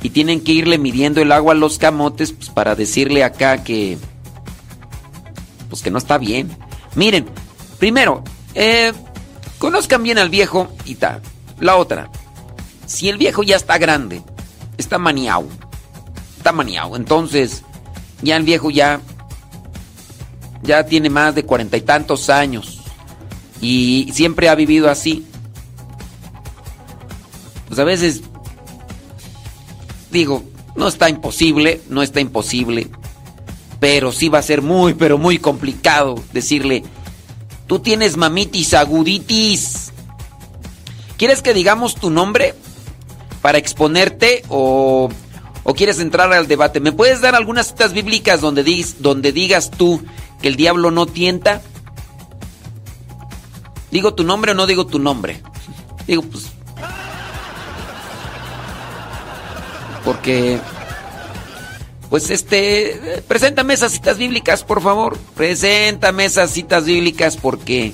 Y 0.02 0.10
tienen 0.10 0.40
que 0.40 0.52
irle 0.52 0.78
midiendo 0.78 1.20
el 1.20 1.32
agua 1.32 1.52
a 1.52 1.56
los 1.56 1.78
camotes 1.78 2.32
pues, 2.32 2.48
para 2.48 2.74
decirle 2.74 3.24
acá 3.24 3.62
que... 3.62 3.98
Pues 5.68 5.82
que 5.82 5.90
no 5.90 5.98
está 5.98 6.16
bien. 6.16 6.56
Miren, 6.94 7.26
primero, 7.78 8.22
eh, 8.54 8.92
conozcan 9.58 10.02
bien 10.02 10.18
al 10.18 10.30
viejo 10.30 10.68
y 10.84 10.96
tal. 10.96 11.22
La 11.60 11.76
otra, 11.76 12.10
si 12.86 13.08
el 13.08 13.18
viejo 13.18 13.42
ya 13.42 13.56
está 13.56 13.78
grande, 13.78 14.22
está 14.78 14.98
maniado, 14.98 15.48
está 16.36 16.52
maniado, 16.52 16.96
entonces 16.96 17.62
ya 18.22 18.36
el 18.36 18.44
viejo 18.44 18.70
ya, 18.70 19.00
ya 20.62 20.84
tiene 20.86 21.10
más 21.10 21.34
de 21.34 21.44
cuarenta 21.44 21.76
y 21.76 21.80
tantos 21.80 22.30
años 22.30 22.80
y 23.60 24.10
siempre 24.12 24.48
ha 24.48 24.54
vivido 24.54 24.90
así. 24.90 25.26
Pues 27.68 27.78
a 27.80 27.84
veces 27.84 28.22
digo, 30.10 30.44
no 30.76 30.88
está 30.88 31.08
imposible, 31.08 31.80
no 31.88 32.02
está 32.02 32.20
imposible, 32.20 32.88
pero 33.80 34.12
sí 34.12 34.28
va 34.28 34.38
a 34.38 34.42
ser 34.42 34.62
muy, 34.62 34.94
pero 34.94 35.18
muy 35.18 35.38
complicado 35.38 36.22
decirle, 36.32 36.84
tú 37.66 37.78
tienes 37.80 38.16
mamitis 38.16 38.74
aguditis. 38.74 39.92
¿Quieres 41.16 41.42
que 41.42 41.54
digamos 41.54 41.94
tu 41.94 42.10
nombre 42.10 42.54
para 43.42 43.58
exponerte 43.58 44.42
o, 44.48 45.08
¿O 45.68 45.74
quieres 45.74 45.98
entrar 45.98 46.32
al 46.32 46.46
debate? 46.46 46.78
¿Me 46.78 46.92
puedes 46.92 47.20
dar 47.20 47.34
algunas 47.34 47.68
citas 47.68 47.92
bíblicas 47.92 48.40
donde, 48.40 48.64
dis- 48.64 48.96
donde 48.98 49.32
digas 49.32 49.70
tú 49.70 50.00
que 50.40 50.46
el 50.48 50.54
diablo 50.56 50.90
no 50.92 51.06
tienta? 51.06 51.60
¿Digo 53.90 54.14
tu 54.14 54.22
nombre 54.22 54.52
o 54.52 54.54
no 54.54 54.66
digo 54.66 54.86
tu 54.86 54.98
nombre? 55.00 55.42
Digo, 56.06 56.22
pues... 56.22 56.46
Porque... 60.04 60.60
Pues 62.10 62.30
este... 62.30 63.22
Preséntame 63.26 63.74
esas 63.74 63.92
citas 63.92 64.18
bíblicas, 64.18 64.64
por 64.64 64.82
favor. 64.82 65.18
Preséntame 65.34 66.24
esas 66.24 66.50
citas 66.50 66.84
bíblicas 66.84 67.36
porque... 67.36 67.92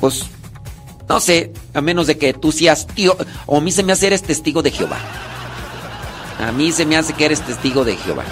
Pues... 0.00 0.24
No 1.08 1.20
sé, 1.20 1.52
a 1.72 1.80
menos 1.80 2.06
de 2.06 2.18
que 2.18 2.34
tú 2.34 2.50
seas 2.52 2.86
tío... 2.86 3.16
O 3.46 3.58
a 3.58 3.60
mí 3.60 3.70
se 3.70 3.82
me 3.82 3.92
hace 3.92 4.08
eres 4.08 4.22
testigo 4.22 4.62
de 4.62 4.70
Jehová. 4.70 4.98
A 6.40 6.52
mí 6.52 6.72
se 6.72 6.84
me 6.84 6.96
hace 6.96 7.12
que 7.12 7.26
eres 7.26 7.40
testigo 7.42 7.84
de 7.84 7.96
Jehová. 7.96 8.24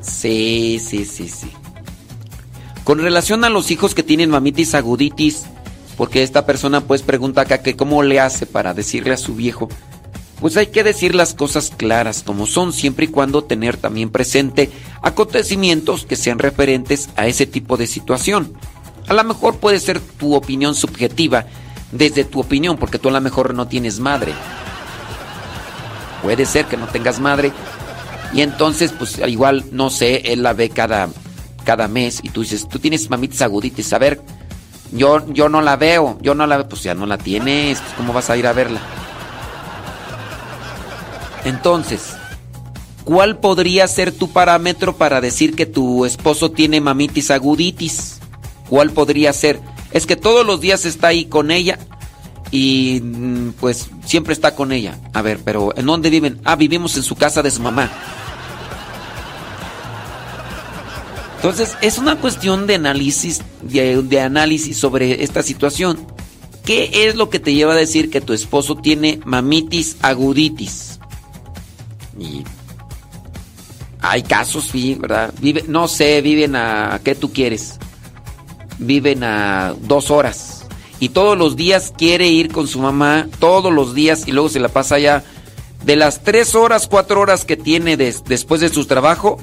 Sí, 0.00 0.80
sí, 0.84 1.04
sí, 1.04 1.28
sí. 1.28 1.50
Con 2.84 2.98
relación 2.98 3.44
a 3.44 3.50
los 3.50 3.70
hijos 3.70 3.94
que 3.94 4.02
tienen 4.02 4.30
mamitis 4.30 4.74
aguditis, 4.74 5.44
porque 5.96 6.22
esta 6.22 6.46
persona 6.46 6.80
pues 6.80 7.02
pregunta 7.02 7.42
acá 7.42 7.62
que 7.62 7.76
cómo 7.76 8.02
le 8.02 8.20
hace 8.20 8.46
para 8.46 8.72
decirle 8.72 9.12
a 9.12 9.18
su 9.18 9.34
viejo, 9.34 9.68
pues 10.40 10.56
hay 10.56 10.68
que 10.68 10.82
decir 10.82 11.14
las 11.14 11.34
cosas 11.34 11.70
claras 11.76 12.22
como 12.22 12.46
son, 12.46 12.72
siempre 12.72 13.04
y 13.04 13.08
cuando 13.08 13.44
tener 13.44 13.76
también 13.76 14.10
presente 14.10 14.70
acontecimientos 15.02 16.06
que 16.06 16.16
sean 16.16 16.38
referentes 16.38 17.10
a 17.16 17.26
ese 17.26 17.46
tipo 17.46 17.76
de 17.76 17.86
situación. 17.86 18.54
A 19.06 19.14
lo 19.14 19.22
mejor 19.24 19.56
puede 19.56 19.78
ser 19.80 20.00
tu 20.00 20.34
opinión 20.34 20.74
subjetiva 20.74 21.46
desde 21.92 22.24
tu 22.24 22.40
opinión, 22.40 22.78
porque 22.78 22.98
tú 22.98 23.08
a 23.08 23.12
lo 23.12 23.20
mejor 23.20 23.54
no 23.54 23.66
tienes 23.68 23.98
madre. 24.00 24.32
Puede 26.22 26.46
ser 26.46 26.66
que 26.66 26.76
no 26.76 26.86
tengas 26.86 27.20
madre. 27.20 27.52
Y 28.32 28.42
entonces, 28.42 28.92
pues 28.92 29.18
igual, 29.26 29.64
no 29.72 29.90
sé, 29.90 30.32
él 30.32 30.42
la 30.42 30.52
ve 30.52 30.70
cada, 30.70 31.08
cada 31.64 31.88
mes 31.88 32.20
y 32.22 32.28
tú 32.28 32.42
dices, 32.42 32.68
tú 32.68 32.78
tienes 32.78 33.10
mamitis 33.10 33.42
aguditis, 33.42 33.92
a 33.92 33.98
ver, 33.98 34.22
yo, 34.92 35.26
yo 35.32 35.48
no 35.48 35.60
la 35.60 35.76
veo, 35.76 36.18
yo 36.20 36.34
no 36.34 36.46
la 36.46 36.58
veo, 36.58 36.68
pues 36.68 36.82
ya 36.82 36.94
no 36.94 37.06
la 37.06 37.18
tienes, 37.18 37.80
¿cómo 37.96 38.12
vas 38.12 38.30
a 38.30 38.36
ir 38.36 38.46
a 38.46 38.52
verla? 38.52 38.80
Entonces, 41.44 42.14
¿cuál 43.04 43.38
podría 43.38 43.86
ser 43.88 44.12
tu 44.12 44.30
parámetro 44.30 44.96
para 44.96 45.20
decir 45.20 45.54
que 45.54 45.66
tu 45.66 46.04
esposo 46.04 46.50
tiene 46.50 46.80
mamitis 46.80 47.30
aguditis? 47.30 48.18
¿Cuál 48.68 48.90
podría 48.90 49.32
ser? 49.32 49.60
Es 49.92 50.06
que 50.06 50.16
todos 50.16 50.46
los 50.46 50.60
días 50.60 50.84
está 50.84 51.08
ahí 51.08 51.24
con 51.24 51.50
ella 51.50 51.78
y 52.50 53.00
mm, 53.02 53.50
pues 53.60 53.88
siempre 54.04 54.32
está 54.32 54.54
con 54.54 54.72
ella. 54.72 54.98
A 55.12 55.22
ver, 55.22 55.40
pero 55.44 55.76
¿en 55.76 55.86
dónde 55.86 56.10
viven? 56.10 56.40
Ah, 56.44 56.56
vivimos 56.56 56.96
en 56.96 57.02
su 57.02 57.16
casa 57.16 57.42
de 57.42 57.50
su 57.50 57.62
mamá. 57.62 57.90
Entonces, 61.36 61.74
es 61.80 61.96
una 61.96 62.16
cuestión 62.16 62.66
de 62.66 62.74
análisis, 62.74 63.40
de, 63.62 64.02
de 64.02 64.20
análisis 64.20 64.76
sobre 64.76 65.24
esta 65.24 65.42
situación. 65.42 66.06
¿Qué 66.66 67.08
es 67.08 67.16
lo 67.16 67.30
que 67.30 67.40
te 67.40 67.54
lleva 67.54 67.72
a 67.72 67.76
decir 67.76 68.10
que 68.10 68.20
tu 68.20 68.34
esposo 68.34 68.76
tiene 68.76 69.20
mamitis 69.24 69.96
aguditis? 70.02 70.99
Y 72.20 72.44
hay 74.02 74.22
casos, 74.22 74.68
sí, 74.70 74.94
¿verdad? 74.94 75.32
Vive, 75.40 75.64
no 75.66 75.88
sé, 75.88 76.20
viven 76.20 76.54
a, 76.54 77.00
¿qué 77.02 77.14
tú 77.14 77.32
quieres? 77.32 77.78
Viven 78.78 79.24
a 79.24 79.74
dos 79.82 80.10
horas. 80.10 80.66
Y 81.00 81.08
todos 81.10 81.36
los 81.36 81.56
días 81.56 81.92
quiere 81.96 82.28
ir 82.28 82.52
con 82.52 82.68
su 82.68 82.78
mamá, 82.78 83.26
todos 83.38 83.72
los 83.72 83.94
días, 83.94 84.28
y 84.28 84.32
luego 84.32 84.48
se 84.50 84.60
la 84.60 84.68
pasa 84.68 84.98
ya. 84.98 85.24
De 85.84 85.96
las 85.96 86.22
tres 86.22 86.54
horas, 86.54 86.86
cuatro 86.88 87.20
horas 87.20 87.44
que 87.46 87.56
tiene 87.56 87.96
des- 87.96 88.22
después 88.24 88.60
de 88.60 88.68
su 88.68 88.84
trabajo, 88.84 89.38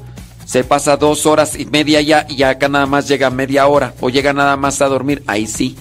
se 0.45 0.63
pasa 0.63 0.97
dos 0.97 1.25
horas 1.25 1.57
y 1.59 1.65
media 1.65 1.99
ya, 2.01 2.25
y 2.29 2.43
acá 2.43 2.69
nada 2.69 2.85
más 2.85 3.07
llega 3.07 3.29
media 3.31 3.67
hora, 3.67 3.93
o 4.01 4.09
llega 4.09 4.33
nada 4.33 4.55
más 4.55 4.81
a 4.81 4.87
dormir, 4.87 5.23
ahí 5.27 5.47
sí. 5.47 5.75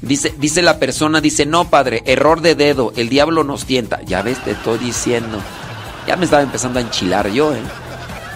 Dice, 0.00 0.32
dice 0.38 0.62
la 0.62 0.78
persona, 0.78 1.20
dice, 1.20 1.44
no 1.44 1.68
padre, 1.68 2.02
error 2.06 2.40
de 2.40 2.54
dedo, 2.54 2.92
el 2.96 3.08
diablo 3.08 3.42
nos 3.44 3.64
tienta. 3.64 4.00
Ya 4.02 4.22
ves, 4.22 4.42
te 4.44 4.52
estoy 4.52 4.78
diciendo. 4.78 5.38
Ya 6.06 6.16
me 6.16 6.24
estaba 6.24 6.42
empezando 6.42 6.78
a 6.78 6.82
enchilar 6.82 7.28
yo, 7.28 7.52
¿eh? 7.52 7.60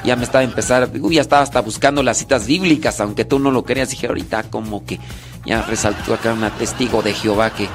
Ya 0.04 0.16
me 0.16 0.24
estaba 0.24 0.42
empezando, 0.42 1.10
ya 1.10 1.20
estaba 1.20 1.42
hasta 1.42 1.60
buscando 1.60 2.02
las 2.02 2.18
citas 2.18 2.46
bíblicas, 2.46 3.00
aunque 3.00 3.24
tú 3.24 3.38
no 3.38 3.52
lo 3.52 3.64
creas. 3.64 3.90
Dije, 3.90 4.08
ahorita 4.08 4.44
como 4.50 4.84
que 4.84 4.98
ya 5.46 5.62
resaltó 5.62 6.14
acá 6.14 6.32
una 6.32 6.50
testigo 6.50 7.02
de 7.02 7.14
Jehová 7.14 7.50
que 7.50 7.68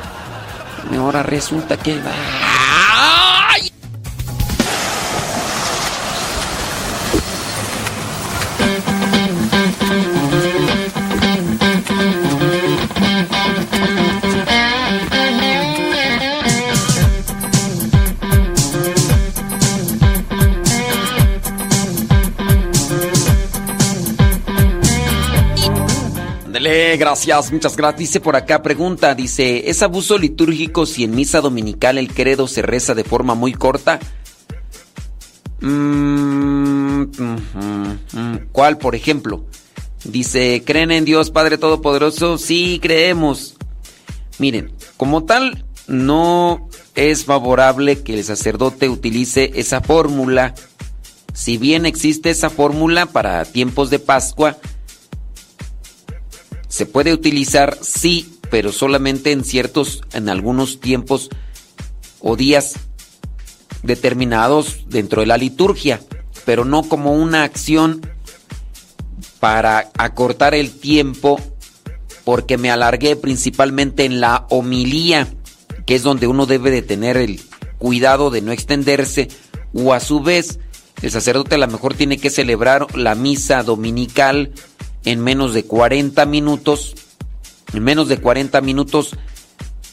ahora 0.98 1.24
resulta 1.24 1.78
que... 1.78 1.98
Ándele, 26.68 26.98
gracias, 26.98 27.52
muchas 27.54 27.78
gracias. 27.78 28.00
Dice 28.00 28.20
por 28.20 28.36
acá, 28.36 28.62
pregunta, 28.62 29.16
dice, 29.16 29.70
¿es 29.70 29.82
abuso 29.82 30.18
litúrgico 30.18 30.86
si 30.86 31.06
en 31.06 31.16
misa 31.16 31.40
dominical 31.40 31.98
el 31.98 32.14
credo 32.14 32.46
se 32.46 32.62
reza 32.62 32.94
de 32.94 33.06
forma 33.06 33.36
muy 33.36 33.54
corta? 33.54 34.00
Mm, 35.62 37.04
¿Cuál, 38.52 38.78
por 38.80 38.96
ejemplo? 38.96 39.46
Dice, 40.04 40.62
¿creen 40.66 40.92
en 40.92 41.06
Dios 41.06 41.32
Padre 41.32 41.58
Todopoderoso? 41.58 42.38
Sí, 42.38 42.80
creemos. 42.82 43.56
Miren, 44.38 44.74
como 44.98 45.24
tal, 45.24 45.64
no 45.88 46.68
es 46.96 47.24
favorable 47.24 48.04
que 48.04 48.16
el 48.16 48.26
sacerdote 48.26 48.90
utilice 48.90 49.54
esa 49.56 49.80
fórmula. 49.80 50.54
Si 51.34 51.58
bien 51.58 51.86
existe 51.86 52.30
esa 52.30 52.50
fórmula 52.50 53.06
para 53.06 53.46
tiempos 53.46 53.90
de 53.90 54.00
Pascua, 54.00 54.58
se 56.78 56.86
puede 56.86 57.12
utilizar, 57.12 57.76
sí, 57.82 58.38
pero 58.52 58.72
solamente 58.72 59.32
en 59.32 59.44
ciertos, 59.44 60.04
en 60.14 60.30
algunos 60.30 60.80
tiempos 60.80 61.32
o 62.20 62.36
días 62.36 62.76
determinados 63.82 64.86
dentro 64.88 65.22
de 65.22 65.26
la 65.26 65.38
liturgia, 65.38 66.00
pero 66.46 66.66
no 66.66 66.84
como 66.84 67.14
una 67.14 67.42
acción 67.42 68.08
para 69.40 69.90
acortar 69.98 70.54
el 70.54 70.70
tiempo, 70.70 71.42
porque 72.24 72.60
me 72.60 72.70
alargué 72.70 73.16
principalmente 73.16 74.06
en 74.06 74.22
la 74.22 74.46
homilía, 74.52 75.28
que 75.88 75.96
es 75.96 76.04
donde 76.04 76.28
uno 76.28 76.46
debe 76.46 76.70
de 76.70 76.84
tener 76.84 77.18
el 77.18 77.42
cuidado 77.80 78.30
de 78.30 78.44
no 78.44 78.52
extenderse, 78.52 79.30
o 79.74 79.96
a 79.96 80.00
su 80.00 80.20
vez, 80.20 80.60
el 81.02 81.10
sacerdote 81.10 81.56
a 81.56 81.58
lo 81.58 81.68
mejor 81.68 81.96
tiene 81.96 82.20
que 82.20 82.30
celebrar 82.30 82.96
la 82.96 83.16
misa 83.16 83.64
dominical 83.64 84.52
en 85.08 85.22
menos 85.22 85.53
de 85.53 85.64
40 85.64 86.26
minutos, 86.26 86.94
en 87.74 87.82
menos 87.82 88.10
de 88.10 88.18
40 88.18 88.60
minutos, 88.60 89.16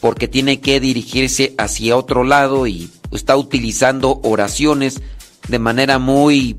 porque 0.01 0.27
tiene 0.27 0.59
que 0.59 0.81
dirigirse 0.81 1.55
hacia 1.57 1.95
otro 1.95 2.25
lado 2.25 2.67
y 2.67 2.91
está 3.11 3.37
utilizando 3.37 4.19
oraciones 4.23 5.01
de 5.47 5.57
manera 5.57 5.99
muy 5.99 6.57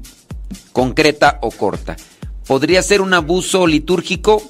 concreta 0.73 1.39
o 1.43 1.51
corta. 1.51 1.97
¿Podría 2.47 2.83
ser 2.83 3.03
un 3.03 3.13
abuso 3.13 3.67
litúrgico? 3.67 4.43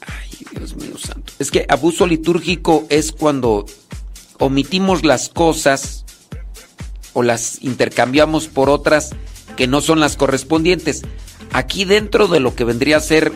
Ay, 0.00 0.46
Dios 0.58 0.74
mío 0.74 0.98
santo. 0.98 1.32
Es 1.38 1.52
que 1.52 1.64
abuso 1.68 2.08
litúrgico 2.08 2.86
es 2.88 3.12
cuando 3.12 3.66
omitimos 4.40 5.04
las 5.04 5.28
cosas 5.28 6.04
o 7.12 7.22
las 7.22 7.62
intercambiamos 7.62 8.48
por 8.48 8.68
otras 8.68 9.10
que 9.56 9.68
no 9.68 9.80
son 9.80 10.00
las 10.00 10.16
correspondientes. 10.16 11.02
Aquí 11.52 11.84
dentro 11.84 12.28
de 12.28 12.40
lo 12.40 12.54
que 12.54 12.64
vendría 12.64 12.98
a 12.98 13.00
ser 13.00 13.32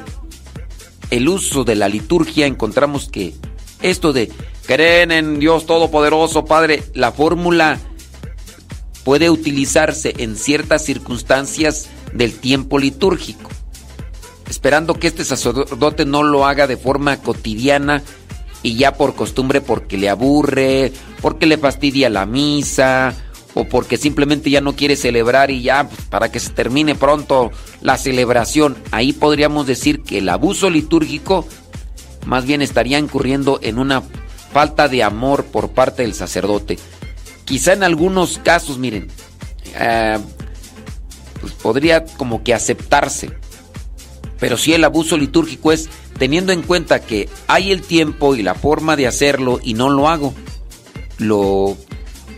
el 1.10 1.28
uso 1.28 1.64
de 1.64 1.74
la 1.74 1.88
liturgia 1.88 2.46
encontramos 2.46 3.08
que 3.08 3.34
esto 3.82 4.12
de 4.12 4.30
creen 4.66 5.12
en 5.12 5.38
Dios 5.38 5.66
Todopoderoso, 5.66 6.44
Padre, 6.44 6.82
la 6.94 7.12
fórmula 7.12 7.78
puede 9.04 9.30
utilizarse 9.30 10.14
en 10.18 10.36
ciertas 10.36 10.84
circunstancias 10.84 11.88
del 12.12 12.32
tiempo 12.38 12.78
litúrgico, 12.78 13.50
esperando 14.48 14.94
que 14.94 15.08
este 15.08 15.24
sacerdote 15.24 16.06
no 16.06 16.22
lo 16.22 16.46
haga 16.46 16.66
de 16.66 16.76
forma 16.76 17.18
cotidiana 17.18 18.02
y 18.62 18.76
ya 18.76 18.94
por 18.94 19.14
costumbre 19.14 19.60
porque 19.60 19.98
le 19.98 20.08
aburre, 20.08 20.92
porque 21.20 21.46
le 21.46 21.58
fastidia 21.58 22.08
la 22.08 22.24
misa 22.24 23.14
o 23.54 23.64
porque 23.64 23.96
simplemente 23.96 24.50
ya 24.50 24.60
no 24.60 24.74
quiere 24.74 24.96
celebrar 24.96 25.50
y 25.50 25.62
ya 25.62 25.88
pues, 25.88 26.02
para 26.02 26.30
que 26.30 26.40
se 26.40 26.50
termine 26.50 26.94
pronto 26.94 27.50
la 27.80 27.96
celebración. 27.96 28.76
Ahí 28.90 29.12
podríamos 29.12 29.66
decir 29.66 30.02
que 30.02 30.18
el 30.18 30.28
abuso 30.28 30.70
litúrgico 30.70 31.46
más 32.26 32.44
bien 32.44 32.62
estaría 32.62 32.98
incurriendo 32.98 33.58
en 33.62 33.78
una 33.78 34.02
falta 34.52 34.88
de 34.88 35.02
amor 35.02 35.44
por 35.44 35.70
parte 35.70 36.02
del 36.02 36.14
sacerdote. 36.14 36.78
Quizá 37.44 37.74
en 37.74 37.82
algunos 37.82 38.38
casos, 38.38 38.78
miren, 38.78 39.08
eh, 39.78 40.18
pues 41.40 41.52
podría 41.54 42.04
como 42.04 42.42
que 42.42 42.54
aceptarse. 42.54 43.30
Pero 44.40 44.56
si 44.56 44.74
el 44.74 44.84
abuso 44.84 45.16
litúrgico 45.16 45.72
es 45.72 45.88
teniendo 46.18 46.52
en 46.52 46.62
cuenta 46.62 47.00
que 47.00 47.28
hay 47.46 47.72
el 47.72 47.82
tiempo 47.82 48.34
y 48.34 48.42
la 48.42 48.54
forma 48.54 48.96
de 48.96 49.06
hacerlo 49.06 49.60
y 49.62 49.74
no 49.74 49.90
lo 49.90 50.08
hago. 50.08 50.34
Lo, 51.18 51.76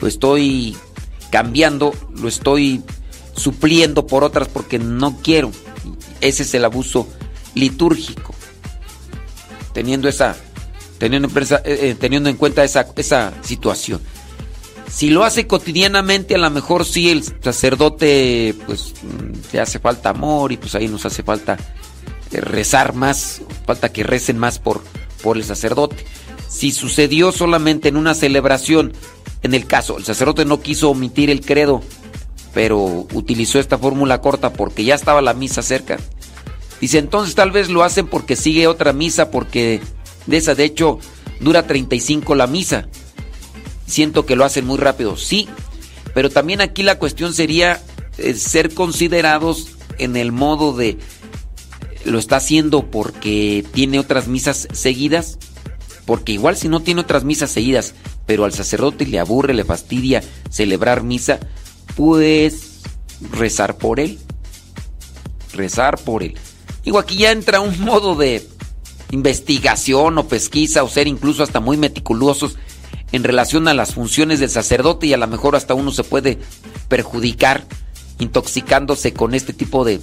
lo 0.00 0.08
estoy 0.08 0.76
cambiando, 1.36 1.92
lo 2.18 2.28
estoy 2.28 2.82
supliendo 3.36 4.06
por 4.06 4.24
otras 4.24 4.48
porque 4.48 4.78
no 4.78 5.18
quiero. 5.22 5.52
Ese 6.22 6.44
es 6.44 6.54
el 6.54 6.64
abuso 6.64 7.06
litúrgico. 7.54 8.34
Teniendo 9.74 10.08
esa 10.08 10.34
teniendo, 10.96 11.28
eh, 11.28 11.60
eh, 11.62 11.96
teniendo 12.00 12.30
en 12.30 12.38
cuenta 12.38 12.64
esa, 12.64 12.86
esa 12.96 13.34
situación. 13.42 14.00
Si 14.90 15.10
lo 15.10 15.24
hace 15.24 15.46
cotidianamente, 15.46 16.36
a 16.36 16.38
lo 16.38 16.48
mejor 16.48 16.86
sí 16.86 17.10
el 17.10 17.22
sacerdote, 17.22 18.54
pues 18.64 18.94
mm, 19.02 19.52
le 19.52 19.60
hace 19.60 19.78
falta 19.78 20.08
amor 20.08 20.52
y 20.52 20.56
pues 20.56 20.74
ahí 20.74 20.88
nos 20.88 21.04
hace 21.04 21.22
falta 21.22 21.58
eh, 22.32 22.40
rezar 22.40 22.94
más, 22.94 23.42
falta 23.66 23.92
que 23.92 24.04
recen 24.04 24.38
más 24.38 24.58
por, 24.58 24.82
por 25.22 25.36
el 25.36 25.44
sacerdote. 25.44 26.06
Si 26.48 26.70
sucedió 26.70 27.30
solamente 27.30 27.90
en 27.90 27.98
una 27.98 28.14
celebración, 28.14 28.94
en 29.46 29.54
el 29.54 29.66
caso, 29.66 29.96
el 29.96 30.04
sacerdote 30.04 30.44
no 30.44 30.60
quiso 30.60 30.90
omitir 30.90 31.30
el 31.30 31.40
credo, 31.40 31.82
pero 32.52 33.06
utilizó 33.12 33.58
esta 33.58 33.78
fórmula 33.78 34.20
corta 34.20 34.52
porque 34.52 34.84
ya 34.84 34.94
estaba 34.94 35.22
la 35.22 35.34
misa 35.34 35.62
cerca. 35.62 35.98
Dice, 36.80 36.98
entonces 36.98 37.34
tal 37.34 37.50
vez 37.50 37.68
lo 37.70 37.82
hacen 37.82 38.06
porque 38.06 38.36
sigue 38.36 38.66
otra 38.66 38.92
misa, 38.92 39.30
porque 39.30 39.80
de 40.26 40.36
esa, 40.36 40.54
de 40.54 40.64
hecho, 40.64 40.98
dura 41.40 41.66
35 41.66 42.34
la 42.34 42.46
misa. 42.46 42.88
Siento 43.86 44.26
que 44.26 44.36
lo 44.36 44.44
hacen 44.44 44.66
muy 44.66 44.78
rápido, 44.78 45.16
sí, 45.16 45.48
pero 46.12 46.30
también 46.30 46.60
aquí 46.60 46.82
la 46.82 46.98
cuestión 46.98 47.34
sería 47.34 47.80
eh, 48.18 48.34
ser 48.34 48.74
considerados 48.74 49.68
en 49.98 50.16
el 50.16 50.32
modo 50.32 50.72
de, 50.72 50.98
lo 52.04 52.18
está 52.18 52.36
haciendo 52.36 52.90
porque 52.90 53.64
tiene 53.72 53.98
otras 53.98 54.28
misas 54.28 54.68
seguidas, 54.72 55.38
porque 56.06 56.32
igual 56.32 56.56
si 56.56 56.68
no 56.68 56.80
tiene 56.80 57.02
otras 57.02 57.24
misas 57.24 57.50
seguidas, 57.50 57.94
pero 58.24 58.44
al 58.44 58.54
sacerdote 58.54 59.06
le 59.06 59.18
aburre, 59.18 59.52
le 59.52 59.64
fastidia 59.64 60.22
celebrar 60.48 61.02
misa, 61.02 61.40
pues 61.96 62.80
rezar 63.32 63.76
por 63.76 64.00
él. 64.00 64.18
Rezar 65.52 65.98
por 65.98 66.22
él. 66.22 66.34
Digo, 66.84 66.98
aquí 66.98 67.16
ya 67.16 67.32
entra 67.32 67.60
un 67.60 67.80
modo 67.80 68.14
de 68.14 68.46
investigación 69.10 70.18
o 70.18 70.28
pesquisa 70.28 70.84
o 70.84 70.88
ser 70.88 71.08
incluso 71.08 71.42
hasta 71.42 71.60
muy 71.60 71.76
meticulosos 71.76 72.56
en 73.12 73.24
relación 73.24 73.66
a 73.68 73.74
las 73.74 73.94
funciones 73.94 74.40
del 74.40 74.50
sacerdote 74.50 75.06
y 75.06 75.12
a 75.12 75.16
lo 75.16 75.26
mejor 75.26 75.56
hasta 75.56 75.74
uno 75.74 75.90
se 75.90 76.04
puede 76.04 76.38
perjudicar 76.88 77.66
intoxicándose 78.18 79.12
con 79.12 79.34
este 79.34 79.52
tipo 79.52 79.84
de, 79.84 80.00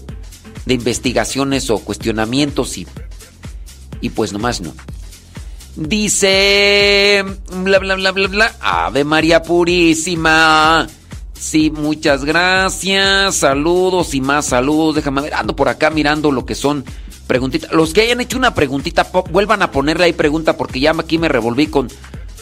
de 0.66 0.74
investigaciones 0.74 1.70
o 1.70 1.80
cuestionamientos 1.80 2.78
y, 2.78 2.88
y 4.02 4.10
pues 4.10 4.34
nomás 4.34 4.62
no. 4.62 4.74
Dice 5.76 7.26
bla 7.64 7.80
bla 7.80 7.96
bla 7.96 8.12
bla 8.12 8.28
bla 8.28 8.56
Ave 8.62 9.04
María 9.04 9.42
Purísima. 9.42 10.88
Sí, 11.34 11.72
muchas 11.72 12.24
gracias. 12.24 13.36
Saludos 13.36 14.14
y 14.14 14.22
más 14.22 14.46
saludos. 14.46 14.96
Déjame 14.96 15.24
ver, 15.24 15.34
ando 15.34 15.56
por 15.56 15.70
acá 15.70 15.90
mirando 15.90 16.32
lo 16.32 16.46
que 16.46 16.56
son 16.56 16.86
preguntitas. 17.28 17.72
Los 17.74 17.94
que 17.94 18.02
hayan 18.02 18.22
hecho 18.22 18.38
una 18.38 18.54
preguntita, 18.54 19.08
vuelvan 19.32 19.62
a 19.62 19.72
ponerle 19.72 20.06
ahí 20.06 20.14
pregunta 20.14 20.56
porque 20.56 20.80
ya 20.80 20.92
aquí 20.92 21.18
me 21.18 21.28
revolví 21.28 21.68
con 21.68 21.90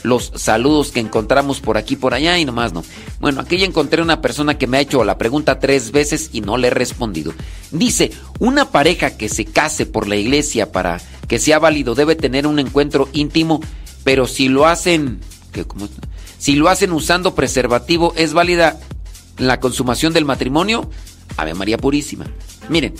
los 0.04 0.32
saludos 0.36 0.92
que 0.92 1.00
encontramos 1.00 1.60
por 1.60 1.78
aquí 1.78 1.96
por 1.96 2.14
allá 2.14 2.38
y 2.40 2.46
nomás 2.46 2.74
no. 2.74 2.84
Bueno, 3.20 3.42
aquí 3.42 3.58
ya 3.58 3.66
encontré 3.66 4.02
una 4.02 4.22
persona 4.22 4.58
que 4.58 4.68
me 4.68 4.78
ha 4.78 4.82
hecho 4.82 5.04
la 5.04 5.18
pregunta 5.18 5.60
tres 5.60 5.92
veces 5.92 6.30
y 6.34 6.42
no 6.42 6.58
le 6.58 6.68
he 6.68 6.72
respondido. 6.72 7.34
Dice, 7.72 8.12
una 8.40 8.72
pareja 8.72 9.18
que 9.18 9.30
se 9.30 9.46
case 9.46 9.86
por 9.86 10.08
la 10.08 10.16
iglesia 10.16 10.72
para 10.72 11.02
que 11.28 11.40
sea 11.40 11.60
válido 11.60 11.96
debe 11.96 12.16
tener 12.16 12.48
un 12.48 12.60
encuentro 12.60 13.10
íntimo, 13.14 13.62
pero 14.04 14.28
si 14.28 14.50
lo 14.50 14.66
hacen, 14.66 15.22
¿qué, 15.52 15.66
cómo 15.66 15.86
es? 15.86 15.92
si 16.38 16.56
lo 16.56 16.70
hacen 16.70 16.92
usando 16.92 17.36
preservativo, 17.36 18.14
¿es 18.18 18.34
válida 18.34 18.80
la 19.38 19.60
consumación 19.60 20.12
del 20.12 20.26
matrimonio? 20.26 20.90
Ave 21.38 21.54
María 21.54 21.78
Purísima. 21.78 22.26
Miren, 22.68 22.96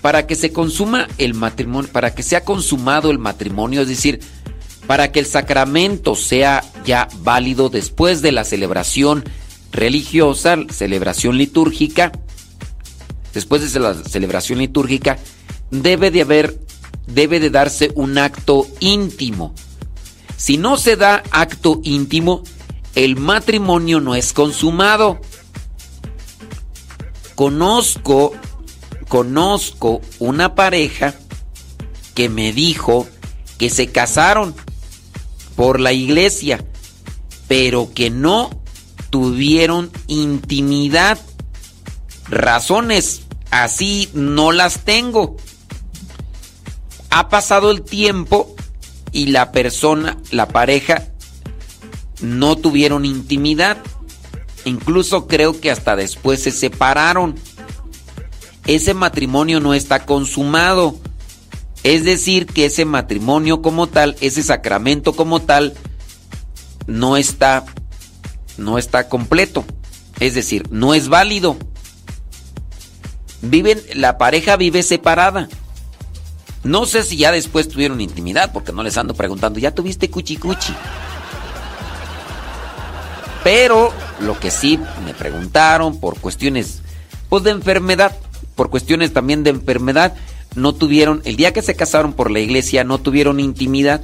para 0.00 0.26
que 0.28 0.36
se 0.36 0.52
consuma 0.52 1.08
el 1.18 1.34
matrimonio, 1.34 1.90
para 1.90 2.14
que 2.14 2.22
sea 2.22 2.44
consumado 2.44 3.10
el 3.10 3.18
matrimonio, 3.18 3.82
es 3.82 3.88
decir, 3.88 4.20
para 4.86 5.10
que 5.12 5.20
el 5.20 5.26
sacramento 5.26 6.14
sea 6.14 6.64
ya 6.84 7.08
válido 7.18 7.68
después 7.68 8.22
de 8.22 8.32
la 8.32 8.44
celebración 8.44 9.24
religiosa, 9.72 10.56
celebración 10.70 11.36
litúrgica, 11.36 12.12
después 13.34 13.72
de 13.72 13.80
la 13.80 13.94
celebración 13.94 14.58
litúrgica, 14.58 15.18
debe 15.70 16.10
de 16.10 16.22
haber, 16.22 16.58
debe 17.06 17.40
de 17.40 17.50
darse 17.50 17.90
un 17.94 18.18
acto 18.18 18.66
íntimo. 18.80 19.54
Si 20.36 20.56
no 20.56 20.76
se 20.76 20.96
da 20.96 21.22
acto 21.30 21.80
íntimo, 21.82 22.42
el 22.94 23.16
matrimonio 23.16 24.00
no 24.00 24.14
es 24.14 24.32
consumado. 24.32 25.20
Conozco, 27.34 28.32
conozco 29.08 30.00
una 30.18 30.54
pareja 30.54 31.14
que 32.14 32.28
me 32.28 32.52
dijo 32.52 33.06
que 33.58 33.68
se 33.68 33.88
casaron 33.88 34.54
por 35.56 35.80
la 35.80 35.92
iglesia, 35.92 36.64
pero 37.48 37.92
que 37.94 38.10
no 38.10 38.50
tuvieron 39.10 39.90
intimidad. 40.06 41.18
Razones 42.28 43.22
así 43.50 44.10
no 44.12 44.52
las 44.52 44.84
tengo. 44.84 45.36
Ha 47.10 47.28
pasado 47.28 47.70
el 47.70 47.82
tiempo 47.82 48.54
y 49.12 49.26
la 49.28 49.52
persona, 49.52 50.18
la 50.30 50.48
pareja, 50.48 51.08
no 52.20 52.56
tuvieron 52.56 53.04
intimidad. 53.04 53.78
Incluso 54.64 55.26
creo 55.26 55.58
que 55.60 55.70
hasta 55.70 55.96
después 55.96 56.42
se 56.42 56.50
separaron. 56.50 57.36
Ese 58.66 58.94
matrimonio 58.94 59.60
no 59.60 59.74
está 59.74 60.04
consumado. 60.04 60.98
Es 61.86 62.02
decir, 62.02 62.46
que 62.46 62.64
ese 62.64 62.84
matrimonio 62.84 63.62
como 63.62 63.86
tal, 63.86 64.16
ese 64.20 64.42
sacramento 64.42 65.12
como 65.12 65.42
tal, 65.42 65.72
no 66.88 67.16
está, 67.16 67.64
no 68.58 68.76
está 68.76 69.08
completo. 69.08 69.64
Es 70.18 70.34
decir, 70.34 70.66
no 70.72 70.94
es 70.94 71.08
válido. 71.08 71.56
Viven, 73.40 73.80
la 73.94 74.18
pareja 74.18 74.56
vive 74.56 74.82
separada. 74.82 75.48
No 76.64 76.86
sé 76.86 77.04
si 77.04 77.18
ya 77.18 77.30
después 77.30 77.68
tuvieron 77.68 78.00
intimidad, 78.00 78.50
porque 78.52 78.72
no 78.72 78.82
les 78.82 78.96
ando 78.96 79.14
preguntando, 79.14 79.60
¿ya 79.60 79.72
tuviste 79.72 80.10
cuchi 80.10 80.38
cuchi? 80.38 80.74
Pero 83.44 83.92
lo 84.18 84.36
que 84.40 84.50
sí 84.50 84.80
me 85.04 85.14
preguntaron 85.14 86.00
por 86.00 86.18
cuestiones 86.18 86.82
pues, 87.28 87.44
de 87.44 87.52
enfermedad, 87.52 88.16
por 88.56 88.70
cuestiones 88.70 89.12
también 89.12 89.44
de 89.44 89.50
enfermedad, 89.50 90.16
no 90.56 90.74
tuvieron, 90.74 91.22
el 91.24 91.36
día 91.36 91.52
que 91.52 91.62
se 91.62 91.76
casaron 91.76 92.12
por 92.12 92.30
la 92.30 92.40
iglesia, 92.40 92.82
no 92.82 92.98
tuvieron 92.98 93.40
intimidad. 93.40 94.02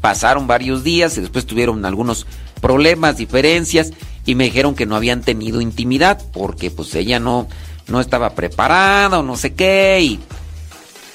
Pasaron 0.00 0.46
varios 0.46 0.82
días 0.84 1.16
y 1.16 1.20
después 1.20 1.46
tuvieron 1.46 1.84
algunos 1.84 2.26
problemas, 2.60 3.16
diferencias 3.16 3.92
y 4.26 4.34
me 4.34 4.44
dijeron 4.44 4.74
que 4.74 4.86
no 4.86 4.96
habían 4.96 5.22
tenido 5.22 5.60
intimidad 5.60 6.22
porque 6.32 6.70
pues 6.70 6.94
ella 6.94 7.20
no, 7.20 7.46
no 7.88 8.00
estaba 8.00 8.30
preparada 8.30 9.18
o 9.18 9.22
no 9.22 9.36
sé 9.36 9.54
qué 9.54 10.00
y, 10.02 10.20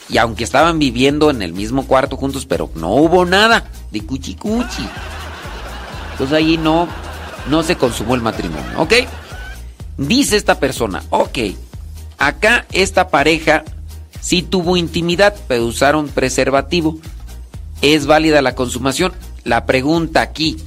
y 0.10 0.18
aunque 0.18 0.44
estaban 0.44 0.80
viviendo 0.80 1.30
en 1.30 1.42
el 1.42 1.54
mismo 1.54 1.88
cuarto 1.88 2.18
juntos, 2.18 2.46
pero 2.46 2.70
no 2.76 2.94
hubo 2.94 3.26
nada 3.26 3.70
de 3.92 4.02
cuchi 4.02 4.36
cuchi. 4.36 4.88
Entonces 6.12 6.36
ahí 6.38 6.58
no, 6.58 6.88
no 7.50 7.64
se 7.64 7.76
consumó 7.76 8.16
el 8.16 8.22
matrimonio, 8.22 8.80
¿ok? 8.80 8.94
Dice 9.98 10.38
esta 10.38 10.60
persona, 10.60 11.04
ok, 11.10 11.38
acá 12.18 12.66
esta 12.72 13.10
pareja 13.10 13.64
sí 14.22 14.42
tuvo 14.42 14.78
intimidad, 14.78 15.36
pero 15.48 15.66
usaron 15.66 16.10
preservativo. 16.10 17.00
¿Es 17.82 18.06
válida 18.06 18.42
la 18.42 18.56
consumación? 18.56 19.14
La 19.44 19.66
pregunta 19.66 20.22
aquí, 20.22 20.58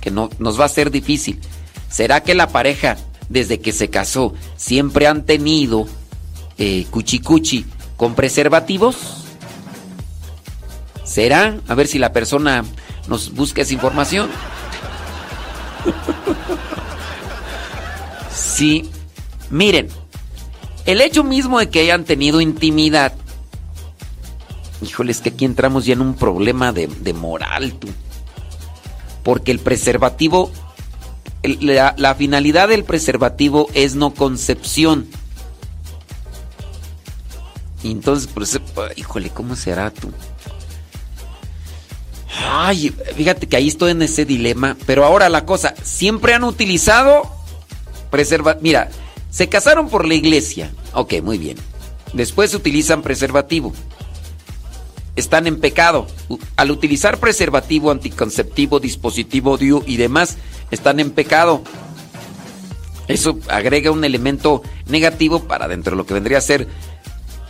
que 0.00 0.10
no, 0.10 0.30
nos 0.38 0.60
va 0.60 0.66
a 0.66 0.68
ser 0.68 0.90
difícil, 0.90 1.40
¿será 1.88 2.22
que 2.22 2.34
la 2.34 2.48
pareja 2.48 2.96
desde 3.28 3.60
que 3.60 3.72
se 3.72 3.90
casó 3.90 4.34
siempre 4.56 5.06
han 5.06 5.24
tenido 5.24 5.86
eh, 6.58 6.86
cuchicuchi 6.90 7.66
con 7.96 8.14
preservativos? 8.14 8.96
¿Será? 11.04 11.58
A 11.66 11.74
ver 11.74 11.88
si 11.88 11.98
la 11.98 12.12
persona 12.12 12.64
nos 13.08 13.34
busca 13.34 13.62
esa 13.62 13.74
información. 13.74 14.30
Sí, 18.60 18.90
miren, 19.48 19.88
el 20.86 21.00
hecho 21.00 21.24
mismo 21.24 21.58
de 21.58 21.68
que 21.68 21.80
hayan 21.80 22.04
tenido 22.04 22.40
intimidad, 22.40 23.12
híjole, 24.82 25.12
es 25.12 25.20
que 25.20 25.30
aquí 25.30 25.44
entramos 25.44 25.84
ya 25.86 25.92
en 25.92 26.00
un 26.00 26.14
problema 26.14 26.72
de, 26.72 26.86
de 26.86 27.12
moral, 27.12 27.74
tú. 27.74 27.88
porque 29.22 29.50
el 29.52 29.58
preservativo, 29.58 30.50
la, 31.42 31.94
la 31.96 32.14
finalidad 32.14 32.68
del 32.68 32.84
preservativo 32.84 33.68
es 33.74 33.94
no 33.94 34.12
concepción. 34.14 35.08
Y 37.82 37.92
entonces, 37.92 38.26
por 38.26 38.42
eso, 38.42 38.60
híjole, 38.96 39.30
¿cómo 39.30 39.56
será 39.56 39.90
tú? 39.90 40.10
Ay, 42.46 42.94
fíjate 43.16 43.48
que 43.48 43.56
ahí 43.56 43.68
estoy 43.68 43.92
en 43.92 44.02
ese 44.02 44.24
dilema. 44.24 44.76
Pero 44.86 45.04
ahora 45.04 45.28
la 45.28 45.46
cosa, 45.46 45.74
siempre 45.82 46.34
han 46.34 46.44
utilizado 46.44 47.22
preserva. 48.10 48.58
Mira, 48.60 48.90
se 49.30 49.48
casaron 49.48 49.88
por 49.88 50.06
la 50.06 50.14
iglesia. 50.14 50.72
Ok, 50.92 51.14
muy 51.22 51.38
bien. 51.38 51.56
Después 52.12 52.54
utilizan 52.54 53.02
preservativo. 53.02 53.72
Están 55.16 55.46
en 55.46 55.60
pecado. 55.60 56.06
Al 56.56 56.70
utilizar 56.70 57.18
preservativo, 57.18 57.90
anticonceptivo, 57.90 58.80
dispositivo 58.80 59.56
DIU 59.56 59.84
y 59.86 59.96
demás, 59.96 60.36
están 60.70 61.00
en 61.00 61.10
pecado. 61.10 61.62
Eso 63.06 63.38
agrega 63.48 63.90
un 63.90 64.04
elemento 64.04 64.62
negativo 64.86 65.44
para 65.44 65.68
dentro 65.68 65.92
de 65.92 65.96
lo 65.96 66.06
que 66.06 66.14
vendría 66.14 66.38
a 66.38 66.42
ser 66.42 66.68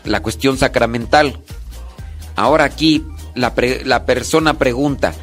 la 0.05 0.21
cuestión 0.23 0.59
sacramental. 0.59 1.41
Ahora 2.37 2.65
aquí 2.65 3.05
la, 3.35 3.53
la 3.85 4.05
persona 4.07 4.59
pregunta, 4.59 5.15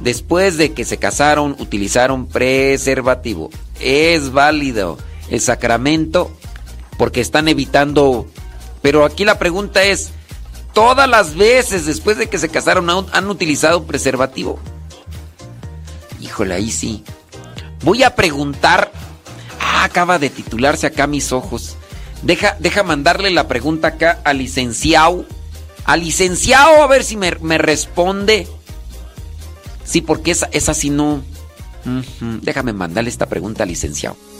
después 0.00 0.56
de 0.56 0.72
que 0.72 0.84
se 0.84 0.98
casaron, 0.98 1.56
utilizaron 1.58 2.26
preservativo, 2.26 3.50
¿es 3.80 4.30
válido 4.30 4.98
el 5.30 5.40
sacramento? 5.40 6.30
Porque 6.98 7.20
están 7.20 7.48
evitando... 7.48 8.26
Pero 8.82 9.04
aquí 9.04 9.24
la 9.24 9.38
pregunta 9.38 9.82
es, 9.82 10.10
¿todas 10.72 11.08
las 11.08 11.36
veces 11.36 11.86
después 11.86 12.18
de 12.18 12.28
que 12.28 12.38
se 12.38 12.48
casaron 12.48 12.88
han, 12.90 13.30
utilizado 13.30 13.84
preservativo? 13.84 14.58
Híjole, 16.20 16.54
ahí 16.54 16.70
sí. 16.70 17.04
Voy 17.82 18.02
a 18.02 18.14
preguntar... 18.14 18.92
Ah, 19.60 19.84
acaba 19.84 20.18
de 20.18 20.30
titularse 20.30 20.86
acá 20.86 21.06
mis 21.06 21.32
ojos. 21.32 21.76
Deja, 22.22 22.56
deja 22.58 22.82
mandarle 22.82 23.30
la 23.30 23.48
pregunta 23.48 23.88
acá 23.88 24.20
al 24.24 24.38
licenciado. 24.38 25.24
Al 25.84 26.00
licenciado 26.00 26.82
a 26.82 26.86
ver 26.86 27.04
si 27.04 27.16
me, 27.16 27.34
me 27.40 27.58
responde. 27.58 28.48
Sí, 29.84 30.00
porque 30.00 30.30
esa, 30.30 30.48
esa 30.52 30.74
sí 30.74 30.90
no. 30.90 31.22
Déjame 32.42 32.72
mandarle 32.72 33.10
esta 33.10 33.26
pregunta 33.26 33.62
al 33.62 33.70
licenciado. 33.70 34.16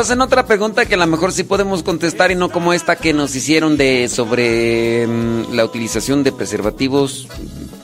hacen 0.00 0.20
otra 0.20 0.46
pregunta 0.46 0.86
que 0.86 0.94
a 0.94 0.98
lo 0.98 1.06
mejor 1.06 1.32
sí 1.32 1.44
podemos 1.44 1.82
contestar 1.82 2.30
y 2.30 2.34
no 2.34 2.48
como 2.48 2.72
esta 2.72 2.96
que 2.96 3.12
nos 3.12 3.34
hicieron 3.36 3.76
de 3.76 4.08
sobre 4.08 5.06
mm, 5.06 5.54
la 5.54 5.64
utilización 5.64 6.24
de 6.24 6.32
preservativos 6.32 7.28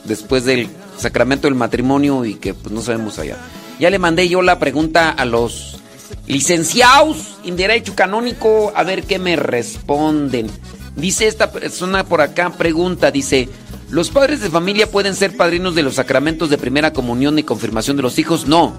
después 0.03 0.43
del 0.43 0.69
sacramento 0.97 1.47
del 1.47 1.55
matrimonio 1.55 2.25
y 2.25 2.35
que 2.35 2.53
pues 2.53 2.73
no 2.73 2.81
sabemos 2.81 3.19
allá. 3.19 3.37
Ya 3.79 3.89
le 3.89 3.99
mandé 3.99 4.27
yo 4.27 4.41
la 4.41 4.57
pregunta 4.57 5.11
a 5.11 5.25
los 5.25 5.79
licenciados 6.25 7.37
en 7.43 7.55
derecho 7.55 7.95
canónico 7.95 8.73
a 8.75 8.83
ver 8.83 9.03
qué 9.03 9.19
me 9.19 9.35
responden. 9.35 10.47
Dice 10.95 11.27
esta 11.27 11.51
persona 11.51 12.03
por 12.03 12.21
acá, 12.21 12.49
pregunta, 12.49 13.11
dice, 13.11 13.47
¿los 13.91 14.09
padres 14.09 14.41
de 14.41 14.49
familia 14.49 14.89
pueden 14.89 15.15
ser 15.15 15.37
padrinos 15.37 15.75
de 15.75 15.83
los 15.83 15.95
sacramentos 15.95 16.49
de 16.49 16.57
primera 16.57 16.91
comunión 16.91 17.37
y 17.37 17.43
confirmación 17.43 17.95
de 17.95 18.03
los 18.03 18.17
hijos? 18.17 18.47
No. 18.47 18.73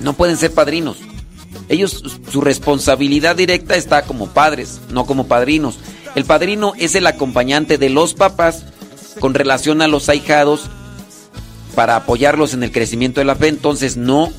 No 0.00 0.12
pueden 0.12 0.36
ser 0.36 0.52
padrinos. 0.52 0.98
Ellos, 1.68 2.02
su 2.32 2.40
responsabilidad 2.40 3.36
directa 3.36 3.76
está 3.76 4.02
como 4.02 4.28
padres, 4.28 4.80
no 4.90 5.04
como 5.06 5.26
padrinos. 5.26 5.78
El 6.14 6.24
padrino 6.24 6.72
es 6.78 6.94
el 6.94 7.06
acompañante 7.06 7.76
de 7.78 7.90
los 7.90 8.14
papás 8.14 8.64
con 9.20 9.34
relación 9.34 9.82
a 9.82 9.88
los 9.88 10.08
ahijados 10.08 10.62
para 11.74 11.96
apoyarlos 11.96 12.54
en 12.54 12.62
el 12.62 12.72
crecimiento 12.72 13.20
de 13.20 13.26
la 13.26 13.36
fe. 13.36 13.48
Entonces, 13.48 13.96
no. 13.96 14.32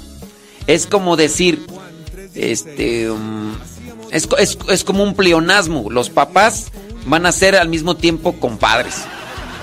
Es 0.67 0.87
como 0.87 1.15
decir, 1.17 1.65
este, 2.35 3.09
um, 3.11 3.53
es, 4.11 4.27
es- 4.39 4.57
es 4.67 4.83
como 4.83 5.03
un 5.03 5.13
pleonasmo. 5.13 5.89
Los 5.89 6.09
papás 6.09 6.65
van 7.05 7.25
a 7.25 7.31
ser 7.31 7.55
al 7.55 7.69
mismo 7.69 7.95
tiempo 7.95 8.33
compadres. 8.39 8.95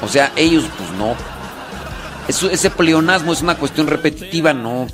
O 0.03 0.09
sea, 0.09 0.33
ellos, 0.37 0.65
pues 0.79 0.91
no. 0.93 1.15
Ese 2.29 2.71
pleonasmo 2.71 3.33
es 3.33 3.43
una 3.43 3.57
cuestión 3.57 3.87
repetitiva, 3.87 4.53
no. 4.53 4.87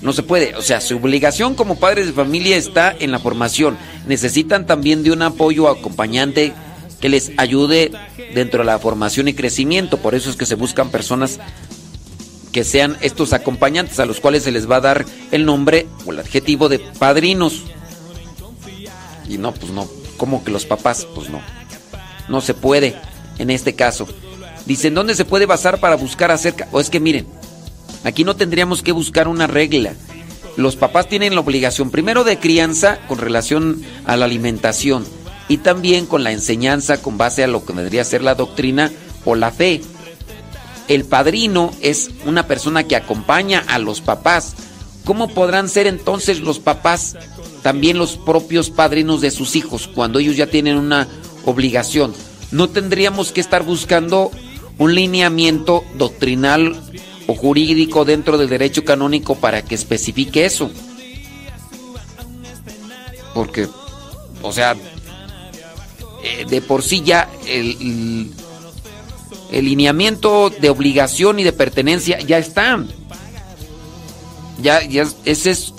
No 0.00 0.12
se 0.12 0.22
puede. 0.22 0.54
O 0.54 0.62
sea, 0.62 0.80
su 0.80 0.96
obligación 0.96 1.54
como 1.54 1.78
padres 1.78 2.06
de 2.06 2.12
familia 2.12 2.56
está 2.56 2.94
en 2.98 3.10
la 3.10 3.18
formación. 3.18 3.76
Necesitan 4.06 4.66
también 4.66 5.02
de 5.02 5.10
un 5.10 5.22
apoyo 5.22 5.68
acompañante 5.68 6.52
que 7.00 7.08
les 7.08 7.32
ayude 7.36 7.90
dentro 8.34 8.60
de 8.60 8.66
la 8.66 8.78
formación 8.78 9.28
y 9.28 9.34
crecimiento. 9.34 9.98
Por 9.98 10.14
eso 10.14 10.30
es 10.30 10.36
que 10.36 10.46
se 10.46 10.54
buscan 10.54 10.90
personas 10.90 11.40
que 12.52 12.64
sean 12.64 12.96
estos 13.00 13.32
acompañantes 13.32 14.00
a 14.00 14.06
los 14.06 14.20
cuales 14.20 14.42
se 14.44 14.52
les 14.52 14.70
va 14.70 14.76
a 14.76 14.80
dar 14.80 15.04
el 15.30 15.44
nombre 15.44 15.86
o 16.06 16.12
el 16.12 16.20
adjetivo 16.20 16.68
de 16.68 16.78
padrinos. 16.78 17.62
Y 19.28 19.38
no, 19.38 19.52
pues 19.52 19.72
no. 19.72 19.88
¿Cómo 20.16 20.42
que 20.42 20.50
los 20.50 20.64
papás? 20.64 21.06
Pues 21.14 21.28
no. 21.28 21.40
No 22.28 22.40
se 22.40 22.54
puede 22.54 22.96
en 23.38 23.50
este 23.50 23.74
caso. 23.74 24.08
Dicen, 24.66 24.94
¿dónde 24.94 25.14
se 25.14 25.24
puede 25.24 25.46
basar 25.46 25.80
para 25.80 25.96
buscar 25.96 26.30
acerca? 26.30 26.68
O 26.72 26.80
es 26.80 26.90
que 26.90 27.00
miren, 27.00 27.26
aquí 28.04 28.24
no 28.24 28.36
tendríamos 28.36 28.82
que 28.82 28.92
buscar 28.92 29.28
una 29.28 29.46
regla. 29.46 29.94
Los 30.56 30.76
papás 30.76 31.08
tienen 31.08 31.34
la 31.34 31.40
obligación 31.40 31.90
primero 31.90 32.24
de 32.24 32.38
crianza 32.38 32.98
con 33.06 33.18
relación 33.18 33.82
a 34.04 34.16
la 34.16 34.24
alimentación 34.24 35.06
y 35.48 35.58
también 35.58 36.06
con 36.06 36.24
la 36.24 36.32
enseñanza 36.32 37.00
con 37.00 37.16
base 37.16 37.44
a 37.44 37.46
lo 37.46 37.64
que 37.64 37.72
vendría 37.72 38.02
a 38.02 38.04
ser 38.04 38.22
la 38.22 38.34
doctrina 38.34 38.90
o 39.24 39.34
la 39.34 39.50
fe. 39.50 39.80
El 40.88 41.04
padrino 41.04 41.70
es 41.80 42.10
una 42.26 42.46
persona 42.46 42.84
que 42.84 42.96
acompaña 42.96 43.64
a 43.68 43.78
los 43.78 44.00
papás. 44.00 44.54
¿Cómo 45.04 45.28
podrán 45.28 45.68
ser 45.68 45.86
entonces 45.86 46.40
los 46.40 46.58
papás 46.58 47.16
también 47.62 47.98
los 47.98 48.16
propios 48.16 48.70
padrinos 48.70 49.20
de 49.20 49.30
sus 49.30 49.56
hijos 49.56 49.88
cuando 49.88 50.18
ellos 50.18 50.36
ya 50.36 50.46
tienen 50.46 50.76
una 50.76 51.08
obligación? 51.44 52.14
no 52.50 52.68
tendríamos 52.68 53.32
que 53.32 53.40
estar 53.40 53.62
buscando 53.62 54.30
un 54.78 54.94
lineamiento 54.94 55.84
doctrinal 55.96 56.76
o 57.28 57.34
jurídico 57.34 58.06
dentro 58.06 58.38
del 58.38 58.48
derecho 58.48 58.84
canónico 58.84 59.34
para 59.34 59.62
que 59.62 59.74
especifique 59.74 60.46
eso. 60.46 60.70
Porque, 63.34 63.68
o 64.42 64.50
sea, 64.50 64.74
eh, 66.24 66.46
de 66.48 66.62
por 66.62 66.82
sí 66.82 67.02
ya 67.04 67.28
el, 67.46 68.32
el, 69.52 69.64
lineamiento 69.64 70.48
de 70.48 70.70
obligación 70.70 71.38
y 71.38 71.44
de 71.44 71.52
pertenencia 71.52 72.18
ya 72.20 72.38
está. 72.38 72.82
Ya, 74.62 74.82
ya 74.82 75.06
ese 75.26 75.50
es 75.50 75.74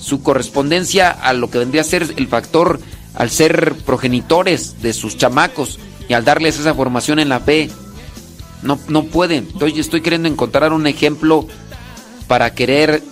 su 0.00 0.22
correspondencia 0.22 1.10
a 1.10 1.32
lo 1.32 1.50
que 1.50 1.58
vendría 1.58 1.80
a 1.80 1.84
ser 1.84 2.14
el 2.16 2.28
factor 2.28 2.78
al 3.14 3.30
ser 3.30 3.74
progenitores 3.84 4.80
de 4.82 4.92
sus 4.92 5.16
chamacos 5.16 5.80
y 6.08 6.12
al 6.12 6.24
darles 6.24 6.60
esa 6.60 6.74
formación 6.74 7.18
en 7.18 7.28
la 7.28 7.40
fe. 7.40 7.70
No, 8.66 8.78
no 8.88 9.04
pueden. 9.04 9.46
Estoy, 9.46 9.78
estoy 9.78 10.00
queriendo 10.00 10.28
encontrar 10.28 10.72
un 10.72 10.86
ejemplo 10.86 11.46
para 12.26 12.52
querer 12.52 13.02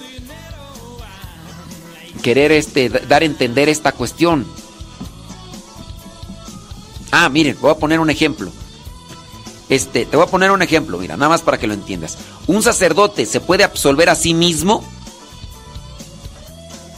querer 2.23 2.53
este 2.53 2.89
dar 2.89 3.23
a 3.23 3.27
entender 3.27 3.69
esta 3.69 3.93
cuestión. 3.93 4.47
Ah, 7.13 7.29
miren, 7.29 7.57
voy 7.61 7.71
a 7.71 7.77
poner 7.77 8.01
un 8.01 8.11
ejemplo. 8.11 8.51
Este, 9.69 10.05
te 10.05 10.17
voy 10.17 10.27
a 10.27 10.31
poner 10.31 10.51
un 10.51 10.63
ejemplo, 10.63 10.99
mira, 10.99 11.17
nada 11.17 11.29
más 11.29 11.43
para 11.43 11.59
que 11.59 11.67
lo 11.67 11.75
entiendas. 11.75 12.19
Un 12.47 12.63
sacerdote 12.63 13.25
se 13.25 13.41
puede 13.41 13.63
absolver 13.63 14.09
a 14.09 14.15
sí 14.15 14.35
mismo. 14.35 14.85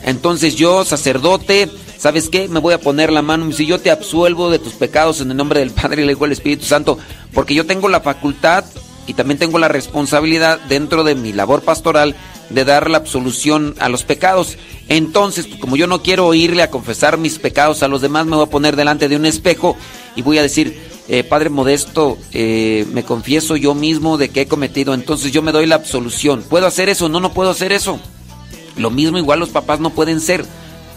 Entonces 0.02 0.54
yo, 0.56 0.84
sacerdote, 0.84 1.70
¿sabes 2.06 2.28
qué? 2.28 2.46
Me 2.46 2.60
voy 2.60 2.72
a 2.72 2.78
poner 2.78 3.10
la 3.10 3.20
mano 3.20 3.50
si 3.50 3.66
yo 3.66 3.80
te 3.80 3.90
absuelvo 3.90 4.48
de 4.48 4.60
tus 4.60 4.74
pecados 4.74 5.20
en 5.20 5.32
el 5.32 5.36
nombre 5.36 5.58
del 5.58 5.72
Padre, 5.72 6.04
y 6.04 6.08
el 6.08 6.30
Espíritu 6.32 6.64
Santo, 6.64 6.98
porque 7.34 7.52
yo 7.52 7.66
tengo 7.66 7.88
la 7.88 8.00
facultad 8.00 8.64
y 9.08 9.14
también 9.14 9.40
tengo 9.40 9.58
la 9.58 9.66
responsabilidad 9.66 10.60
dentro 10.68 11.02
de 11.02 11.16
mi 11.16 11.32
labor 11.32 11.62
pastoral 11.62 12.14
de 12.48 12.64
dar 12.64 12.88
la 12.90 12.98
absolución 12.98 13.74
a 13.80 13.88
los 13.88 14.04
pecados. 14.04 14.56
Entonces, 14.88 15.48
pues, 15.48 15.58
como 15.58 15.74
yo 15.74 15.88
no 15.88 16.04
quiero 16.04 16.32
irle 16.32 16.62
a 16.62 16.70
confesar 16.70 17.18
mis 17.18 17.40
pecados 17.40 17.82
a 17.82 17.88
los 17.88 18.02
demás, 18.02 18.24
me 18.24 18.36
voy 18.36 18.46
a 18.46 18.50
poner 18.50 18.76
delante 18.76 19.08
de 19.08 19.16
un 19.16 19.26
espejo 19.26 19.76
y 20.14 20.22
voy 20.22 20.38
a 20.38 20.42
decir, 20.42 20.78
eh, 21.08 21.24
Padre 21.24 21.50
Modesto, 21.50 22.18
eh, 22.30 22.86
me 22.92 23.02
confieso 23.02 23.56
yo 23.56 23.74
mismo 23.74 24.16
de 24.16 24.28
que 24.28 24.42
he 24.42 24.46
cometido, 24.46 24.94
entonces 24.94 25.32
yo 25.32 25.42
me 25.42 25.50
doy 25.50 25.66
la 25.66 25.74
absolución. 25.74 26.44
¿Puedo 26.48 26.68
hacer 26.68 26.88
eso? 26.88 27.08
No, 27.08 27.18
no 27.18 27.32
puedo 27.32 27.50
hacer 27.50 27.72
eso. 27.72 27.98
Lo 28.76 28.90
mismo 28.90 29.18
igual 29.18 29.40
los 29.40 29.48
papás 29.48 29.80
no 29.80 29.90
pueden 29.90 30.20
ser. 30.20 30.46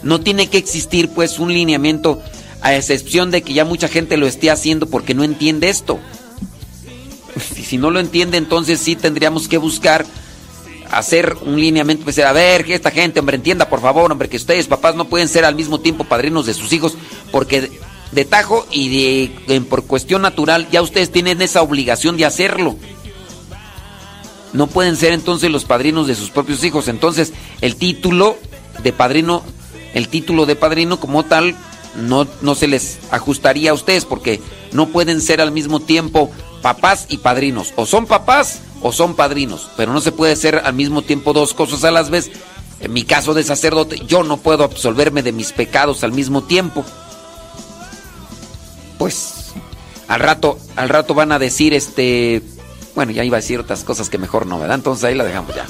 No 0.02 0.20
tiene 0.20 0.48
que 0.48 0.58
existir 0.58 1.10
pues 1.10 1.38
un 1.38 1.52
lineamiento 1.52 2.22
a 2.62 2.74
excepción 2.74 3.30
de 3.30 3.42
que 3.42 3.52
ya 3.54 3.64
mucha 3.64 3.88
gente 3.88 4.16
lo 4.16 4.26
esté 4.26 4.50
haciendo 4.50 4.86
porque 4.86 5.14
no 5.14 5.24
entiende 5.24 5.68
esto. 5.68 5.98
Si, 7.54 7.62
si 7.62 7.78
no 7.78 7.90
lo 7.90 8.00
entiende, 8.00 8.36
entonces 8.38 8.80
sí 8.80 8.96
tendríamos 8.96 9.48
que 9.48 9.58
buscar 9.58 10.04
hacer 10.90 11.36
un 11.42 11.60
lineamiento, 11.60 12.04
pues 12.04 12.18
a 12.18 12.32
ver, 12.32 12.64
que 12.64 12.74
esta 12.74 12.90
gente, 12.90 13.20
hombre, 13.20 13.36
entienda 13.36 13.68
por 13.68 13.80
favor, 13.80 14.10
hombre, 14.10 14.28
que 14.28 14.36
ustedes 14.36 14.66
papás 14.66 14.96
no 14.96 15.04
pueden 15.08 15.28
ser 15.28 15.44
al 15.44 15.54
mismo 15.54 15.78
tiempo 15.80 16.04
padrinos 16.04 16.46
de 16.46 16.54
sus 16.54 16.72
hijos 16.72 16.94
porque 17.30 17.60
de, 17.62 17.70
de 18.10 18.24
tajo 18.24 18.66
y 18.72 18.88
de, 18.88 19.54
en- 19.54 19.64
por 19.64 19.84
cuestión 19.84 20.22
natural 20.22 20.66
ya 20.72 20.82
ustedes 20.82 21.12
tienen 21.12 21.40
esa 21.42 21.62
obligación 21.62 22.16
de 22.16 22.24
hacerlo. 22.24 22.76
No 24.52 24.66
pueden 24.66 24.96
ser 24.96 25.12
entonces 25.12 25.50
los 25.50 25.64
padrinos 25.64 26.08
de 26.08 26.16
sus 26.16 26.30
propios 26.30 26.64
hijos. 26.64 26.88
Entonces, 26.88 27.32
el 27.60 27.76
título 27.76 28.36
de 28.82 28.92
padrino, 28.92 29.44
el 29.94 30.08
título 30.08 30.46
de 30.46 30.56
padrino 30.56 31.00
como 31.00 31.24
tal, 31.24 31.56
no, 31.96 32.26
no 32.40 32.54
se 32.54 32.68
les 32.68 32.98
ajustaría 33.10 33.70
a 33.70 33.74
ustedes 33.74 34.04
porque 34.04 34.40
no 34.72 34.88
pueden 34.88 35.20
ser 35.20 35.40
al 35.40 35.52
mismo 35.52 35.80
tiempo 35.80 36.30
papás 36.62 37.06
y 37.08 37.18
padrinos. 37.18 37.72
O 37.76 37.86
son 37.86 38.06
papás 38.06 38.60
o 38.82 38.92
son 38.92 39.14
padrinos, 39.14 39.68
pero 39.76 39.92
no 39.92 40.00
se 40.00 40.12
puede 40.12 40.36
ser 40.36 40.62
al 40.64 40.74
mismo 40.74 41.02
tiempo 41.02 41.32
dos 41.32 41.54
cosas 41.54 41.84
a 41.84 41.90
las 41.90 42.10
vez. 42.10 42.30
En 42.80 42.92
mi 42.92 43.02
caso 43.02 43.34
de 43.34 43.42
sacerdote, 43.42 44.00
yo 44.06 44.22
no 44.22 44.38
puedo 44.38 44.64
absolverme 44.64 45.22
de 45.22 45.32
mis 45.32 45.52
pecados 45.52 46.02
al 46.02 46.12
mismo 46.12 46.42
tiempo. 46.42 46.84
Pues 48.98 49.52
al 50.08 50.20
rato, 50.20 50.58
al 50.76 50.88
rato 50.88 51.14
van 51.14 51.32
a 51.32 51.38
decir 51.38 51.74
este, 51.74 52.42
bueno, 52.94 53.12
ya 53.12 53.24
iba 53.24 53.36
a 53.36 53.40
decir 53.40 53.60
otras 53.60 53.84
cosas 53.84 54.08
que 54.08 54.18
mejor 54.18 54.46
no, 54.46 54.58
¿verdad? 54.58 54.76
Entonces 54.76 55.04
ahí 55.04 55.14
la 55.14 55.24
dejamos 55.24 55.54
ya. 55.54 55.66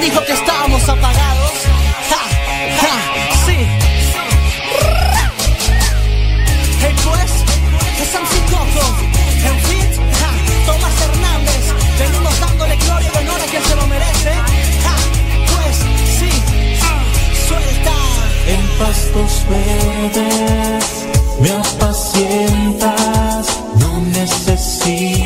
¿Quién 0.00 0.12
dijo 0.12 0.24
que 0.24 0.32
estábamos 0.32 0.88
apagados? 0.88 1.52
Ja, 2.10 2.22
ja, 2.82 2.94
sí. 3.46 3.56
Hey 6.80 6.94
pues, 7.04 7.30
es 8.02 8.10
MC 8.14 8.34
Coco, 8.50 8.86
en 9.48 9.56
fit, 9.66 9.92
ja, 10.20 10.30
Tomás 10.66 10.96
Hernández, 11.06 11.64
venimos 11.98 12.40
dándole 12.40 12.76
gloria 12.76 13.10
y 13.14 13.16
honor 13.18 13.40
a 13.40 13.44
quien 13.44 13.64
se 13.64 13.76
lo 13.76 13.86
merece. 13.86 14.32
Ja, 14.84 14.96
pues, 15.52 15.76
sí, 16.18 16.32
suelta. 17.48 17.94
En 18.46 18.62
pastos 18.78 19.32
verdes 19.48 20.84
me 21.40 21.50
apacientas, 21.50 23.46
no 23.78 23.90
necesito 24.00 25.19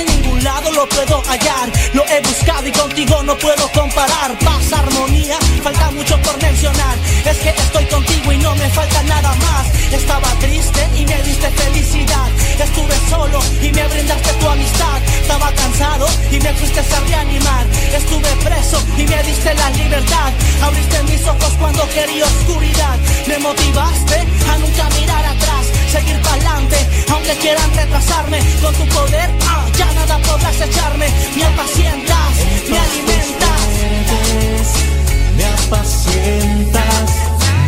en 0.00 0.06
ningún 0.06 0.42
lado 0.42 0.72
lo 0.72 0.88
puedo 0.88 1.22
hallar. 1.22 1.68
Lo 1.92 2.04
he 2.08 2.20
buscado 2.20 2.66
y 2.66 2.72
contigo 2.72 3.22
no 3.22 3.36
puedo 3.38 3.68
comparar. 3.72 4.36
Paz, 4.38 4.72
armonía, 4.72 5.38
falta 5.62 5.90
mucho 5.90 6.20
por 6.22 6.40
mencionar. 6.42 6.96
Es 7.24 7.38
que 7.38 7.50
estoy 7.50 7.84
contigo 7.86 8.32
y 8.32 8.38
no 8.38 8.54
me 8.56 8.68
falta 8.70 9.02
nada 9.04 9.34
más. 9.34 9.66
Estaba 9.92 10.28
triste 10.40 10.88
y 10.96 11.04
me 11.06 11.22
diste 11.22 11.50
felicidad. 11.50 12.28
Estuve 12.58 12.94
solo 13.08 13.40
y 13.60 13.72
me 13.72 13.86
brindaste 13.88 14.32
tu 14.34 14.48
amistad. 14.48 14.98
Estaba 15.22 15.52
cansado 15.52 16.06
y 16.30 16.40
me 16.40 16.52
fuiste 16.54 16.80
a 16.80 17.00
reanimar. 17.00 17.66
Estuve 17.94 18.28
y 18.96 19.06
me 19.06 19.22
diste 19.22 19.54
la 19.54 19.70
libertad. 19.70 20.32
Abriste 20.62 21.02
mis 21.04 21.26
ojos 21.26 21.52
cuando 21.58 21.88
quería 21.90 22.24
oscuridad. 22.24 22.98
Me 23.26 23.38
motivaste 23.38 24.16
a 24.48 24.58
nunca 24.58 24.88
mirar 25.00 25.24
atrás, 25.24 25.66
seguir 25.90 26.20
para 26.22 26.34
adelante, 26.34 26.76
aunque 27.10 27.36
quieran 27.38 27.74
retrasarme. 27.74 28.38
Con 28.62 28.74
tu 28.74 28.86
poder, 28.94 29.30
ah, 29.48 29.66
ya 29.76 29.92
nada 29.92 30.18
podrás 30.18 30.60
echarme. 30.60 31.08
Me 31.36 31.44
apacientas, 31.44 32.34
me 32.70 32.78
alimentas. 32.78 33.60
me 35.36 35.44
apacientas, 35.44 37.10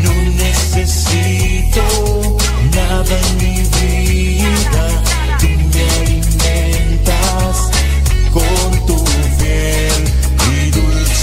no 0.03 0.13
necesito 0.45 1.83
nada 2.75 3.19
en 3.19 3.37
mi 3.39 3.63
vida. 3.81 4.92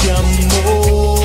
Amor. 0.09 1.19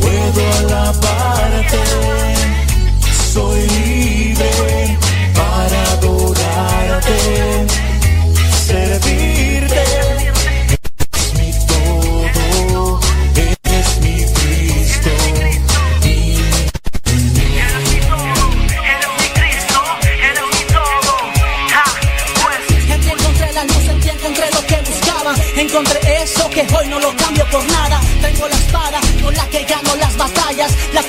Puedo 0.00 0.42
alabarte, 0.58 1.80
soy 3.32 3.60
libre 3.68 4.77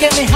la 0.00 0.08
que 0.08 0.22
me 0.22 0.29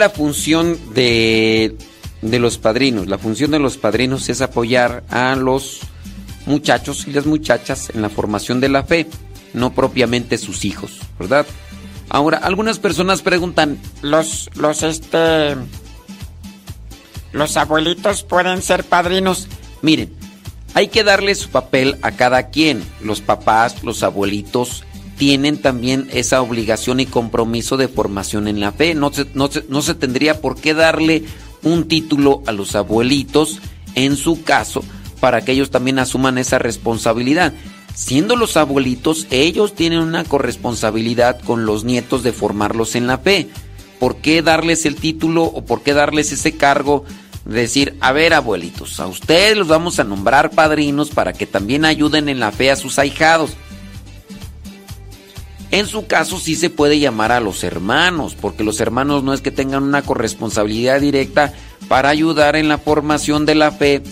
la 0.00 0.10
función 0.10 0.76
de, 0.94 1.76
de 2.22 2.38
los 2.40 2.58
padrinos? 2.58 3.06
La 3.06 3.18
función 3.18 3.52
de 3.52 3.60
los 3.60 3.76
padrinos 3.76 4.28
es 4.28 4.40
apoyar 4.40 5.04
a 5.10 5.36
los 5.36 5.78
muchachos 6.46 7.06
y 7.06 7.12
las 7.12 7.26
muchachas 7.26 7.90
en 7.94 8.02
la 8.02 8.08
formación 8.08 8.60
de 8.60 8.68
la 8.68 8.82
fe, 8.82 9.06
no 9.54 9.72
propiamente 9.72 10.38
sus 10.38 10.64
hijos, 10.64 10.98
¿verdad? 11.18 11.46
Ahora, 12.08 12.38
algunas 12.38 12.80
personas 12.80 13.22
preguntan, 13.22 13.78
Los, 14.02 14.50
los, 14.56 14.82
este... 14.82 15.54
Los 17.32 17.56
abuelitos 17.56 18.24
pueden 18.24 18.60
ser 18.60 18.82
padrinos. 18.82 19.46
miren, 19.82 20.12
hay 20.74 20.88
que 20.88 21.04
darle 21.04 21.34
su 21.36 21.48
papel 21.50 21.96
a 22.02 22.12
cada 22.12 22.48
quien. 22.50 22.82
Los 23.02 23.20
papás, 23.20 23.84
los 23.84 24.02
abuelitos 24.02 24.82
tienen 25.20 25.58
también 25.58 26.08
esa 26.14 26.40
obligación 26.40 26.98
y 26.98 27.04
compromiso 27.04 27.76
de 27.76 27.88
formación 27.88 28.48
en 28.48 28.58
la 28.58 28.72
fe. 28.72 28.94
No 28.94 29.12
se, 29.12 29.26
no 29.34 29.50
no 29.68 29.82
se 29.82 29.94
tendría 29.94 30.40
por 30.40 30.58
qué 30.58 30.72
darle 30.72 31.24
un 31.62 31.88
título 31.88 32.42
a 32.46 32.52
los 32.52 32.74
abuelitos, 32.74 33.58
en 33.94 34.16
su 34.16 34.42
caso, 34.44 34.82
para 35.20 35.44
que 35.44 35.52
ellos 35.52 35.68
también 35.68 35.98
asuman 35.98 36.38
esa 36.38 36.58
responsabilidad. 36.58 37.52
Siendo 37.94 38.34
los 38.34 38.56
abuelitos, 38.56 39.26
ellos 39.30 39.74
tienen 39.74 39.98
una 39.98 40.24
corresponsabilidad 40.24 41.38
con 41.42 41.66
los 41.66 41.84
nietos 41.84 42.22
de 42.22 42.32
formarlos 42.32 42.94
en 42.94 43.06
la 43.06 43.18
fe. 43.18 43.50
¿Por 43.98 44.16
qué 44.22 44.40
darles 44.40 44.86
el 44.86 44.96
título 44.96 45.44
o 45.44 45.66
por 45.66 45.82
qué 45.82 45.92
darles 45.92 46.32
ese 46.32 46.56
cargo 46.56 47.04
de 47.44 47.60
decir, 47.60 47.94
a 48.00 48.12
ver 48.12 48.32
abuelitos, 48.32 48.98
a 49.00 49.06
ustedes 49.06 49.54
los 49.54 49.68
vamos 49.68 49.98
a 49.98 50.04
nombrar 50.04 50.50
padrinos 50.52 51.10
para 51.10 51.34
que 51.34 51.44
también 51.44 51.84
ayuden 51.84 52.30
en 52.30 52.40
la 52.40 52.52
fe 52.52 52.70
a 52.70 52.76
sus 52.76 52.98
ahijados? 52.98 53.50
En 55.70 55.86
su 55.86 56.06
caso 56.06 56.40
sí 56.40 56.56
se 56.56 56.68
puede 56.68 56.98
llamar 56.98 57.30
a 57.30 57.40
los 57.40 57.62
hermanos, 57.62 58.36
porque 58.40 58.64
los 58.64 58.80
hermanos 58.80 59.22
no 59.22 59.32
es 59.32 59.40
que 59.40 59.52
tengan 59.52 59.84
una 59.84 60.02
corresponsabilidad 60.02 61.00
directa 61.00 61.52
para 61.88 62.08
ayudar 62.08 62.56
en 62.56 62.68
la 62.68 62.78
formación 62.78 63.46
de 63.46 63.54
la 63.54 63.70
fe 63.70 64.02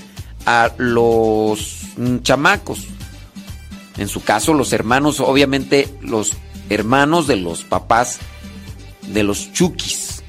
a 0.47 0.73
los 0.79 1.81
chamacos. 2.23 2.87
En 3.97 4.07
su 4.07 4.23
caso 4.23 4.55
los 4.55 4.73
hermanos, 4.73 5.19
obviamente 5.19 5.89
los 6.01 6.35
hermanos 6.71 7.27
de 7.27 7.37
los 7.37 7.65
papás 7.65 8.21
de 9.09 9.25
los 9.25 9.53
chukis. 9.53 10.23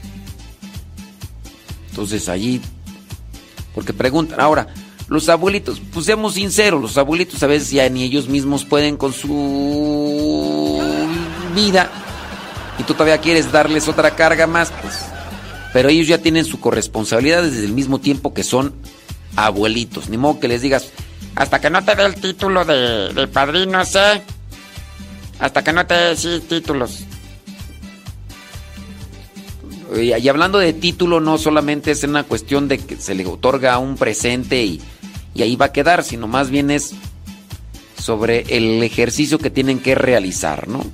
Entonces 1.91 2.27
allí, 2.27 2.59
porque 3.75 3.93
preguntan, 3.93 4.39
ahora, 4.41 4.67
los 5.09 5.29
abuelitos, 5.29 5.81
pues 5.93 6.05
seamos 6.05 6.35
sinceros, 6.35 6.81
los 6.81 6.97
abuelitos 6.97 7.41
a 7.43 7.47
veces 7.47 7.71
ya 7.71 7.87
ni 7.89 8.03
ellos 8.03 8.29
mismos 8.29 8.65
pueden 8.65 8.97
con 8.97 9.13
su 9.13 10.79
vida 11.49 11.89
y 12.79 12.83
tú 12.83 12.93
todavía 12.93 13.19
quieres 13.19 13.51
darles 13.51 13.87
otra 13.87 14.15
carga 14.15 14.47
más, 14.47 14.71
pues. 14.81 15.05
Pero 15.73 15.89
ellos 15.89 16.07
ya 16.07 16.17
tienen 16.17 16.45
su 16.45 16.59
corresponsabilidad 16.59 17.43
desde 17.43 17.65
el 17.65 17.73
mismo 17.73 17.99
tiempo 17.99 18.33
que 18.33 18.43
son 18.43 18.73
abuelitos. 19.35 20.09
Ni 20.09 20.17
modo 20.17 20.39
que 20.39 20.47
les 20.47 20.61
digas, 20.61 20.89
Hasta 21.35 21.61
que 21.61 21.69
no 21.69 21.83
te 21.83 21.95
dé 21.95 22.05
el 22.05 22.15
título 22.15 22.65
de, 22.65 23.13
de 23.13 23.27
padrino, 23.27 23.85
sé. 23.85 24.21
Hasta 25.39 25.63
que 25.63 25.71
no 25.71 25.85
te 25.85 25.93
dé 25.93 26.15
sí, 26.15 26.41
títulos. 26.47 27.03
Y 29.95 30.27
hablando 30.27 30.59
de 30.59 30.73
título, 30.73 31.19
no 31.19 31.37
solamente 31.37 31.91
es 31.91 32.03
una 32.03 32.23
cuestión 32.23 32.67
de 32.67 32.77
que 32.77 32.95
se 32.97 33.15
le 33.15 33.25
otorga 33.25 33.77
un 33.79 33.95
presente 33.95 34.63
y 34.63 34.81
ahí 35.35 35.55
va 35.55 35.67
a 35.67 35.71
quedar, 35.71 36.03
sino 36.03 36.27
más 36.27 36.49
bien 36.49 36.69
es 36.71 36.93
sobre 37.97 38.45
el 38.49 38.81
ejercicio 38.83 39.39
que 39.39 39.49
tienen 39.49 39.79
que 39.79 39.95
realizar, 39.95 40.67
¿no? 40.67 40.85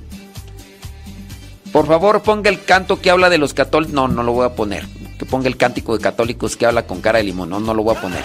Por 1.72 1.86
favor, 1.86 2.22
ponga 2.22 2.50
el 2.50 2.64
canto 2.64 3.00
que 3.00 3.10
habla 3.10 3.28
de 3.28 3.38
los 3.38 3.54
católicos. 3.54 3.92
No, 3.92 4.08
no 4.08 4.22
lo 4.22 4.32
voy 4.32 4.46
a 4.46 4.54
poner. 4.54 4.86
Que 5.18 5.26
ponga 5.26 5.48
el 5.48 5.56
cántico 5.56 5.96
de 5.96 6.02
católicos 6.02 6.56
que 6.56 6.66
habla 6.66 6.86
con 6.86 7.00
cara 7.00 7.18
de 7.18 7.24
limón. 7.24 7.50
No, 7.50 7.60
no 7.60 7.74
lo 7.74 7.82
voy 7.82 7.96
a 7.96 8.00
poner. 8.00 8.24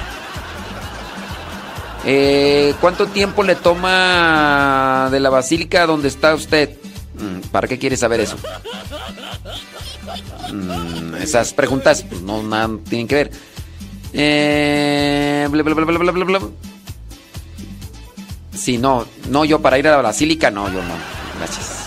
Eh, 2.05 2.73
¿Cuánto 2.81 3.07
tiempo 3.07 3.43
le 3.43 3.55
toma 3.55 5.09
de 5.11 5.19
la 5.19 5.29
basílica 5.29 5.85
donde 5.85 6.07
está 6.07 6.33
usted? 6.33 6.71
Mm, 7.13 7.49
¿Para 7.51 7.67
qué 7.67 7.77
quieres 7.77 7.99
saber 7.99 8.21
eso? 8.21 8.37
Mm, 10.51 11.15
esas 11.15 11.53
preguntas 11.53 12.03
pues, 12.03 12.21
no 12.21 12.41
nada 12.41 12.69
tienen 12.89 13.07
que 13.07 13.15
ver. 13.15 13.31
Eh, 14.13 15.47
bla, 15.49 15.63
bla, 15.63 15.75
bla. 15.75 16.39
Sí, 18.53 18.77
no, 18.77 19.05
no, 19.29 19.45
yo 19.45 19.61
para 19.61 19.79
ir 19.79 19.87
a 19.87 19.91
la 19.91 20.01
basílica, 20.01 20.51
no, 20.51 20.67
yo 20.67 20.81
no. 20.83 20.93
Gracias. 21.37 21.80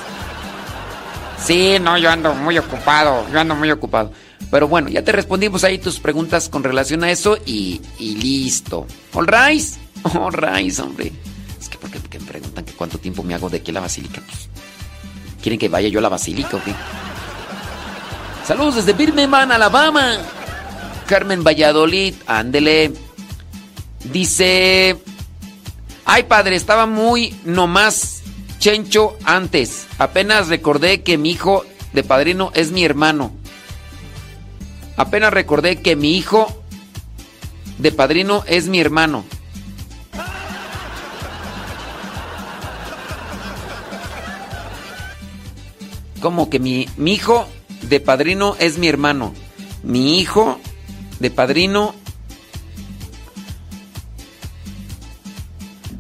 Sí, 1.45 1.79
no, 1.79 1.99
yo 1.99 2.11
ando 2.11 2.35
muy 2.35 2.57
ocupado. 2.57 3.27
Yo 3.31 3.41
ando 3.41 3.55
muy 3.55 3.71
ocupado. 3.71 4.13
Pero 4.51 4.67
bueno, 4.67 4.89
ya 4.89 5.03
te 5.03 5.13
respondimos 5.13 5.63
ahí 5.65 5.79
tus 5.79 6.01
preguntas 6.01 6.49
con 6.49 6.65
relación 6.65 7.05
a 7.05 7.11
eso 7.11 7.37
y, 7.45 7.81
listo. 7.99 8.87
All 9.13 9.27
right. 9.27 9.65
All 10.15 10.35
hombre. 10.81 11.13
Es 11.61 11.69
que 11.69 11.77
porque, 11.77 12.01
porque 12.01 12.19
me 12.19 12.27
preguntan 12.27 12.65
que 12.65 12.73
cuánto 12.73 12.99
tiempo 12.99 13.23
me 13.23 13.35
hago 13.35 13.51
de 13.51 13.59
aquí 13.59 13.71
a 13.73 13.75
la 13.75 13.81
basílica. 13.81 14.23
Pues, 14.27 14.49
¿Quieren 15.43 15.59
que 15.59 15.69
vaya 15.69 15.89
yo 15.89 15.99
a 15.99 16.03
la 16.03 16.09
basílica 16.09 16.57
o 16.57 16.65
qué? 16.65 16.75
Saludos 18.47 18.77
desde 18.77 18.95
Birmingham, 18.95 19.51
Alabama. 19.51 20.17
Carmen 21.07 21.45
Valladolid, 21.45 22.15
ándele. 22.27 22.93
Dice... 24.05 24.99
Ay, 26.07 26.25
padre, 26.25 26.57
estaba 26.57 26.87
muy 26.87 27.35
nomás 27.45 28.14
chencho 28.65 29.19
antes. 29.25 29.87
Apenas 29.99 30.49
recordé 30.49 31.03
que 31.03 31.19
mi 31.19 31.33
hijo 31.33 31.67
de 31.93 32.03
padrino 32.03 32.51
es 32.55 32.73
mi 32.73 32.83
hermano. 32.83 33.31
Apenas 34.97 35.35
recordé 35.35 35.83
que 35.83 35.97
mi 35.97 36.17
hijo 36.17 36.47
de 37.77 37.93
padrino 37.93 38.43
es 38.47 38.69
mi 38.69 38.81
hermano. 38.81 39.27
¿Cómo 46.23 46.49
que 46.49 46.59
mi, 46.59 46.89
mi 46.97 47.13
hijo 47.13 47.47
de 47.83 48.01
padrino 48.01 48.57
es 48.59 48.79
mi 48.79 48.89
hermano? 48.89 49.35
Mi 49.83 50.19
hijo 50.21 50.59
de 51.21 51.31
padrino... 51.31 51.95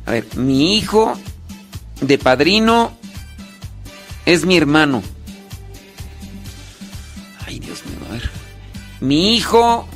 A 0.07 0.13
ver, 0.13 0.35
mi 0.37 0.79
hijo 0.79 1.15
de 2.01 2.19
padrino 2.19 2.93
es 4.27 4.45
mi 4.45 4.57
hermano. 4.57 5.03
Ay, 7.47 7.59
Dios 7.59 7.85
mío, 7.87 7.99
a 8.09 8.13
ver. 8.13 8.31
Mi 9.01 9.35
hijo 9.35 9.87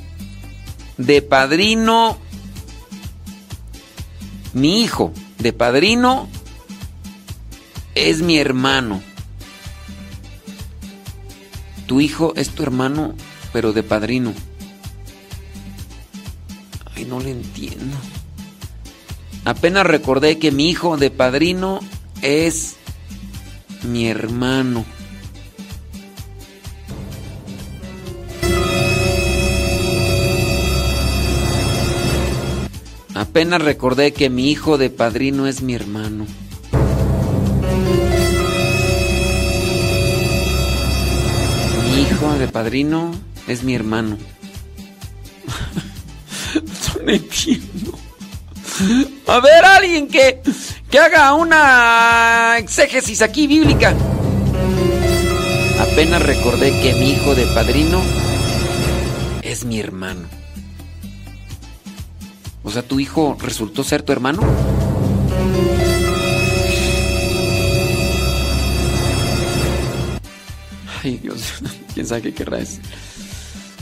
de 0.96 1.22
padrino. 1.22 2.18
Mi 4.52 4.82
hijo 4.82 5.12
de 5.38 5.52
padrino 5.52 6.28
es 7.94 8.22
mi 8.22 8.38
hermano. 8.38 9.02
Tu 11.86 12.00
hijo 12.00 12.34
es 12.36 12.50
tu 12.50 12.62
hermano, 12.62 13.14
pero 13.52 13.72
de 13.72 13.82
padrino. 13.82 14.34
Ay, 16.94 17.04
no 17.06 17.20
le 17.20 17.30
entiendo. 17.30 17.96
Apenas 19.48 19.86
recordé 19.86 20.38
que 20.38 20.52
mi 20.52 20.68
hijo 20.68 20.98
de 20.98 21.10
padrino 21.10 21.80
es 22.20 22.76
mi 23.82 24.06
hermano. 24.06 24.84
Apenas 33.14 33.62
recordé 33.62 34.12
que 34.12 34.28
mi 34.28 34.50
hijo 34.50 34.76
de 34.76 34.90
padrino 34.90 35.46
es 35.46 35.62
mi 35.62 35.72
hermano. 35.72 36.26
Mi 41.94 42.02
hijo 42.02 42.34
de 42.34 42.48
padrino 42.48 43.12
es 43.46 43.64
mi 43.64 43.74
hermano. 43.74 44.18
A 49.26 49.40
ver, 49.40 49.64
alguien 49.64 50.08
que, 50.08 50.40
que 50.90 50.98
haga 50.98 51.34
una 51.34 52.56
exégesis 52.58 53.22
aquí 53.22 53.46
bíblica. 53.46 53.94
Apenas 55.80 56.22
recordé 56.22 56.70
que 56.80 56.94
mi 56.94 57.12
hijo 57.12 57.34
de 57.34 57.46
padrino 57.46 58.00
es 59.42 59.64
mi 59.64 59.80
hermano. 59.80 60.28
O 62.62 62.70
sea, 62.70 62.82
¿tu 62.82 63.00
hijo 63.00 63.36
resultó 63.40 63.82
ser 63.84 64.02
tu 64.02 64.12
hermano? 64.12 64.42
Ay, 71.02 71.16
Dios, 71.18 71.54
quién 71.94 72.06
sabe 72.06 72.22
qué 72.22 72.34
querrá 72.34 72.58
decir. 72.58 72.82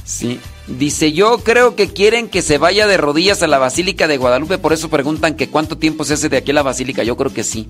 Sí. 0.07 0.41
Dice, 0.69 1.13
yo 1.13 1.39
creo 1.39 1.75
que 1.75 1.93
quieren 1.93 2.29
que 2.29 2.41
se 2.41 2.59
vaya 2.59 2.87
de 2.87 2.97
rodillas 2.97 3.43
a 3.43 3.49
la 3.49 3.59
Basílica 3.59 4.07
de 4.07 4.17
Guadalupe, 4.17 4.57
por 4.57 4.73
eso 4.73 4.89
preguntan 4.89 5.35
que 5.35 5.49
cuánto 5.49 5.79
tiempo 5.79 6.05
se 6.05 6.15
hace 6.15 6.29
de 6.29 6.37
aquí 6.37 6.53
a 6.53 6.55
la 6.55 6.63
Basílica. 6.63 7.03
Yo 7.03 7.17
creo 7.17 7.35
que 7.35 7.45
sí. 7.45 7.69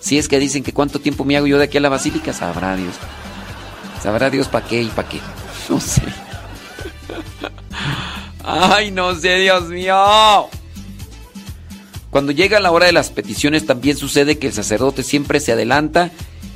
Si 0.00 0.18
es 0.18 0.28
que 0.28 0.40
dicen 0.40 0.64
que 0.64 0.72
cuánto 0.72 1.00
tiempo 1.00 1.24
me 1.24 1.36
hago 1.36 1.46
yo 1.46 1.58
de 1.58 1.64
aquí 1.64 1.78
a 1.78 1.80
la 1.80 1.88
Basílica, 1.88 2.32
sabrá 2.32 2.74
Dios. 2.74 2.96
Sabrá 4.02 4.28
Dios 4.28 4.48
para 4.48 4.66
qué 4.66 4.82
y 4.82 4.88
para 4.88 5.08
qué. 5.08 5.20
No 5.68 5.80
sé. 5.80 6.02
Ay, 8.44 8.90
no 8.90 9.14
sé, 9.14 9.36
Dios 9.36 9.68
mío. 9.68 10.48
Cuando 12.10 12.32
llega 12.32 12.58
la 12.58 12.72
hora 12.72 12.86
de 12.86 12.92
las 12.92 13.10
peticiones 13.10 13.66
también 13.66 13.96
sucede 13.96 14.38
que 14.38 14.48
el 14.48 14.52
sacerdote 14.52 15.04
siempre 15.04 15.38
se 15.38 15.52
adelanta 15.52 16.10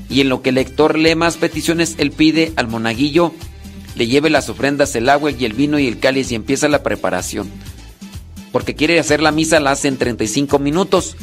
y 0.08 0.20
en 0.20 0.28
lo 0.28 0.42
que 0.42 0.48
el 0.48 0.56
lector 0.56 0.98
lee 0.98 1.14
más 1.14 1.36
peticiones, 1.36 1.94
él 1.98 2.10
pide 2.10 2.52
al 2.56 2.66
monaguillo 2.66 3.32
le 3.94 4.06
lleve 4.06 4.30
las 4.30 4.48
ofrendas, 4.48 4.94
el 4.96 5.08
agua 5.08 5.30
y 5.30 5.44
el 5.44 5.52
vino 5.52 5.78
y 5.78 5.86
el 5.86 5.98
cáliz 5.98 6.32
y 6.32 6.34
empieza 6.34 6.68
la 6.68 6.82
preparación. 6.82 7.48
Porque 8.52 8.74
quiere 8.74 8.98
hacer 8.98 9.20
la 9.20 9.32
misa, 9.32 9.60
la 9.60 9.72
hace 9.72 9.88
en 9.88 9.96
35 9.96 10.58
minutos. 10.58 11.16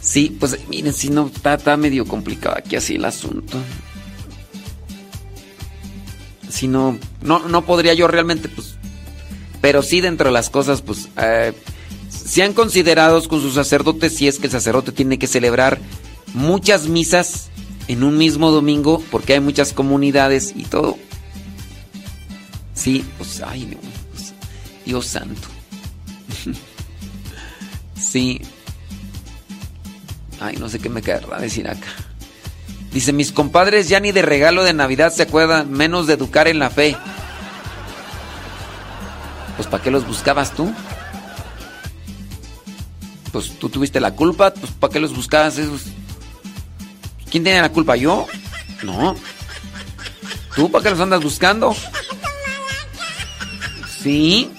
Sí, 0.00 0.36
pues 0.38 0.58
miren, 0.68 0.92
si 0.92 1.10
no, 1.10 1.30
está, 1.32 1.76
medio 1.76 2.04
complicado 2.06 2.56
aquí 2.58 2.76
así 2.76 2.96
el 2.96 3.04
asunto. 3.04 3.58
Si 6.48 6.68
no, 6.68 6.98
no, 7.22 7.48
no 7.48 7.64
podría 7.64 7.94
yo 7.94 8.08
realmente, 8.08 8.48
pues, 8.48 8.74
pero 9.60 9.82
sí 9.82 10.00
dentro 10.00 10.26
de 10.28 10.32
las 10.32 10.50
cosas, 10.50 10.82
pues, 10.82 11.08
eh, 11.16 11.52
sean 12.10 12.52
considerados 12.52 13.28
con 13.28 13.40
sus 13.40 13.54
sacerdotes 13.54 14.16
si 14.16 14.28
es 14.28 14.38
que 14.38 14.46
el 14.46 14.52
sacerdote 14.52 14.92
tiene 14.92 15.18
que 15.18 15.26
celebrar 15.26 15.78
muchas 16.34 16.88
misas 16.88 17.50
en 17.88 18.04
un 18.04 18.16
mismo 18.18 18.50
domingo 18.50 19.02
porque 19.10 19.34
hay 19.34 19.40
muchas 19.40 19.72
comunidades 19.72 20.52
y 20.56 20.64
todo. 20.64 20.98
Sí, 22.74 23.04
pues, 23.18 23.42
ay, 23.42 23.76
pues, 24.12 24.34
Dios 24.84 25.06
santo. 25.06 25.48
sí. 27.94 28.40
Ay, 30.40 30.56
no 30.56 30.68
sé 30.68 30.78
qué 30.78 30.88
me 30.88 31.02
querrá 31.02 31.38
decir 31.38 31.68
acá. 31.68 31.88
Dice, 32.92 33.12
mis 33.12 33.32
compadres 33.32 33.88
ya 33.88 34.00
ni 34.00 34.12
de 34.12 34.22
regalo 34.22 34.64
de 34.64 34.74
Navidad 34.74 35.12
se 35.12 35.22
acuerdan, 35.22 35.70
menos 35.70 36.06
de 36.06 36.14
educar 36.14 36.48
en 36.48 36.58
la 36.58 36.68
fe. 36.68 36.96
Pues 39.56 39.68
¿para 39.68 39.82
qué 39.82 39.90
los 39.90 40.06
buscabas 40.06 40.52
tú? 40.52 40.72
Pues 43.32 43.58
tú 43.58 43.70
tuviste 43.70 43.98
la 44.00 44.14
culpa, 44.14 44.52
pues 44.52 44.72
¿para 44.72 44.92
qué 44.92 45.00
los 45.00 45.14
buscabas 45.14 45.56
esos? 45.56 45.84
¿Quién 47.32 47.44
tiene 47.44 47.62
la 47.62 47.70
culpa? 47.70 47.96
¿Yo? 47.96 48.26
No. 48.82 49.16
¿Tú 50.54 50.70
para 50.70 50.84
qué 50.84 50.90
los 50.90 51.00
andas 51.00 51.22
buscando? 51.22 51.74
Sí. 54.02 54.52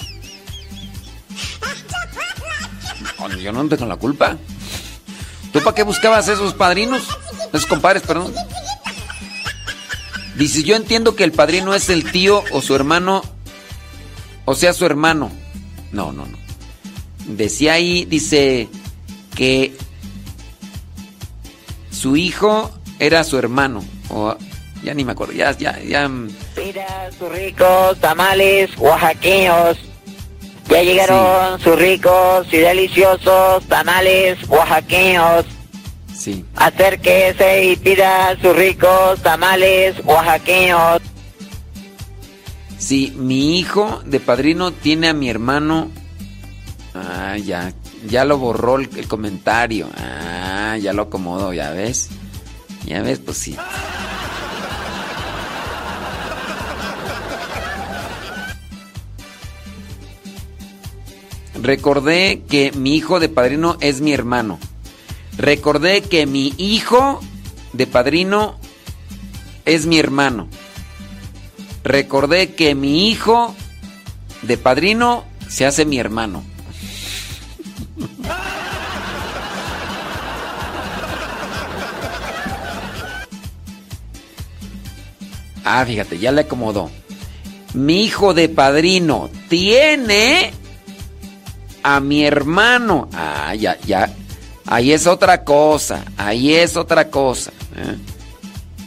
No, 3.19 3.29
yo 3.37 3.51
no 3.51 3.69
tengo 3.69 3.85
la 3.85 3.95
culpa. 3.95 4.37
¿Tú 5.51 5.59
para 5.59 5.75
qué 5.75 5.83
buscabas 5.83 6.27
esos 6.27 6.55
padrinos? 6.55 7.03
Esos 7.53 7.67
compadres, 7.67 8.01
perdón. 8.01 8.33
Dice, 10.35 10.63
yo 10.63 10.75
entiendo 10.75 11.15
que 11.15 11.25
el 11.25 11.31
padrino 11.31 11.75
es 11.75 11.89
el 11.89 12.11
tío 12.11 12.43
o 12.49 12.63
su 12.63 12.73
hermano, 12.73 13.21
o 14.45 14.55
sea, 14.55 14.73
su 14.73 14.87
hermano. 14.87 15.31
No, 15.91 16.11
no, 16.11 16.25
no. 16.25 16.39
Decía 17.27 17.73
ahí, 17.73 18.05
dice 18.05 18.67
que 19.35 19.77
su 22.03 22.17
hijo 22.17 22.69
era 22.99 23.23
su 23.23 23.37
hermano. 23.37 23.81
O, 24.09 24.35
ya 24.83 24.93
ni 24.93 25.05
me 25.05 25.13
acuerdo, 25.13 25.31
ya, 25.31 25.57
ya, 25.57 25.79
ya. 25.79 26.11
Sus 27.17 27.31
ricos 27.31 27.97
tamales 28.01 28.71
oaxaqueños. 28.77 29.77
Ya 30.69 30.83
llegaron 30.83 31.61
sus 31.61 31.77
ricos 31.79 32.47
y 32.51 32.57
deliciosos 32.57 33.63
tamales 33.69 34.37
oaxaqueños. 34.49 35.45
Sí. 36.13 36.43
Acérquese 36.57 37.71
y 37.71 37.75
pida 37.77 38.37
sus 38.41 38.53
ricos 38.53 39.21
tamales 39.21 39.95
oaxaqueños. 40.03 41.01
Sí, 42.77 43.13
mi 43.15 43.59
hijo 43.59 44.01
de 44.05 44.19
padrino 44.19 44.73
tiene 44.73 45.07
a 45.07 45.13
mi 45.13 45.29
hermano. 45.29 45.89
Ah, 46.93 47.37
ya, 47.37 47.71
ya 48.07 48.25
lo 48.25 48.37
borró 48.37 48.77
el, 48.77 49.07
comentario. 49.07 49.89
Ah, 49.97 50.77
ya 50.77 50.93
lo 50.93 51.03
acomodó, 51.03 51.53
ya 51.53 51.71
ves. 51.71 52.09
Ya 52.85 53.01
ves, 53.01 53.19
pues 53.19 53.37
sí. 53.37 53.55
Recordé 61.61 62.43
que 62.49 62.71
mi 62.73 62.95
hijo 62.95 63.19
de 63.19 63.29
padrino 63.29 63.77
es 63.79 64.01
mi 64.01 64.11
hermano. 64.11 64.59
Recordé 65.37 66.01
que 66.01 66.25
mi 66.25 66.53
hijo 66.57 67.21
de 67.71 67.87
padrino 67.87 68.59
es 69.65 69.85
mi 69.85 69.97
hermano. 69.97 70.49
Recordé 71.83 72.53
que 72.53 72.75
mi 72.75 73.07
hijo 73.07 73.55
de 74.41 74.57
padrino 74.57 75.23
se 75.47 75.65
hace 75.65 75.85
mi 75.85 75.99
hermano. 75.99 76.43
Ah, 85.65 85.85
fíjate, 85.85 86.19
ya 86.19 86.31
le 86.31 86.41
acomodó. 86.41 86.91
Mi 87.73 88.03
hijo 88.03 88.33
de 88.33 88.49
padrino 88.49 89.29
tiene 89.49 90.51
a 91.81 91.99
mi 91.99 92.23
hermano. 92.23 93.09
Ah, 93.13 93.55
ya, 93.55 93.79
ya. 93.85 94.13
Ahí 94.65 94.91
es 94.91 95.07
otra 95.07 95.43
cosa. 95.43 96.05
Ahí 96.17 96.53
es 96.53 96.77
otra 96.77 97.09
cosa. 97.09 97.51
¿eh? 97.75 97.97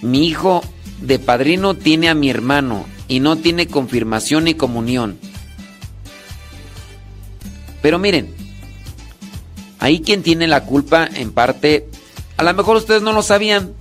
Mi 0.02 0.26
hijo 0.26 0.62
de 1.00 1.18
padrino 1.18 1.74
tiene 1.74 2.08
a 2.08 2.14
mi 2.14 2.30
hermano 2.30 2.86
y 3.08 3.20
no 3.20 3.36
tiene 3.36 3.66
confirmación 3.66 4.44
ni 4.44 4.54
comunión. 4.54 5.18
Pero 7.82 7.98
miren, 7.98 8.35
ahí 9.78 10.00
quien 10.00 10.22
tiene 10.22 10.46
la 10.46 10.64
culpa 10.64 11.06
en 11.06 11.32
parte, 11.32 11.88
a 12.36 12.42
lo 12.42 12.54
mejor 12.54 12.76
ustedes 12.76 13.02
no 13.02 13.12
lo 13.12 13.22
sabían, 13.22 13.74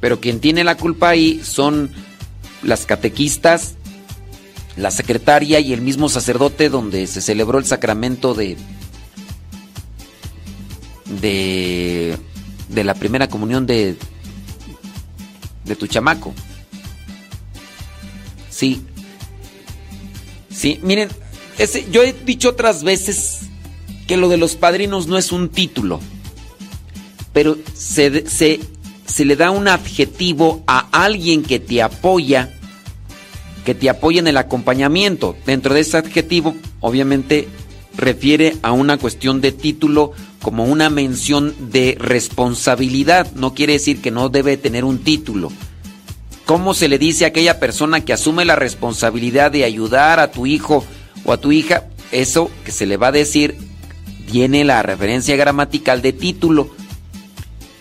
pero 0.00 0.20
quien 0.20 0.40
tiene 0.40 0.64
la 0.64 0.76
culpa 0.76 1.10
ahí 1.10 1.40
son 1.44 1.90
las 2.62 2.86
catequistas, 2.86 3.74
la 4.76 4.90
secretaria 4.90 5.60
y 5.60 5.72
el 5.72 5.82
mismo 5.82 6.08
sacerdote 6.08 6.68
donde 6.68 7.06
se 7.06 7.20
celebró 7.20 7.58
el 7.58 7.66
sacramento 7.66 8.34
de 8.34 8.56
de 11.20 12.16
de 12.68 12.84
la 12.84 12.94
primera 12.94 13.28
comunión 13.28 13.66
de 13.66 13.96
de 15.64 15.76
tu 15.76 15.86
chamaco. 15.86 16.32
Sí. 18.48 18.82
Sí, 20.50 20.80
miren, 20.82 21.08
yo 21.90 22.02
he 22.02 22.12
dicho 22.12 22.50
otras 22.50 22.82
veces 22.82 23.49
que 24.10 24.16
lo 24.16 24.28
de 24.28 24.38
los 24.38 24.56
padrinos 24.56 25.06
no 25.06 25.18
es 25.18 25.30
un 25.30 25.50
título, 25.50 26.00
pero 27.32 27.56
se, 27.74 28.28
se, 28.28 28.58
se 29.06 29.24
le 29.24 29.36
da 29.36 29.52
un 29.52 29.68
adjetivo 29.68 30.64
a 30.66 30.88
alguien 30.90 31.44
que 31.44 31.60
te 31.60 31.80
apoya, 31.80 32.52
que 33.64 33.72
te 33.76 33.88
apoya 33.88 34.18
en 34.18 34.26
el 34.26 34.36
acompañamiento. 34.36 35.36
Dentro 35.46 35.74
de 35.74 35.82
ese 35.82 35.96
adjetivo, 35.96 36.56
obviamente, 36.80 37.46
refiere 37.96 38.56
a 38.62 38.72
una 38.72 38.98
cuestión 38.98 39.40
de 39.40 39.52
título 39.52 40.10
como 40.42 40.64
una 40.64 40.90
mención 40.90 41.54
de 41.70 41.96
responsabilidad. 41.96 43.30
No 43.36 43.54
quiere 43.54 43.74
decir 43.74 44.00
que 44.02 44.10
no 44.10 44.28
debe 44.28 44.56
tener 44.56 44.84
un 44.84 44.98
título. 45.04 45.52
¿Cómo 46.46 46.74
se 46.74 46.88
le 46.88 46.98
dice 46.98 47.26
a 47.26 47.28
aquella 47.28 47.60
persona 47.60 48.04
que 48.04 48.12
asume 48.12 48.44
la 48.44 48.56
responsabilidad 48.56 49.52
de 49.52 49.62
ayudar 49.62 50.18
a 50.18 50.32
tu 50.32 50.46
hijo 50.46 50.84
o 51.24 51.32
a 51.32 51.36
tu 51.36 51.52
hija? 51.52 51.84
Eso 52.10 52.50
que 52.64 52.72
se 52.72 52.86
le 52.86 52.96
va 52.96 53.06
a 53.06 53.12
decir 53.12 53.69
tiene 54.30 54.64
la 54.64 54.82
referencia 54.82 55.36
gramatical 55.36 56.02
de 56.02 56.12
título. 56.12 56.70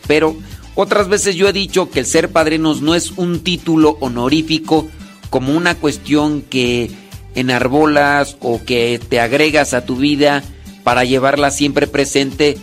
Pero 0.08 0.36
otras 0.76 1.08
veces 1.08 1.36
yo 1.36 1.48
he 1.48 1.54
dicho 1.54 1.90
que 1.90 2.00
el 2.00 2.06
ser 2.06 2.32
padrinos 2.32 2.82
no 2.82 2.96
es 2.96 3.12
un 3.12 3.42
título 3.42 3.98
honorífico 4.00 4.88
como 5.30 5.56
una 5.56 5.76
cuestión 5.76 6.42
que 6.42 6.90
enarbolas 7.36 8.38
o 8.40 8.64
que 8.64 9.00
te 9.10 9.20
agregas 9.20 9.74
a 9.74 9.86
tu 9.86 9.98
vida 9.98 10.44
para 10.84 11.04
llevarla 11.04 11.52
siempre 11.52 11.86
presente 11.86 12.58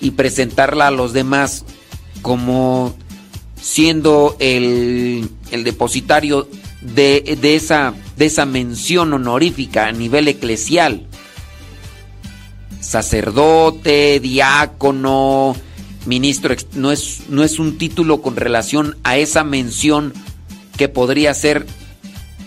y 0.00 0.12
presentarla 0.12 0.88
a 0.88 0.92
los 0.92 1.12
demás 1.12 1.64
como 2.22 2.94
siendo 3.60 4.36
el, 4.38 5.28
depositario 5.50 6.48
de 6.80 7.56
esa 8.18 8.46
mención 8.46 9.12
honorífica 9.12 9.86
a 9.86 9.92
nivel 9.92 10.28
eclesial. 10.28 11.06
Sacerdote, 12.86 14.20
diácono, 14.20 15.56
ministro, 16.06 16.54
no 16.74 16.92
es, 16.92 17.22
no 17.28 17.42
es 17.42 17.58
un 17.58 17.78
título 17.78 18.22
con 18.22 18.36
relación 18.36 18.96
a 19.02 19.16
esa 19.16 19.42
mención 19.42 20.12
que 20.76 20.88
podría 20.88 21.34
ser 21.34 21.66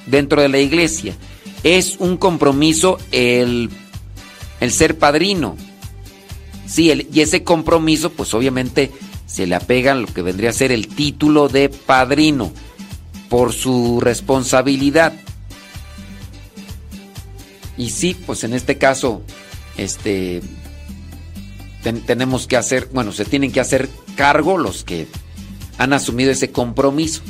dentro 0.06 0.42
de 0.42 0.48
la 0.48 0.60
iglesia. 0.60 1.18
Es 1.64 1.98
un 2.00 2.16
compromiso 2.16 3.00
el, 3.12 3.70
el 4.62 4.72
ser 4.72 4.98
padrino. 4.98 5.58
Sí, 6.66 7.08
y 7.12 7.20
ese 7.20 7.44
compromiso, 7.44 8.12
pues 8.12 8.34
obviamente 8.34 8.92
se 9.26 9.46
le 9.46 9.56
apega 9.56 9.94
lo 9.94 10.08
que 10.08 10.22
vendría 10.22 10.52
a 10.52 10.54
ser 10.54 10.72
el 10.72 10.88
título 10.88 11.50
de 11.50 11.68
padrino 11.68 12.50
por 13.28 13.52
su 13.52 14.00
responsabilidad. 14.00 15.12
Y 17.78 17.90
sí, 17.90 18.16
pues 18.26 18.46
en 18.46 18.54
este 18.54 18.78
caso, 18.78 19.22
este, 19.84 20.42
ten, 21.84 22.02
tenemos 22.02 22.48
que 22.48 22.58
hacer, 22.58 22.90
bueno, 22.94 23.12
se 23.12 23.26
tienen 23.26 23.52
que 23.52 23.60
hacer 23.60 23.90
cargo 24.16 24.58
los 24.58 24.84
que 24.84 25.08
han 25.78 25.94
asumido 25.94 26.32
ese 26.32 26.52
compromiso. 26.52 27.22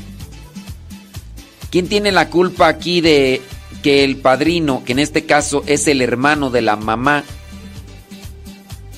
¿Quién 1.70 1.88
tiene 1.88 2.12
la 2.12 2.30
culpa 2.30 2.68
aquí 2.68 3.02
de 3.02 3.42
que 3.84 4.04
el 4.04 4.18
padrino, 4.18 4.84
que 4.84 4.94
en 4.94 5.00
este 5.00 5.26
caso 5.26 5.64
es 5.68 5.88
el 5.88 6.02
hermano 6.02 6.50
de 6.50 6.62
la 6.62 6.76
mamá, 6.76 7.24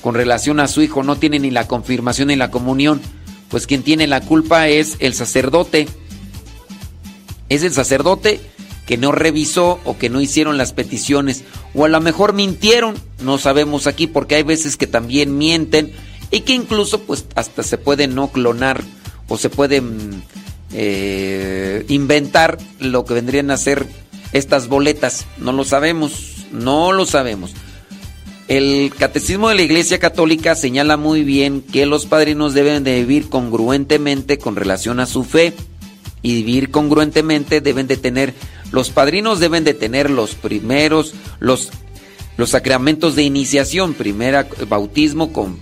con 0.00 0.14
relación 0.14 0.58
a 0.58 0.68
su 0.68 0.82
hijo 0.82 1.02
no 1.02 1.16
tiene 1.16 1.38
ni 1.38 1.50
la 1.50 1.68
confirmación 1.68 2.28
ni 2.28 2.36
la 2.36 2.50
comunión, 2.50 3.00
pues 3.48 3.66
quien 3.66 3.82
tiene 3.82 4.06
la 4.06 4.20
culpa 4.20 4.68
es 4.68 4.96
el 4.98 5.14
sacerdote. 5.14 5.86
Es 7.48 7.62
el 7.62 7.72
sacerdote 7.72 8.40
que 8.86 8.96
no 8.96 9.12
revisó 9.12 9.80
o 9.84 9.96
que 9.96 10.10
no 10.10 10.20
hicieron 10.20 10.58
las 10.58 10.72
peticiones 10.72 11.44
o 11.74 11.84
a 11.84 11.88
lo 11.88 12.00
mejor 12.00 12.32
mintieron, 12.32 12.94
no 13.20 13.38
sabemos 13.38 13.86
aquí 13.86 14.06
porque 14.06 14.34
hay 14.36 14.42
veces 14.42 14.76
que 14.76 14.86
también 14.86 15.38
mienten 15.38 15.92
y 16.30 16.40
que 16.40 16.54
incluso 16.54 17.00
pues 17.02 17.26
hasta 17.34 17.62
se 17.62 17.78
puede 17.78 18.08
no 18.08 18.28
clonar 18.28 18.82
o 19.28 19.38
se 19.38 19.50
pueden 19.50 20.22
eh, 20.72 21.84
inventar 21.88 22.58
lo 22.80 23.04
que 23.04 23.14
vendrían 23.14 23.50
a 23.50 23.56
ser 23.56 23.86
estas 24.32 24.68
boletas, 24.68 25.26
no 25.38 25.52
lo 25.52 25.64
sabemos, 25.64 26.46
no 26.50 26.92
lo 26.92 27.06
sabemos. 27.06 27.52
El 28.48 28.92
catecismo 28.98 29.48
de 29.48 29.54
la 29.54 29.62
Iglesia 29.62 29.98
Católica 29.98 30.54
señala 30.54 30.96
muy 30.96 31.22
bien 31.22 31.62
que 31.62 31.86
los 31.86 32.06
padrinos 32.06 32.54
deben 32.54 32.82
de 32.84 32.96
vivir 33.00 33.28
congruentemente 33.28 34.38
con 34.38 34.56
relación 34.56 35.00
a 35.00 35.06
su 35.06 35.24
fe 35.24 35.54
y 36.22 36.42
vivir 36.42 36.70
congruentemente 36.70 37.60
deben 37.60 37.86
de 37.86 37.96
tener 37.96 38.34
los 38.72 38.90
padrinos 38.90 39.38
deben 39.38 39.64
de 39.64 39.74
tener 39.74 40.10
los 40.10 40.34
primeros 40.34 41.14
los 41.38 41.70
los 42.36 42.50
sacramentos 42.50 43.14
de 43.14 43.22
iniciación, 43.22 43.94
primera 43.94 44.48
bautismo 44.68 45.32
con 45.32 45.58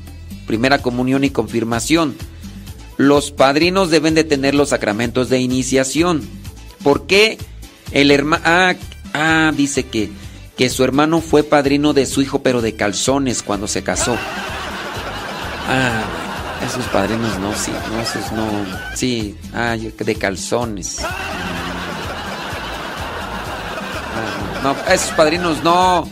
primera 0.46 0.78
comunión 0.78 1.24
y 1.24 1.30
confirmación. 1.30 2.16
Los 2.96 3.30
padrinos 3.30 3.90
deben 3.90 4.14
de 4.14 4.24
tener 4.24 4.54
los 4.54 4.70
sacramentos 4.70 5.28
de 5.28 5.40
iniciación. 5.40 6.22
¿Por 6.82 7.06
qué 7.06 7.38
el 7.92 8.10
hermano 8.10 8.42
ah, 8.46 8.74
ah, 9.12 9.52
dice 9.56 9.84
que 9.84 10.10
que 10.60 10.68
su 10.68 10.84
hermano 10.84 11.22
fue 11.22 11.42
padrino 11.42 11.94
de 11.94 12.04
su 12.04 12.20
hijo, 12.20 12.42
pero 12.42 12.60
de 12.60 12.76
calzones 12.76 13.42
cuando 13.42 13.66
se 13.66 13.82
casó. 13.82 14.14
Ah, 15.66 16.02
esos 16.62 16.84
padrinos 16.88 17.38
no, 17.38 17.54
sí, 17.54 17.72
no, 17.90 17.98
esos 17.98 18.30
no. 18.32 18.44
Sí, 18.94 19.34
ah, 19.54 19.74
de 19.78 20.14
calzones. 20.16 20.98
No, 24.62 24.76
esos 24.92 25.10
padrinos 25.12 25.62
no. 25.62 26.08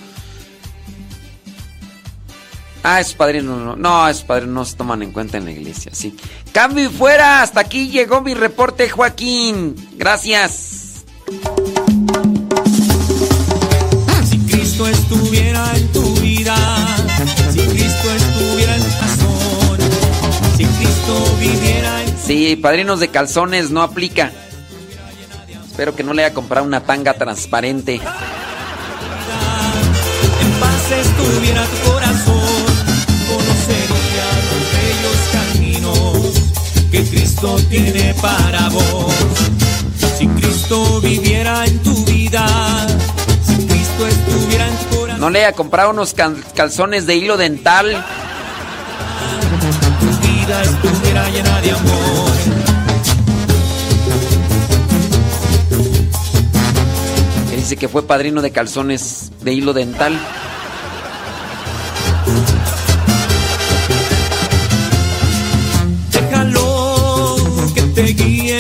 Ah, 2.83 3.01
esos 3.01 3.15
padrinos 3.15 3.59
no. 3.61 3.77
No, 3.77 4.09
esos 4.09 4.25
padrinos 4.25 4.55
no 4.55 4.65
se 4.65 4.77
toman 4.77 5.03
en 5.03 5.13
cuenta 5.13 5.37
en 5.37 5.45
la 5.45 5.51
iglesia, 5.51 5.93
sí. 5.95 6.17
Cambio 6.53 6.87
y 6.87 6.89
fuera. 6.89 7.43
Hasta 7.43 7.61
aquí 7.61 7.89
llegó 7.89 8.21
mi 8.21 8.35
reporte, 8.35 8.89
Joaquín. 8.89 9.75
Gracias. 9.97 11.05
Cristo 14.47 14.87
estuviera 14.87 15.77
en 15.77 15.89
tu 15.89 16.15
vida, 16.21 16.57
si 17.53 17.59
Cristo 17.61 18.15
estuviera 18.15 18.77
en 18.77 18.83
tu 18.83 18.89
corazón, 18.99 19.79
si 20.57 20.65
Cristo 20.65 21.37
viviera 21.41 22.03
en 22.05 22.19
Sí, 22.19 22.57
padrinos 22.57 23.01
de 23.01 23.09
calzones 23.09 23.71
no 23.71 23.83
aplica. 23.83 24.31
Espero 25.79 25.95
que 25.95 26.03
no 26.03 26.13
le 26.13 26.25
haya 26.25 26.35
comprado 26.35 26.67
una 26.67 26.81
tanga 26.81 27.15
transparente. 27.15 27.95
en 27.95 28.01
paz 30.59 30.91
estuviera 30.91 31.65
tu 31.67 31.91
corazón, 31.93 32.67
conocería 33.29 34.27
los 34.49 34.63
bellos 34.75 35.21
caminos 35.33 36.35
que 36.91 37.05
Cristo 37.05 37.57
tiene 37.71 38.13
para 38.21 38.69
vos. 38.71 39.15
Si 40.19 40.27
Cristo 40.27 41.01
viviera 41.01 41.65
en 41.65 41.79
tu 41.79 42.05
vida, 42.07 42.45
si 43.47 43.55
Cristo 43.69 44.09
estuviera 44.09 44.67
en 44.67 44.77
tu 44.79 44.97
corazón, 44.97 45.21
No 45.21 45.31
le 45.31 45.45
haya 45.45 45.55
comprado 45.55 45.91
unos 45.91 46.13
cal- 46.13 46.43
calzones 46.57 47.07
de 47.07 47.15
hilo 47.15 47.37
dental. 47.37 48.05
tu 50.01 50.07
vida 50.27 50.61
estuviera 50.61 51.29
llena 51.31 51.61
de 51.61 51.71
amor. 51.71 52.28
Dice 57.69 57.77
que 57.77 57.89
fue 57.89 58.03
padrino 58.03 58.41
de 58.41 58.51
calzones 58.51 59.31
de 59.43 59.53
hilo 59.53 59.75
dental. 59.75 60.19
Déjalo 66.11 67.37
que 67.75 67.83
te 67.83 68.03
guíe, 68.05 68.59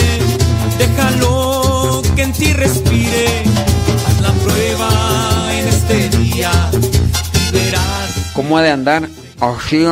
déjalo 0.77 2.03
que 2.17 2.23
en 2.23 2.33
ti 2.35 2.53
respire. 2.53 3.45
Haz 4.07 4.21
la 4.21 4.33
prueba 4.45 4.91
en 5.55 5.69
este 5.69 6.11
día 6.19 6.51
y 7.33 7.53
verás. 7.53 8.33
¿Cómo 8.35 8.59
ha 8.59 8.63
de 8.63 8.73
andar? 8.73 9.09
Así, 9.41 9.87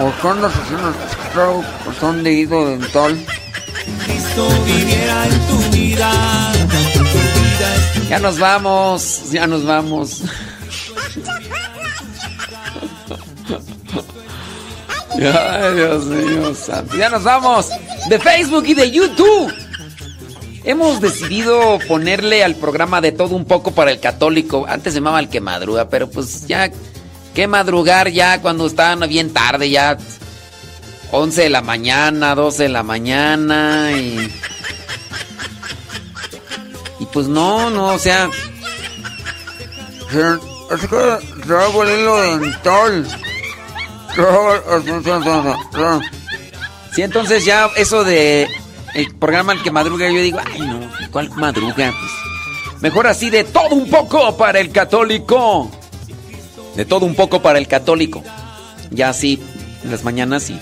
¿O 0.00 0.12
qué 0.20 0.28
andas 0.28 0.52
haciendo? 0.56 0.92
Son 2.00 2.24
de 2.24 2.32
hilo 2.32 2.66
dental. 2.66 3.24
Ya 8.08 8.18
nos 8.18 8.38
vamos, 8.38 9.30
ya 9.30 9.46
nos 9.46 9.64
vamos. 9.64 10.22
Ay, 15.14 15.74
Dios 15.74 16.04
mío, 16.06 16.54
santo. 16.54 16.96
Ya 16.96 17.08
nos 17.08 17.24
vamos 17.24 17.68
de 18.08 18.18
Facebook 18.18 18.64
y 18.66 18.74
de 18.74 18.90
YouTube. 18.90 19.52
Hemos 20.64 21.00
decidido 21.00 21.78
ponerle 21.88 22.44
al 22.44 22.54
programa 22.54 23.00
de 23.00 23.12
todo 23.12 23.34
un 23.34 23.44
poco 23.44 23.72
para 23.72 23.90
el 23.90 23.98
católico. 24.00 24.64
Antes 24.68 24.92
se 24.92 25.00
llamaba 25.00 25.20
el 25.20 25.28
que 25.28 25.40
madruga, 25.40 25.88
pero 25.88 26.08
pues 26.08 26.46
ya, 26.46 26.70
que 27.34 27.46
madrugar 27.46 28.10
ya 28.10 28.40
cuando 28.40 28.66
estaban 28.66 29.08
bien 29.08 29.32
tarde, 29.32 29.70
ya 29.70 29.98
11 31.12 31.42
de 31.42 31.50
la 31.50 31.60
mañana, 31.60 32.34
12 32.34 32.64
de 32.64 32.68
la 32.70 32.82
mañana 32.82 33.92
y... 33.92 34.32
Y 36.98 37.06
pues 37.06 37.28
no, 37.28 37.70
no, 37.70 37.88
o 37.88 37.98
sea... 37.98 38.30
Es 40.70 40.80
que 40.80 41.42
traigo 41.46 41.82
el 41.84 42.00
hilo 42.00 42.38
dental. 42.38 43.06
Sí, 46.94 47.02
entonces 47.02 47.44
ya 47.44 47.70
eso 47.76 48.04
de 48.04 48.48
el 48.94 49.14
programa 49.14 49.54
El 49.54 49.62
que 49.62 49.70
madruga, 49.70 50.10
yo 50.10 50.20
digo, 50.20 50.38
ay 50.44 50.60
no, 50.60 50.80
¿cuál 51.10 51.30
madruga? 51.30 51.92
Pues, 51.92 52.82
mejor 52.82 53.06
así 53.06 53.30
de 53.30 53.44
todo 53.44 53.68
un 53.68 53.88
poco 53.88 54.36
para 54.36 54.60
el 54.60 54.70
católico. 54.70 55.70
De 56.74 56.84
todo 56.86 57.04
un 57.04 57.14
poco 57.14 57.42
para 57.42 57.58
el 57.58 57.68
católico. 57.68 58.22
Ya 58.90 59.10
así, 59.10 59.42
en 59.82 59.90
las 59.90 60.04
mañanas 60.04 60.42
sí. 60.42 60.58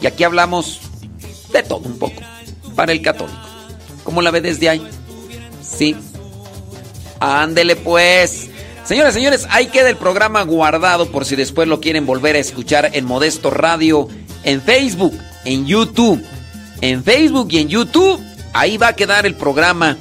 Y 0.00 0.06
aquí 0.06 0.24
hablamos 0.24 0.80
de 1.52 1.62
todo 1.62 1.80
un 1.80 1.98
poco 1.98 2.20
para 2.74 2.92
el 2.92 3.02
católico. 3.02 3.38
¿Cómo 4.04 4.22
la 4.22 4.30
ve 4.30 4.40
desde 4.40 4.68
ahí? 4.68 4.86
Sí. 5.62 5.96
Ándele 7.20 7.76
pues. 7.76 8.48
Señores, 8.84 9.14
señores, 9.14 9.46
ahí 9.50 9.66
queda 9.66 9.88
el 9.88 9.96
programa 9.96 10.42
guardado 10.42 11.10
por 11.12 11.24
si 11.24 11.36
después 11.36 11.68
lo 11.68 11.80
quieren 11.80 12.06
volver 12.06 12.34
a 12.34 12.40
escuchar 12.40 12.90
en 12.92 13.04
Modesto 13.04 13.50
Radio, 13.50 14.08
en 14.42 14.62
Facebook, 14.62 15.16
en 15.44 15.66
YouTube. 15.66 16.24
En 16.80 17.04
Facebook 17.04 17.48
y 17.50 17.58
en 17.58 17.68
YouTube, 17.68 18.18
ahí 18.54 18.78
va 18.78 18.88
a 18.88 18.92
quedar 18.94 19.26
el 19.26 19.34
programa 19.34 19.98